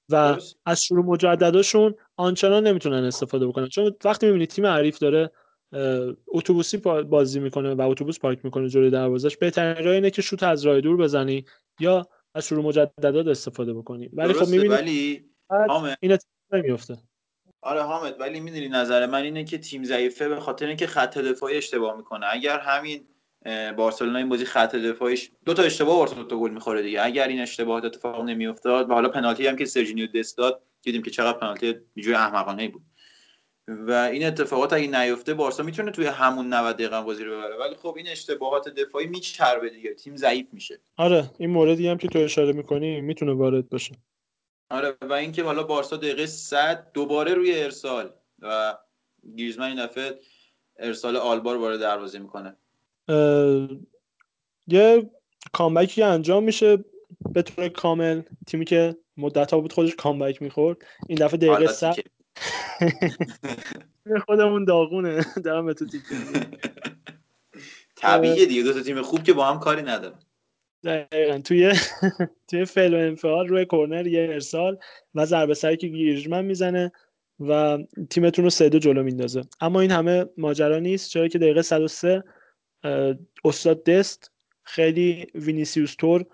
[0.09, 3.67] و از شروع مجدداشون آنچنان نمی‌تونن استفاده بکنن.
[3.67, 5.31] چون وقتی می‌بینی تیم حریف داره
[6.27, 10.65] اتوبوسی بازی می‌کنه و اتوبوس پارک می‌کنه جلوی دروازش بهترین راه اینه که شوت از
[10.65, 11.45] راه دور بزنی
[11.79, 14.09] یا از شروع مجددات استفاده بکنی.
[14.13, 15.25] ولی خب می‌بینی ولی
[16.01, 16.97] این اتفاق نمیفته
[17.61, 21.57] آره حامد ولی می‌دونی نظر من اینه که تیم ضعیفه به خاطر اینکه خط دفاعی
[21.57, 22.25] اشتباه می‌کنه.
[22.29, 23.07] اگر همین
[23.77, 27.05] بارسلونا این بازی خط دفاعیش دو تا اشتباه بارسلونا تا گل می‌خوره دیگه.
[27.05, 31.11] اگر این اشتباهات اتفاق نمیافتاد و حالا پنالتی هم که سرجینیو دست داد دیدیم که
[31.11, 32.81] چقدر پنالتی بیجوی احمقانه بود.
[33.69, 37.57] و این اتفاقات اگه نیفته بارسا می‌تونه توی همون 90 دقیقه بازی رو ببره.
[37.57, 39.93] ولی خب این اشتباهات دفاعی میچربه دیگه.
[39.93, 40.79] تیم ضعیف میشه.
[40.97, 43.95] آره این موردی هم که تو اشاره می‌کنی می‌تونه وارد باشه.
[44.69, 48.77] آره و اینکه حالا بارسا دقیقه 100 دوباره روی ارسال و
[49.37, 50.19] گریزمن این دفعه
[50.79, 52.55] ارسال آلبا رو وارد دروازه می‌کنه.
[54.67, 55.09] یه
[55.53, 56.77] کامبکی انجام میشه
[57.33, 58.21] به طور کامل.
[58.47, 60.77] تیمی که مدت ها بود خودش کامبک می‌خورد.
[61.07, 62.09] این دفعه دقیقه حالا صد تیکه.
[64.25, 65.25] خودمون داغونه.
[65.43, 65.85] دارم به تو.
[67.95, 68.63] طبیعیه دیگه.
[68.63, 70.19] دو تا تیم خوب که با هم کاری ندارن.
[70.83, 71.39] دقیقا.
[71.39, 71.73] توی
[72.49, 74.77] توی فعل و انفعال روی کرنر یه ارسال
[75.15, 76.91] و ضربه سری که گیرجمن می‌زنه
[77.39, 77.77] و
[78.09, 79.41] تیمتون رو سه دو جلو میندازه.
[79.61, 81.09] اما این همه ماجرا نیست.
[81.09, 82.23] چرا که دقیقه 103
[82.83, 84.31] اه، استاد دست
[84.63, 86.25] خیلی وینیسیوس تور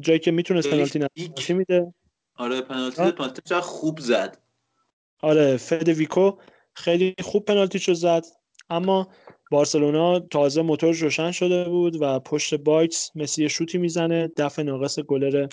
[0.00, 0.98] جایی که می‌تونست خیلی پنالتی.
[0.98, 1.94] نتیجه میده.
[2.34, 3.10] آره پنالتی.
[3.12, 4.43] پنالتی خوب زد.
[5.24, 6.32] آره فدویکو
[6.74, 8.24] خیلی خوب پنالتیشو زد.
[8.70, 9.08] اما
[9.50, 15.46] بارسلونا تازه موتورش روشن شده بود و پشت box مسی شوتی می‌زنه دفع ناقص گلر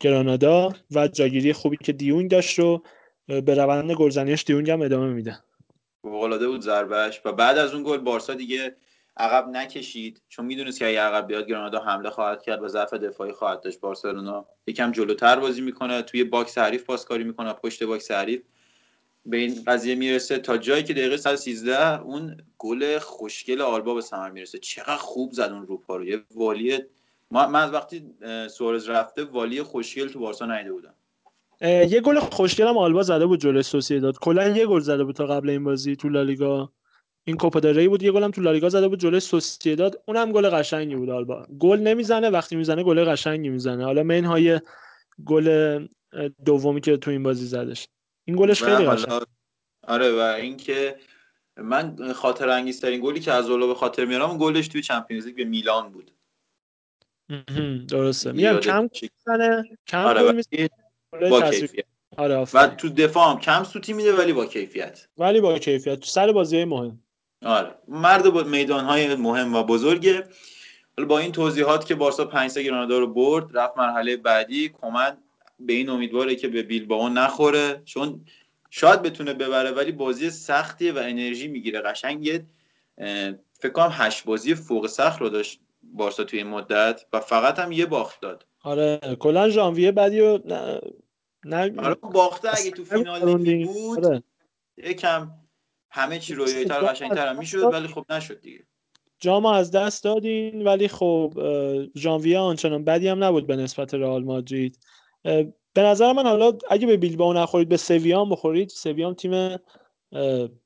[0.00, 2.82] گرانادا و جاگیری خوبی که دیونگ داشت رو
[3.26, 5.38] به روند گلزنیش دیونگ هم ادامه میده.
[6.02, 8.76] فوق‌العاده بود ضربهش و بعد از اون گل بارسا دیگه
[9.16, 10.22] عقب نکشید.
[10.28, 13.80] چون می‌دونست که اگه عقب بیاد گرانادا حمله خواهد کرد و ضعف دفاعی خواهد داشت.
[13.80, 18.42] بارسلونا یکم جلوتر بازی می‌کنه توی box حریف پاسکاری می‌کنه پشت box حریف
[19.26, 20.38] به این قضیه می‌رسه.
[20.38, 24.58] تا جایی که دقیقه 113 اون گل خوشگل آلبا به ثمر می‌رسه.
[24.58, 26.04] چقدر خوب زد اون روپا رو.
[26.04, 26.78] یه والی
[27.30, 28.14] من از وقتی
[28.50, 30.94] سوارز رفته والی خوشگل تو بارسا ندیده بودم.
[31.62, 35.26] یه گل خوشگل هم آلبا زده بود جلوی سوسییداد کلا یه گل زده بود تا
[35.26, 36.72] قبل این بازی تو لالیگا.
[37.24, 40.32] این کوپا دل ری بود یه گل هم تو لالیگا زده بود جلوی سوسییداد اونم
[40.32, 41.46] گل قشنگی بود آلبا.
[41.58, 43.84] گل نمی‌زنه وقتی می‌زنه گل قشنگی می‌زنه.
[43.84, 44.60] حالا منهای
[45.26, 45.48] گل
[46.12, 47.88] اه، دومی که تو این بازی زدش.
[48.24, 49.22] این گلش خیلی حالا- قشنگ
[49.88, 50.96] آره و اینکه
[51.56, 55.44] من خاطر انگیزترین گلی که از اولا به خاطر میارم گلش توی چمپیونز لیگ به
[55.44, 56.10] میلان بود.
[57.88, 58.32] درسته.
[58.32, 60.22] میگم کم می‌زنه کم آره
[61.30, 61.84] با کیفیت.
[62.16, 62.66] آره و.
[62.66, 65.06] تو دفاع هم کم سوتی میده ولی با کیفیت.
[65.18, 65.94] ولی با کیفیت.
[66.00, 67.02] تو سر بازی مهم.
[67.44, 67.74] آره.
[67.88, 70.28] مرد با میدان های مهم و بزرگه.
[70.96, 75.18] حالا با این توضیحات که بارسا 5 گرانادا رو برد رفت مرحله بعدی کمن
[75.60, 78.24] به این امیدواره که به بیلبائو نخوره چون
[78.70, 82.46] شاید بتونه ببره ولی بازی سختیه و انرژی می‌گیره قشنگ یه،
[83.60, 87.72] فکر کنم هشت بازی فوق سخت رو داشت بارسا توی این مدت و فقط هم
[87.72, 90.80] یه باخت داد آره کلا ژانویه بعدی رو نه
[91.44, 93.64] نه آره باخته اگه تو فینال.
[93.64, 94.22] بود آره.
[94.76, 95.30] یکم
[95.90, 98.64] همه چی رویایی‌تر و قشنگ‌تر هم می‌شد ولی خب نشد دیگه
[99.18, 101.32] جام از دست دادین ولی خب
[101.96, 104.78] ژانویه آنچنان بدی هم نبود به نسبت رئال مادرید
[105.74, 108.68] به نظر من حالا اگه به بیلبائو نخورید به سویا هم بخورید.
[108.68, 109.58] سویا هم تیم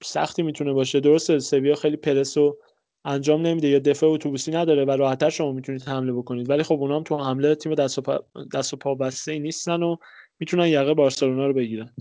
[0.02, 1.00] سختی می‌تونه باشه.
[1.00, 2.58] درسته سویا خیلی پرس رو
[3.04, 6.50] انجام نمیده یا دفاع اتوبوسی نداره و راحتتر شما می‌تونید حمله بکنید.
[6.50, 8.24] ولی خب اونا هم تو حمله تیم دست و پا,
[8.54, 9.96] دست و پا بسته ای نیستن و
[10.38, 11.94] می‌تونن یقه بارسلونا رو بگیرن.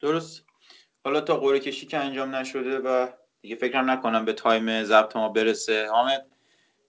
[0.00, 0.44] درست.
[1.04, 3.06] حالا تا قرعه کشی که انجام نشده و
[3.40, 5.86] دیگه فکرم نکنم به تایم ضبط ما برسه.
[5.86, 6.26] حامد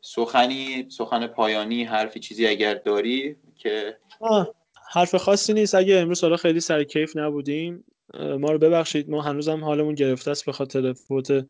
[0.02, 4.56] سخنی سخن پایانی حرفی چیزی اگر داری که آه،
[4.92, 5.76] حرف خاصی نیست.
[5.76, 9.10] اگه امروز حالا خیلی سر کیف نبودیم ما رو ببخشید.
[9.10, 11.46] ما هنوزم حالمون گرفته است به خاطر فوت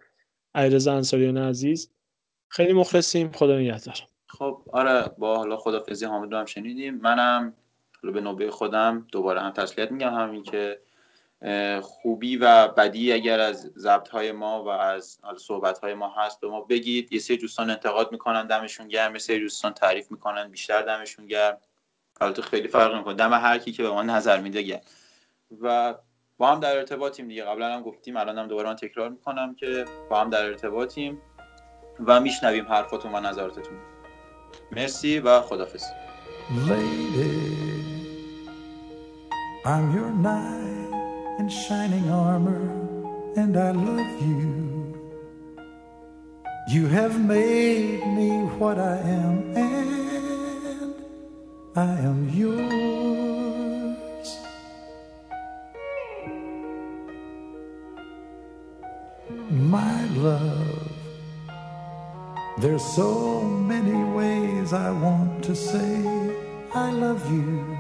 [0.56, 1.92] علیرضا انصاریان عزیز.
[2.50, 3.32] خیلی مخلصیم.
[3.32, 3.96] خدا نگهدار.
[4.28, 6.96] خب آره با حالا خدافزی حامد رو هم شنیدیم.
[6.96, 7.54] منم
[8.04, 10.80] حالا به نوبه خودم دوباره هم تسلیت میگم همین که
[11.82, 16.48] خوبی و بدی اگر از ضبط های ما و از صحبت های ما هست به
[16.48, 17.14] ما بگید.
[17.14, 19.14] یه سری دوستان انتقاد می‌کنن دمشون گرم.
[19.14, 21.58] یه سری دوستان تعریف می‌کنن بیشتر دمشون گرم.
[22.22, 24.82] البته خیلی فرق نمی‌کنه دم هر کی که به ما نظر میده گرم
[25.62, 25.96] و
[26.38, 27.44] با هم در ارتباطیم دیگه.
[27.44, 31.22] قبلا هم گفتیم الان هم دوباره من تکرار می‌کنم که با هم در ارتباطیم
[32.06, 33.78] و میشنویم حرفاتون و نظراتتون.
[34.72, 35.84] مرسی و خدافظ
[39.66, 40.92] I'm your knight
[41.40, 42.68] in shining armor,
[43.42, 44.44] and I love you.
[46.74, 48.30] You have made me
[48.60, 49.36] what I am,
[51.78, 54.28] I am yours.
[59.52, 60.92] My love.
[62.58, 66.02] There's so many ways I want to say
[66.74, 67.78] I love you.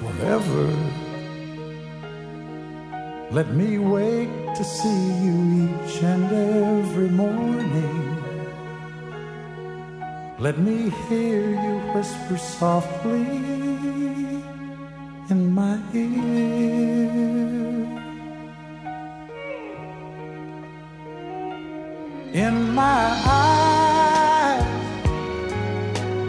[0.00, 0.66] Forever,
[3.32, 8.15] let me wake to see you each and every morning.
[10.38, 13.24] Let me hear you whisper softly
[15.30, 17.08] in my ear.
[22.34, 24.62] In my eyes,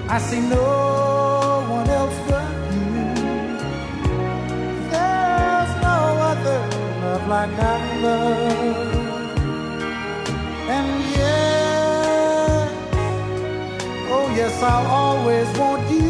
[0.10, 3.04] I see no one else but you.
[4.90, 6.00] There's no
[6.32, 6.60] other
[7.02, 8.87] love like I love.
[14.64, 16.07] I'll always want you